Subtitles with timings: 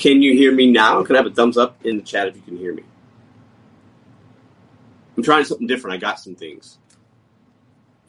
[0.00, 1.04] Can you hear me now?
[1.04, 2.82] Can I have a thumbs up in the chat if you can hear me?
[5.14, 5.94] I'm trying something different.
[5.94, 6.78] I got some things.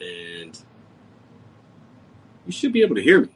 [0.00, 0.58] And
[2.46, 3.28] you should be able to hear me.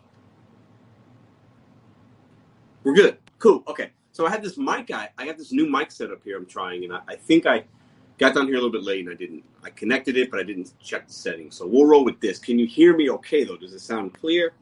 [2.82, 3.18] We're good.
[3.38, 3.62] Cool.
[3.68, 3.90] Okay.
[4.12, 5.10] So I had this mic guy.
[5.18, 7.64] I got this new mic set up here I'm trying, and I, I think I
[8.16, 9.44] got down here a little bit late and I didn't.
[9.62, 11.56] I connected it, but I didn't check the settings.
[11.56, 12.38] So we'll roll with this.
[12.38, 13.58] Can you hear me okay, though?
[13.58, 14.54] Does it sound clear?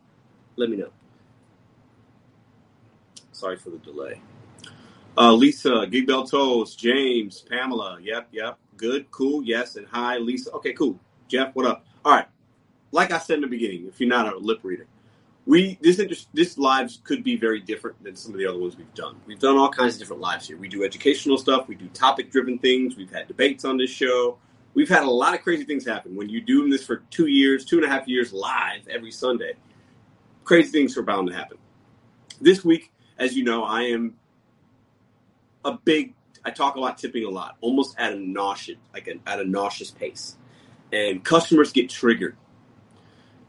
[0.56, 0.91] Let me know.
[3.45, 4.23] Sorry for the delay.
[5.19, 7.98] Uh, Lisa, Gig Bell Toast, James, Pamela.
[8.01, 8.56] Yep, yep.
[8.78, 10.51] Good, cool, yes, and hi, Lisa.
[10.53, 10.98] Okay, cool.
[11.28, 11.84] Jeff, what up?
[12.06, 12.27] All right.
[12.91, 14.86] Like I said in the beginning, if you're not a lip reader,
[15.45, 18.95] we this this lives could be very different than some of the other ones we've
[18.95, 19.17] done.
[19.27, 20.56] We've done all kinds of different lives here.
[20.56, 21.69] We do educational stuff.
[21.69, 22.97] We do topic driven things.
[22.97, 24.39] We've had debates on this show.
[24.73, 26.17] We've had a lot of crazy things happen.
[26.17, 29.52] When you do this for two years, two and a half years live every Sunday,
[30.45, 31.58] crazy things are bound to happen.
[32.41, 34.17] This week, as you know, I am
[35.64, 36.14] a big.
[36.45, 39.45] I talk a lot, tipping a lot, almost at a nauseous, like a, at a
[39.45, 40.36] nauseous pace,
[40.92, 42.36] and customers get triggered.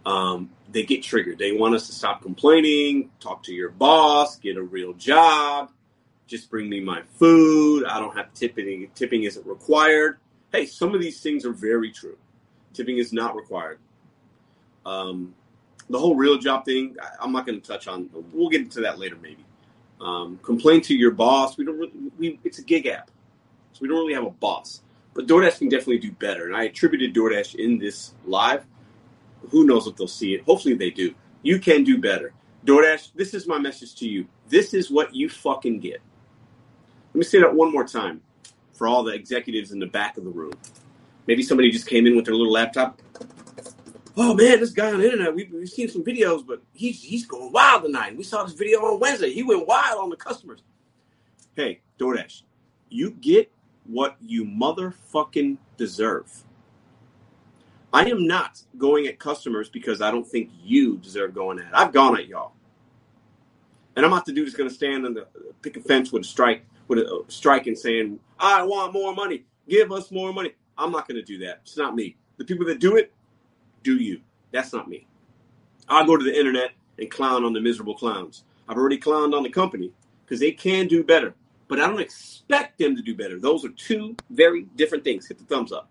[0.05, 1.37] Um, they get triggered.
[1.37, 5.71] They want us to stop complaining, talk to your boss, get a real job,
[6.27, 7.85] just bring me my food.
[7.85, 8.89] I don't have tipping.
[8.95, 10.17] Tipping isn't required.
[10.51, 12.17] Hey, some of these things are very true.
[12.73, 13.79] Tipping is not required.
[14.85, 15.33] Um,
[15.89, 18.09] the whole real job thing, I'm not going to touch on.
[18.31, 19.44] We'll get into that later, maybe.
[20.01, 21.57] Um, complain to your boss.
[21.57, 21.77] We don't.
[21.77, 23.09] Really, we it's a gig app,
[23.73, 24.81] so we don't really have a boss.
[25.13, 28.65] But DoorDash can definitely do better, and I attributed DoorDash in this live
[29.49, 30.43] who knows if they'll see it?
[30.43, 31.13] Hopefully they do.
[31.41, 32.33] You can do better.
[32.65, 34.27] DoorDash, this is my message to you.
[34.47, 36.01] This is what you fucking get.
[37.13, 38.21] Let me say that one more time
[38.73, 40.53] for all the executives in the back of the room.
[41.27, 43.01] Maybe somebody just came in with their little laptop.
[44.17, 47.25] Oh man, this guy on the internet, we've, we've seen some videos, but he's he's
[47.25, 48.15] going wild tonight.
[48.15, 49.31] We saw this video on Wednesday.
[49.31, 50.63] He went wild on the customers.
[51.55, 52.43] Hey, DoorDash,
[52.89, 53.51] you get
[53.85, 56.43] what you motherfucking deserve.
[57.93, 61.77] I am not going at customers because I don't think you deserve going at.
[61.77, 62.53] I've gone at y'all,
[63.95, 65.27] and I'm not the dude that's going to stand on the
[65.61, 69.43] pick a fence with a strike with a strike and saying, "I want more money.
[69.67, 71.61] Give us more money." I'm not going to do that.
[71.63, 72.17] It's not me.
[72.37, 73.13] The people that do it,
[73.85, 74.19] do you.
[74.51, 75.07] That's not me.
[75.87, 78.43] I'll go to the internet and clown on the miserable clowns.
[78.67, 79.91] I've already clowned on the company
[80.25, 81.35] because they can do better,
[81.67, 83.39] but I don't expect them to do better.
[83.39, 85.27] Those are two very different things.
[85.27, 85.89] Hit the thumbs up.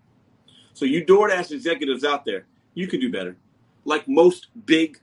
[0.73, 3.37] So you DoorDash executives out there, you can do better.
[3.85, 4.99] Like most big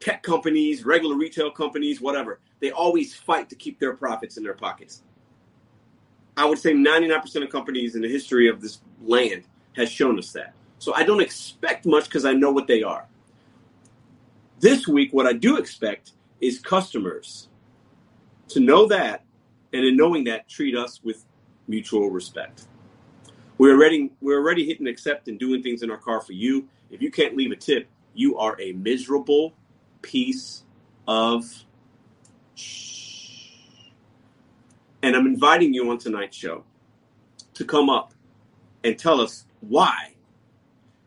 [0.00, 4.54] tech companies, regular retail companies, whatever, they always fight to keep their profits in their
[4.54, 5.02] pockets.
[6.38, 9.44] I would say 99% of companies in the history of this land
[9.76, 10.54] has shown us that.
[10.80, 13.06] So I don't expect much because I know what they are.
[14.60, 17.48] This week, what I do expect is customers
[18.48, 19.22] to know that,
[19.74, 21.24] and in knowing that, treat us with
[21.68, 22.64] mutual respect.
[23.58, 26.66] We're already we're already hitting accept and doing things in our car for you.
[26.90, 29.52] If you can't leave a tip, you are a miserable
[30.00, 30.64] piece
[31.06, 31.44] of
[35.02, 36.64] and I'm inviting you on tonight's show
[37.52, 38.14] to come up
[38.82, 40.09] and tell us why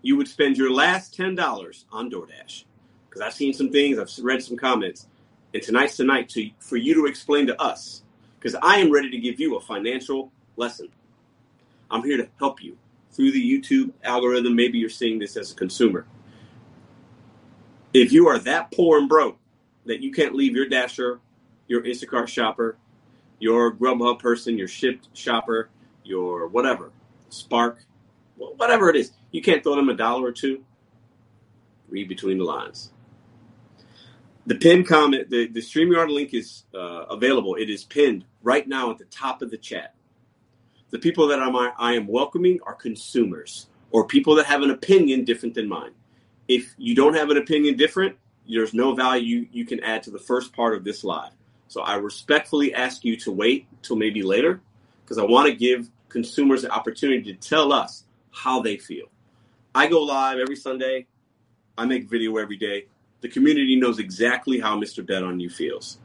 [0.03, 2.65] you would spend your last ten dollars on DoorDash.
[3.09, 5.07] Because I've seen some things, I've read some comments,
[5.53, 8.03] and tonight's tonight to for you to explain to us.
[8.38, 10.89] Because I am ready to give you a financial lesson.
[11.89, 12.77] I'm here to help you
[13.11, 14.55] through the YouTube algorithm.
[14.55, 16.06] Maybe you're seeing this as a consumer.
[17.94, 19.38] If you are that poor and broke
[19.85, 21.19] that you can't leave your Dasher,
[21.67, 22.77] your Instacart shopper,
[23.39, 25.69] your Grubhub person, your Shipt shopper,
[26.03, 26.91] your whatever,
[27.29, 27.85] Spark,
[28.35, 30.63] whatever it is, you can't throw them a dollar or two.
[31.89, 32.91] Read between the lines.
[34.45, 37.56] The pinned comment, the, the StreamYard link is uh, available.
[37.56, 39.95] It is pinned right now at the top of the chat.
[40.91, 45.25] The people that I'm, I am welcoming are consumers or people that have an opinion
[45.25, 45.91] different than mine.
[46.47, 50.19] If you don't have an opinion different, there's no value you can add to the
[50.19, 51.31] first part of this live.
[51.69, 54.62] So I respectfully ask you to wait till maybe later
[55.03, 59.07] because I want to give consumers the opportunity to tell us how they feel.
[59.75, 61.07] I go live every Sunday.
[61.77, 62.85] I make video every day.
[63.21, 65.05] The community knows exactly how Mr.
[65.05, 65.97] Bet on You feels.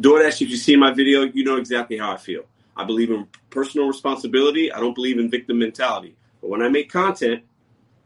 [0.00, 2.42] DoorDash, if you see my video, you know exactly how I feel.
[2.76, 4.72] I believe in personal responsibility.
[4.72, 6.16] I don't believe in victim mentality.
[6.40, 7.44] But when I make content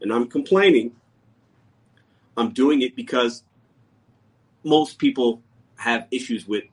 [0.02, 0.92] and I'm complaining,
[2.36, 3.44] I'm doing it because
[4.62, 5.40] most people
[5.76, 6.64] have issues with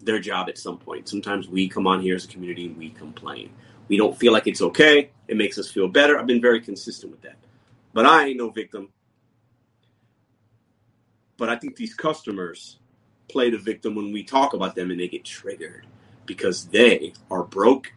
[0.00, 1.08] their job at some point.
[1.08, 3.50] Sometimes we come on here as a community and we complain.
[3.88, 5.10] We don't feel like it's okay.
[5.26, 6.18] It makes us feel better.
[6.18, 7.36] I've been very consistent with that.
[7.94, 8.90] But I ain't no victim.
[11.38, 12.78] But I think these customers
[13.30, 15.86] play the victim when we talk about them and they get triggered
[16.26, 17.92] because they are broke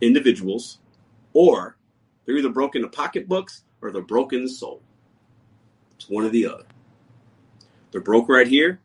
[0.00, 0.78] individuals
[1.34, 1.76] or
[2.24, 4.80] they're either broke in the pocketbooks or they're broke in the soul.
[5.96, 6.64] It's one or the other.
[7.92, 8.80] They're broke right here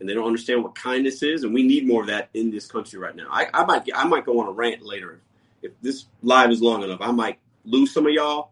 [0.00, 2.66] and they don't understand what kindness is, and we need more of that in this
[2.66, 3.28] country right now.
[3.30, 5.20] I, I might I might go on a rant later
[5.62, 7.00] if this live is long enough.
[7.00, 8.51] I might lose some of y'all,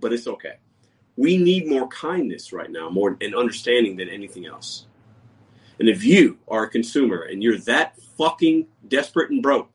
[0.00, 0.56] but it's okay.
[1.16, 4.86] We need more kindness right now, more and understanding than anything else.
[5.78, 9.70] And if you are a consumer and you're that fucking desperate and broke,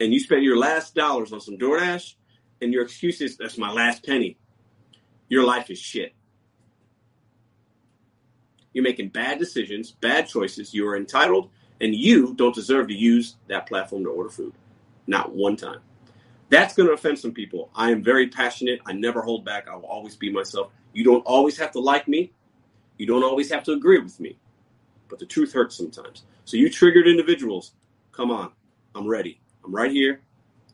[0.00, 2.14] and you spend your last dollars on some DoorDash,
[2.60, 4.36] and your excuse is that's my last penny,
[5.28, 6.14] your life is shit.
[8.72, 10.74] You're making bad decisions, bad choices.
[10.74, 11.50] You are entitled,
[11.80, 14.52] and you don't deserve to use that platform to order food.
[15.06, 15.80] Not one time.
[16.54, 17.68] That's going to offend some people.
[17.74, 18.78] I am very passionate.
[18.86, 19.66] I never hold back.
[19.66, 20.70] I will always be myself.
[20.92, 22.30] You don't always have to like me.
[22.96, 24.36] You don't always have to agree with me.
[25.08, 26.22] But the truth hurts sometimes.
[26.44, 27.72] So, you triggered individuals,
[28.12, 28.52] come on.
[28.94, 29.40] I'm ready.
[29.64, 30.20] I'm right here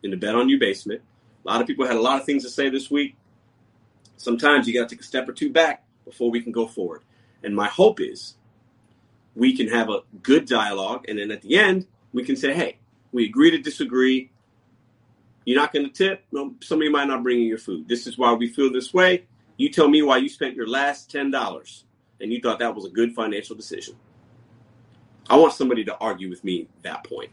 [0.02, 1.00] in the bed on your basement.
[1.46, 3.16] A lot of people had a lot of things to say this week.
[4.18, 7.04] Sometimes you got to take a step or two back before we can go forward.
[7.42, 8.34] And my hope is
[9.34, 11.06] we can have a good dialogue.
[11.08, 12.76] And then at the end, we can say, hey,
[13.12, 14.30] we agree to disagree.
[15.50, 16.22] You're not going to tip.
[16.30, 17.88] Well, somebody might not bring you your food.
[17.88, 19.24] This is why we feel this way.
[19.56, 21.82] You tell me why you spent your last $10
[22.20, 23.96] and you thought that was a good financial decision.
[25.28, 27.30] I want somebody to argue with me that point.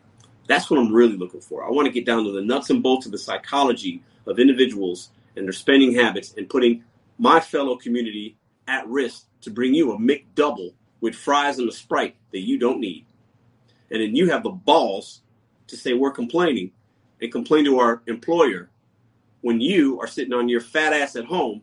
[0.47, 1.63] That's what I'm really looking for.
[1.63, 5.11] I want to get down to the nuts and bolts of the psychology of individuals
[5.35, 6.83] and their spending habits and putting
[7.19, 8.35] my fellow community
[8.67, 12.79] at risk to bring you a McDouble with fries and a Sprite that you don't
[12.79, 13.05] need.
[13.91, 15.21] And then you have the balls
[15.67, 16.71] to say we're complaining
[17.21, 18.69] and complain to our employer
[19.41, 21.61] when you are sitting on your fat ass at home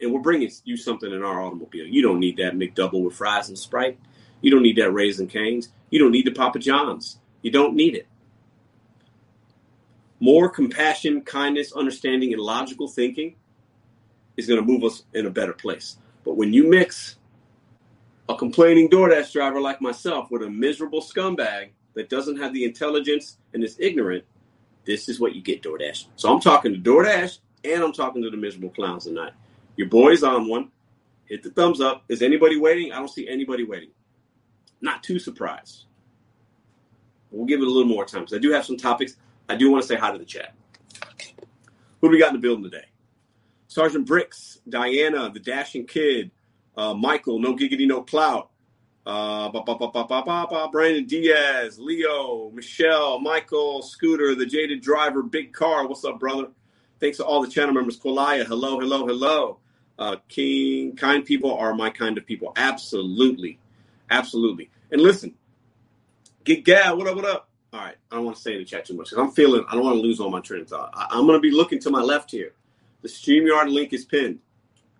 [0.00, 1.86] and we're bringing you something in our automobile.
[1.86, 3.98] You don't need that McDouble with fries and Sprite.
[4.40, 5.70] You don't need that Raising Cane's.
[5.90, 7.18] You don't need the Papa John's.
[7.42, 8.06] You don't need it.
[10.20, 13.36] More compassion, kindness, understanding, and logical thinking
[14.36, 15.98] is going to move us in a better place.
[16.24, 17.16] But when you mix
[18.28, 23.38] a complaining DoorDash driver like myself with a miserable scumbag that doesn't have the intelligence
[23.52, 24.24] and is ignorant,
[24.84, 26.06] this is what you get, DoorDash.
[26.16, 29.32] So I'm talking to DoorDash and I'm talking to the miserable clowns tonight.
[29.76, 30.70] Your boy's on one.
[31.26, 32.04] Hit the thumbs up.
[32.08, 32.92] Is anybody waiting?
[32.92, 33.90] I don't see anybody waiting.
[34.80, 35.84] Not too surprised.
[37.30, 39.16] We'll give it a little more time because I do have some topics.
[39.48, 40.54] I do want to say hi to the chat.
[42.00, 42.84] Who do we got in the building today?
[43.66, 46.30] Sergeant Bricks, Diana, the Dashing Kid,
[46.76, 48.50] uh, Michael, No Giggity, No Clout,
[49.06, 55.86] uh, ba, ba, ba, Brandon Diaz, Leo, Michelle, Michael, Scooter, the Jaded Driver, Big Car.
[55.86, 56.48] What's up, brother?
[57.00, 57.98] Thanks to all the channel members.
[57.98, 59.58] Kolaya, hello, hello, hello.
[59.98, 62.52] Uh, King, kind people are my kind of people.
[62.56, 63.58] Absolutely.
[64.10, 64.70] Absolutely.
[64.90, 65.34] And listen,
[66.44, 67.48] get gal, what up, what up?
[67.72, 69.64] All right, I don't want to say in the chat too much because I'm feeling,
[69.68, 70.90] I don't want to lose all my train of thought.
[70.94, 72.52] I, I'm going to be looking to my left here.
[73.02, 74.38] The StreamYard link is pinned.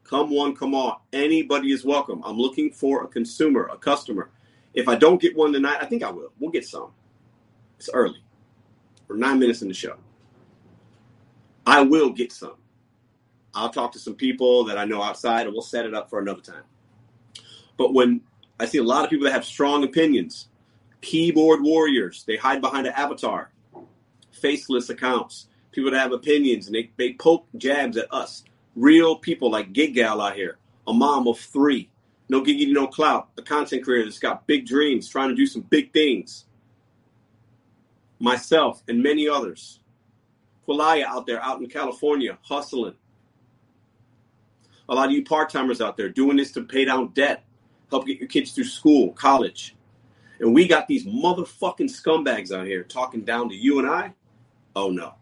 [0.04, 1.04] Come one, come all.
[1.12, 2.22] Anybody is welcome.
[2.24, 4.30] I'm looking for a consumer, a customer.
[4.74, 6.30] If I don't get one tonight, I think I will.
[6.38, 6.90] We'll get some.
[7.78, 8.22] It's early.
[9.08, 9.96] We're nine minutes in the show.
[11.66, 12.56] I will get some.
[13.54, 16.18] I'll talk to some people that I know outside and we'll set it up for
[16.18, 16.64] another time.
[17.76, 18.20] But when
[18.60, 20.48] I see a lot of people that have strong opinions,
[21.00, 23.52] keyboard warriors, they hide behind an avatar,
[24.32, 28.44] faceless accounts, people that have opinions and they, they poke jabs at us.
[28.76, 31.90] Real people like Gig Gal out here, a mom of three,
[32.28, 35.62] no giggity, no clout, a content creator that's got big dreams, trying to do some
[35.62, 36.46] big things.
[38.18, 39.80] Myself and many others.
[40.66, 42.94] Quilaya out there, out in California, hustling.
[44.88, 47.44] A lot of you part timers out there doing this to pay down debt,
[47.90, 49.76] help get your kids through school, college.
[50.40, 54.12] And we got these motherfucking scumbags out here talking down to you and I.
[54.74, 55.14] Oh no.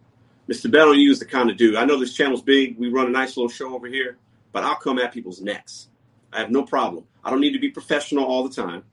[0.53, 0.71] Mr.
[0.71, 1.77] Bell you is the kind of dude.
[1.77, 2.77] I know this channel's big.
[2.77, 4.19] We run a nice little show over here,
[4.53, 5.89] but I'll come at people's necks.
[6.31, 7.07] I have no problem.
[7.25, 8.85] I don't need to be professional all the time.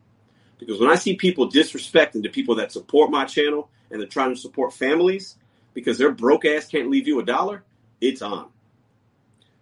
[0.58, 4.34] Because when I see people disrespecting the people that support my channel and they're trying
[4.34, 5.36] to support families
[5.74, 7.66] because their broke ass can't leave you a dollar,
[8.00, 8.48] it's on.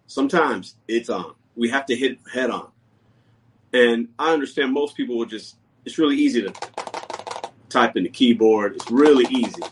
[0.06, 1.34] Sometimes it's on.
[1.56, 2.68] We have to hit head on.
[3.72, 6.52] And I understand most people will just, it's really easy to
[7.68, 8.76] type in the keyboard.
[8.76, 9.62] It's really easy.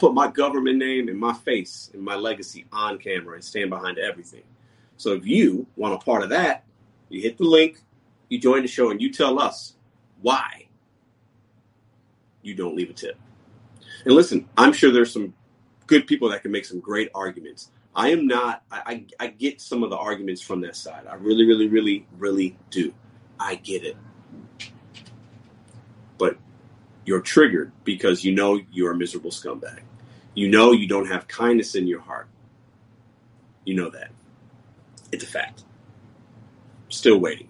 [0.00, 3.98] Put my government name and my face and my legacy on camera and stand behind
[3.98, 4.42] everything.
[4.96, 6.64] So if you want a part of that,
[7.10, 7.80] you hit the link,
[8.30, 9.74] you join the show, and you tell us
[10.22, 10.66] why
[12.42, 13.18] you don't leave a tip.
[14.06, 15.34] And listen, I'm sure there's some
[15.86, 17.70] good people that can make some great arguments.
[17.94, 21.06] I am not, I, I, I get some of the arguments from that side.
[21.08, 22.94] I really, really, really, really do.
[23.38, 23.96] I get it.
[26.18, 26.38] But
[27.06, 29.80] You're triggered because you know you're a miserable scumbag.
[30.34, 32.28] You know you don't have kindness in your heart.
[33.64, 34.10] You know that.
[35.12, 35.64] It's a fact.
[36.88, 37.48] Still waiting.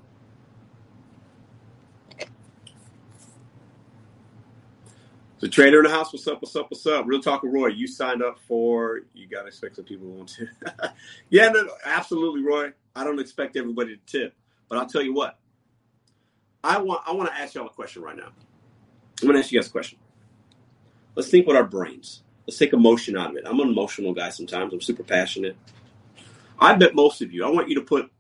[5.40, 6.42] The trader in the house, what's up?
[6.42, 6.70] What's up?
[6.70, 7.06] What's up?
[7.06, 9.00] Real Talk with Roy, you signed up for.
[9.14, 10.46] You got to expect some people want to.
[11.30, 12.72] yeah, no, no, absolutely, Roy.
[12.94, 14.34] I don't expect everybody to tip,
[14.68, 15.38] but I'll tell you what.
[16.62, 17.02] I want.
[17.06, 18.28] I want to ask y'all a question right now.
[19.22, 19.98] I'm to ask you guys a question.
[21.14, 22.22] Let's think with our brains.
[22.46, 23.44] Let's take emotion out of it.
[23.46, 24.72] I'm an emotional guy sometimes.
[24.72, 25.56] I'm super passionate.
[26.58, 27.44] I bet most of you.
[27.44, 28.10] I want you to put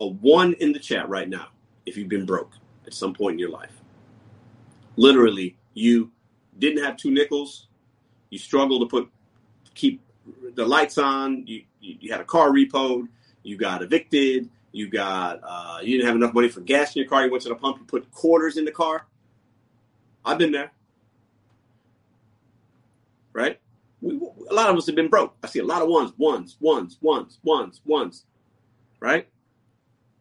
[0.00, 1.48] a one in the chat right now
[1.86, 2.52] if you've been broke
[2.86, 3.72] at some point in your life.
[4.96, 6.10] Literally, you
[6.58, 7.68] didn't have two nickels,
[8.30, 9.10] you struggled to put
[9.74, 10.00] keep
[10.54, 13.08] the lights on, you, you, you had a car repoed,
[13.42, 17.08] you got evicted, you got uh, you didn't have enough money for gas in your
[17.08, 19.06] car, you went to the pump, you put quarters in the car.
[20.24, 20.72] I've been there.
[23.32, 23.58] Right?
[24.00, 24.20] We,
[24.50, 25.36] a lot of us have been broke.
[25.42, 28.24] I see a lot of ones, ones, ones, ones, ones, ones.
[29.00, 29.28] Right?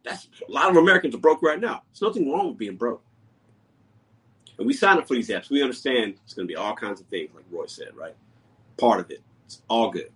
[0.04, 1.84] That's a lot of Americans are broke right now.
[1.92, 3.04] There's nothing wrong with being broke.
[4.58, 5.50] And we sign up for these apps.
[5.50, 8.16] We understand it's going to be all kinds of things, like Roy said, right?
[8.78, 9.22] Part of it.
[9.46, 10.12] It's all good.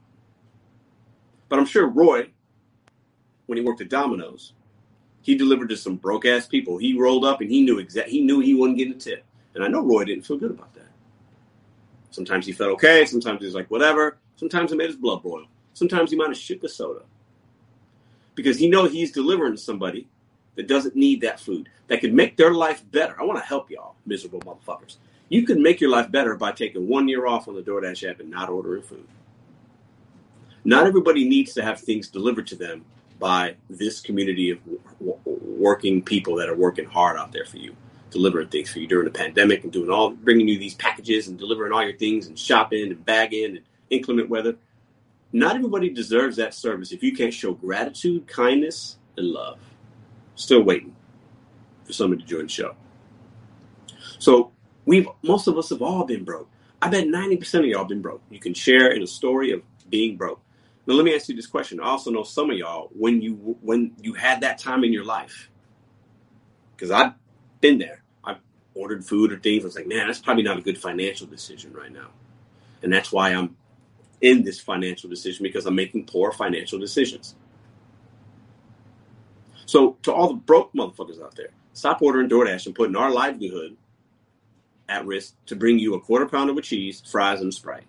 [1.50, 2.30] But I'm sure Roy,
[3.46, 4.54] when he worked at Domino's,
[5.22, 6.78] he delivered to some broke ass people.
[6.78, 8.10] He rolled up and he knew exact.
[8.10, 9.24] He knew he wasn't getting a tip,
[9.56, 10.75] and I know Roy didn't feel good about.
[12.16, 13.06] Sometimes he felt okay.
[13.06, 14.18] Sometimes he was like whatever.
[14.38, 15.46] Sometimes it made his blood boil.
[15.74, 17.02] Sometimes he might have shook the soda
[18.36, 20.08] because he know he's delivering to somebody
[20.56, 23.20] that doesn't need that food, that can make their life better.
[23.20, 24.96] I want to help y'all, miserable motherfuckers.
[25.28, 28.22] You can make your life better by taking one year off on the DoorDash app
[28.22, 29.06] and not ordering food.
[30.64, 32.86] Not everybody needs to have things delivered to them
[33.20, 34.60] by this community of
[35.00, 37.76] working people that are working hard out there for you,
[38.16, 41.38] delivering things for you during the pandemic and doing all, bringing you these packages and
[41.38, 44.56] delivering all your things and shopping and bagging and inclement weather.
[45.34, 49.60] Not everybody deserves that service if you can't show gratitude, kindness, and love.
[50.36, 50.96] Still waiting
[51.84, 52.76] for somebody to join the show.
[54.18, 54.54] So
[54.86, 56.50] we've most of us have all been broke.
[56.82, 58.22] I bet 90% of y'all been broke.
[58.30, 60.42] You can share in a story of being broke.
[60.88, 61.82] Now let me ask you this question.
[61.82, 65.04] I also know some of y'all when you when you had that time in your
[65.04, 65.50] life.
[66.76, 67.14] Because I've
[67.60, 68.05] been there.
[68.76, 69.64] Ordered food or things.
[69.64, 72.10] I was like, man, that's probably not a good financial decision right now.
[72.84, 73.56] And that's why I'm
[74.22, 77.36] in this financial decision because I'm making poor financial decisions.
[79.66, 83.76] So to all the broke motherfuckers out there, stop ordering DoorDash and putting our livelihood
[84.88, 87.86] at risk to bring you a quarter pounder with cheese, fries, and Sprite.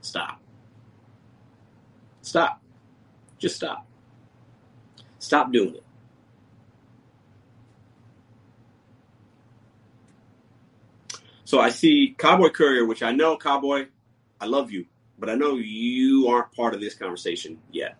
[0.00, 0.40] Stop.
[2.22, 2.62] Stop.
[3.38, 3.86] Just stop.
[5.18, 5.84] Stop doing it.
[11.50, 13.88] So I see Cowboy Courier, which I know, Cowboy,
[14.40, 14.86] I love you,
[15.18, 17.96] but I know you aren't part of this conversation yet.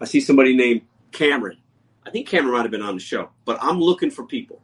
[0.00, 0.80] I see somebody named
[1.12, 1.58] Cameron.
[2.04, 4.60] I think Cameron might have been on the show, but I'm looking for people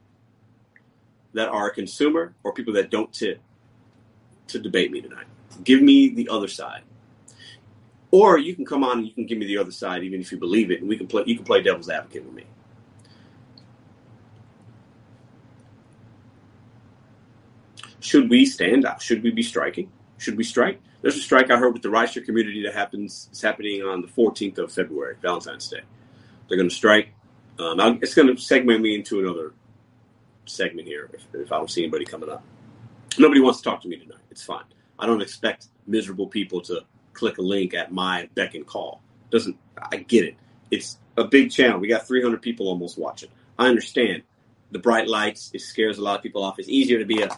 [1.34, 3.40] that are a consumer or people that don't tip
[4.48, 5.26] to debate me tonight.
[5.62, 6.82] Give me the other side.
[8.10, 10.32] Or you can come on and you can give me the other side, even if
[10.32, 11.22] you believe it, and we can play.
[11.24, 12.46] You can play devil's advocate with me.
[18.14, 19.00] Should we stand up?
[19.00, 19.90] Should we be striking?
[20.18, 20.80] Should we strike?
[21.02, 23.26] There's a strike I heard with the rideshare community that happens.
[23.32, 25.80] It's happening on the 14th of February, Valentine's Day.
[26.46, 27.08] They're going to strike
[27.58, 29.52] um, it's going to segment me into another
[30.46, 32.44] segment here if, if I don't see anybody coming up.
[33.18, 34.22] Nobody wants to talk to me tonight.
[34.30, 34.62] It's fine.
[34.96, 36.82] I don't expect miserable people to
[37.14, 39.02] click a link at my beck and call.
[39.30, 40.36] Doesn't I get it?
[40.70, 41.80] It's a big channel.
[41.80, 43.30] We got 300 people almost watching.
[43.58, 44.22] I understand
[44.74, 45.52] the bright lights.
[45.54, 46.58] It scares a lot of people off.
[46.58, 47.28] It's easier to be a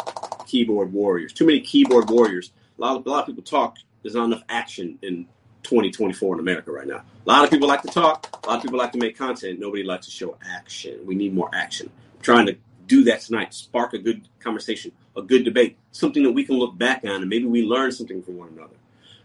[0.47, 1.29] keyboard warrior.
[1.29, 2.51] Too many keyboard warriors.
[2.79, 3.77] A lot of, a lot of people talk.
[4.03, 5.27] There's not enough action in
[5.63, 7.03] 2024 in America right now.
[7.27, 8.27] A lot of people like to talk.
[8.43, 9.61] A lot of people like to make content.
[9.61, 10.99] Nobody likes to show action.
[11.05, 11.91] We need more action.
[12.15, 13.53] I'm trying to do that tonight.
[13.53, 17.29] Spark a good conversation, a good debate, something that we can look back on and
[17.29, 18.77] maybe we learn something from one another.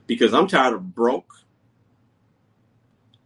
[0.05, 1.33] Because I'm tired of broke,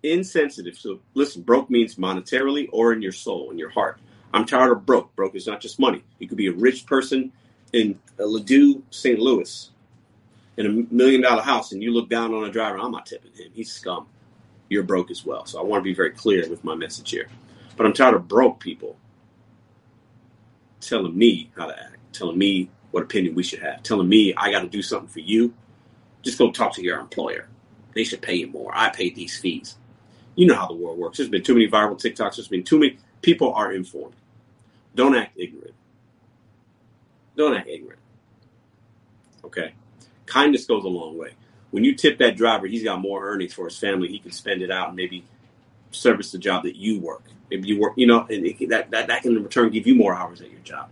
[0.04, 0.77] insensitive.
[0.77, 4.00] So listen, broke means monetarily or in your soul, in your heart.
[4.36, 5.15] I'm tired of broke.
[5.15, 6.04] Broke is not just money.
[6.20, 7.32] You could be a rich person
[7.72, 9.18] in uh, Ladue, St.
[9.18, 9.72] Louis,
[10.58, 13.32] in a million dollar house and you look down on a driver, I'm not tipping
[13.32, 13.51] him.
[13.54, 14.08] He's scum.
[14.68, 15.46] You're broke as well.
[15.46, 17.30] So I want to be very clear with my message here.
[17.77, 18.98] But I'm tired of broke people
[20.82, 24.51] telling me how to act, telling me what opinion we should have, telling me I
[24.51, 25.54] got to do something for you.
[26.24, 27.48] Just go talk to your employer.
[27.94, 28.72] They should pay you more.
[28.74, 29.77] I pay these fees.
[30.36, 31.18] You know how the world works.
[31.18, 32.36] There's been too many viral TikToks.
[32.36, 34.15] There's been too many people are informed.
[34.96, 35.74] Don't act ignorant.
[37.36, 38.00] Don't act ignorant.
[39.44, 39.74] Okay.
[40.25, 41.34] Kindness goes a long way.
[41.72, 44.08] When you tip that driver, he's got more earnings for his family.
[44.08, 45.25] He can spend it out and maybe
[45.92, 47.24] service the job that you work.
[47.52, 49.96] Maybe you work, you know, and it, that, that, that can in return give you
[49.96, 50.90] more hours at your job.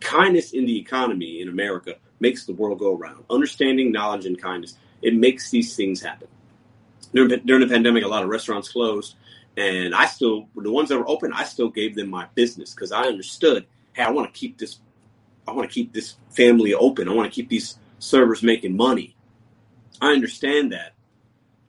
[0.00, 3.24] Kindness in the economy in America makes the world go around.
[3.30, 6.28] Understanding, knowledge, and kindness, it makes these things happen.
[7.14, 9.16] During, during the pandemic, a lot of restaurants closed,
[9.56, 12.92] and I still, the ones that were open, I still gave them my business because
[12.92, 14.78] I understood, hey, I want to keep this,
[15.46, 17.08] I want to keep this family open.
[17.08, 19.16] I want to keep these servers making money.
[20.00, 20.94] I understand that,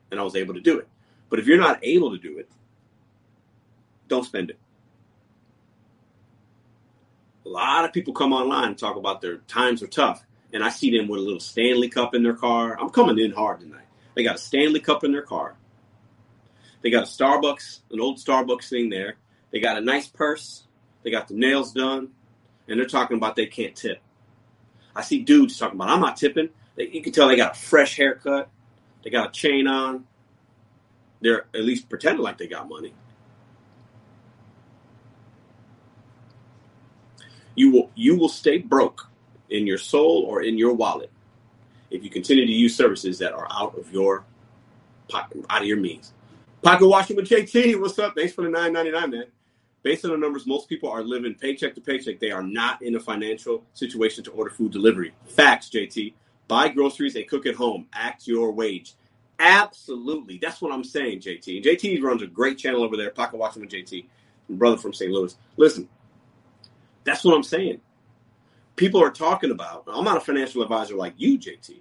[0.10, 0.88] and I was able to do it.
[1.30, 2.50] But if you're not able to do it,
[4.08, 4.60] don't spend it.
[7.46, 10.24] A lot of people come online and talk about their times are tough,
[10.54, 12.78] and I see them with a little Stanley Cup in their car.
[12.80, 13.86] I'm coming in hard tonight.
[14.16, 15.56] They got a Stanley Cup in their car.
[16.82, 19.16] They got a Starbucks, an old Starbucks thing there.
[19.52, 20.64] They got a nice purse.
[21.04, 22.10] They got the nails done,
[22.68, 24.02] and they're talking about they can't tip.
[24.96, 26.50] I see dudes talking about I'm not tipping.
[26.76, 28.50] They, you can tell they got a fresh haircut.
[29.04, 30.06] They got a chain on.
[31.22, 32.94] They're at least pretending like they got money.
[37.56, 39.08] You will you will stay broke
[39.50, 41.12] in your soul or in your wallet
[41.90, 44.24] if you continue to use services that are out of your
[45.14, 46.14] out of your means.
[46.62, 48.14] Pocket Watching with JT, what's up?
[48.16, 49.26] Thanks for the nine ninety nine, man.
[49.82, 52.20] Based on the numbers, most people are living paycheck to paycheck.
[52.20, 55.12] They are not in a financial situation to order food delivery.
[55.26, 56.14] Facts, JT.
[56.48, 57.88] Buy groceries and cook at home.
[57.94, 58.94] Act your wage.
[59.40, 60.38] Absolutely.
[60.38, 61.64] That's what I'm saying, JT.
[61.64, 64.06] JT runs a great channel over there, Pocket Watching with JT,
[64.52, 65.12] brother from St.
[65.12, 65.36] Louis.
[65.58, 65.90] Listen,
[67.04, 67.82] that's what I'm saying.
[68.76, 71.80] People are talking about, I'm not a financial advisor like you, JT.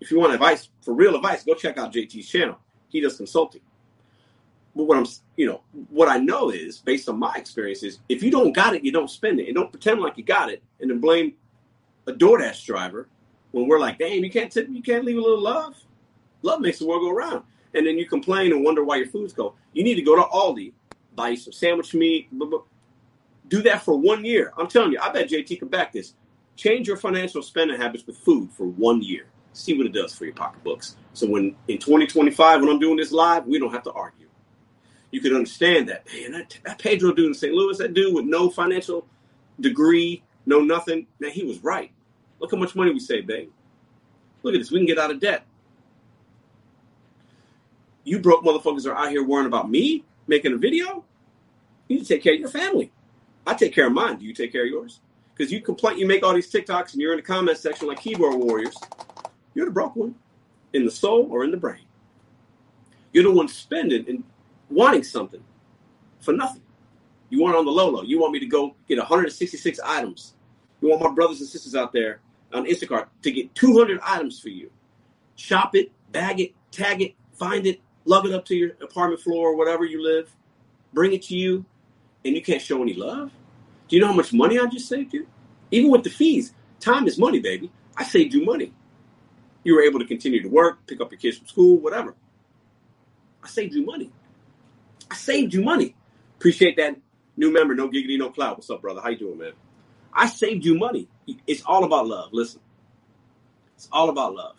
[0.00, 2.58] If you want advice, for real advice, go check out JT's channel.
[2.88, 3.62] He does consulting.
[4.74, 5.06] But what I'm,
[5.36, 8.84] you know, what I know is, based on my experiences, if you don't got it,
[8.84, 9.46] you don't spend it.
[9.46, 11.34] And don't pretend like you got it and then blame
[12.06, 13.08] a DoorDash driver
[13.52, 15.76] when we're like, damn, you can't tip, you can't leave a little love.
[16.42, 17.42] Love makes the world go around.
[17.74, 19.54] And then you complain and wonder why your food's cold.
[19.72, 20.72] You need to go to Aldi,
[21.14, 22.60] buy some sandwich meat, blah, blah,
[23.48, 24.52] do that for one year.
[24.56, 26.14] I'm telling you, I bet JT can back this.
[26.56, 29.26] Change your financial spending habits with food for one year.
[29.52, 30.96] See what it does for your pocketbooks.
[31.12, 34.19] So when in 2025, when I'm doing this live, we don't have to argue.
[35.10, 36.06] You could understand that.
[36.12, 37.52] Man, that, that Pedro dude in St.
[37.52, 39.06] Louis, that dude with no financial
[39.58, 41.90] degree, no nothing, man, he was right.
[42.38, 43.50] Look how much money we saved, babe.
[44.42, 44.70] Look at this.
[44.70, 45.44] We can get out of debt.
[48.04, 51.04] You broke motherfuckers are out here worrying about me making a video.
[51.88, 52.90] You need to take care of your family.
[53.46, 54.18] I take care of mine.
[54.18, 55.00] Do you take care of yours?
[55.34, 58.00] Because you complain, you make all these TikToks, and you're in the comment section like
[58.00, 58.76] keyboard warriors.
[59.54, 60.14] You're the broke one,
[60.72, 61.84] in the soul or in the brain.
[63.12, 64.24] You're the one spending and
[64.70, 65.42] wanting something
[66.20, 66.62] for nothing.
[67.28, 68.02] You want it on the low low.
[68.02, 70.34] You want me to go get 166 items.
[70.80, 72.20] You want my brothers and sisters out there
[72.52, 74.70] on Instacart to get 200 items for you.
[75.36, 79.50] Shop it, bag it, tag it, find it, lug it up to your apartment floor
[79.50, 80.34] or whatever you live,
[80.92, 81.64] bring it to you,
[82.24, 83.30] and you can't show any love?
[83.88, 85.26] Do you know how much money I just saved you?
[85.70, 87.70] Even with the fees, time is money, baby.
[87.96, 88.72] I saved you money.
[89.62, 92.14] You were able to continue to work, pick up your kids from school, whatever.
[93.42, 94.10] I saved you money.
[95.10, 95.94] I saved you money.
[96.38, 96.96] Appreciate that
[97.36, 98.56] new member, no giggity, no clout.
[98.56, 99.00] What's up, brother?
[99.00, 99.52] How you doing, man?
[100.12, 101.08] I saved you money.
[101.46, 102.30] It's all about love.
[102.32, 102.60] Listen,
[103.76, 104.56] it's all about love.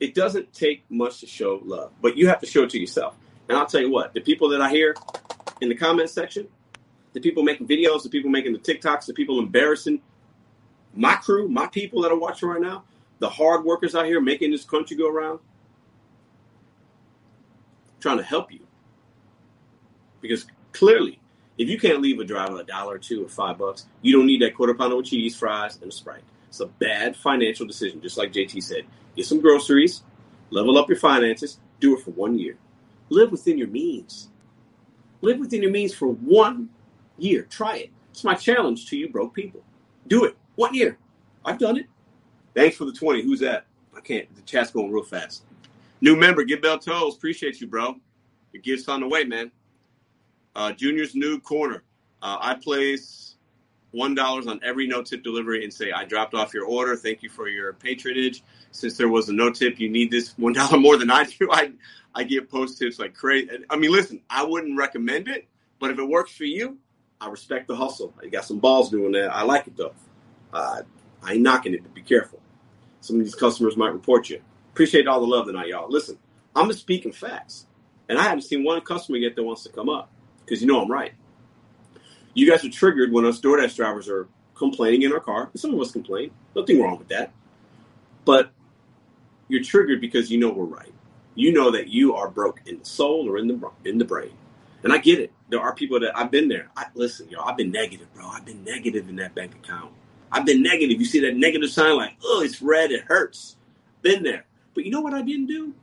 [0.00, 3.16] It doesn't take much to show love, but you have to show it to yourself.
[3.48, 4.94] And I'll tell you what, the people that I hear
[5.60, 6.48] in the comment section,
[7.12, 10.00] the people making videos, the people making the TikToks, the people embarrassing
[10.94, 12.84] my crew, my people that are watching right now,
[13.18, 15.38] the hard workers out here making this country go around,
[18.04, 18.60] trying to help you.
[20.20, 21.18] Because clearly,
[21.56, 24.26] if you can't leave a driver a dollar or two or five bucks, you don't
[24.26, 26.22] need that quarter pounder with cheese, fries, and a Sprite.
[26.48, 28.84] It's a bad financial decision, just like JT said.
[29.16, 30.02] Get some groceries,
[30.50, 32.58] level up your finances, do it for one year.
[33.08, 34.28] Live within your means.
[35.22, 36.68] Live within your means for one
[37.16, 37.46] year.
[37.48, 37.90] Try it.
[38.10, 39.62] It's my challenge to you, broke people.
[40.08, 40.36] Do it.
[40.56, 40.98] One year.
[41.42, 41.86] I've done it.
[42.54, 43.22] Thanks for the 20.
[43.22, 43.64] Who's that?
[43.96, 44.32] I can't.
[44.36, 45.44] The chat's going real fast.
[46.00, 47.16] New member, get bell toes.
[47.16, 47.96] Appreciate you, bro.
[48.52, 49.50] Your gift's on the way, man.
[50.54, 51.82] Uh, Junior's new corner.
[52.22, 53.36] Uh, I place
[53.90, 56.96] one dollars on every no tip delivery and say I dropped off your order.
[56.96, 58.42] Thank you for your patronage.
[58.72, 61.48] Since there was a no tip, you need this one dollar more than I do.
[61.50, 61.72] I
[62.14, 63.50] I get post tips like crazy.
[63.70, 65.46] I mean, listen, I wouldn't recommend it,
[65.78, 66.78] but if it works for you,
[67.20, 68.12] I respect the hustle.
[68.22, 69.34] You got some balls doing that.
[69.34, 69.94] I like it though.
[70.52, 70.82] Uh,
[71.22, 72.40] I ain't knocking it, but be careful.
[73.00, 74.40] Some of these customers might report you.
[74.74, 75.88] Appreciate all the love tonight, y'all.
[75.88, 76.18] Listen,
[76.56, 77.66] I'm just speaking facts,
[78.08, 80.10] and I haven't seen one customer yet that wants to come up
[80.44, 81.12] because you know I'm right.
[82.34, 85.48] You guys are triggered when us DoorDash drivers are complaining in our car.
[85.54, 86.32] Some of us complain.
[86.56, 87.30] Nothing wrong with that.
[88.24, 88.50] But
[89.46, 90.92] you're triggered because you know we're right.
[91.36, 94.32] You know that you are broke in the soul or in the in the brain.
[94.82, 95.30] And I get it.
[95.50, 96.68] There are people that I've been there.
[96.76, 98.26] I, listen, y'all, I've been negative, bro.
[98.26, 99.92] I've been negative in that bank account.
[100.32, 100.98] I've been negative.
[100.98, 103.54] You see that negative sign, like, oh, it's red, it hurts.
[104.02, 104.46] Been there.
[104.74, 105.74] But you know what I didn't do?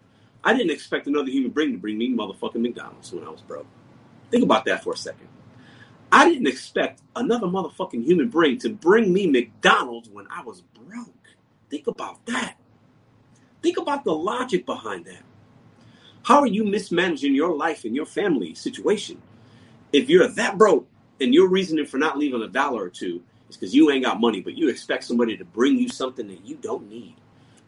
[0.43, 3.67] I didn't expect another human being to bring me motherfucking McDonald's when I was broke.
[4.32, 5.27] Think about that for a second.
[6.12, 11.13] I didn't expect another motherfucking human being to bring me McDonald's when I was broke.
[11.69, 12.58] Think about that.
[13.62, 15.23] Think about the logic behind that.
[16.23, 19.21] How are you mismanaging your life and your family situation?
[19.93, 20.88] If you're that broke
[21.19, 24.19] and your reasoning for not leaving a dollar or two is because you ain't got
[24.19, 27.15] money, but you expect somebody to bring you something that you don't need.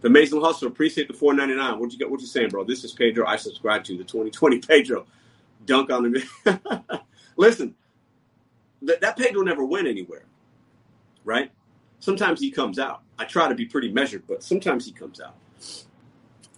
[0.03, 1.79] The Amazing Hustle, appreciate the 499.
[1.79, 2.11] What you got?
[2.11, 2.65] What you saying, bro?
[2.65, 3.25] This is Pedro.
[3.25, 5.07] I subscribe to the 2020 Pedro.
[5.65, 6.23] Dunk on the
[7.37, 7.75] Listen,
[8.85, 10.25] th- that Pedro never went anywhere,
[11.23, 11.51] right?
[11.99, 13.03] Sometimes he comes out.
[13.19, 15.35] I try to be pretty measured, but sometimes he comes out.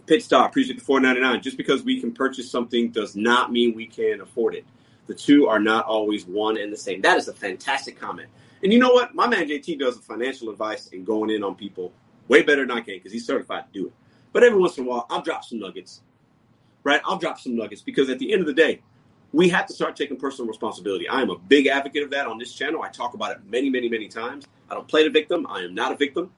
[0.07, 1.43] Pit stop, appreciate the 499.
[1.43, 4.65] Just because we can purchase something does not mean we can afford it.
[5.07, 7.01] The two are not always one and the same.
[7.01, 8.29] That is a fantastic comment.
[8.63, 9.15] And you know what?
[9.15, 11.93] My man JT does the financial advice and going in on people
[12.27, 13.93] way better than I can because he's certified to do it.
[14.33, 16.01] But every once in a while, I'll drop some nuggets,
[16.83, 17.01] right?
[17.05, 18.81] I'll drop some nuggets because at the end of the day,
[19.31, 21.07] we have to start taking personal responsibility.
[21.07, 22.81] I am a big advocate of that on this channel.
[22.81, 24.47] I talk about it many, many, many times.
[24.69, 25.45] I don't play the victim.
[25.49, 26.31] I am not a victim.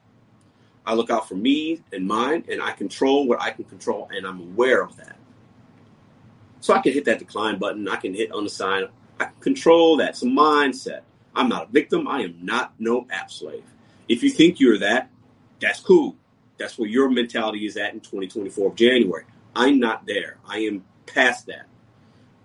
[0.85, 4.25] I look out for me and mine, and I control what I can control, and
[4.25, 5.17] I'm aware of that.
[6.61, 7.87] So I can hit that decline button.
[7.87, 8.87] I can hit on the sign.
[9.19, 10.09] I can control that.
[10.09, 11.01] It's a mindset.
[11.35, 12.07] I'm not a victim.
[12.07, 13.63] I am not no app slave.
[14.07, 15.09] If you think you're that,
[15.59, 16.15] that's cool.
[16.57, 19.25] That's where your mentality is at in 2024 of January.
[19.55, 20.37] I'm not there.
[20.47, 21.67] I am past that.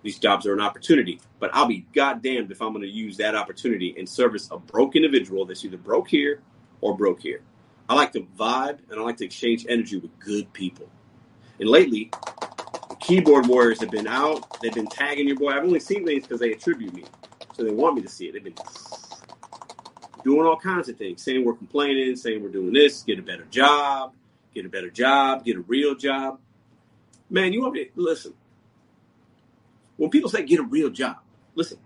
[0.03, 3.35] These jobs are an opportunity, but I'll be goddamned if I'm going to use that
[3.35, 6.41] opportunity in service a broke individual that's either broke here
[6.81, 7.41] or broke here.
[7.87, 10.89] I like to vibe and I like to exchange energy with good people.
[11.59, 12.11] And lately,
[12.89, 14.59] the keyboard warriors have been out.
[14.61, 15.51] They've been tagging your boy.
[15.51, 17.05] I've only seen things because they attribute me,
[17.53, 18.33] so they want me to see it.
[18.33, 18.55] They've been
[20.23, 23.45] doing all kinds of things, saying we're complaining, saying we're doing this, get a better
[23.45, 24.13] job,
[24.53, 26.39] get a better job, get a real job.
[27.29, 28.33] Man, you want me to listen.
[29.97, 31.17] When people say get a real job,
[31.55, 31.77] listen,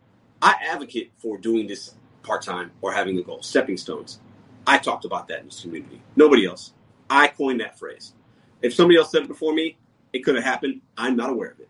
[0.42, 4.20] I advocate for doing this part time or having a goal, stepping stones.
[4.66, 6.02] I talked about that in this community.
[6.16, 6.74] Nobody else.
[7.10, 8.14] I coined that phrase.
[8.62, 9.78] If somebody else said it before me,
[10.14, 10.82] it could have happened.
[10.98, 11.70] I'm not aware of it.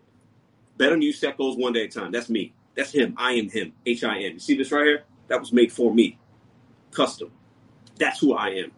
[0.76, 2.12] Better you set goals one day at a time.
[2.12, 2.54] That's me.
[2.74, 3.14] That's him.
[3.16, 3.72] I am him.
[3.84, 4.34] H I M.
[4.34, 5.04] You see this right here?
[5.28, 6.18] That was made for me
[6.90, 7.30] custom.
[7.98, 8.72] That's who I am.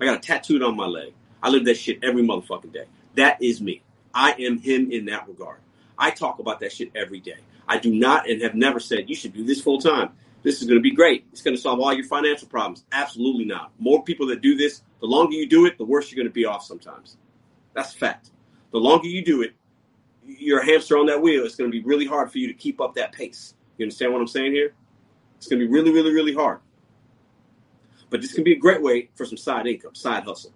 [0.00, 1.12] I got a tattooed on my leg.
[1.42, 2.86] I live that shit every motherfucking day.
[3.14, 3.82] That is me.
[4.14, 5.58] I am him in that regard.
[5.98, 7.38] I talk about that shit every day.
[7.68, 10.10] I do not and have never said you should do this full time.
[10.42, 11.24] This is going to be great.
[11.32, 12.84] It's going to solve all your financial problems.
[12.90, 13.70] Absolutely not.
[13.78, 16.34] More people that do this, the longer you do it, the worse you're going to
[16.34, 17.16] be off sometimes.
[17.74, 18.30] That's fact.
[18.72, 19.52] The longer you do it,
[20.24, 21.44] you're a hamster on that wheel.
[21.44, 23.54] It's going to be really hard for you to keep up that pace.
[23.78, 24.74] You understand what I'm saying here?
[25.36, 26.58] It's going to be really, really, really hard.
[28.12, 30.52] But this can be a great way for some side income, side hustle.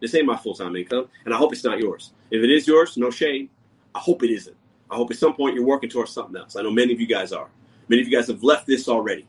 [0.00, 2.12] This ain't my full time income, and I hope it's not yours.
[2.30, 3.50] If it is yours, no shame.
[3.92, 4.56] I hope it isn't.
[4.88, 6.54] I hope at some point you're working towards something else.
[6.54, 7.48] I know many of you guys are.
[7.88, 9.26] Many of you guys have left this already.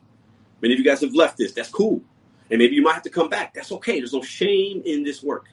[0.60, 1.52] Many of you guys have left this.
[1.52, 2.00] That's cool.
[2.52, 3.52] And maybe you might have to come back.
[3.52, 3.98] That's okay.
[3.98, 5.48] There's no shame in this work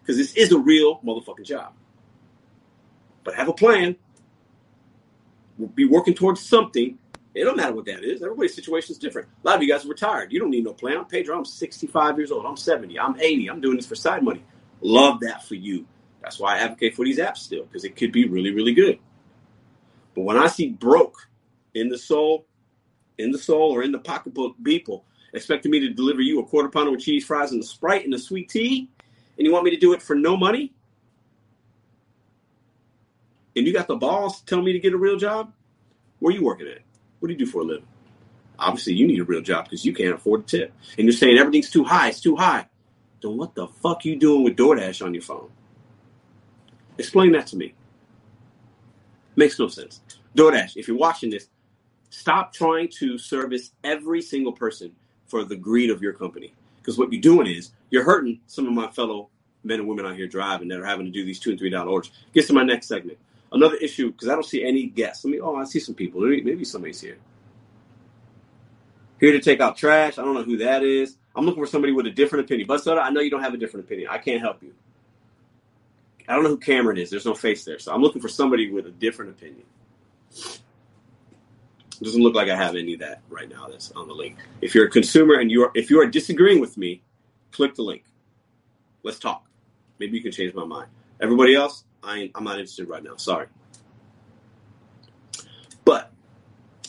[0.00, 1.72] because this is a real motherfucking job.
[3.22, 3.94] But have a plan.
[5.56, 6.98] We'll be working towards something
[7.34, 8.22] it don't matter what that is.
[8.22, 9.28] Everybody's situation is different.
[9.42, 10.32] A lot of you guys are retired.
[10.32, 10.98] You don't need no plan.
[10.98, 11.36] I'm Pedro.
[11.36, 12.46] I'm 65 years old.
[12.46, 12.98] I'm 70.
[12.98, 13.50] I'm 80.
[13.50, 14.44] I'm doing this for side money.
[14.80, 15.86] Love that for you.
[16.22, 18.98] That's why I advocate for these apps still, because it could be really, really good.
[20.14, 21.28] But when I see broke
[21.74, 22.46] in the soul,
[23.18, 26.68] in the soul or in the pocketbook people expecting me to deliver you a quarter
[26.68, 28.88] pounder with cheese fries and a Sprite and a sweet tea,
[29.36, 30.72] and you want me to do it for no money?
[33.56, 35.52] And you got the balls to tell me to get a real job?
[36.20, 36.78] Where are you working at?
[37.18, 37.86] What do you do for a living?
[38.58, 40.72] Obviously, you need a real job because you can't afford a tip.
[40.96, 42.66] And you're saying everything's too high, it's too high.
[43.20, 45.50] Then what the fuck you doing with DoorDash on your phone?
[46.98, 47.74] Explain that to me.
[49.36, 50.00] Makes no sense.
[50.36, 51.48] DoorDash, if you're watching this,
[52.10, 54.92] stop trying to service every single person
[55.26, 56.54] for the greed of your company.
[56.76, 59.30] Because what you're doing is you're hurting some of my fellow
[59.64, 61.70] men and women out here driving that are having to do these two and three
[61.70, 62.12] dollar orders.
[62.32, 63.18] Get to my next segment
[63.54, 65.24] another issue because I don't see any guests.
[65.24, 65.40] Let me.
[65.40, 66.20] Oh, I see some people.
[66.20, 67.16] Maybe, maybe somebody's here.
[69.20, 70.18] Here to take out trash.
[70.18, 71.16] I don't know who that is.
[71.34, 72.66] I'm looking for somebody with a different opinion.
[72.66, 74.08] But Soda, I know you don't have a different opinion.
[74.10, 74.74] I can't help you.
[76.28, 77.10] I don't know who Cameron is.
[77.10, 77.78] There's no face there.
[77.78, 79.64] So I'm looking for somebody with a different opinion.
[82.00, 83.68] It doesn't look like I have any of that right now.
[83.68, 84.36] That's on the link.
[84.60, 87.02] If you're a consumer and you're if you are disagreeing with me,
[87.52, 88.04] click the link.
[89.02, 89.46] Let's talk.
[89.98, 90.88] Maybe you can change my mind.
[91.20, 93.16] Everybody else, I I'm not interested right now.
[93.16, 93.46] Sorry.
[95.84, 96.10] But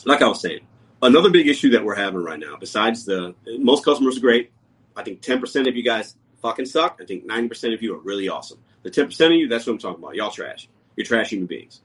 [0.04, 0.60] like I was saying,
[1.02, 4.50] another big issue that we're having right now, besides the most customers are great.
[4.96, 6.98] I think 10% of you guys fucking suck.
[7.02, 8.58] I think 90% of you are really awesome.
[8.82, 10.14] The 10% of you, that's what I'm talking about.
[10.14, 10.68] Y'all trash.
[10.96, 11.82] You're trash human beings.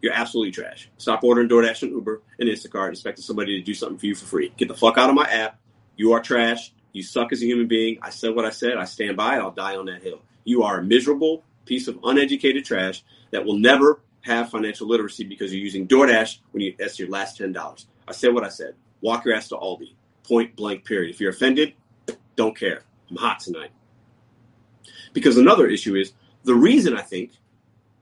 [0.00, 0.88] You're absolutely trash.
[0.98, 4.26] Stop ordering DoorDash and Uber and Instacart expecting somebody to do something for you for
[4.26, 4.52] free.
[4.56, 5.58] Get the fuck out of my app.
[5.96, 6.72] You are trash.
[6.92, 7.98] You suck as a human being.
[8.02, 8.76] I said what I said.
[8.76, 9.40] I stand by it.
[9.40, 10.20] I'll die on that hill.
[10.44, 15.52] You are a miserable piece of uneducated trash that will never have financial literacy because
[15.52, 17.86] you're using DoorDash when you that's your last ten dollars.
[18.08, 18.74] I said what I said.
[19.00, 19.94] Walk your ass to Aldi.
[20.26, 20.84] Point blank.
[20.84, 21.10] Period.
[21.10, 21.74] If you're offended,
[22.36, 22.82] don't care.
[23.10, 23.70] I'm hot tonight.
[25.12, 26.12] Because another issue is
[26.44, 27.32] the reason I think,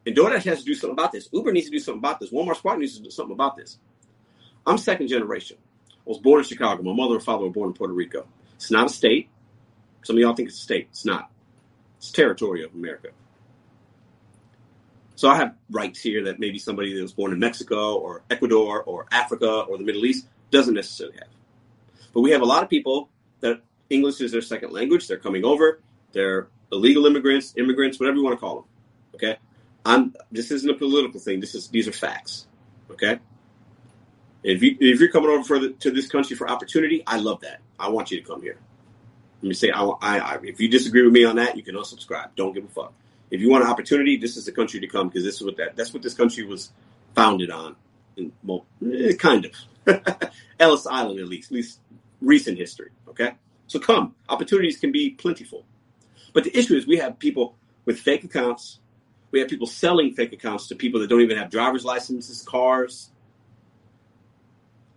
[0.07, 1.29] and DoorDash has to do something about this.
[1.33, 2.31] Uber needs to do something about this.
[2.31, 3.79] Walmart Spark needs to do something about this.
[4.67, 5.57] I'm second generation.
[5.91, 6.83] I was born in Chicago.
[6.83, 8.27] My mother and father were born in Puerto Rico.
[8.55, 9.29] It's not a state.
[10.03, 10.89] Some of y'all think it's a state.
[10.91, 11.31] It's not.
[11.99, 13.09] It's territory of America.
[15.15, 18.83] So I have rights here that maybe somebody that was born in Mexico or Ecuador
[18.83, 21.29] or Africa or the Middle East doesn't necessarily have.
[22.15, 23.09] But we have a lot of people
[23.41, 25.09] that English is their second language.
[25.09, 25.81] They're coming over.
[26.13, 28.65] They're illegal immigrants, immigrants, whatever you want to call them.
[29.15, 29.37] Okay,
[29.85, 30.15] I'm.
[30.31, 31.41] This isn't a political thing.
[31.41, 32.47] This is these are facts.
[32.91, 33.19] Okay.
[34.43, 37.41] If you if you're coming over for the, to this country for opportunity, I love
[37.41, 37.61] that.
[37.79, 38.59] I want you to come here.
[39.43, 41.75] Let me say, I, I, I, if you disagree with me on that, you can
[41.75, 42.31] unsubscribe.
[42.37, 42.93] Don't give a fuck.
[43.33, 45.57] If you want an opportunity, this is the country to come because this is what
[45.57, 46.71] that that's what this country was
[47.15, 47.75] founded on.
[48.19, 50.03] In, well, eh, kind of
[50.61, 51.81] Ellis Island, at least, at least
[52.21, 52.91] recent history.
[53.09, 53.33] Okay,
[53.69, 54.15] so come.
[54.29, 55.65] Opportunities can be plentiful.
[56.35, 58.81] But the issue is we have people with fake accounts.
[59.31, 63.11] We have people selling fake accounts to people that don't even have driver's licenses, cars.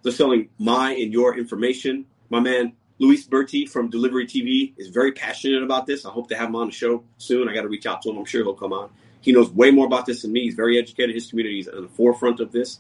[0.04, 2.06] They're selling my and your information.
[2.30, 6.06] My man Luis Berti from Delivery TV is very passionate about this.
[6.06, 7.50] I hope to have him on the show soon.
[7.50, 8.18] I got to reach out to him.
[8.18, 8.90] I'm sure he'll come on.
[9.20, 10.44] He knows way more about this than me.
[10.44, 11.14] He's very educated.
[11.14, 12.80] His community is at the forefront of this.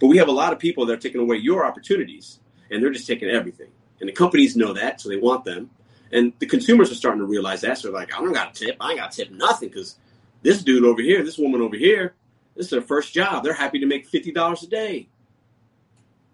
[0.00, 2.90] But we have a lot of people that are taking away your opportunities, and they're
[2.90, 3.68] just taking everything.
[4.00, 5.70] And the companies know that, so they want them.
[6.10, 7.78] And the consumers are starting to realize that.
[7.78, 8.76] So they're like, I don't got a tip.
[8.80, 9.96] I ain't got to tip nothing because
[10.42, 12.14] this dude over here, this woman over here,
[12.56, 13.44] this is their first job.
[13.44, 15.08] They're happy to make $50 a day.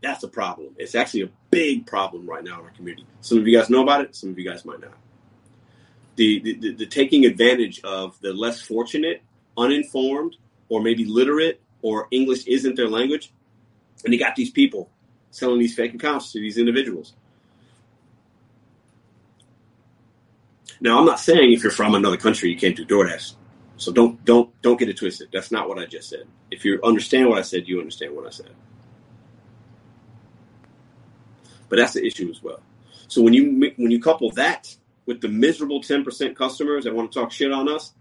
[0.01, 0.77] That's a problem.
[0.79, 3.07] It's actually a big problem right now in our community.
[3.23, 4.15] Some of you guys know about it.
[4.15, 4.93] Some of you guys might not.
[6.17, 9.23] The, the, the, taking advantage of the less fortunate,
[9.57, 10.37] uninformed,
[10.69, 13.33] or maybe literate, or English isn't their language.
[14.05, 14.91] And you got these people
[15.31, 17.15] selling these fake accounts to these individuals.
[20.81, 23.35] Now, I'm not saying if you're from another country you can't do DoorDash.
[23.79, 25.29] So don't don't don't get it twisted.
[25.33, 26.27] That's not what I just said.
[26.51, 28.51] If you understand what I said, you understand what I said.
[31.69, 32.61] But that's the issue as well.
[33.09, 34.75] So when you when you couple that
[35.07, 37.93] with the miserable 10% customers that want to talk shit on us,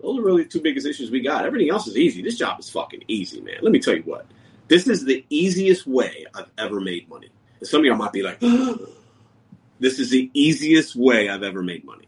[0.00, 1.46] those are really the two biggest issues we got.
[1.46, 2.22] Everything else is easy.
[2.22, 3.56] This job is fucking easy, man.
[3.62, 4.26] Let me tell you what.
[4.68, 7.28] This is the easiest way I've ever made money.
[7.60, 8.40] And some of y'all might be like,
[9.80, 12.06] this is the easiest way I've ever made money.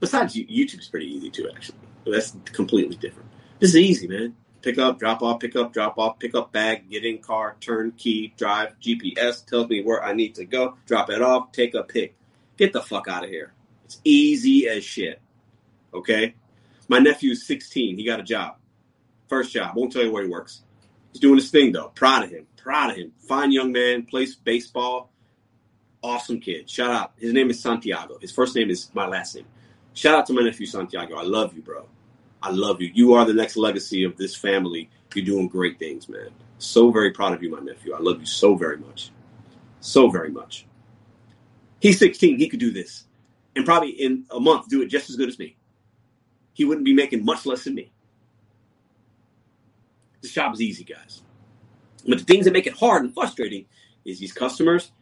[0.00, 1.78] Besides, YouTube's pretty easy too, actually.
[2.06, 3.28] That's completely different.
[3.58, 4.36] This is easy, man.
[4.66, 7.92] Pick up, drop off, pick up, drop off, pick up bag, get in car, turn
[7.92, 11.84] key, drive, GPS tells me where I need to go, drop it off, take a
[11.84, 12.16] pick.
[12.56, 13.52] Get the fuck out of here.
[13.84, 15.20] It's easy as shit.
[15.94, 16.34] Okay?
[16.88, 17.96] My nephew's 16.
[17.96, 18.56] He got a job.
[19.28, 19.76] First job.
[19.76, 20.62] Won't tell you where he works.
[21.12, 21.92] He's doing his thing though.
[21.94, 22.48] Proud of him.
[22.56, 23.12] Proud of him.
[23.28, 24.04] Fine young man.
[24.04, 25.12] Plays baseball.
[26.02, 26.68] Awesome kid.
[26.68, 27.12] Shout out.
[27.18, 28.18] His name is Santiago.
[28.20, 29.46] His first name is my last name.
[29.94, 31.14] Shout out to my nephew Santiago.
[31.14, 31.86] I love you, bro.
[32.42, 32.90] I love you.
[32.94, 34.90] You are the next legacy of this family.
[35.14, 36.28] You're doing great things, man.
[36.58, 37.94] So very proud of you, my nephew.
[37.94, 39.10] I love you so very much.
[39.80, 40.66] So very much.
[41.80, 42.38] He's 16.
[42.38, 43.04] He could do this.
[43.54, 45.56] And probably in a month do it just as good as me.
[46.52, 47.92] He wouldn't be making much less than me.
[50.20, 51.22] This job is easy, guys.
[52.06, 53.66] But the things that make it hard and frustrating
[54.04, 54.92] is these customers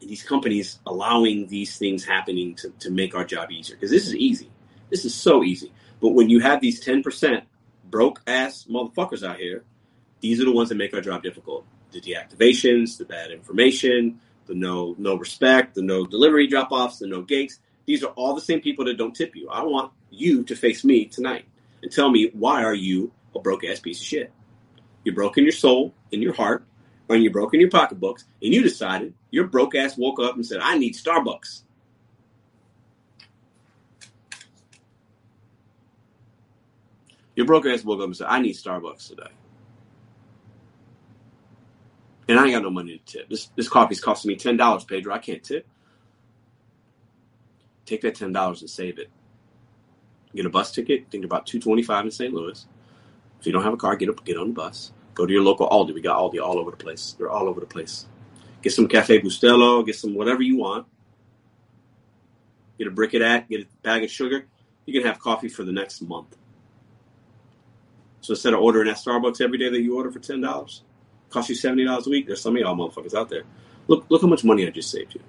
[0.00, 3.76] and these companies allowing these things happening to, to make our job easier.
[3.76, 4.50] Because this is easy.
[4.90, 5.72] This is so easy.
[6.00, 7.42] But when you have these 10%
[7.90, 9.64] broke ass motherfuckers out here,
[10.20, 11.64] these are the ones that make our job difficult.
[11.92, 17.06] The deactivations, the bad information, the no no respect, the no delivery drop offs, the
[17.06, 17.58] no gates.
[17.86, 19.48] These are all the same people that don't tip you.
[19.48, 21.46] I want you to face me tonight
[21.82, 24.32] and tell me why are you a broke ass piece of shit?
[25.04, 26.64] You're broke in your soul, in your heart,
[27.08, 30.44] and you're broke in your pocketbooks, and you decided your broke ass woke up and
[30.44, 31.62] said, I need Starbucks.
[37.36, 39.30] Your broke ass woke up and said, I need Starbucks today.
[42.28, 43.28] And I ain't got no money to tip.
[43.30, 45.14] This this coffee's costing me ten dollars, Pedro.
[45.14, 45.64] I can't tip.
[47.84, 49.10] Take that ten dollars and save it.
[50.34, 51.08] Get a bus ticket.
[51.10, 52.34] Think about two twenty five in St.
[52.34, 52.66] Louis.
[53.38, 54.92] If you don't have a car, get up, get on the bus.
[55.14, 55.94] Go to your local Aldi.
[55.94, 57.14] We got Aldi all over the place.
[57.16, 58.06] They're all over the place.
[58.60, 59.86] Get some Cafe Bustelo.
[59.86, 60.86] Get some whatever you want.
[62.76, 63.48] Get a brick of that.
[63.48, 64.46] Get a bag of sugar.
[64.84, 66.36] You can have coffee for the next month.
[68.26, 70.82] So instead of ordering at Starbucks every day that you order for ten dollars,
[71.30, 72.26] cost you seventy dollars a week.
[72.26, 73.44] There's some of y'all motherfuckers out there.
[73.86, 75.20] Look, look how much money I just saved you.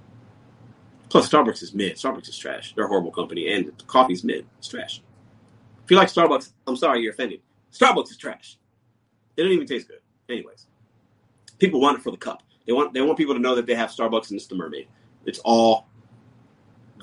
[1.08, 1.96] Plus, Starbucks is mid.
[1.98, 2.74] Starbucks is trash.
[2.74, 4.48] They're a horrible company, and coffee's mid.
[4.58, 5.04] It's trash.
[5.86, 7.42] If you like Starbucks, I'm sorry you're offended.
[7.72, 8.58] Starbucks is trash.
[9.38, 10.00] It don't even taste good.
[10.28, 10.66] Anyways,
[11.60, 12.42] people want it for the cup.
[12.66, 14.88] They want they want people to know that they have Starbucks and it's the mermaid.
[15.24, 15.86] It's all.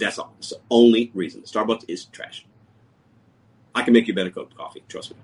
[0.01, 0.35] That's all.
[0.41, 1.43] It's the only reason.
[1.43, 2.45] Starbucks is trash.
[3.77, 4.83] I can make you a better cup of coffee.
[4.89, 5.17] Trust me.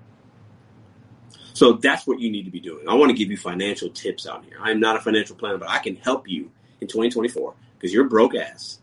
[1.53, 2.87] So that's what you need to be doing.
[2.87, 4.57] I want to give you financial tips out here.
[4.61, 8.35] I'm not a financial planner, but I can help you in 2024 because your broke
[8.35, 8.79] ass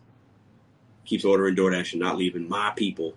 [1.05, 3.15] keeps ordering DoorDash and not leaving my people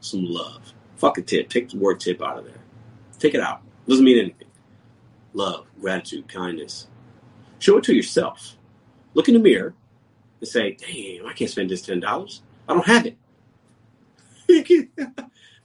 [0.00, 0.72] some love.
[0.96, 1.48] Fuck a tip.
[1.48, 2.60] Take the word tip out of there.
[3.18, 3.62] Take it out.
[3.86, 4.48] Doesn't mean anything.
[5.34, 6.88] Love, gratitude, kindness.
[7.58, 8.56] Show it to yourself.
[9.14, 9.74] Look in the mirror
[10.40, 12.40] and say, damn, I can't spend this $10.
[12.68, 13.16] I don't have it.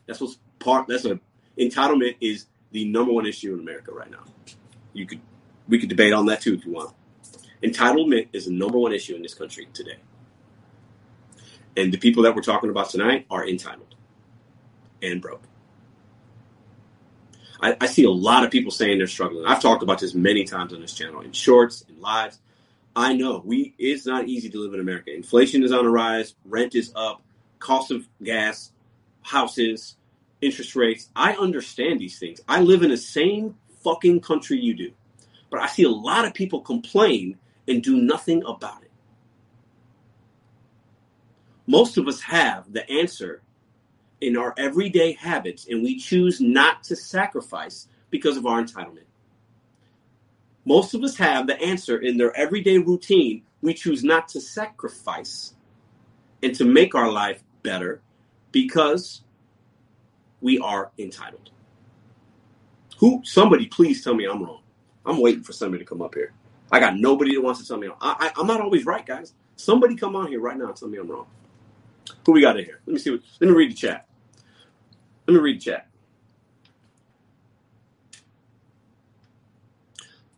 [0.06, 1.20] that's what's part, that's a,
[1.58, 4.26] entitlement is the number one issue in America right now.
[4.92, 5.22] You could,
[5.70, 6.94] we could debate on that too if you want.
[7.64, 9.96] Entitlement is the number one issue in this country today.
[11.78, 13.96] And the people that we're talking about tonight are entitled
[15.02, 15.44] and broke.
[17.62, 19.46] I, I, see a lot of people saying they're struggling.
[19.46, 22.40] I've talked about this many times on this channel in shorts, in lives.
[22.94, 25.16] I know we it's not easy to live in America.
[25.16, 27.24] Inflation is on the rise, rent is up,
[27.60, 28.74] cost of gas,
[29.22, 29.96] houses,
[30.42, 31.10] interest rates.
[31.16, 32.42] I understand these things.
[32.48, 34.92] I live in the same fucking country you do.
[35.50, 38.92] But I see a lot of people complain and do nothing about it.
[41.68, 43.42] Most of us have the answer
[44.22, 49.06] in our everyday habits, and we choose not to sacrifice because of our entitlement.
[50.66, 53.44] Most of us have the answer in their everyday routine.
[53.62, 55.54] We choose not to sacrifice
[56.42, 58.02] and to make our life better
[58.52, 59.22] because
[60.46, 61.50] we are entitled.
[63.00, 63.20] Who?
[63.24, 64.62] Somebody, please tell me I'm wrong.
[65.04, 66.34] I'm waiting for somebody to come up here.
[66.72, 67.90] I got nobody that wants to tell me.
[68.00, 69.34] I, I, am not always right, guys.
[69.56, 71.26] Somebody come on here right now and tell me I'm wrong.
[72.28, 72.80] Who we got in here?
[72.86, 73.10] Let me see.
[73.10, 74.08] What, let me read the chat.
[75.28, 75.88] Let me read the chat.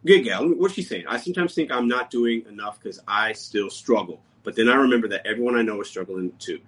[0.05, 0.47] Good gal.
[0.47, 1.03] What's she saying?
[1.09, 4.21] I sometimes think I'm not doing enough because I still struggle.
[4.43, 6.61] But then I remember that everyone I know is struggling too.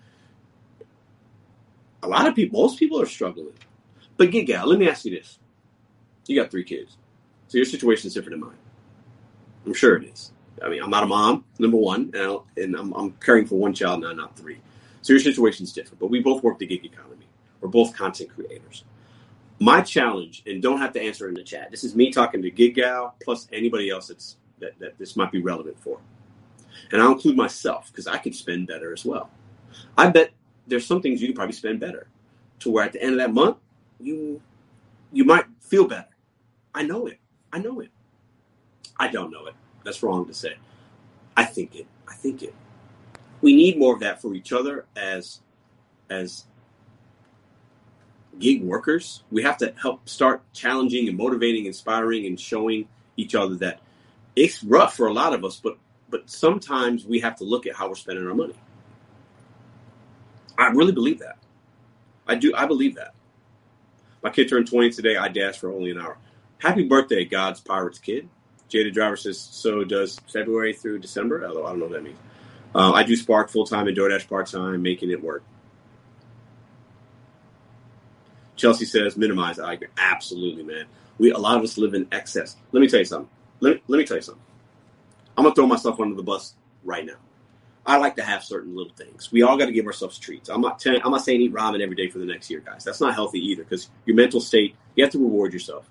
[2.04, 3.54] A lot of people, most people are struggling.
[4.18, 5.40] But gal, let me ask you this.
[6.28, 6.98] You got three kids.
[7.48, 8.58] So your situation is different than mine.
[9.66, 10.32] I'm sure it is.
[10.64, 13.74] I mean, I'm not a mom, number one, and, and I'm, I'm, caring for one
[13.74, 14.60] child now, not three.
[15.02, 16.00] So your situation is different.
[16.00, 17.28] But we both work the gig economy.
[17.62, 18.84] We're both content creators.
[19.60, 21.72] My challenge, and don't have to answer in the chat.
[21.72, 25.32] This is me talking to Gig Gal plus anybody else that's that, that this might
[25.32, 26.00] be relevant for.
[26.92, 29.30] And I'll include myself because I could spend better as well.
[29.98, 30.32] I bet
[30.70, 32.08] there's some things you could probably spend better
[32.60, 33.58] to where at the end of that month
[34.00, 34.42] you
[35.12, 36.08] you might feel better.
[36.74, 37.20] I know it.
[37.52, 37.90] I know it.
[38.98, 39.56] I don't know it.
[39.84, 40.56] That's wrong to say.
[41.36, 41.88] I think it.
[42.08, 42.54] I think it.
[43.42, 45.42] We need more of that for each other as
[46.10, 46.46] as
[48.38, 49.24] gig workers.
[49.32, 53.80] We have to help start challenging and motivating, inspiring, and showing each other that
[54.36, 55.78] it's rough for a lot of us, but
[56.10, 58.56] but sometimes we have to look at how we're spending our money.
[60.60, 61.38] I really believe that.
[62.28, 62.54] I do.
[62.56, 63.14] I believe that.
[64.22, 65.16] My kid turned 20 today.
[65.18, 66.18] I dashed for only an hour.
[66.58, 68.28] Happy birthday, God's Pirates kid.
[68.70, 71.44] Jada Driver says, so does February through December?
[71.46, 72.20] Although I don't know what that means.
[72.76, 75.44] Uh, I do Spark full time and DoorDash part time, making it work.
[78.58, 79.58] Chelsea says, minimize.
[79.58, 79.88] I agree.
[79.98, 80.86] Absolutely, man.
[81.18, 82.58] We a lot of us live in excess.
[82.74, 83.30] Let me tell you something.
[83.62, 84.44] Let, let me tell you something.
[85.38, 86.54] I'm gonna throw myself under the bus
[86.84, 87.16] right now.
[87.90, 89.32] I like to have certain little things.
[89.32, 90.50] We all got to give ourselves treats.
[90.50, 90.80] I'm not.
[90.80, 92.84] T- I'm not saying eat ramen every day for the next year, guys.
[92.84, 93.64] That's not healthy either.
[93.64, 95.90] Because your mental state, you have to reward yourself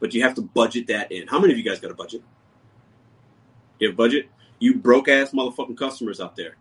[0.00, 1.26] but you have to budget that in.
[1.26, 2.22] How many of you guys got a budget?
[3.78, 4.28] You have a budget?
[4.58, 6.56] You broke ass motherfucking customers out there.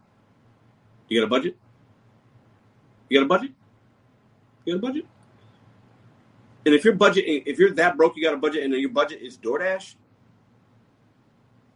[1.07, 1.57] You got a budget?
[3.09, 3.51] You got a budget?
[4.65, 5.05] You got a budget?
[6.65, 9.21] And if your budget, if you're that broke, you got a budget, and your budget
[9.21, 9.95] is DoorDash,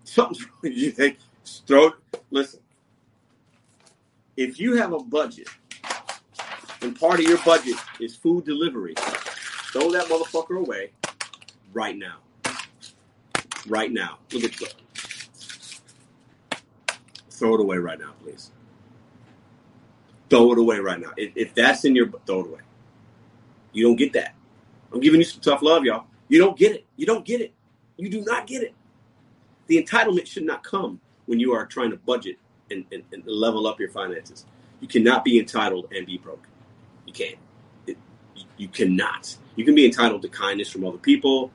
[0.04, 0.74] something's wrong.
[0.74, 1.18] You think
[1.66, 1.92] throw?
[2.30, 2.60] Listen,
[4.38, 5.48] if you have a budget,
[6.82, 8.96] and part of your budget is food delivery,
[9.72, 10.92] throw that motherfucker away
[11.74, 12.18] right now.
[13.68, 14.18] right now.
[14.34, 14.74] Look at
[17.42, 18.52] throw it away right now, please.
[20.30, 21.12] Throw it away right now.
[21.18, 22.60] If, if that's in your throw it away.
[23.74, 24.36] You don't get that.
[24.94, 26.06] I'm giving you some tough love, y'all.
[26.30, 26.86] You don't get it.
[26.98, 27.54] You don't get it.
[27.98, 28.74] You do not get it.
[29.68, 32.38] The entitlement should not come when you are trying to budget
[32.72, 34.46] and, and, and level up your finances.
[34.80, 36.48] You cannot be entitled and be broke.
[37.06, 37.38] You can't.
[37.86, 37.98] It,
[38.58, 39.38] you, cannot.
[39.56, 41.52] You can be entitled to kindness from other people,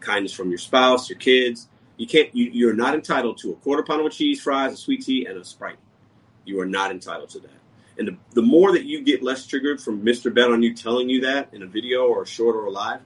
[0.00, 1.68] kindness from your spouse, your kids.
[1.96, 2.34] You can't.
[2.34, 5.36] You, you're not entitled to a quarter pound of cheese, fries, a sweet tea, and
[5.36, 5.78] a sprite.
[6.44, 7.50] You are not entitled to that.
[7.98, 10.32] And the, the more that you get less triggered from Mr.
[10.32, 13.00] Bet on you telling you that in a video or a short or a live,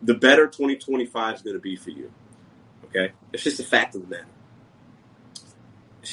[0.00, 2.10] the better 2025 is going to be for you.
[2.86, 3.12] Okay?
[3.32, 4.26] It's just a fact of the matter.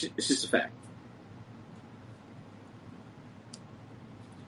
[0.02, 0.74] It's just a fact.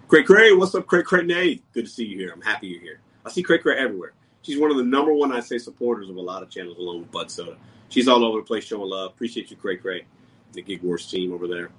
[0.07, 1.61] Cray Cray, what's up, Cray Cray Nay?
[1.73, 2.31] Good to see you here.
[2.33, 2.99] I'm happy you're here.
[3.25, 4.13] I see Cray Cray everywhere.
[4.41, 6.99] She's one of the number one, I say, supporters of a lot of channels along
[6.99, 7.57] with Bud Soda.
[7.89, 9.11] She's all over the place showing love.
[9.11, 10.05] Appreciate you, Cray Cray,
[10.53, 11.69] the Gig Wars team over there.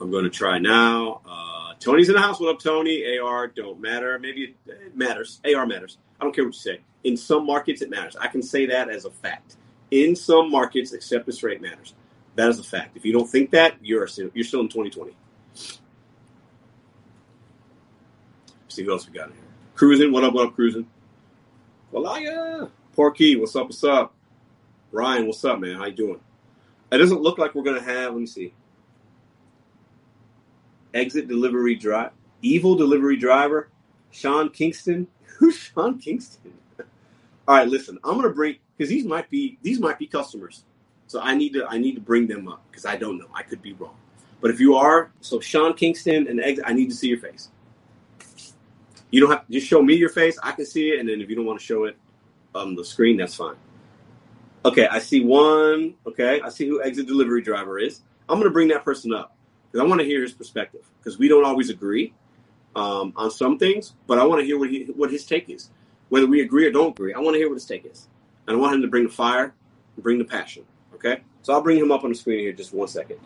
[0.00, 1.20] I'm going to try now.
[1.28, 2.40] Uh, Tony's in the house.
[2.40, 3.18] What up, Tony?
[3.18, 4.18] AR don't matter.
[4.18, 5.40] Maybe it, it matters.
[5.44, 5.98] AR matters.
[6.20, 6.80] I don't care what you say.
[7.04, 8.16] In some markets, it matters.
[8.16, 9.56] I can say that as a fact.
[9.90, 11.94] In some markets, acceptance rate matters.
[12.38, 12.96] That is a fact.
[12.96, 15.10] If you don't think that, you're still, you're still in 2020.
[18.68, 19.38] see who else we got here.
[19.74, 20.12] Cruising.
[20.12, 20.34] What up?
[20.34, 20.86] What up, cruising?
[21.92, 22.70] Walaya.
[22.92, 23.34] Porky.
[23.34, 23.64] What's up?
[23.64, 24.14] What's up?
[24.92, 25.26] Ryan.
[25.26, 25.78] What's up, man?
[25.78, 26.20] How you doing?
[26.92, 28.12] It doesn't look like we're gonna have.
[28.12, 28.52] Let me see
[30.94, 33.68] exit delivery drive, evil delivery driver,
[34.12, 35.08] Sean Kingston.
[35.38, 36.52] Who's Sean Kingston?
[37.48, 40.62] All right, listen, I'm gonna bring because these might be these might be customers,
[41.08, 43.26] so I need to I need to bring them up because I don't know.
[43.34, 43.96] I could be wrong,
[44.40, 47.48] but if you are, so Sean Kingston and exit, I need to see your face.
[49.10, 50.38] You don't have to just show me your face.
[50.42, 51.96] I can see it, and then if you don't want to show it
[52.54, 53.56] on the screen, that's fine.
[54.66, 55.94] Okay, I see one.
[56.06, 58.02] Okay, I see who exit delivery driver is.
[58.28, 59.34] I'm gonna bring that person up
[59.72, 62.12] because I want to hear his perspective because we don't always agree
[62.76, 65.70] um, on some things, but I want to hear what he, what his take is.
[66.10, 68.08] Whether we agree or don't agree, I want to hear what his take is,
[68.46, 69.54] and I want him to bring the fire,
[69.96, 70.64] bring the passion.
[70.98, 73.18] Okay, so I'll bring him up on the screen here just one second.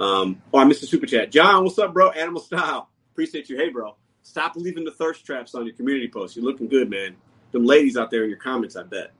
[0.00, 1.30] Um, oh, I missed the super chat.
[1.30, 2.10] John, what's up, bro?
[2.10, 2.88] Animal style.
[3.12, 3.56] Appreciate you.
[3.56, 3.96] Hey, bro.
[4.22, 6.36] Stop leaving the thirst traps on your community posts.
[6.36, 7.16] You're looking good, man.
[7.52, 9.12] Them ladies out there in your comments, I bet.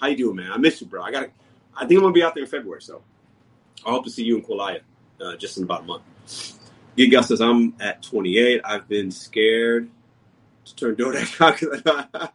[0.00, 0.52] How you doing, man?
[0.52, 1.02] I miss you, bro.
[1.02, 1.28] I got.
[1.76, 3.02] I think I'm gonna be out there in February, so
[3.86, 4.80] I hope to see you in Quilaya
[5.20, 6.02] uh, just in about a month.
[6.96, 8.60] Giga says, I'm at 28.
[8.64, 9.88] I've been scared
[10.64, 12.28] to turn DoorDash on.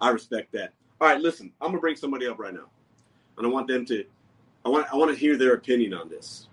[0.00, 0.72] I respect that.
[1.00, 2.66] All right, listen, I'm gonna bring somebody up right now,
[3.36, 4.04] and I want them to,
[4.64, 6.48] I want, I want to hear their opinion on this,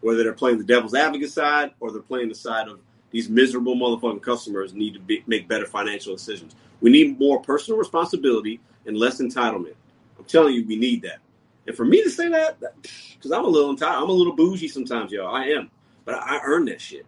[0.00, 3.76] whether they're playing the devil's advocate side or they're playing the side of these miserable
[3.76, 6.56] motherfucking customers need to be, make better financial decisions.
[6.80, 9.74] We need more personal responsibility and less entitlement.
[10.18, 11.18] I'm telling you, we need that.
[11.66, 14.68] And for me to say that, because I'm a little entitled, I'm a little bougie
[14.68, 15.34] sometimes, y'all.
[15.34, 15.70] I am,
[16.04, 17.06] but I, I earn that shit.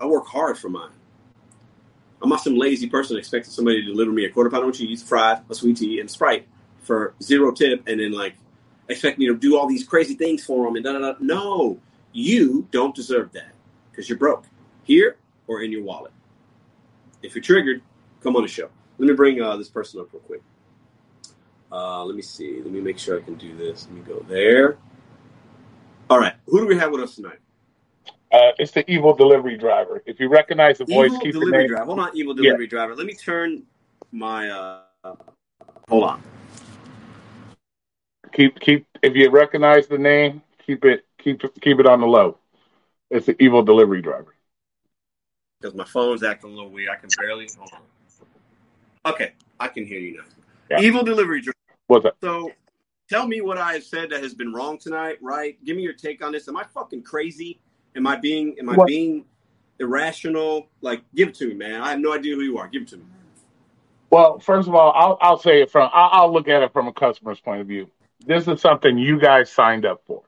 [0.00, 0.90] I work hard for mine.
[2.20, 5.02] I'm not some lazy person expecting somebody to deliver me a quarter pound of cheese,
[5.02, 6.46] fries, a sweet tea, and Sprite
[6.88, 8.34] for zero tip, and then like
[8.88, 11.14] expect me to do all these crazy things for them and da da da.
[11.20, 11.78] No,
[12.12, 13.52] you don't deserve that
[13.90, 14.46] because you're broke
[14.84, 16.12] here or in your wallet.
[17.22, 17.82] If you're triggered,
[18.22, 18.70] come on the show.
[18.96, 20.42] Let me bring uh, this person up real quick.
[21.70, 22.62] Uh, let me see.
[22.62, 23.86] Let me make sure I can do this.
[23.86, 24.78] Let me go there.
[26.08, 26.34] All right.
[26.46, 27.38] Who do we have with us tonight?
[28.32, 30.02] Uh, it's the evil delivery driver.
[30.06, 31.68] If you recognize the voice, evil keep delivery the name.
[31.68, 31.84] driver.
[31.84, 32.70] Hold on, evil delivery yeah.
[32.70, 32.96] driver.
[32.96, 33.62] Let me turn
[34.10, 34.48] my.
[34.48, 35.14] Uh,
[35.88, 36.22] hold on.
[38.32, 38.86] Keep keep.
[39.02, 42.38] If you recognize the name, keep it keep keep it on the low.
[43.10, 44.34] It's the evil delivery driver.
[45.60, 46.90] Because my phone's acting a little weird.
[46.90, 47.48] I can barely.
[47.56, 49.12] Hold on.
[49.12, 50.24] Okay, I can hear you now.
[50.70, 50.80] Yeah.
[50.80, 51.54] Evil delivery driver.
[51.86, 52.14] What's that?
[52.20, 52.52] So
[53.08, 55.62] tell me what I have said that has been wrong tonight, right?
[55.64, 56.48] Give me your take on this.
[56.48, 57.60] Am I fucking crazy?
[57.96, 58.86] Am I being am I what?
[58.86, 59.24] being
[59.80, 60.68] irrational?
[60.82, 61.80] Like, give it to me, man.
[61.80, 62.68] I have no idea who you are.
[62.68, 63.04] Give it to me.
[64.10, 66.88] Well, first of all, I'll I'll say it from I'll, I'll look at it from
[66.88, 67.90] a customer's point of view.
[68.20, 70.22] This is something you guys signed up for.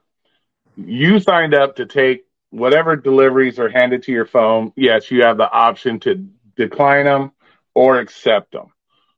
[0.77, 4.73] You signed up to take whatever deliveries are handed to your phone.
[4.77, 7.33] Yes, you have the option to decline them
[7.75, 8.73] or accept them.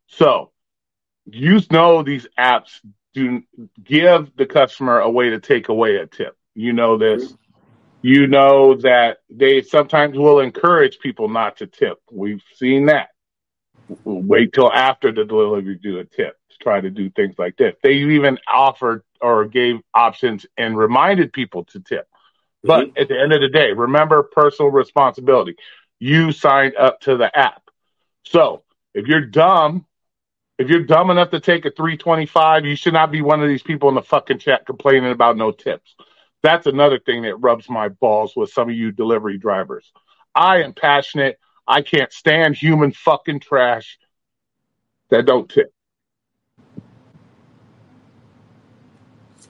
[0.06, 0.50] So
[1.26, 2.80] you know these apps
[3.14, 3.42] do
[3.82, 6.36] give the customer a way to take away a tip.
[6.54, 7.34] You know this.
[8.02, 11.98] You know that they sometimes will encourage people not to tip.
[12.10, 13.11] We've seen that.
[14.04, 17.56] Wait till after the delivery to do a tip to try to do things like
[17.56, 17.74] this.
[17.82, 22.08] They even offered or gave options and reminded people to tip.
[22.62, 23.02] But mm-hmm.
[23.02, 25.56] at the end of the day, remember personal responsibility.
[26.00, 27.62] You signed up to the app.
[28.24, 28.64] So
[28.94, 29.86] if you're dumb
[30.58, 33.62] If you're dumb enough to take a 325, you should not be one of these
[33.62, 35.96] people in the fucking chat complaining about no tips.
[36.42, 39.90] That's another thing that rubs my balls with some of you delivery drivers.
[40.34, 41.38] I am passionate.
[41.66, 43.98] I can't stand human fucking trash
[45.10, 45.72] that don't tip.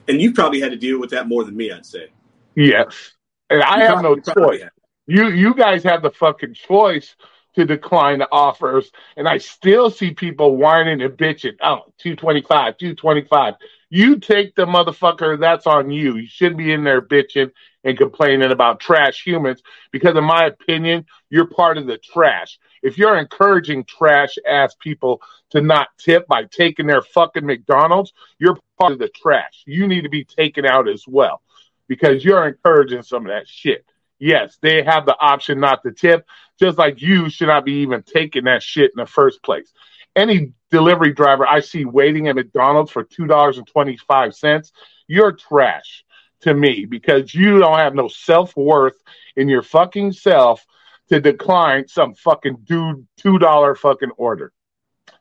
[0.07, 2.07] And you probably had to deal with that more than me, I'd say.
[2.55, 3.13] Yes.
[3.49, 4.61] And I You have no choice.
[5.05, 7.15] You you guys have the fucking choice
[7.55, 11.55] to decline the offers, and I still see people whining and bitching.
[11.61, 13.55] Oh, 225, 225.
[13.89, 16.15] You take the motherfucker, that's on you.
[16.15, 17.51] You shouldn't be in there bitching
[17.83, 19.61] and complaining about trash humans
[19.91, 22.59] because, in my opinion, you're part of the trash.
[22.81, 25.21] If you're encouraging trash ass people
[25.51, 29.63] to not tip by taking their fucking McDonald's, you're part of the trash.
[29.65, 31.41] You need to be taken out as well
[31.87, 33.85] because you're encouraging some of that shit.
[34.19, 36.25] Yes, they have the option not to tip,
[36.59, 39.73] just like you should not be even taking that shit in the first place.
[40.15, 44.71] Any delivery driver I see waiting at McDonald's for $2.25,
[45.07, 46.05] you're trash
[46.43, 49.01] to me because you don't have no self worth
[49.35, 50.65] in your fucking self
[51.09, 54.53] to decline some fucking dude $2 fucking order.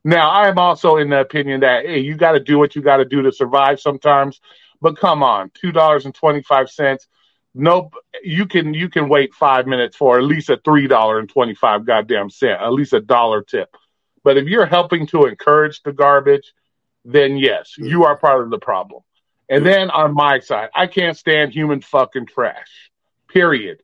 [0.05, 2.83] Now, I am also in the opinion that, hey, you got to do what you
[2.83, 4.41] got to do to survive sometimes.
[4.81, 6.99] But come on, $2.25
[7.55, 11.29] nope you can you can wait five minutes for at least a three dollar and
[11.29, 13.77] twenty five goddamn cent at least a dollar tip
[14.25, 16.55] but if you're helping to encourage the garbage
[17.05, 19.03] then yes you are part of the problem
[19.53, 22.91] and then on my side i can't stand human fucking trash
[23.29, 23.83] period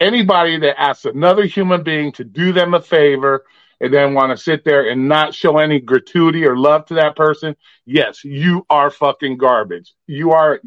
[0.00, 3.44] anybody that asks another human being to do them a favor
[3.80, 7.16] and then want to sit there and not show any gratuity or love to that
[7.16, 10.60] person yes you are fucking garbage you are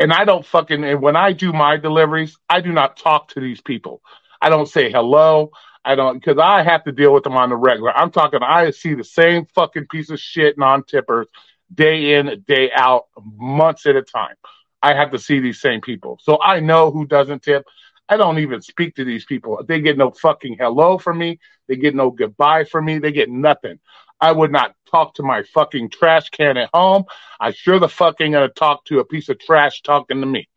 [0.00, 3.40] and I don't fucking and when I do my deliveries, I do not talk to
[3.40, 4.00] these people.
[4.40, 5.50] I don't say hello.
[5.84, 7.94] I don't because I have to deal with them on the regular.
[7.96, 8.40] I'm talking.
[8.42, 11.26] I see the same fucking piece of shit non tippers
[11.74, 13.04] day in day out,
[13.36, 14.34] months at a time.
[14.82, 17.64] I have to see these same people, so I know who doesn't tip.
[18.08, 19.62] I don't even speak to these people.
[19.66, 21.38] They get no fucking hello from me.
[21.68, 22.98] They get no goodbye from me.
[22.98, 23.78] They get nothing.
[24.20, 27.04] I would not talk to my fucking trash can at home.
[27.38, 30.48] I sure the fuck ain't gonna talk to a piece of trash talking to me.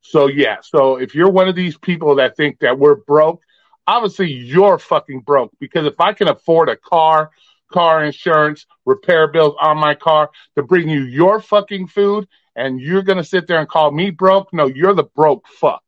[0.00, 3.42] So yeah, so if you're one of these people that think that we're broke,
[3.86, 7.30] obviously you're fucking broke because if I can afford a car,
[7.72, 13.02] car insurance, repair bills on my car to bring you your fucking food and you're
[13.02, 15.82] gonna sit there and call me broke, no, you're the broke fuck.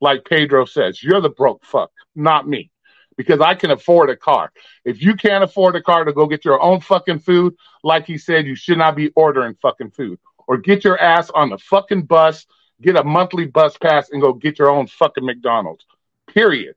[0.00, 2.70] Like Pedro says, you're the broke fuck, not me.
[3.16, 4.52] Because I can afford a car.
[4.84, 8.18] If you can't afford a car to go get your own fucking food, like he
[8.18, 10.18] said, you should not be ordering fucking food.
[10.46, 12.46] Or get your ass on the fucking bus,
[12.82, 15.86] get a monthly bus pass, and go get your own fucking McDonald's.
[16.28, 16.74] Period.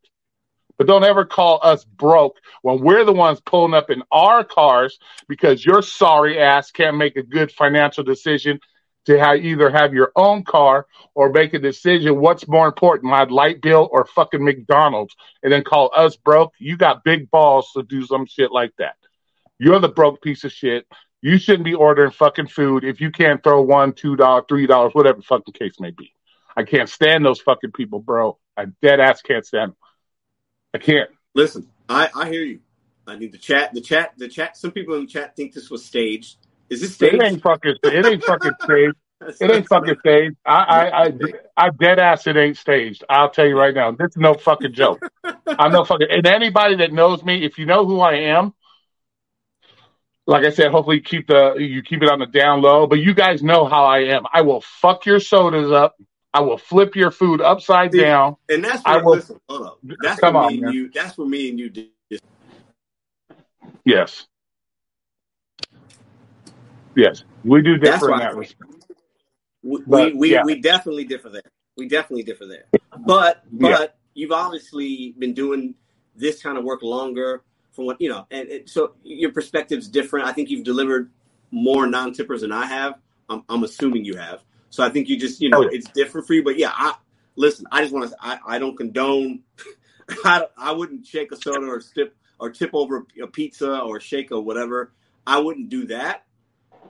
[0.79, 4.97] But don't ever call us broke when we're the ones pulling up in our cars
[5.27, 8.61] because your sorry ass can't make a good financial decision
[9.05, 13.23] to have either have your own car or make a decision what's more important, my
[13.25, 15.13] light bill or fucking McDonald's,
[15.43, 16.53] and then call us broke.
[16.59, 18.95] You got big balls to do some shit like that.
[19.57, 20.87] You're the broke piece of shit.
[21.21, 24.93] You shouldn't be ordering fucking food if you can't throw one, two dollars, three dollars,
[24.93, 26.13] whatever fucking case may be.
[26.55, 28.37] I can't stand those fucking people, bro.
[28.55, 29.77] I dead ass can't stand them.
[30.73, 31.09] I can't.
[31.33, 32.59] Listen, I, I hear you.
[33.07, 33.73] I need the chat.
[33.73, 34.13] The chat.
[34.17, 34.57] The chat.
[34.57, 36.37] Some people in the chat think this was staged.
[36.69, 37.23] Is this It staged?
[37.23, 37.75] ain't fucking.
[37.83, 38.95] It ain't fucking staged.
[39.41, 40.35] It ain't fucking staged.
[40.45, 41.11] I, I, I,
[41.57, 42.27] I dead ass.
[42.27, 43.03] It ain't staged.
[43.09, 43.91] I'll tell you right now.
[43.91, 45.01] This is no fucking joke.
[45.47, 46.07] I'm no fucking.
[46.09, 48.53] And anybody that knows me, if you know who I am,
[50.25, 52.85] like I said, hopefully keep the you keep it on the down low.
[52.85, 54.23] But you guys know how I am.
[54.31, 55.95] I will fuck your sodas up.
[56.33, 58.35] I will flip your food upside See, down.
[58.49, 59.79] And that's I where, will- listen, hold up.
[60.03, 60.91] That's Come on, me and you.
[60.93, 61.89] That's where me and you did.
[63.85, 64.27] Yes.
[66.95, 68.71] Yes, we do That's differ in that respect.
[69.63, 70.43] We But, we, yeah.
[70.43, 71.43] we definitely differ there.
[71.77, 72.65] We definitely differ there.
[73.05, 73.77] But Yeah.
[73.77, 75.75] but you've obviously been doing
[76.15, 80.27] this kind of work longer from what you know, and it, so your perspective's different.
[80.27, 81.09] I think you've delivered
[81.51, 82.95] more non tippers than I have.
[83.29, 84.43] I'm, I'm assuming you have.
[84.69, 86.43] So I think you just you know Oh, it's different for you.
[86.43, 86.95] But yeah, I
[87.35, 87.65] listen.
[87.71, 88.15] I just want to.
[88.21, 89.41] I, I don't condone.
[90.25, 94.31] I, I wouldn't shake a soda or tip or tip over a pizza or shake
[94.31, 94.91] or whatever.
[95.27, 96.25] I wouldn't do that.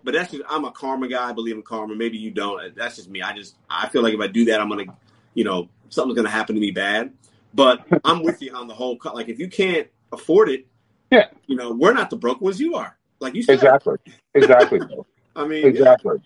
[0.03, 1.29] But that's just I'm a karma guy.
[1.29, 1.95] I believe in karma.
[1.95, 2.75] Maybe you don't.
[2.75, 3.21] That's just me.
[3.21, 4.85] I just I feel like if I do that, I'm gonna,
[5.33, 7.13] you know, something's gonna happen to me bad.
[7.53, 8.97] But I'm with you on the whole.
[9.13, 10.67] Like if you can't afford it,
[11.11, 11.25] Yeah.
[11.47, 12.59] you know, we're not the broke ones.
[12.59, 12.97] You are.
[13.19, 13.55] Like you said.
[13.55, 13.97] Exactly.
[14.35, 14.79] Exactly.
[15.35, 15.65] I mean.
[15.65, 16.17] Exactly.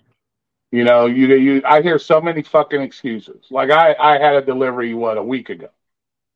[0.74, 3.46] You know, you you I hear so many fucking excuses.
[3.52, 5.68] Like I I had a delivery what a week ago.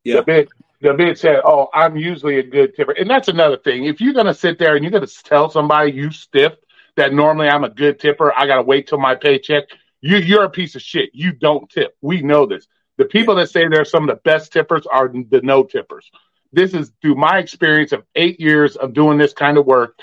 [0.04, 0.20] Yeah.
[0.20, 0.48] The bitch
[0.80, 3.86] the bitch said, "Oh, I'm usually a good tipper," and that's another thing.
[3.86, 6.52] If you're gonna sit there and you're gonna tell somebody you stiff
[6.94, 9.64] that normally I'm a good tipper, I gotta wait till my paycheck.
[10.02, 11.10] You, you're a piece of shit.
[11.12, 11.96] You don't tip.
[12.00, 12.68] We know this.
[12.96, 16.08] The people that say they're some of the best tippers are the no tippers.
[16.52, 19.98] This is through my experience of eight years of doing this kind of work.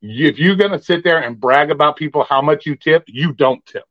[0.00, 3.64] If you're gonna sit there and brag about people how much you tip, you don't
[3.66, 3.84] tip.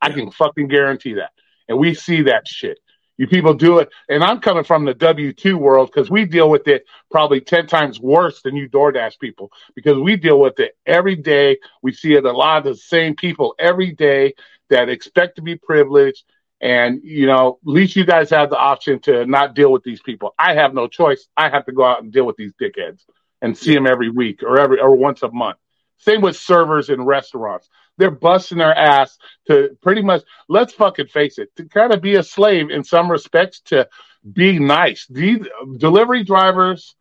[0.00, 1.32] I can fucking guarantee that.
[1.68, 2.78] And we see that shit.
[3.18, 6.48] You people do it, and I'm coming from the W two world because we deal
[6.48, 10.78] with it probably ten times worse than you DoorDash people because we deal with it
[10.86, 11.58] every day.
[11.82, 14.32] We see it a lot of the same people every day
[14.70, 16.24] that expect to be privileged,
[16.62, 20.00] and you know, at least you guys have the option to not deal with these
[20.00, 20.34] people.
[20.38, 21.28] I have no choice.
[21.36, 23.04] I have to go out and deal with these dickheads
[23.42, 25.58] and see them every week or every or once a month.
[25.98, 27.68] Same with servers in restaurants.
[27.98, 29.18] They're busting their ass
[29.48, 33.10] to pretty much let's fucking face it to kind of be a slave in some
[33.10, 33.88] respects to
[34.30, 35.06] be nice.
[35.08, 36.94] These delivery drivers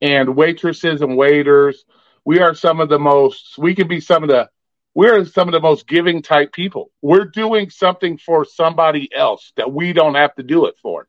[0.00, 1.84] and waitresses and waiters
[2.24, 4.48] we are some of the most we can be some of the
[4.94, 6.92] we're some of the most giving type people.
[7.02, 11.08] We're doing something for somebody else that we don't have to do it for.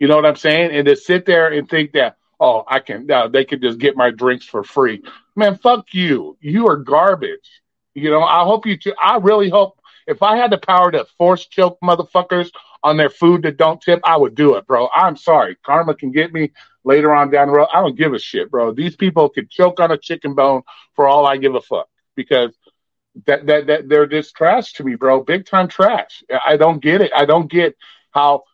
[0.00, 0.74] You know what i'm saying?
[0.74, 3.96] And to sit there and think that oh i can now they could just get
[3.96, 5.02] my drinks for free
[5.36, 7.62] man fuck you you are garbage
[7.94, 8.78] you know, I hope you.
[9.00, 12.50] I really hope if I had the power to force choke motherfuckers
[12.82, 14.88] on their food that don't tip, I would do it, bro.
[14.94, 16.52] I'm sorry, karma can get me
[16.84, 17.68] later on down the road.
[17.72, 18.72] I don't give a shit, bro.
[18.72, 20.62] These people could choke on a chicken bone
[20.94, 22.56] for all I give a fuck because
[23.26, 25.22] that that that they're just trash to me, bro.
[25.22, 26.24] Big time trash.
[26.44, 27.12] I don't get it.
[27.14, 27.76] I don't get
[28.10, 28.44] how,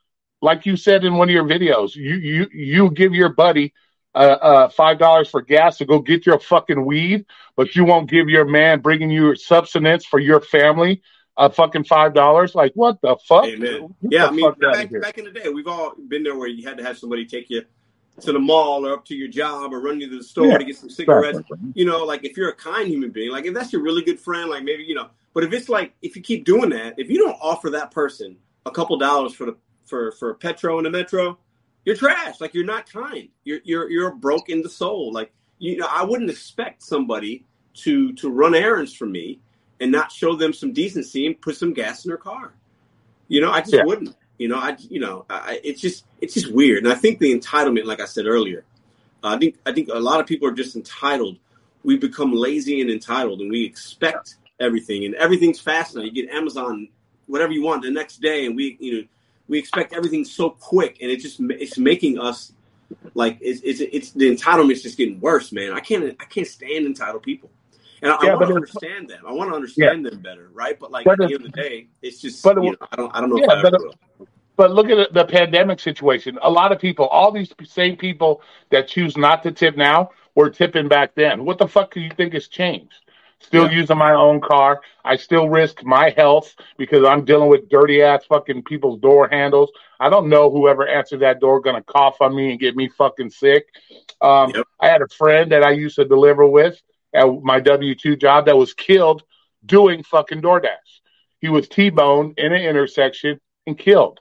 [0.41, 3.74] like you said in one of your videos, you you you give your buddy
[4.14, 7.26] uh, uh, five dollars for gas to go get your fucking weed,
[7.57, 11.03] but you won't give your man bringing you substance for your family
[11.36, 12.55] a fucking five dollars.
[12.55, 13.45] Like what the fuck?
[13.45, 13.95] Amen.
[14.03, 16.76] Yeah, I mean, back, back in the day, we've all been there where you had
[16.78, 17.62] to have somebody take you
[18.20, 20.59] to the mall or up to your job or run you to the store yeah,
[20.59, 21.39] to get some cigarettes.
[21.74, 24.18] You know, like if you're a kind human being, like if that's your really good
[24.18, 25.09] friend, like maybe you know.
[25.32, 28.36] But if it's like if you keep doing that, if you don't offer that person
[28.66, 29.57] a couple dollars for the
[29.89, 31.39] for for petro and the metro,
[31.84, 32.41] you're trash.
[32.41, 33.28] Like you're not kind.
[33.45, 35.12] You're you're you're broke in the soul.
[35.12, 39.41] Like you know, I wouldn't expect somebody to to run errands for me
[39.80, 42.53] and not show them some decency and put some gas in their car.
[43.28, 43.84] You know, I just yeah.
[43.84, 44.16] wouldn't.
[44.39, 46.84] You know, I you know, I, it's just it's just weird.
[46.84, 48.64] And I think the entitlement, like I said earlier,
[49.22, 51.39] I think I think a lot of people are just entitled.
[51.82, 56.03] We become lazy and entitled, and we expect everything, and everything's fast now.
[56.03, 56.89] You get Amazon,
[57.26, 59.09] whatever you want the next day, and we you know
[59.49, 62.53] we expect everything so quick, and it just it's making us
[63.15, 65.73] like it's it's, it's the entitlement's just getting worse, man.
[65.73, 67.51] I can't I can't stand entitled people.
[68.01, 69.25] And I, yeah, I want to understand them.
[69.27, 70.11] I want to understand yeah.
[70.11, 70.79] them better, right?
[70.79, 72.97] But like but at the end of the day, it's just but, you know, I
[72.97, 73.39] don't I don't know.
[73.39, 76.39] Yeah, but, but look at the pandemic situation.
[76.43, 80.51] A lot of people, all these same people that choose not to tip now, were
[80.51, 81.45] tipping back then.
[81.45, 82.95] What the fuck do you think has changed?
[83.41, 83.78] Still yeah.
[83.78, 84.80] using my own car.
[85.05, 89.70] I still risk my health because I'm dealing with dirty ass fucking people's door handles.
[90.01, 93.30] I don't know whoever answered that door gonna cough on me and get me fucking
[93.30, 93.66] sick.
[94.20, 94.66] Um, yep.
[94.80, 96.80] I had a friend that I used to deliver with
[97.14, 99.22] at my W two job that was killed
[99.64, 101.01] doing fucking DoorDash.
[101.41, 104.18] He was T-boned in an intersection and killed.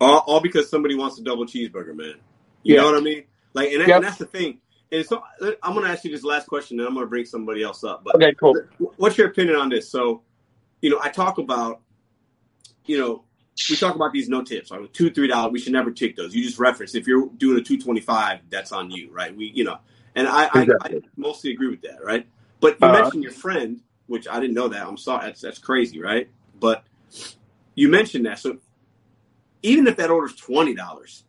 [0.00, 2.14] All, all because somebody wants a double cheeseburger, man.
[2.62, 2.82] You yeah.
[2.82, 3.24] know what I mean?
[3.52, 3.96] Like, and, that, yep.
[3.96, 4.60] and that's the thing
[4.92, 5.22] and so
[5.62, 7.84] I'm going to ask you this last question, and I'm going to bring somebody else
[7.84, 8.02] up.
[8.04, 8.56] But okay, cool.
[8.96, 9.90] What's your opinion on this?
[9.90, 10.22] So,
[10.80, 11.80] you know, I talk about,
[12.86, 13.24] you know,
[13.68, 15.52] we talk about these no tips, like two, three dollars.
[15.52, 16.34] We should never take those.
[16.34, 19.36] You just reference if you're doing a two twenty five, that's on you, right?
[19.36, 19.78] We, you know,
[20.14, 20.76] and I, exactly.
[20.82, 22.26] I, I, mostly agree with that, right?
[22.60, 23.02] But you uh-huh.
[23.02, 24.86] mentioned your friend, which I didn't know that.
[24.86, 26.28] I'm sorry, that's that's crazy, right?
[26.58, 26.84] But
[27.74, 28.58] you mentioned that, so
[29.62, 31.24] even if that order's twenty dollars,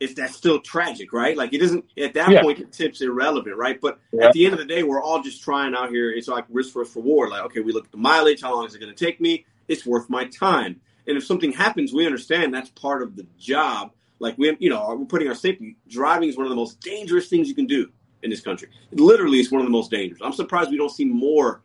[0.00, 1.36] is that still tragic, right?
[1.36, 2.42] Like it doesn't at that yeah.
[2.42, 3.80] point the tip's irrelevant, right?
[3.80, 4.26] But yeah.
[4.26, 6.10] at the end of the day, we're all just trying out here.
[6.10, 7.30] It's like risk versus reward.
[7.30, 9.44] Like, okay, we look at the mileage, how long is it going to take me?
[9.66, 10.80] It's worth my time.
[11.06, 13.92] And if something happens, we understand that's part of the job.
[14.20, 15.76] Like we, you know, we're putting our safety.
[15.88, 17.90] Driving is one of the most dangerous things you can do
[18.22, 18.68] in this country.
[18.90, 20.20] It literally, it's one of the most dangerous.
[20.22, 21.62] I'm surprised we don't see more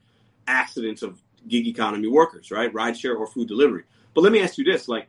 [0.47, 2.71] accidents of gig economy workers, right?
[2.73, 3.83] Rideshare or food delivery.
[4.13, 5.07] But let me ask you this: like,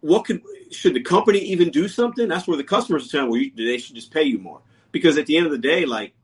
[0.00, 2.28] what could should the company even do something?
[2.28, 4.60] That's where the customers are telling, well, they should just pay you more.
[4.92, 6.14] Because at the end of the day, like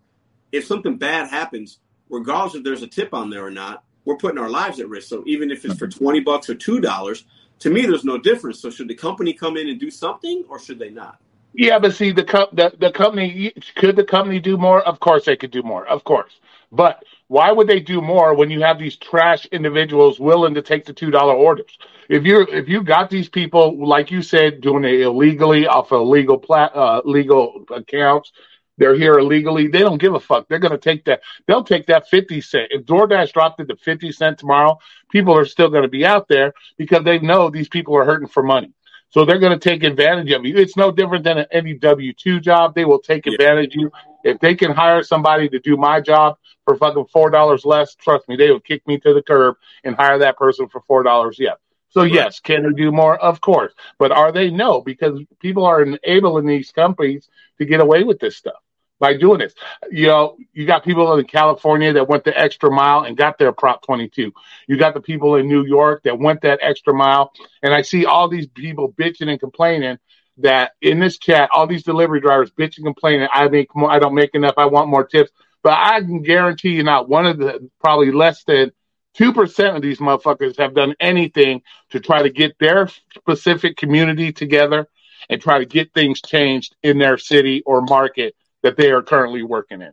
[0.53, 1.79] if something bad happens,
[2.09, 5.09] regardless if there's a tip on there or not, we're putting our lives at risk.
[5.09, 7.25] So even if it's for twenty bucks or two dollars,
[7.61, 8.61] to me, there's no difference.
[8.61, 11.19] So should the company come in and do something, or should they not?
[11.55, 14.83] Yeah, but see, the co- the, the company could the company do more?
[14.83, 15.87] Of course, they could do more.
[15.87, 16.33] Of course,
[16.73, 20.85] But why would they do more when you have these trash individuals willing to take
[20.85, 21.79] the two dollar orders?
[22.09, 26.07] If you if you got these people like you said doing it illegally off of
[26.07, 28.33] legal plat, uh, legal accounts,
[28.79, 29.69] they're here illegally.
[29.69, 30.49] They don't give a fuck.
[30.49, 31.23] They're gonna take that.
[31.47, 32.69] They'll take that fifty cent.
[32.71, 34.79] If DoorDash dropped it to fifty cent tomorrow,
[35.11, 38.43] people are still gonna be out there because they know these people are hurting for
[38.43, 38.73] money.
[39.17, 40.59] So they're going to take advantage of you.
[40.59, 42.75] It's no different than any W two job.
[42.75, 43.91] They will take advantage of you.
[44.25, 46.37] If they can hire somebody to do my job
[46.67, 49.97] for fucking four dollars less, trust me, they will kick me to the curb and
[49.97, 51.39] hire that person for four dollars.
[51.39, 51.55] Yeah.
[51.89, 53.17] So yes, can they do more?
[53.17, 53.73] Of course.
[53.99, 54.51] But are they?
[54.51, 58.61] No, because people are enabling these companies to get away with this stuff
[58.99, 59.55] by doing this.
[59.91, 63.53] You know, you got people in California that went the extra mile and got their
[63.53, 64.33] Prop 22.
[64.67, 67.33] You got the people in New York that went that extra mile.
[67.63, 69.99] And I see all these people bitching and complaining
[70.39, 73.99] that in this chat, all these delivery drivers bitching and complaining, I make more, I
[73.99, 75.31] don't make enough, I want more tips.
[75.63, 78.73] But I can guarantee you not one of the probably less than
[79.19, 84.87] 2% of these motherfuckers have done anything to try to get their specific community together
[85.31, 88.37] and try to get things changed in their city or market
[88.67, 89.93] that they are currently working in.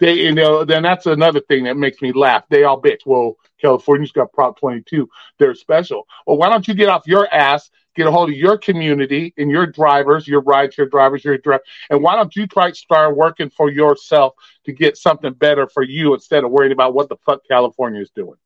[0.00, 2.42] They, you know, then that's another thing that makes me laugh.
[2.50, 3.06] They all bitch.
[3.06, 5.08] Well, California's got Prop 22.
[5.38, 6.08] They're special.
[6.26, 9.48] Well, why don't you get off your ass, get a hold of your community and
[9.48, 13.70] your drivers, your rideshare drivers, your driver, and why don't you try start working for
[13.70, 14.32] yourself
[14.64, 18.10] to get something better for you instead of worrying about what the fuck California is
[18.10, 18.38] doing?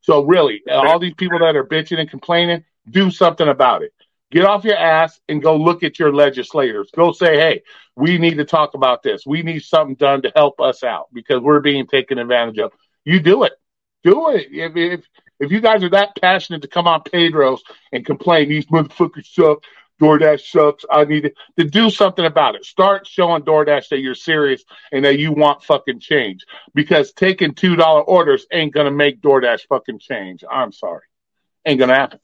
[0.00, 3.92] So really, all these people that are bitching and complaining, do something about it.
[4.34, 6.90] Get off your ass and go look at your legislators.
[6.92, 7.62] Go say, hey,
[7.94, 9.24] we need to talk about this.
[9.24, 12.72] We need something done to help us out because we're being taken advantage of.
[13.04, 13.52] You do it.
[14.02, 14.48] Do it.
[14.50, 15.06] If, if,
[15.38, 17.62] if you guys are that passionate to come on Pedro's
[17.92, 19.62] and complain, these motherfuckers suck,
[20.02, 22.64] DoorDash sucks, I need to, to do something about it.
[22.64, 28.04] Start showing DoorDash that you're serious and that you want fucking change because taking $2
[28.08, 30.42] orders ain't going to make DoorDash fucking change.
[30.50, 31.04] I'm sorry.
[31.64, 32.18] Ain't going to happen.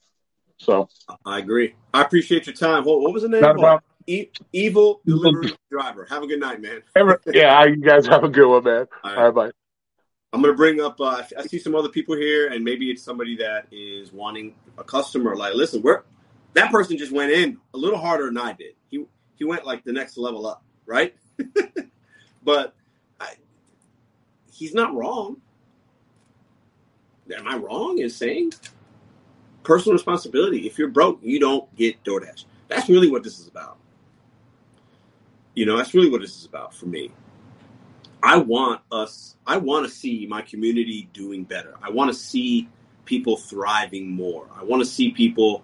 [0.61, 0.87] So
[1.25, 1.73] I agree.
[1.93, 2.83] I appreciate your time.
[2.85, 3.41] What, what was the name?
[3.41, 6.05] Not about, e- Evil Delivery Driver.
[6.07, 6.83] Have a good night, man.
[7.33, 8.87] yeah, you guys have a good one, man.
[9.03, 9.51] All right, All right bye.
[10.31, 11.01] I'm gonna bring up.
[11.01, 14.83] Uh, I see some other people here, and maybe it's somebody that is wanting a
[14.83, 15.35] customer.
[15.35, 16.03] Like, listen, we're
[16.53, 18.75] that person just went in a little harder than I did.
[18.89, 19.05] He
[19.35, 21.15] he went like the next level up, right?
[22.43, 22.75] but
[23.19, 23.33] I,
[24.53, 25.41] he's not wrong.
[27.35, 28.53] Am I wrong in saying
[29.63, 30.67] personal responsibility.
[30.67, 32.45] If you're broke, you don't get DoorDash.
[32.67, 33.77] That's really what this is about.
[35.53, 37.11] You know, that's really what this is about for me.
[38.23, 41.75] I want us, I want to see my community doing better.
[41.81, 42.69] I want to see
[43.05, 44.47] people thriving more.
[44.55, 45.63] I want to see people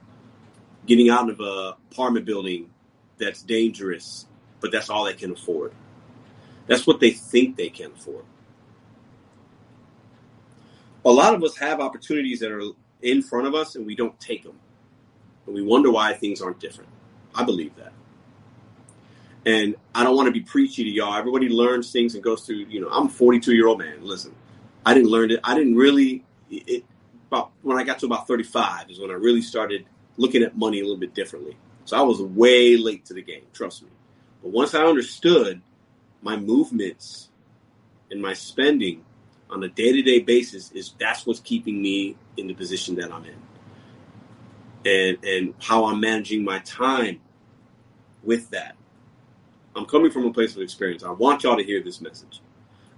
[0.86, 2.70] getting out of a apartment building
[3.18, 4.26] that's dangerous,
[4.60, 5.74] but that's all they can afford.
[6.66, 8.26] That's what they think they can afford.
[11.06, 12.64] A lot of us have opportunities that are
[13.02, 14.58] in front of us and we don't take them.
[15.46, 16.90] And we wonder why things aren't different.
[17.34, 17.94] I believe that.
[19.46, 21.14] And I don't want to be preachy to y'all.
[21.14, 24.00] Everybody learns things and goes through, you know, I'm a 42 year old man.
[24.02, 24.36] Listen,
[24.86, 25.40] I didn't learn it.
[25.44, 26.84] I didn't really, it,
[27.30, 29.86] about when I got to about 35 is when I really started
[30.18, 31.56] looking at money a little bit differently.
[31.86, 33.90] So I was way late to the game, trust me.
[34.42, 35.62] But once I understood
[36.22, 37.30] my movements
[38.12, 39.04] and my spending
[39.50, 43.12] on a day to day basis is that's what's keeping me in the position that
[43.12, 43.36] I'm in.
[44.86, 47.20] And and how I'm managing my time
[48.24, 48.76] with that.
[49.76, 51.04] I'm coming from a place of experience.
[51.04, 52.42] I want y'all to hear this message.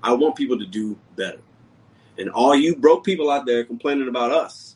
[0.01, 1.41] I want people to do better.
[2.17, 4.75] And all you broke people out there complaining about us,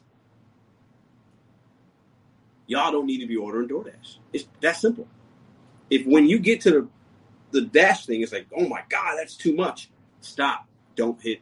[2.68, 4.18] y'all don't need to be ordering DoorDash.
[4.34, 5.07] It's that simple.
[5.89, 6.88] If when you get to the
[7.51, 9.89] the dash thing, it's like, oh my God, that's too much.
[10.22, 10.68] Stop.
[10.95, 11.41] Don't hit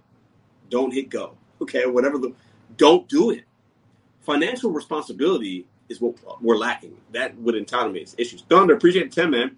[0.71, 1.37] don't hit go.
[1.61, 2.33] Okay, whatever the,
[2.81, 3.43] don't do it.
[4.21, 6.97] Financial responsibility is what we're lacking.
[7.11, 8.41] That would entitle me It's issues.
[8.49, 9.55] Thunder, appreciate the ten, man.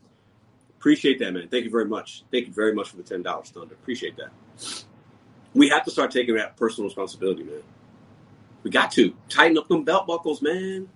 [0.78, 1.48] Appreciate that, man.
[1.48, 2.26] Thank you very much.
[2.34, 3.76] Thank you very much for the ten dollars, Thunder.
[3.76, 4.84] Appreciate that.
[5.54, 7.64] We have to start taking that personal responsibility, man.
[8.64, 10.90] We got to tighten up them belt buckles, man.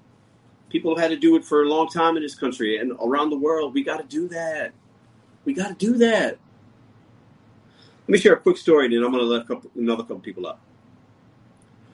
[0.67, 3.29] People have had to do it for a long time in this country and around
[3.29, 3.73] the world.
[3.73, 4.73] We got to do that.
[5.45, 6.39] We got to do that.
[8.01, 10.19] Let me share a quick story, and then I'm going to let couple, another couple
[10.19, 10.59] people up.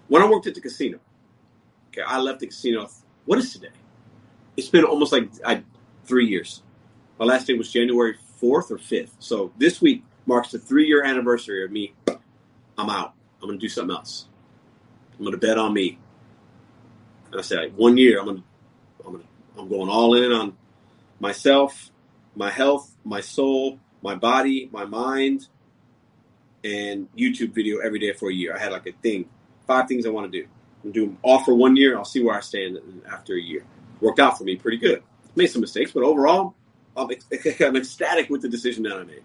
[0.08, 1.00] When I worked at the casino,
[1.90, 2.90] okay, I left the casino.
[3.26, 3.70] What is today?
[4.58, 5.64] It's been almost like I,
[6.06, 6.62] three years.
[7.20, 9.12] My last day was January 4th or 5th.
[9.20, 11.94] So this week marks the three year anniversary of me.
[12.78, 13.14] I'm out.
[13.42, 14.28] I'm going to do something else.
[15.14, 16.00] I'm going to bet on me.
[17.32, 18.44] And I said, one year, I'm going to,
[19.06, 20.58] I'm going to, I'm going all in on
[21.20, 21.92] myself,
[22.36, 25.48] my health, my soul, my body, my mind,
[26.64, 28.56] and YouTube video every day for a year.
[28.56, 29.30] I had like a thing,
[29.68, 30.48] five things I want to do.
[30.84, 31.98] I'm do them all for one year.
[31.98, 32.78] I'll see where I stand
[33.10, 33.64] after a year.
[34.02, 35.02] Worked out for me pretty good.
[35.36, 36.56] Made some mistakes, but overall,
[36.96, 37.10] I'm,
[37.60, 39.24] I'm ecstatic with the decision that I made.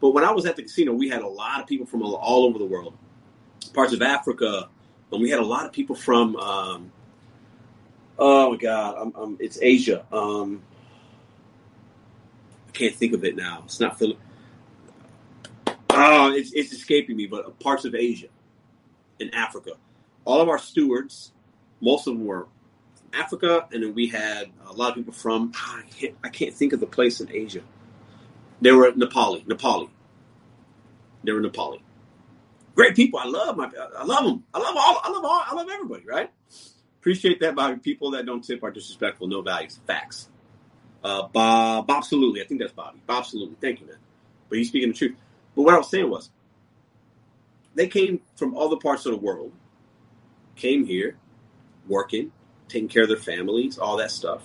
[0.00, 2.44] But when I was at the casino, we had a lot of people from all
[2.44, 2.96] over the world,
[3.72, 4.68] parts of Africa,
[5.12, 6.36] and we had a lot of people from.
[6.36, 6.92] Um,
[8.18, 10.04] oh my God, it's Asia.
[10.10, 10.62] Um,
[12.68, 13.62] I can't think of it now.
[13.64, 14.18] It's not Philip.
[15.90, 18.26] Oh, it's, it's escaping me, but parts of Asia
[19.20, 19.72] and Africa.
[20.24, 21.32] All of our stewards,
[21.80, 22.46] most of them were
[22.96, 26.28] from Africa, and then we had a lot of people from, ah, I can't, I
[26.28, 27.62] can't think of the place in Asia.
[28.60, 29.90] They were Nepali, Nepali.
[31.24, 31.80] They were Nepali.
[32.74, 33.18] Great people.
[33.20, 34.44] I love my, I love them.
[34.52, 36.30] I love all, I love all, I love everybody, right?
[37.00, 39.78] Appreciate that by people that don't tip are disrespectful, no values.
[39.86, 40.28] Facts.
[41.04, 42.40] Uh, Bob, absolutely.
[42.40, 43.00] I think that's Bobby.
[43.06, 43.56] Bob, absolutely.
[43.60, 43.98] Thank you, man.
[44.48, 45.16] But he's speaking the truth.
[45.54, 46.30] But what I was saying was,
[47.74, 49.52] they came from other parts of the world,
[50.56, 51.16] came here,
[51.88, 52.32] working,
[52.68, 54.42] taking care of their families, all that stuff.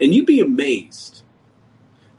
[0.00, 1.22] And you'd be amazed.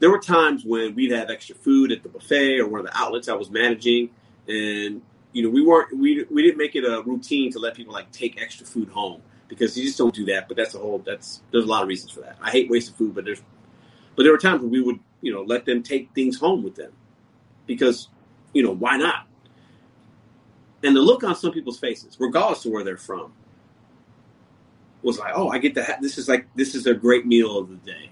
[0.00, 2.96] There were times when we'd have extra food at the buffet or one of the
[2.96, 4.10] outlets I was managing,
[4.46, 7.92] and you know we weren't we we didn't make it a routine to let people
[7.92, 10.48] like take extra food home because you just don't do that.
[10.48, 12.36] But that's a whole that's there's a lot of reasons for that.
[12.40, 13.42] I hate wasting food, but there's
[14.16, 16.76] but there were times when we would you know let them take things home with
[16.76, 16.92] them
[17.66, 18.08] because
[18.52, 19.27] you know, why not?
[20.82, 23.32] And the look on some people's faces, regardless of where they're from,
[25.02, 27.58] was like, oh, I get to have this is like this is a great meal
[27.58, 28.10] of the day.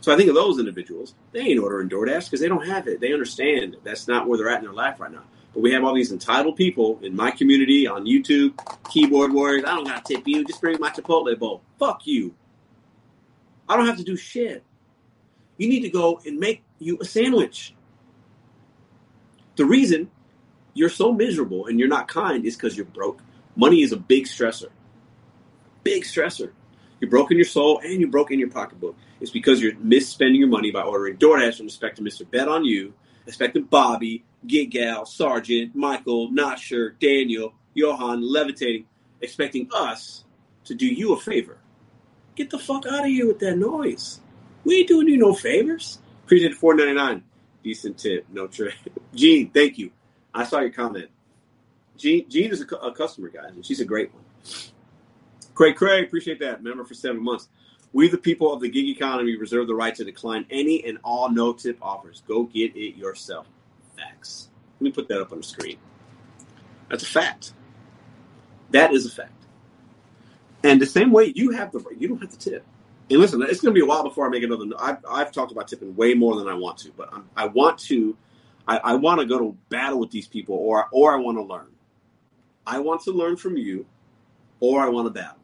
[0.00, 3.00] So I think of those individuals, they ain't ordering DoorDash because they don't have it.
[3.00, 5.22] They understand that's not where they're at in their life right now.
[5.54, 8.52] But we have all these entitled people in my community on YouTube,
[8.90, 9.64] keyboard warriors.
[9.64, 10.44] I don't gotta tip you.
[10.44, 11.62] Just bring my Chipotle bowl.
[11.78, 12.34] Fuck you.
[13.68, 14.62] I don't have to do shit.
[15.56, 17.74] You need to go and make you a sandwich.
[19.56, 20.10] The reason
[20.74, 23.22] you're so miserable and you're not kind is because you're broke.
[23.56, 24.70] Money is a big stressor.
[25.84, 26.52] Big stressor.
[27.00, 28.96] You're broke in your soul and you're broke in your pocketbook.
[29.20, 32.28] It's because you're misspending your money by ordering DoorDash and expecting Mr.
[32.28, 32.94] Bet on you,
[33.26, 38.86] expecting Bobby, Gig Gal, Sergeant, Michael, Not Sure, Daniel, Johan, Levitating,
[39.20, 40.24] expecting us
[40.64, 41.58] to do you a favor.
[42.34, 44.20] Get the fuck out of here with that noise.
[44.64, 45.98] We ain't doing you no favors.
[46.24, 47.22] Appreciate four ninety nine.
[47.64, 48.74] Decent tip, no trade.
[49.14, 49.90] Gene, thank you.
[50.34, 51.08] I saw your comment.
[51.96, 54.22] Gene, Gene is a, a customer, guys, and she's a great one.
[55.54, 56.62] Craig, Craig, appreciate that.
[56.62, 57.48] Member for seven months.
[57.92, 61.30] We, the people of the gig economy, reserve the right to decline any and all
[61.30, 62.22] no tip offers.
[62.26, 63.46] Go get it yourself.
[63.96, 64.48] Facts.
[64.80, 65.78] Let me put that up on the screen.
[66.90, 67.54] That's a fact.
[68.70, 69.30] That is a fact.
[70.64, 72.66] And the same way you have the right, you don't have to tip.
[73.10, 74.64] And listen, it's going to be a while before I make another.
[74.78, 77.78] I've, I've talked about tipping way more than I want to, but I'm, i want
[77.80, 78.16] to.
[78.66, 81.42] I, I want to go to battle with these people, or or I want to
[81.42, 81.70] learn.
[82.66, 83.84] I want to learn from you,
[84.60, 85.38] or I want to battle.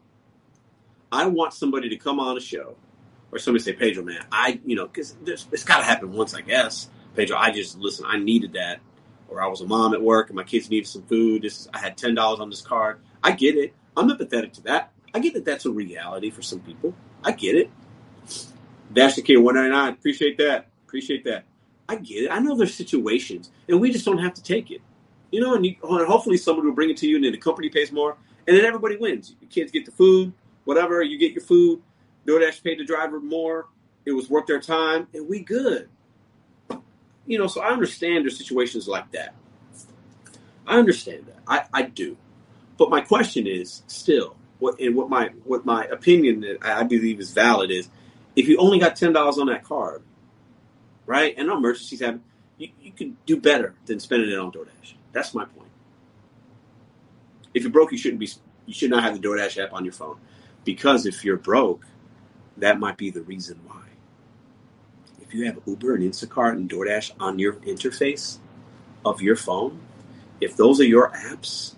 [1.11, 2.75] I want somebody to come on a show,
[3.31, 6.41] or somebody say, Pedro, man, I, you know, because it's got to happen once, I
[6.41, 6.89] guess.
[7.15, 8.05] Pedro, I just listen.
[8.07, 8.79] I needed that,
[9.29, 11.43] or I was a mom at work and my kids needed some food.
[11.43, 13.01] This, I had ten dollars on this card.
[13.23, 13.75] I get it.
[13.95, 14.93] I'm empathetic to that.
[15.13, 16.95] I get that that's a reality for some people.
[17.23, 17.69] I get it.
[18.93, 19.93] Dash the K 199.
[19.93, 20.67] Appreciate that.
[20.85, 21.45] Appreciate that.
[21.87, 22.31] I get it.
[22.31, 24.81] I know there's situations, and we just don't have to take it.
[25.31, 27.37] You know, and, you, and hopefully somebody will bring it to you, and then the
[27.37, 28.17] company pays more,
[28.47, 29.35] and then everybody wins.
[29.39, 30.33] Your kids get the food,
[30.65, 31.01] whatever.
[31.01, 31.81] You get your food.
[32.25, 33.67] DoorDash paid the driver more.
[34.05, 35.89] It was worth their time, and we good.
[37.25, 39.35] You know, so I understand there's situations like that.
[40.67, 41.39] I understand that.
[41.47, 42.17] I, I do.
[42.77, 47.19] But my question is still, what and what my what my opinion that I believe
[47.19, 47.89] is valid is
[48.35, 50.03] if you only got ten dollars on that card,
[51.07, 51.33] right?
[51.35, 52.23] And no emergencies happen,
[52.57, 54.93] you, you can do better than spending it on DoorDash.
[55.13, 55.71] That's my point.
[57.55, 58.29] If you're broke, you shouldn't be
[58.67, 60.17] you should not have the DoorDash app on your phone.
[60.63, 61.83] Because if you're broke,
[62.57, 63.81] that might be the reason why.
[65.19, 68.37] If you have Uber and Instacart and DoorDash on your interface
[69.03, 69.81] of your phone,
[70.39, 71.73] if those are your apps,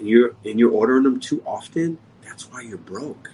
[0.00, 3.30] and you're and you're ordering them too often, that's why you're broke.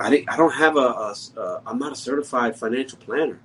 [0.00, 3.38] I I don't have a, a, a I'm not a certified financial planner,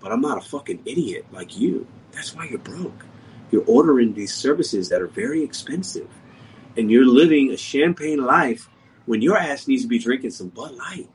[0.00, 1.86] but I'm not a fucking idiot like you.
[2.12, 3.04] That's why you're broke.
[3.50, 6.08] You're ordering these services that are very expensive,
[6.76, 8.68] and you're living a champagne life
[9.06, 11.08] when your ass needs to be drinking some Bud Light.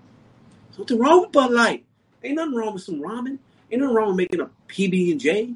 [0.76, 1.86] Something wrong with Bud Light.
[2.24, 3.40] Ain't nothing wrong with some ramen.
[3.72, 5.56] Ain't nothing wrong with making a PB and J.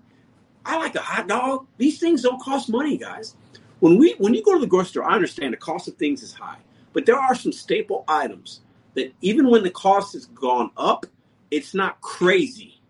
[0.68, 1.66] I like a hot dog.
[1.78, 3.36] These things don't cost money, guys.
[3.80, 6.22] When we when you go to the grocery store, I understand the cost of things
[6.22, 6.58] is high,
[6.92, 8.60] but there are some staple items
[8.96, 11.06] that even when the cost has gone up,
[11.52, 12.82] it's not crazy.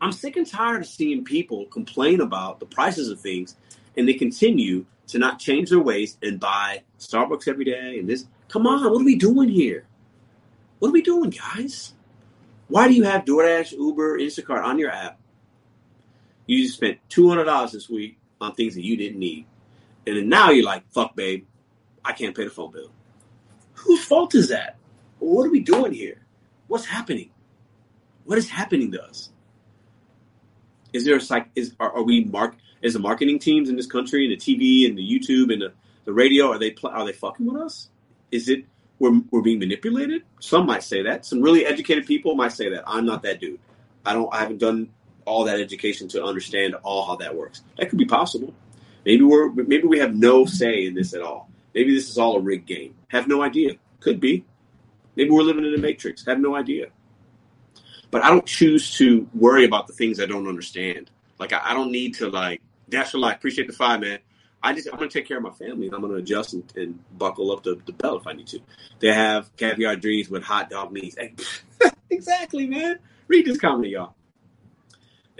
[0.00, 3.56] I'm sick and tired of seeing people complain about the prices of things
[3.96, 8.26] and they continue to not change their ways and buy Starbucks every day and this.
[8.48, 9.86] Come on, what are we doing here?
[10.78, 11.94] What are we doing, guys?
[12.68, 15.18] Why do you have DoorDash, Uber, Instacart on your app?
[16.48, 19.46] You just spent $200 this week on things that you didn't need.
[20.06, 21.46] And then now you're like, fuck, babe,
[22.02, 22.90] I can't pay the phone bill.
[23.74, 24.76] Whose fault is that?
[25.18, 26.22] What are we doing here?
[26.66, 27.30] What's happening?
[28.24, 29.30] What is happening to us?
[30.92, 31.50] Is there a psych?
[31.54, 32.56] Is are, are we mark?
[32.80, 35.72] Is the marketing teams in this country, and the TV, and the YouTube, and the,
[36.04, 37.90] the radio, are they are they fucking with us?
[38.30, 38.64] Is it
[38.98, 40.22] we're we're being manipulated?
[40.40, 41.26] Some might say that.
[41.26, 42.84] Some really educated people might say that.
[42.86, 43.60] I'm not that dude.
[44.06, 44.32] I don't.
[44.32, 44.90] I haven't done
[45.28, 47.62] all that education to understand all how that works.
[47.76, 48.54] That could be possible.
[49.04, 51.48] Maybe we're maybe we have no say in this at all.
[51.74, 52.94] Maybe this is all a rigged game.
[53.08, 53.74] Have no idea.
[54.00, 54.44] Could be.
[55.16, 56.24] Maybe we're living in a matrix.
[56.26, 56.86] Have no idea.
[58.10, 61.10] But I don't choose to worry about the things I don't understand.
[61.38, 63.36] Like I, I don't need to like dash your life.
[63.36, 64.18] Appreciate the five, man.
[64.62, 67.52] I just I'm gonna take care of my family I'm gonna adjust and, and buckle
[67.52, 68.60] up the, the, belt if I need to.
[68.98, 71.16] They have caviar dreams with hot dog knees.
[72.10, 72.98] exactly, man.
[73.28, 74.14] Read this comment, y'all.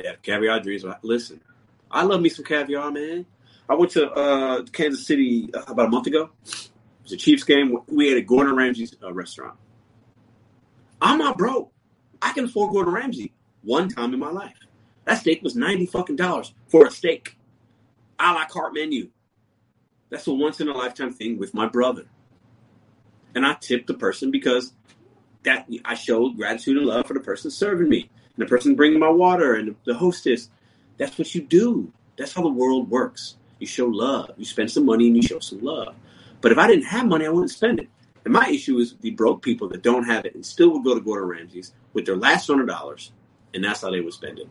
[0.04, 0.84] Have caviar dreams.
[1.02, 1.40] Listen,
[1.90, 3.26] I love me some caviar, man.
[3.68, 6.30] I went to uh, Kansas City uh, about a month ago.
[6.44, 6.70] It
[7.02, 7.76] was a Chiefs game.
[7.88, 9.58] We ate at Gordon Ramsay's uh, restaurant.
[11.02, 11.72] I'm not broke.
[12.22, 13.32] I can afford Gordon Ramsay
[13.62, 14.56] one time in my life.
[15.04, 17.36] That steak was ninety fucking dollars for a steak,
[18.18, 19.10] a la carte menu.
[20.10, 22.04] That's a once in a lifetime thing with my brother,
[23.34, 24.72] and I tipped the person because
[25.42, 29.08] that I showed gratitude and love for the person serving me the person bringing my
[29.08, 30.48] water and the hostess.
[30.96, 31.92] That's what you do.
[32.16, 33.36] That's how the world works.
[33.58, 34.30] You show love.
[34.36, 35.94] You spend some money and you show some love.
[36.40, 37.88] But if I didn't have money, I wouldn't spend it.
[38.24, 40.94] And my issue is the broke people that don't have it and still would go
[40.94, 43.12] to Gordon Ramsay's with their last hundred dollars,
[43.54, 44.48] and that's how they would spend it.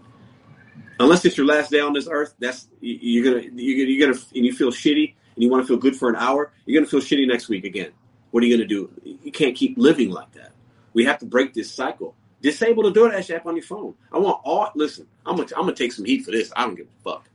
[0.99, 4.51] Unless it's your last day on this earth, that's you're gonna you're gonna and you
[4.51, 6.51] feel shitty and you want to feel good for an hour.
[6.65, 7.91] You're gonna feel shitty next week again.
[8.31, 8.89] What are you gonna do?
[9.23, 10.51] You can't keep living like that.
[10.93, 12.15] We have to break this cycle.
[12.47, 13.93] Disable the DoorDash app on your phone.
[14.09, 14.71] I want all.
[14.73, 16.49] Listen, I'm gonna I'm gonna take some heat for this.
[16.55, 17.29] I don't give a fuck.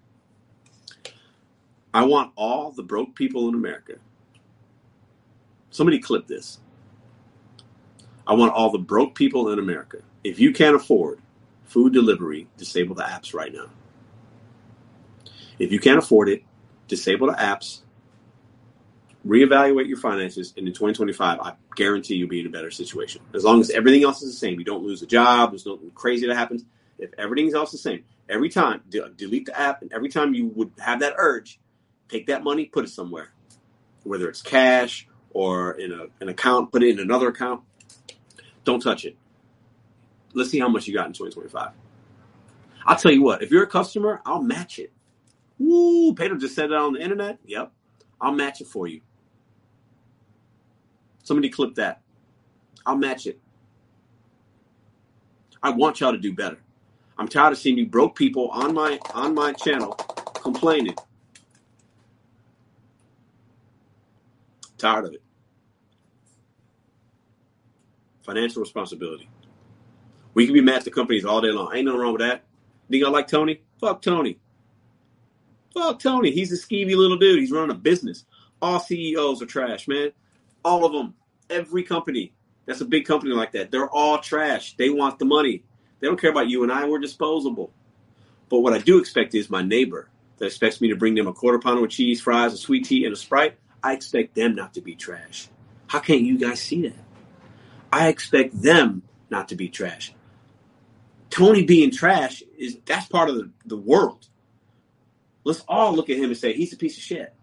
[1.93, 3.97] I want all the broke people in America.
[5.69, 6.61] Somebody clip this.
[8.27, 9.99] I want all the broke people in America.
[10.25, 11.21] If you can't afford
[11.67, 13.67] food delivery, disable the apps right now.
[15.59, 16.43] If you can't afford it,
[16.89, 17.81] disable the apps,
[19.27, 23.23] reevaluate your finances, and in 2025, I guarantee you'll be in a better situation.
[23.35, 25.91] As long as everything else is the same, you don't lose a job, there's nothing
[25.95, 26.65] crazy that happens.
[26.99, 30.35] If everything else is the same, every time, de- delete the app, and every time
[30.35, 31.61] you would have that urge,
[32.09, 33.33] take that money, put it somewhere,
[34.05, 37.63] whether it's cash or in a, an account, put it in another account.
[38.65, 39.17] Don't touch it.
[40.35, 41.73] Let's see how much you got in 2025.
[42.87, 44.93] I'll tell you what, if you're a customer, I'll match it.
[45.59, 47.39] Woo, Pedro just said it on the internet.
[47.47, 47.73] Yep.
[48.21, 49.01] I'll match it for you.
[51.23, 52.03] Somebody clip that.
[52.85, 53.41] I'll match it.
[55.63, 56.59] I want y'all to do better.
[57.19, 59.93] I'm tired of seeing you broke people on my on my channel
[60.35, 60.97] complaining
[64.83, 65.23] Tired of it.
[68.25, 69.29] Financial responsibility.
[70.35, 71.73] We can be mad at the companies all day long.
[71.73, 72.43] Ain't nothing wrong with that.
[72.91, 73.63] Think I like Tony?
[73.81, 74.41] Fuck Tony.
[75.73, 76.33] Fuck Tony.
[76.33, 77.39] He's a skeevy little dude.
[77.39, 78.25] He's running a business.
[78.61, 80.11] All CEOs are trash, man.
[80.65, 81.15] All of them.
[81.51, 82.33] Every company
[82.67, 84.77] that's a big company like that, they're all trash.
[84.77, 85.65] They want the money.
[86.01, 86.87] They don't care about you and I.
[86.87, 87.73] We're disposable.
[88.49, 90.09] But what I do expect is my neighbor
[90.39, 93.05] that expects me to bring them a quarter pounder with cheese, fries, a sweet tea,
[93.05, 93.59] and a Sprite.
[93.83, 95.49] I expect them not to be trash.
[95.87, 97.05] How can't you guys see that?
[97.93, 100.15] I expect them not to be trash.
[101.31, 104.29] Tony being trash is that's part of the, the world.
[105.45, 107.35] Let's all look at him and say he's a piece of shit.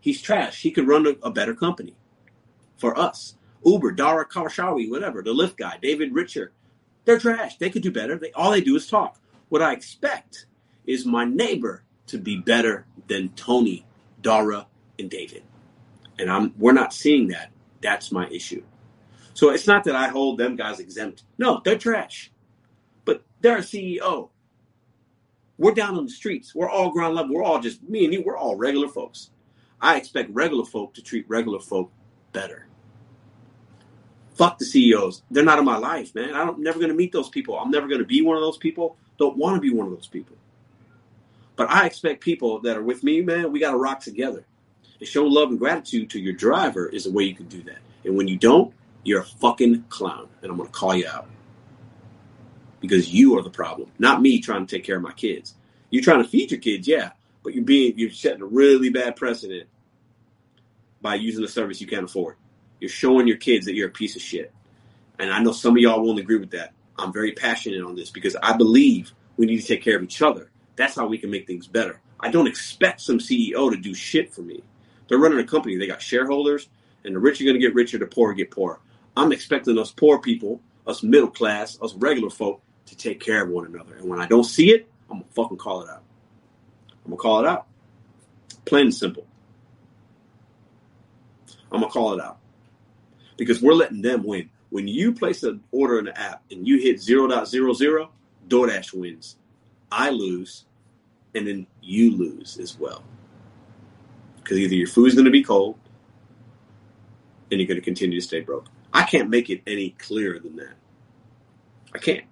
[0.00, 0.60] He's trash.
[0.60, 1.94] He could run a, a better company
[2.92, 3.36] for us.
[3.64, 6.48] Uber, Dara Khosrowshahi, whatever, the Lyft guy, David Risher,
[7.04, 7.56] they're trash.
[7.56, 8.18] They could do better.
[8.18, 9.18] They all they do is talk.
[9.48, 10.46] What I expect
[10.86, 13.86] is my neighbor to be better than Tony,
[14.20, 14.66] Dara,
[14.98, 15.42] and David
[16.18, 17.50] and I'm we're not seeing that.
[17.80, 18.62] That's my issue.
[19.34, 21.24] So it's not that I hold them guys exempt.
[21.38, 22.30] No, they're trash.
[23.04, 24.30] But they're a CEO.
[25.58, 26.54] We're down on the streets.
[26.54, 27.34] We're all ground level.
[27.34, 28.22] We're all just me and you.
[28.22, 29.30] We're all regular folks.
[29.80, 31.92] I expect regular folk to treat regular folk
[32.32, 32.66] better.
[34.34, 35.22] Fuck the CEOs.
[35.30, 36.34] They're not in my life, man.
[36.34, 37.58] I'm never going to meet those people.
[37.58, 38.96] I'm never going to be one of those people.
[39.18, 40.36] Don't want to be one of those people.
[41.56, 43.52] But I expect people that are with me, man.
[43.52, 44.46] We got to rock together.
[45.00, 47.78] And show love and gratitude to your driver is a way you can do that.
[48.04, 48.74] And when you don't,
[49.04, 50.28] you're a fucking clown.
[50.42, 51.28] And I'm going to call you out.
[52.80, 55.54] because you are the problem, not me trying to take care of my kids.
[55.90, 57.12] You're trying to feed your kids, yeah,
[57.42, 59.68] but you're being you're setting a really bad precedent
[61.02, 62.36] by using a service you can't afford.
[62.84, 64.52] You're showing your kids that you're a piece of shit.
[65.18, 66.74] And I know some of y'all won't agree with that.
[66.98, 70.20] I'm very passionate on this because I believe we need to take care of each
[70.20, 70.50] other.
[70.76, 72.02] That's how we can make things better.
[72.20, 74.62] I don't expect some CEO to do shit for me.
[75.08, 75.78] They're running a company.
[75.78, 76.68] They got shareholders,
[77.04, 78.80] and the rich are going to get richer, the poor get poorer.
[79.16, 83.48] I'm expecting us poor people, us middle class, us regular folk to take care of
[83.48, 83.94] one another.
[83.94, 86.02] And when I don't see it, I'm gonna fucking call it out.
[87.06, 87.66] I'm gonna call it out.
[88.66, 89.26] Plain and simple.
[91.72, 92.40] I'm gonna call it out
[93.36, 94.50] because we're letting them win.
[94.70, 98.08] When you place an order in the app and you hit 0.00,
[98.48, 99.36] DoorDash wins.
[99.90, 100.64] I lose,
[101.34, 103.02] and then you lose as well.
[104.36, 105.78] Because either your food's going to be cold
[107.50, 108.66] and you're going to continue to stay broke.
[108.92, 110.74] I can't make it any clearer than that.
[111.94, 112.24] I can't.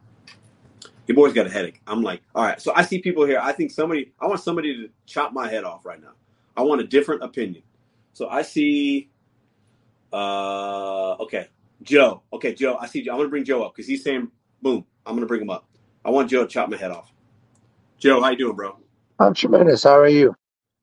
[1.07, 1.81] Your boy's got a headache.
[1.87, 2.61] I'm like, all right.
[2.61, 3.41] So I see people here.
[3.41, 6.13] I think somebody, I want somebody to chop my head off right now.
[6.57, 7.63] I want a different opinion.
[8.13, 9.09] So I see,
[10.13, 11.49] uh, okay,
[11.83, 12.23] Joe.
[12.33, 12.77] Okay, Joe.
[12.81, 13.03] I see.
[13.03, 13.13] Joe.
[13.13, 14.85] I'm gonna bring Joe up because he's saying, boom.
[15.07, 15.67] I'm gonna bring him up.
[16.05, 17.13] I want Joe to chop my head off.
[17.99, 18.77] Joe, how you doing, bro?
[19.19, 19.85] I'm tremendous.
[19.85, 20.35] How are you?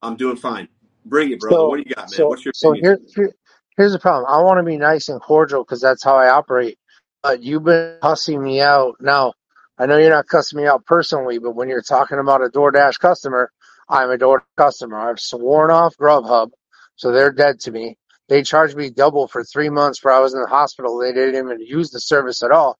[0.01, 0.67] I'm doing fine.
[1.05, 1.51] Bring it, bro.
[1.51, 2.07] So, what do you got, man?
[2.07, 3.33] So, What's your so here, here,
[3.75, 4.31] here's the problem.
[4.31, 6.77] I want to be nice and cordial because that's how I operate.
[7.21, 8.95] But you've been cussing me out.
[9.01, 9.33] Now,
[9.77, 12.99] I know you're not cussing me out personally, but when you're talking about a DoorDash
[12.99, 13.51] customer,
[13.89, 14.97] I'm a DoorDash customer.
[14.97, 16.51] I've sworn off Grubhub,
[16.95, 17.97] so they're dead to me.
[18.29, 20.97] They charged me double for three months where I was in the hospital.
[20.99, 22.77] They didn't even use the service at all.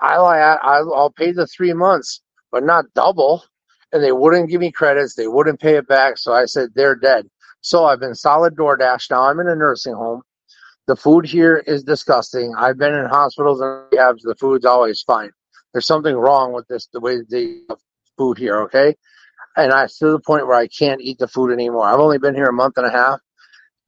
[0.00, 2.20] I, I I'll pay the three months,
[2.52, 3.44] but not double.
[3.92, 5.14] And they wouldn't give me credits.
[5.14, 6.18] They wouldn't pay it back.
[6.18, 7.28] So I said they're dead.
[7.62, 9.10] So I've been solid DoorDash.
[9.10, 10.22] Now I'm in a nursing home.
[10.86, 12.54] The food here is disgusting.
[12.58, 14.20] I've been in hospitals and rehabs.
[14.22, 15.30] The food's always fine.
[15.72, 17.60] There's something wrong with this, the way they
[18.18, 18.60] food here.
[18.62, 18.96] Okay.
[19.56, 21.86] And I to the point where I can't eat the food anymore.
[21.86, 23.20] I've only been here a month and a half.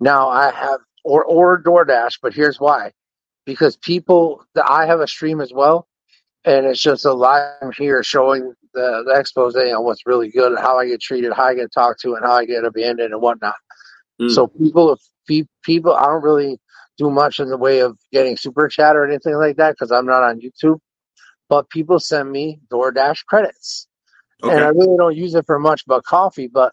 [0.00, 2.92] Now I have or or DoorDash, but here's why:
[3.44, 5.86] because people that I have a stream as well,
[6.44, 10.60] and it's just a live here showing the, the expose on what's really good and
[10.60, 13.22] how I get treated, how I get talked to, and how I get abandoned and
[13.22, 13.54] whatnot.
[14.20, 14.32] Mm.
[14.32, 14.98] So people,
[15.62, 16.58] people, I don't really
[16.98, 20.06] do much in the way of getting super chat or anything like that because I'm
[20.06, 20.80] not on YouTube.
[21.48, 23.86] But people send me DoorDash credits,
[24.42, 24.52] okay.
[24.52, 26.48] and I really don't use it for much but coffee.
[26.48, 26.72] But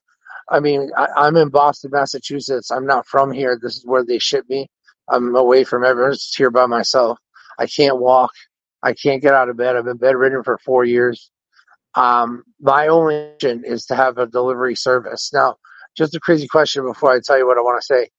[0.53, 2.69] I mean, I, am in Boston, Massachusetts.
[2.69, 3.57] I'm not from here.
[3.59, 4.67] This is where they ship me.
[5.09, 6.13] I'm away from everyone.
[6.13, 7.17] Just here by myself.
[7.57, 8.31] I can't walk.
[8.84, 9.75] I can't get out of bed.
[9.75, 11.31] I've been bedridden for four years.
[11.95, 15.31] Um, my only mission is to have a delivery service.
[15.34, 15.55] Now,
[15.97, 18.09] just a crazy question before I tell you what I want to say.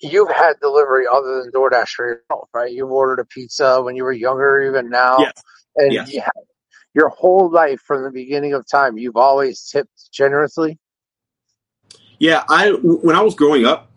[0.00, 2.72] You've had delivery other than DoorDash for yourself, right?
[2.72, 5.18] You've ordered a pizza when you were younger, even now.
[5.18, 5.32] Yes.
[5.76, 6.12] And yes.
[6.12, 6.22] You
[6.94, 10.78] your whole life from the beginning of time, you've always tipped generously.
[12.18, 13.90] Yeah, I when I was growing up,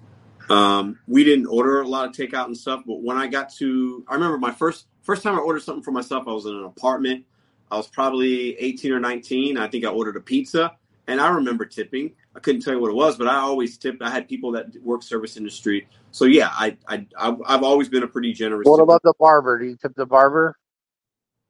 [0.50, 2.84] um, we didn't order a lot of takeout and stuff.
[2.86, 5.91] But when I got to, I remember my first first time I ordered something for
[5.91, 6.28] myself.
[6.28, 7.26] I was in an apartment.
[7.72, 9.58] I was probably eighteen or nineteen.
[9.58, 10.76] I think I ordered a pizza,
[11.08, 12.12] and I remember tipping.
[12.36, 14.02] I couldn't tell you what it was, but I always tipped.
[14.02, 18.08] I had people that work service industry, so yeah, I I I've always been a
[18.08, 18.66] pretty generous.
[18.66, 18.84] What tipper.
[18.84, 19.60] about the barber?
[19.60, 20.58] Do you tip the barber?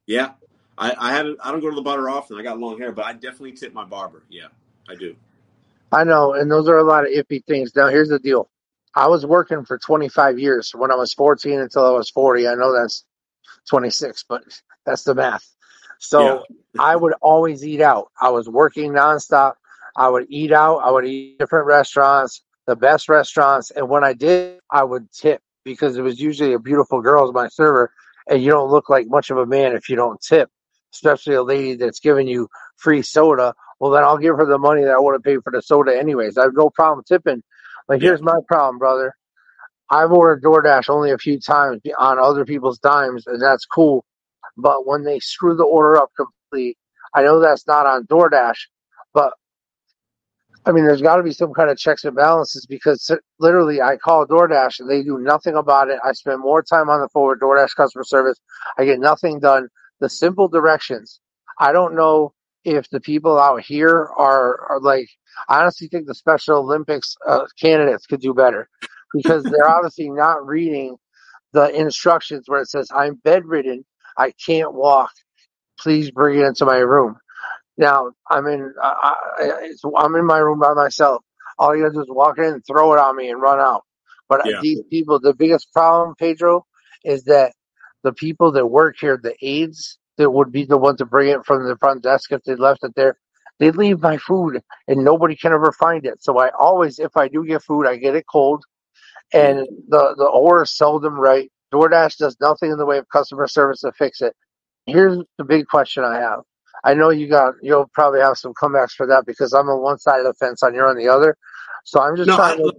[0.07, 0.31] Yeah,
[0.77, 2.37] I I have I don't go to the barber often.
[2.37, 4.23] I got long hair, but I definitely tip my barber.
[4.29, 4.47] Yeah,
[4.89, 5.15] I do.
[5.91, 7.75] I know, and those are a lot of iffy things.
[7.75, 8.49] Now, here's the deal.
[8.95, 12.47] I was working for 25 years when I was 14 until I was 40.
[12.47, 13.05] I know that's
[13.69, 14.43] 26, but
[14.85, 15.47] that's the math.
[15.99, 16.81] So yeah.
[16.81, 18.09] I would always eat out.
[18.19, 19.53] I was working nonstop.
[19.95, 20.77] I would eat out.
[20.77, 23.71] I would eat different restaurants, the best restaurants.
[23.71, 27.33] And when I did, I would tip because it was usually a beautiful girl as
[27.33, 27.91] my server.
[28.27, 30.49] And you don't look like much of a man if you don't tip,
[30.93, 32.47] especially a lady that's giving you
[32.77, 35.51] free soda well, then I'll give her the money that I would have paid for
[35.51, 36.37] the soda anyways.
[36.37, 37.43] I have no problem tipping.
[37.87, 39.15] But here's my problem, brother.
[39.89, 44.05] I've ordered DoorDash only a few times on other people's dimes, and that's cool.
[44.57, 46.77] But when they screw the order up completely,
[47.15, 48.57] I know that's not on DoorDash,
[49.13, 49.33] but
[50.65, 53.97] I mean, there's got to be some kind of checks and balances because literally I
[53.97, 55.99] call DoorDash and they do nothing about it.
[56.05, 58.37] I spend more time on the phone with DoorDash customer service.
[58.77, 59.69] I get nothing done.
[59.99, 61.21] The simple directions.
[61.59, 62.33] I don't know
[62.63, 65.09] if the people out here are, are like,
[65.47, 68.69] I honestly think the Special Olympics uh, candidates could do better
[69.13, 70.97] because they're obviously not reading
[71.53, 73.85] the instructions where it says, I'm bedridden,
[74.17, 75.11] I can't walk,
[75.79, 77.17] please bring it into my room.
[77.77, 81.23] Now, I'm in, uh, I, I'm in my room by myself.
[81.57, 83.59] All you have to do is walk in and throw it on me and run
[83.59, 83.83] out.
[84.27, 84.59] But yeah.
[84.61, 86.65] these people, the biggest problem, Pedro,
[87.03, 87.53] is that
[88.03, 91.45] the people that work here, the aides, that would be the one to bring it
[91.45, 93.17] from the front desk if they left it there.
[93.59, 96.23] They leave my food and nobody can ever find it.
[96.23, 98.65] So I always, if I do get food, I get it cold.
[99.33, 101.51] And the the order is seldom right.
[101.73, 104.35] DoorDash does nothing in the way of customer service to fix it.
[104.87, 106.41] Here's the big question I have.
[106.83, 109.99] I know you got you'll probably have some comebacks for that because I'm on one
[109.99, 111.37] side of the fence and you're on the other.
[111.85, 112.73] So I'm just No, trying I, to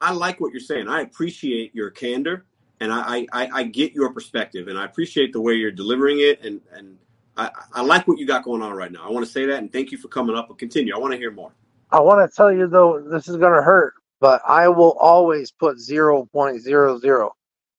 [0.00, 0.88] I like what you're saying.
[0.88, 2.46] I appreciate your candor,
[2.80, 6.44] and I, I, I get your perspective, and I appreciate the way you're delivering it,
[6.44, 6.98] and and
[7.36, 9.06] I, I like what you got going on right now.
[9.06, 10.48] I want to say that, and thank you for coming up.
[10.48, 10.94] But continue.
[10.94, 11.52] I want to hear more.
[11.90, 15.78] I want to tell you though, this is gonna hurt, but I will always put
[15.78, 17.34] zero point zero zero.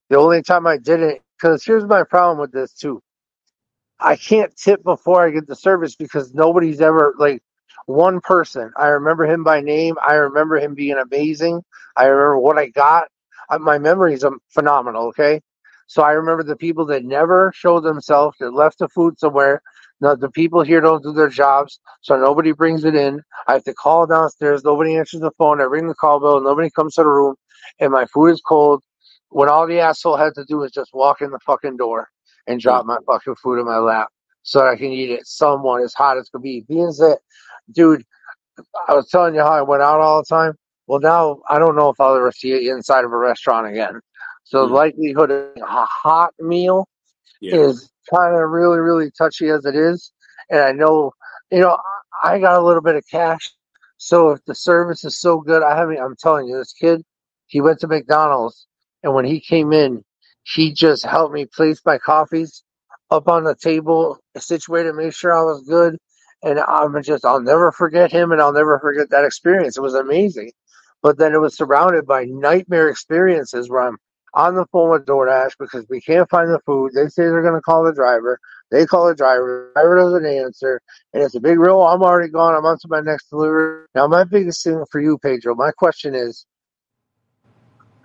[0.10, 3.02] The only time I did it, because here's my problem with this too.
[4.00, 7.44] I can't tip before I get the service because nobody's ever like
[7.86, 8.72] one person.
[8.78, 9.96] I remember him by name.
[10.06, 11.64] I remember him being amazing.
[11.96, 13.10] I remember what I got.
[13.58, 15.08] My memories are um, phenomenal.
[15.08, 15.42] Okay,
[15.88, 19.62] so I remember the people that never showed themselves, that left the food somewhere.
[20.02, 23.22] Now the people here don't do their jobs, so nobody brings it in.
[23.48, 24.64] I have to call downstairs.
[24.64, 25.60] Nobody answers the phone.
[25.62, 26.42] I ring the call bell.
[26.42, 27.36] Nobody comes to the room,
[27.80, 28.84] and my food is cold.
[29.30, 32.10] When all the asshole had to do was just walk in the fucking door
[32.48, 34.10] and drop my fucking food in my lap
[34.44, 35.28] so I can eat it.
[35.28, 36.66] Someone as hot as could be.
[36.68, 37.20] Being that,
[37.72, 38.04] dude,
[38.88, 40.56] I was telling you how I went out all the time.
[40.90, 44.02] Well, now I don't know if I'll ever see it inside of a restaurant again.
[44.44, 44.78] So the Mm.
[44.78, 46.88] likelihood of a hot meal
[47.41, 47.57] Yeah.
[47.57, 50.11] is kind of really, really touchy as it is.
[50.49, 51.14] And I know,
[51.52, 51.78] you know,
[52.24, 53.52] I I got a little bit of cash.
[53.98, 57.03] So if the service is so good, I haven't, I'm telling you, this kid,
[57.48, 58.68] he went to McDonald's
[59.03, 60.03] and when he came in,
[60.44, 62.64] he just helped me place my coffees
[63.11, 65.98] up on the table, situated, make sure I was good.
[66.44, 69.78] And I'm just, I'll never forget him and I'll never forget that experience.
[69.78, 70.52] It was amazing.
[71.02, 73.98] But then it was surrounded by nightmare experiences where I'm
[74.34, 76.92] on the phone with DoorDash because we can't find the food.
[76.94, 78.40] They say they're going to call the driver.
[78.72, 79.72] They call the driver.
[79.74, 80.82] The driver doesn't answer.
[81.14, 82.56] And it's a big real, I'm already gone.
[82.56, 83.86] I'm on to my next delivery.
[83.96, 86.46] Now, my biggest thing for you, Pedro, my question is,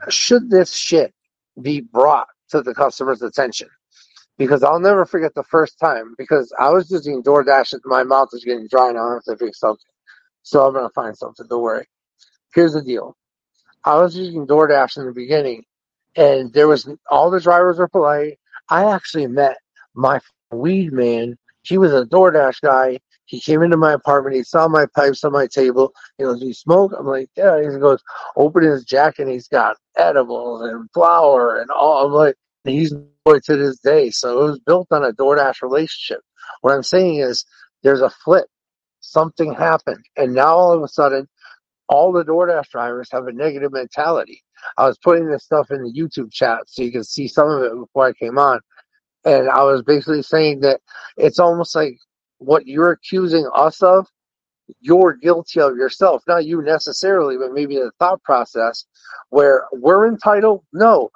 [0.08, 1.12] should this shit
[1.60, 3.68] be brought to the customer's attention?
[4.38, 8.28] Because I'll never forget the first time because I was using DoorDash and my mouth
[8.32, 9.10] is getting dry now.
[9.10, 9.84] I have to fix something.
[10.42, 11.46] So I'm going to find something.
[11.48, 11.86] Don't worry.
[12.54, 13.16] Here's the deal.
[13.84, 15.64] I was using DoorDash in the beginning
[16.16, 18.38] and there was all the drivers were polite.
[18.70, 19.58] I actually met
[19.94, 20.20] my
[20.50, 21.36] weed man.
[21.62, 23.00] He was a DoorDash guy.
[23.26, 24.36] He came into my apartment.
[24.36, 25.92] He saw my pipes on my table.
[26.18, 28.02] He goes, "Do you smoke?" I'm like, "Yeah." He goes,
[28.36, 29.22] "Open his jacket.
[29.22, 32.92] And he's got edibles and flour and all." I'm like, he's
[33.24, 34.10] boy to this day.
[34.10, 36.20] So it was built on a DoorDash relationship.
[36.60, 37.44] What I'm saying is,
[37.82, 38.46] there's a flip.
[39.00, 41.28] Something happened, and now all of a sudden,
[41.88, 44.42] all the DoorDash drivers have a negative mentality.
[44.78, 47.62] I was putting this stuff in the YouTube chat so you can see some of
[47.62, 48.60] it before I came on.
[49.24, 50.80] And I was basically saying that
[51.16, 51.96] it's almost like
[52.38, 54.06] what you're accusing us of,
[54.80, 56.22] you're guilty of yourself.
[56.26, 58.86] Not you necessarily, but maybe the thought process
[59.30, 60.64] where we're entitled.
[60.72, 61.10] No,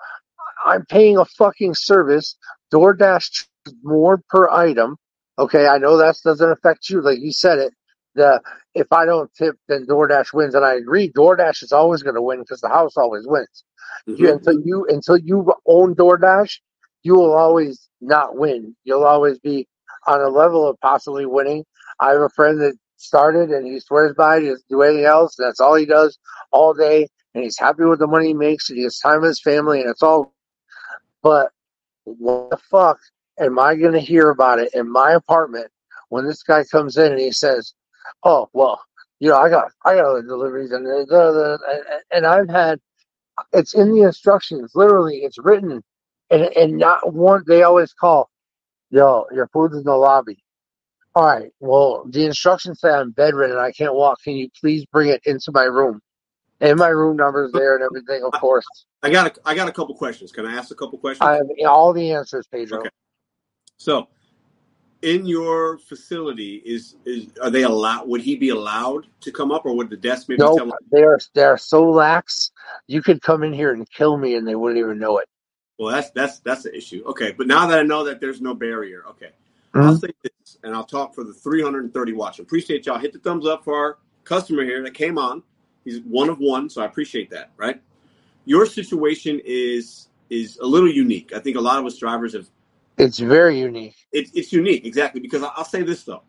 [0.64, 2.36] I'm paying a fucking service.
[2.72, 3.46] DoorDash
[3.82, 4.96] more per item.
[5.38, 7.72] Okay, I know that doesn't affect you, like you said it.
[8.18, 8.42] The
[8.74, 11.10] if I don't tip, then DoorDash wins, and I agree.
[11.12, 13.64] DoorDash is always going to win because the house always wins.
[14.08, 14.18] Mhm.
[14.18, 16.60] You, until you until you own DoorDash,
[17.04, 18.76] you will always not win.
[18.84, 19.68] You'll always be
[20.06, 21.64] on a level of possibly winning.
[22.00, 24.42] I have a friend that started and he swears by it.
[24.42, 25.36] He doesn't do anything else.
[25.38, 26.18] That's all he does
[26.52, 28.70] all day, and he's happy with the money he makes.
[28.70, 30.34] And he has time with his family, and it's all.
[31.22, 31.52] But
[32.04, 32.98] what the fuck
[33.38, 35.68] am I going to hear about it in my apartment
[36.10, 37.74] when this guy comes in and he says,
[38.24, 38.80] "Oh well,
[39.20, 42.48] you know, I got I got other deliveries and da, da, da," and, and I've
[42.48, 42.80] had
[43.52, 45.82] it's in the instructions, literally, it's written,
[46.30, 47.42] and and not one.
[47.46, 48.30] They always call,
[48.90, 50.38] yo, your food's in the lobby.
[51.14, 54.22] All right, well, the instructions say I'm bedridden, I can't walk.
[54.22, 56.00] Can you please bring it into my room?
[56.60, 58.66] And my room number's there and everything, of course.
[59.02, 60.32] I got a, I got a couple questions.
[60.32, 61.26] Can I ask a couple questions?
[61.26, 62.80] I have all the answers, Pedro.
[62.80, 62.90] Okay.
[63.76, 64.08] So,
[65.02, 68.08] in your facility, is is are they allowed?
[68.08, 70.72] Would he be allowed to come up, or would the desk maybe No, tell him?
[70.90, 72.50] they are they are so lax.
[72.86, 75.28] You could come in here and kill me, and they wouldn't even know it.
[75.78, 77.04] Well, that's that's that's the issue.
[77.06, 79.30] Okay, but now that I know that there's no barrier, okay,
[79.74, 80.00] I'll Mhm.
[80.00, 82.40] say this, and I'll talk for the 330 watch.
[82.40, 82.98] Appreciate y'all.
[82.98, 85.42] Hit the thumbs up for our customer here that came on.
[85.84, 87.52] He's one of one, so I appreciate that.
[87.56, 87.80] Right,
[88.44, 91.32] your situation is is a little unique.
[91.32, 92.50] I think a lot of us drivers have
[92.98, 93.94] It's very unique.
[94.12, 96.22] it, it's unique exactly because I- I'll say this though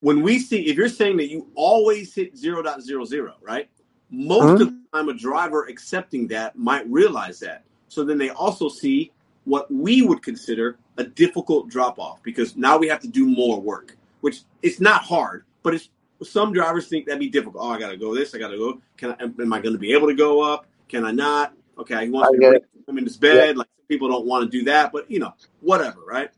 [0.00, 3.68] when we see if you're saying that you always hit 0.00 right
[4.10, 4.52] most Mhm.
[4.52, 9.12] of the time a driver accepting that might realize that so then they also see
[9.44, 13.60] what we would consider a difficult drop off because now we have to do more
[13.60, 15.90] work, which it's not hard, but it's
[16.22, 17.64] some drivers think that'd be difficult.
[17.64, 18.80] Oh, I gotta go this, I gotta go.
[18.96, 20.66] Can I, am I going to be able to go up?
[20.88, 21.54] Can I not?
[21.78, 23.54] Okay, he wants to come in his bed.
[23.54, 23.58] Yeah.
[23.60, 26.30] Like people don't want to do that, but you know, whatever, right?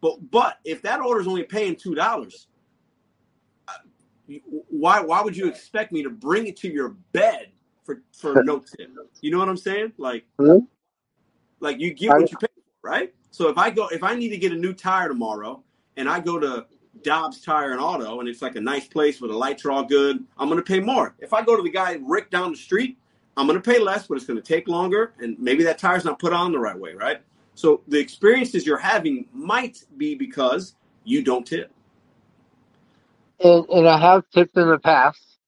[0.00, 2.48] But but if that order is only paying two dollars,
[3.68, 3.72] uh,
[4.68, 7.48] why why would you expect me to bring it to your bed
[7.84, 8.90] for for no tip?
[9.20, 9.92] You know what I'm saying?
[9.98, 10.64] Like, mm-hmm.
[11.60, 13.14] like you get what you pay for, right?
[13.30, 15.62] So if I go if I need to get a new tire tomorrow
[15.96, 16.66] and I go to
[17.02, 19.84] Dobbs Tire and Auto, and it's like a nice place where the lights are all
[19.84, 21.14] good, I'm going to pay more.
[21.18, 22.98] If I go to the guy Rick down the street,
[23.36, 26.04] I'm going to pay less, but it's going to take longer, and maybe that tire's
[26.04, 27.20] not put on the right way, right?
[27.54, 31.70] So the experiences you're having might be because you don't tip.
[33.40, 35.38] And, and I have tipped in the past,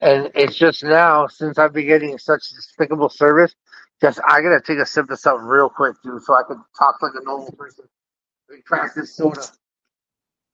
[0.00, 3.54] and it's just now since I've been getting such despicable service,
[4.00, 7.00] just I gotta take a sip of something real quick, dude, so I can talk
[7.02, 7.84] like a normal person.
[8.64, 9.42] Crack this soda.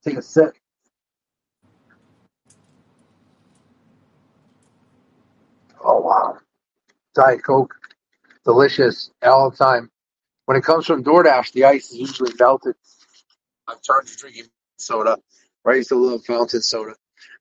[0.05, 0.57] Take a sip.
[5.85, 6.39] Oh wow.
[7.15, 7.75] Diet Coke.
[8.45, 9.91] Delicious all the time.
[10.47, 12.75] When it comes from DoorDash, the ice is usually melted.
[13.69, 14.47] I'm charged to drinking
[14.79, 15.17] soda.
[15.67, 16.95] I used to love fountain soda.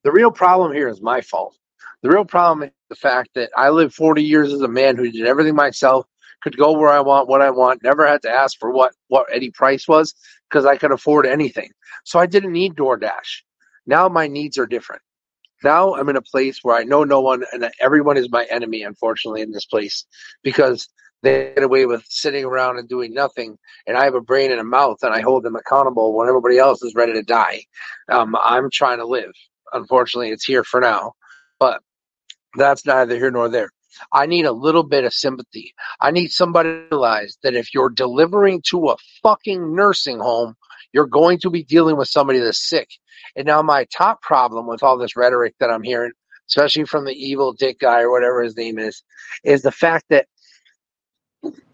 [0.04, 1.58] The real problem here is my fault.
[2.04, 5.12] The real problem is the fact that I lived 40 years as a man who
[5.12, 6.06] did everything myself,
[6.42, 9.28] could go where I want, what I want, never had to ask for what, what
[9.34, 10.14] any price was
[10.50, 11.70] because I could afford anything.
[12.04, 13.44] So I didn't need DoorDash.
[13.86, 15.02] Now my needs are different.
[15.64, 18.84] Now I'm in a place where I know no one and everyone is my enemy,
[18.84, 20.06] unfortunately, in this place
[20.44, 20.88] because
[21.22, 23.58] they get away with sitting around and doing nothing.
[23.88, 26.58] And I have a brain and a mouth and I hold them accountable when everybody
[26.58, 27.64] else is ready to die.
[28.10, 29.32] Um, I'm trying to live.
[29.72, 31.14] Unfortunately, it's here for now,
[31.60, 31.82] but
[32.56, 33.70] that's neither here nor there.
[34.12, 35.74] I need a little bit of sympathy.
[36.00, 40.56] I need somebody to realize that if you're delivering to a fucking nursing home,
[40.94, 42.90] you're going to be dealing with somebody that's sick.
[43.36, 46.12] And now my top problem with all this rhetoric that I'm hearing,
[46.48, 49.04] especially from the evil dick guy or whatever his name is,
[49.44, 50.28] is the fact that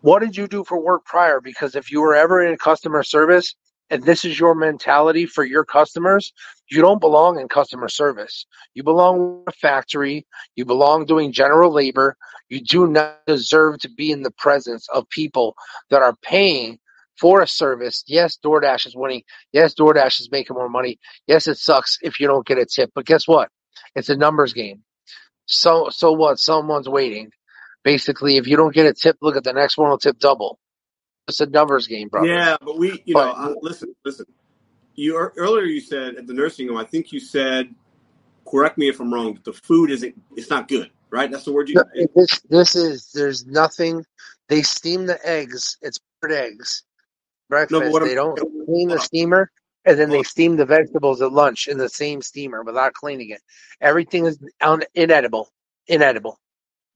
[0.01, 1.39] what did you do for work prior?
[1.41, 3.55] Because if you were ever in customer service,
[3.91, 6.31] and this is your mentality for your customers,
[6.69, 8.45] you don't belong in customer service.
[8.75, 10.27] You belong in a factory.
[10.55, 12.15] You belong doing general labor.
[12.49, 15.55] You do not deserve to be in the presence of people
[15.89, 16.79] that are paying
[17.19, 18.03] for a service.
[18.07, 19.23] Yes, DoorDash is winning.
[19.51, 20.99] Yes, DoorDash is making more money.
[21.27, 23.49] Yes, it sucks if you don't get a tip, but guess what?
[23.95, 24.83] It's a numbers game.
[25.45, 26.39] So, so what?
[26.39, 27.31] Someone's waiting.
[27.83, 30.59] Basically, if you don't get a tip, look at the next one will tip double
[31.29, 32.25] it's a numbers game, bro.
[32.25, 34.25] Yeah, but we, you but, know, uh, listen, listen.
[34.95, 36.77] You earlier you said at the nursing home.
[36.77, 37.73] I think you said,
[38.45, 39.33] correct me if I'm wrong.
[39.33, 40.19] but the food isn't.
[40.35, 41.31] It's not good, right?
[41.31, 41.81] That's the word you.
[42.15, 43.11] This this is.
[43.13, 44.03] There's nothing.
[44.49, 45.77] They steam the eggs.
[45.81, 46.83] It's bird eggs.
[47.49, 47.81] Breakfast.
[47.81, 49.51] No, they don't clean the steamer,
[49.85, 53.41] and then they steam the vegetables at lunch in the same steamer without cleaning it.
[53.81, 55.49] Everything is un- inedible.
[55.87, 56.39] Inedible.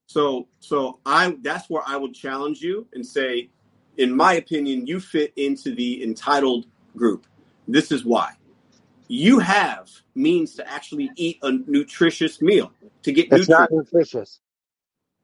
[0.06, 3.50] So, so I that's where I would challenge you and say
[3.98, 6.66] in my opinion, you fit into the entitled
[6.96, 7.28] group.
[7.68, 8.34] This is why.
[9.08, 12.72] You have means to actually eat a nutritious meal
[13.04, 13.26] to get.
[13.26, 13.50] It's nutrient.
[13.50, 14.40] not nutritious.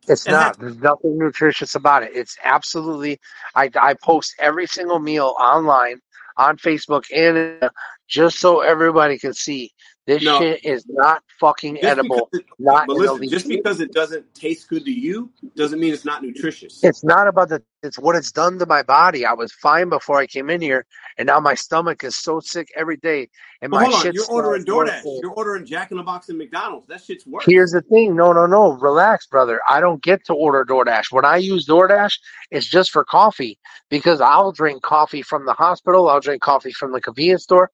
[0.10, 0.60] It's and not.
[0.60, 2.12] There's nothing nutritious about it.
[2.14, 3.20] It's absolutely.
[3.56, 6.00] I, I post every single meal online
[6.38, 7.70] on Facebook and
[8.08, 9.72] just so everybody can see
[10.08, 10.40] this no.
[10.40, 12.30] shit is not fucking edible.
[12.34, 16.06] It, not but listen, just because it doesn't taste good to you doesn't mean it's
[16.06, 16.84] not nutritious.
[16.84, 17.62] It's not about the.
[17.82, 19.26] It's what it's done to my body.
[19.26, 20.86] I was fine before I came in here,
[21.18, 23.30] and now my stomach is so sick every day.
[23.62, 25.04] And well, my hold on, you're ordering DoorDash.
[25.22, 26.88] You're ordering Jack in the Box and McDonald's.
[26.88, 27.46] That shit's worse.
[27.46, 28.16] Here's the thing.
[28.16, 28.74] No, no, no.
[28.74, 29.62] Relax, brother.
[29.70, 31.12] I don't get to order DoorDash.
[31.12, 32.20] When I use DoorDash,
[32.52, 33.58] it's just for coffee
[33.90, 36.10] because I'll drink coffee from the hospital.
[36.10, 37.72] I'll drink coffee from the convenience store.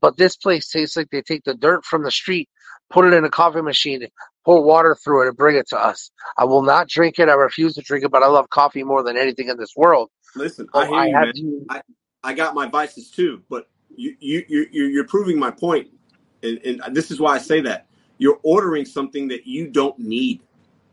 [0.00, 2.48] But this place tastes like they take the dirt from the street,
[2.90, 4.06] put it in a coffee machine,
[4.44, 6.10] pour water through it, and bring it to us.
[6.36, 7.28] I will not drink it.
[7.28, 10.10] I refuse to drink it, but I love coffee more than anything in this world.
[10.36, 11.32] Listen, I hear I you.
[11.34, 11.82] You, I,
[12.22, 15.88] I got my vices too, but you, you, you, you're proving my point.
[16.42, 17.86] And, and this is why I say that.
[18.18, 20.40] You're ordering something that you don't need.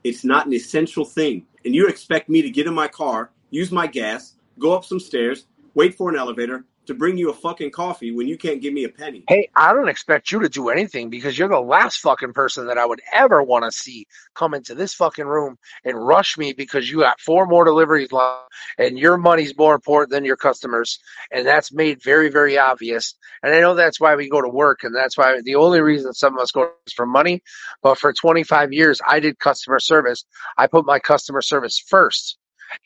[0.03, 1.45] It's not an essential thing.
[1.65, 4.99] And you expect me to get in my car, use my gas, go up some
[4.99, 5.45] stairs,
[5.76, 8.84] wait for an elevator, to bring you a fucking coffee when you can't give me
[8.84, 9.24] a penny.
[9.28, 12.78] Hey, I don't expect you to do anything because you're the last fucking person that
[12.78, 16.90] I would ever want to see come into this fucking room and rush me because
[16.90, 20.99] you got four more deliveries left and your money's more important than your customers.
[21.32, 23.16] And that's made very, very obvious.
[23.44, 26.14] And I know that's why we go to work and that's why the only reason
[26.14, 27.41] some of us go is for money.
[27.82, 30.26] But for 25 years, I did customer service.
[30.58, 32.38] I put my customer service first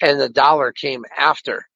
[0.01, 1.67] and the dollar came after.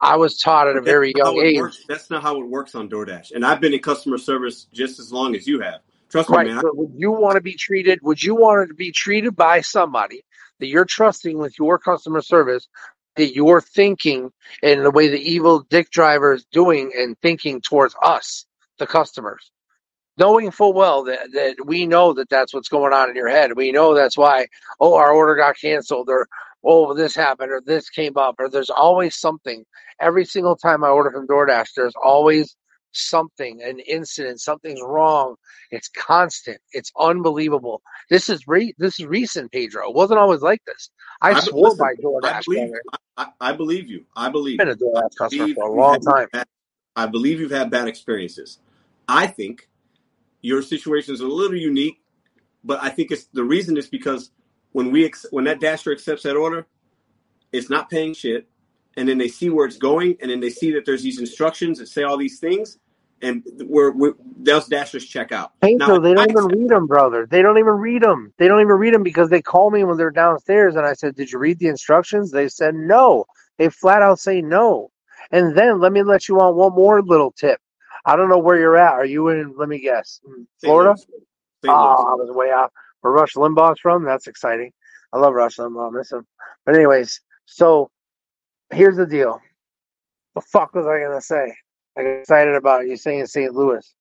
[0.00, 1.58] I was taught at a very young age.
[1.58, 1.84] works.
[1.88, 3.32] That's not how it works on DoorDash.
[3.32, 5.80] And I've been in customer service just as long as you have.
[6.08, 6.60] Trust me, man.
[6.62, 8.00] But would you want to be treated?
[8.02, 10.24] Would you want to be treated by somebody
[10.58, 12.68] that you're trusting with your customer service,
[13.16, 14.32] that you're thinking
[14.62, 18.46] in the way the evil dick driver is doing and thinking towards us,
[18.78, 19.50] the customers,
[20.16, 23.56] knowing full well that, that we know that that's what's going on in your head.
[23.56, 24.46] We know that's why,
[24.80, 26.26] oh, our order got canceled or,
[26.64, 29.64] oh, this happened or this came up or there's always something.
[30.00, 32.56] Every single time I order from DoorDash, there's always
[32.92, 35.36] something, an incident, something's wrong.
[35.70, 36.58] It's constant.
[36.72, 37.82] It's unbelievable.
[38.08, 39.88] This is re- this is recent, Pedro.
[39.88, 40.90] It wasn't always like this.
[41.22, 42.44] I, I- swore listen, by I DoorDash.
[42.46, 42.72] believe.
[43.16, 44.04] I, I believe you.
[44.16, 46.28] I believe I've been a DoorDash customer for a long time.
[46.32, 46.46] bad-
[46.96, 48.58] I believe you've had bad experiences.
[49.08, 49.68] I think
[50.42, 52.00] your situation is a little unique,
[52.64, 54.30] but I think it's the reason is because
[54.72, 56.66] when we ex- when that dasher accepts that order,
[57.52, 58.48] it's not paying shit,
[58.96, 61.78] and then they see where it's going, and then they see that there's these instructions
[61.78, 62.78] that say all these things,
[63.22, 65.52] and we're, we're those dashers check out.
[65.62, 67.26] Pedro, they don't even read them, brother.
[67.30, 68.32] They don't even read them.
[68.38, 71.16] They don't even read them because they call me when they're downstairs, and I said,
[71.16, 73.24] "Did you read the instructions?" They said no.
[73.58, 74.90] They flat out say no.
[75.32, 77.60] And then let me let you on one more little tip.
[78.06, 78.94] I don't know where you're at.
[78.94, 79.54] Are you in?
[79.56, 80.96] Let me guess, mm, Florida.
[80.96, 81.06] Louis.
[81.64, 81.78] St.
[81.78, 81.96] Oh, Louis.
[81.98, 82.72] Ah, I was way out.
[83.00, 84.04] Where Rush Limbaugh's from?
[84.04, 84.72] That's exciting.
[85.12, 85.92] I love Rush Limbaugh.
[85.92, 86.26] I Miss him.
[86.64, 87.90] But anyways, so
[88.72, 89.40] here's the deal.
[90.34, 91.54] The fuck was I gonna say?
[91.98, 93.52] I got excited about you saying St.
[93.52, 93.94] Louis.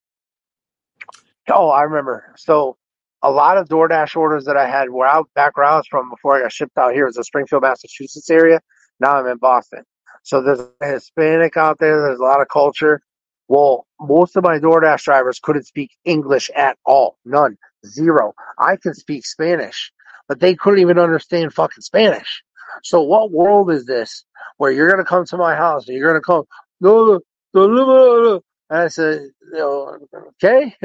[1.52, 2.34] Oh, I remember.
[2.38, 2.78] So
[3.24, 6.10] a lot of DoorDash orders that I had were out back where I was from
[6.10, 8.62] before I got shipped out here was the Springfield, Massachusetts area.
[9.00, 9.84] Now I'm in Boston.
[10.24, 12.02] So there's Hispanic out there.
[12.02, 13.02] There's a lot of culture.
[13.48, 17.18] Well, most of my DoorDash drivers couldn't speak English at all.
[17.26, 17.58] None.
[17.86, 18.34] Zero.
[18.58, 19.92] I can speak Spanish,
[20.28, 22.44] but they couldn't even understand fucking Spanish.
[22.84, 24.26] So what world is this
[24.58, 26.44] where you're gonna come to my house and you're gonna come
[26.82, 27.20] no
[27.54, 29.22] no no no and I said,
[29.54, 29.98] you know,
[30.44, 30.76] okay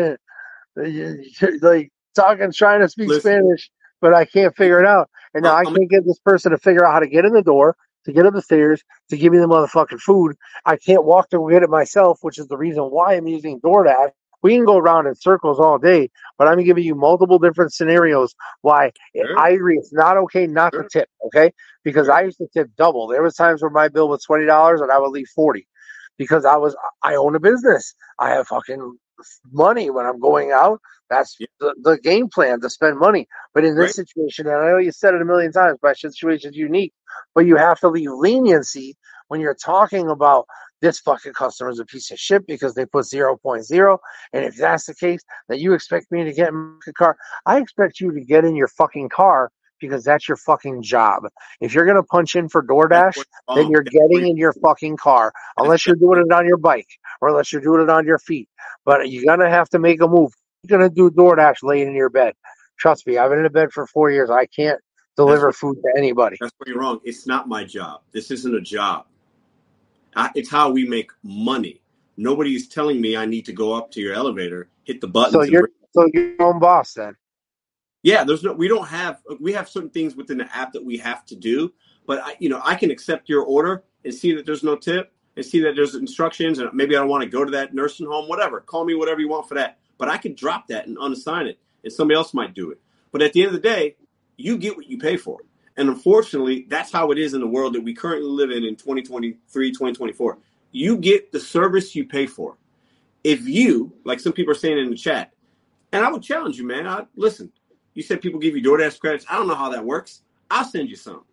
[1.62, 3.21] like talking trying to speak Listen.
[3.43, 5.11] Spanish, but I can't figure it out.
[5.35, 7.33] And now I I'm- can't get this person to figure out how to get in
[7.33, 7.77] the door,
[8.07, 10.37] to get up the stairs, to give me the motherfucking food.
[10.65, 14.11] I can't walk to get it myself, which is the reason why I'm using DoorDash.
[14.45, 18.35] We can go around in circles all day, but I'm giving you multiple different scenarios
[18.62, 18.93] why
[19.23, 19.39] Sure.
[19.39, 20.85] I agree it's not okay not Sure.
[20.85, 21.53] to tip, okay?
[21.85, 23.09] Because I used to tip double.
[23.09, 25.69] There was times where my bill was twenty dollars and I would leave forty.
[26.19, 27.95] Because I was I own a business.
[28.21, 28.99] I have fucking
[29.53, 30.81] money when I'm going out.
[31.11, 31.49] That's Yeah.
[31.61, 33.29] the, the game plan to spend money.
[33.55, 33.97] But in this Right.
[33.97, 36.95] situation, and I know you said it a million times, my situation is unique,
[37.35, 38.97] but you have to leave leniency
[39.35, 40.47] when you're talking about
[40.81, 43.98] this fucking customer is a piece of shit because they put 0.0.
[44.32, 47.16] And if that's the case, that you expect me to get in my car,
[47.47, 49.51] I expect you to get in your fucking car
[49.81, 51.24] because that's your fucking job.
[51.61, 53.24] If you're going to punch in for DoorDash,
[53.56, 56.86] then you're getting in your fucking car unless you're doing it on your bike
[57.20, 58.48] or unless you're doing it on your feet.
[58.85, 60.31] But you're gonna have to make a move.
[60.62, 62.35] You're gonna do DoorDash laying in your bed.
[62.78, 64.31] Trust me, I've been in a bed for four years.
[64.31, 64.81] I can't
[65.16, 66.36] deliver what- food to anybody.
[66.40, 67.01] That's where you're wrong.
[67.02, 68.02] It's not my job.
[68.12, 69.06] This isn't a job.
[70.16, 71.81] I, it's how we make money.
[72.16, 75.35] Nobody is telling me I need to go up to your elevator, hit the buttons.
[75.35, 77.16] So you're so your own boss then.
[78.03, 78.53] yeah, there's no.
[78.53, 79.20] We don't have.
[79.41, 81.73] We have certain things within the app that we have to do.
[82.07, 85.12] But I, you know, I can accept your order and see that there's no tip
[85.36, 88.07] and see that there's instructions and maybe I don't want to go to that nursing
[88.07, 88.28] home.
[88.28, 88.61] Whatever.
[88.61, 89.78] Call me whatever you want for that.
[89.99, 92.81] But I could drop that and unassign it, and somebody else might do it.
[93.11, 93.97] But at the end of the day,
[94.36, 95.39] you get what you pay for.
[95.77, 98.77] And unfortunately, that's how it is in the world that we currently live in in
[98.77, 100.39] 2023, 2024.
[100.71, 102.57] You get the service you pay for.
[103.25, 105.33] If you, like some people are saying in the chat,
[105.93, 106.87] and I would challenge you, man.
[106.87, 107.51] I, listen,
[107.95, 109.25] you said people give you DoorDash credits.
[109.29, 110.23] I don't know how that works.
[110.51, 111.25] I'll send you some.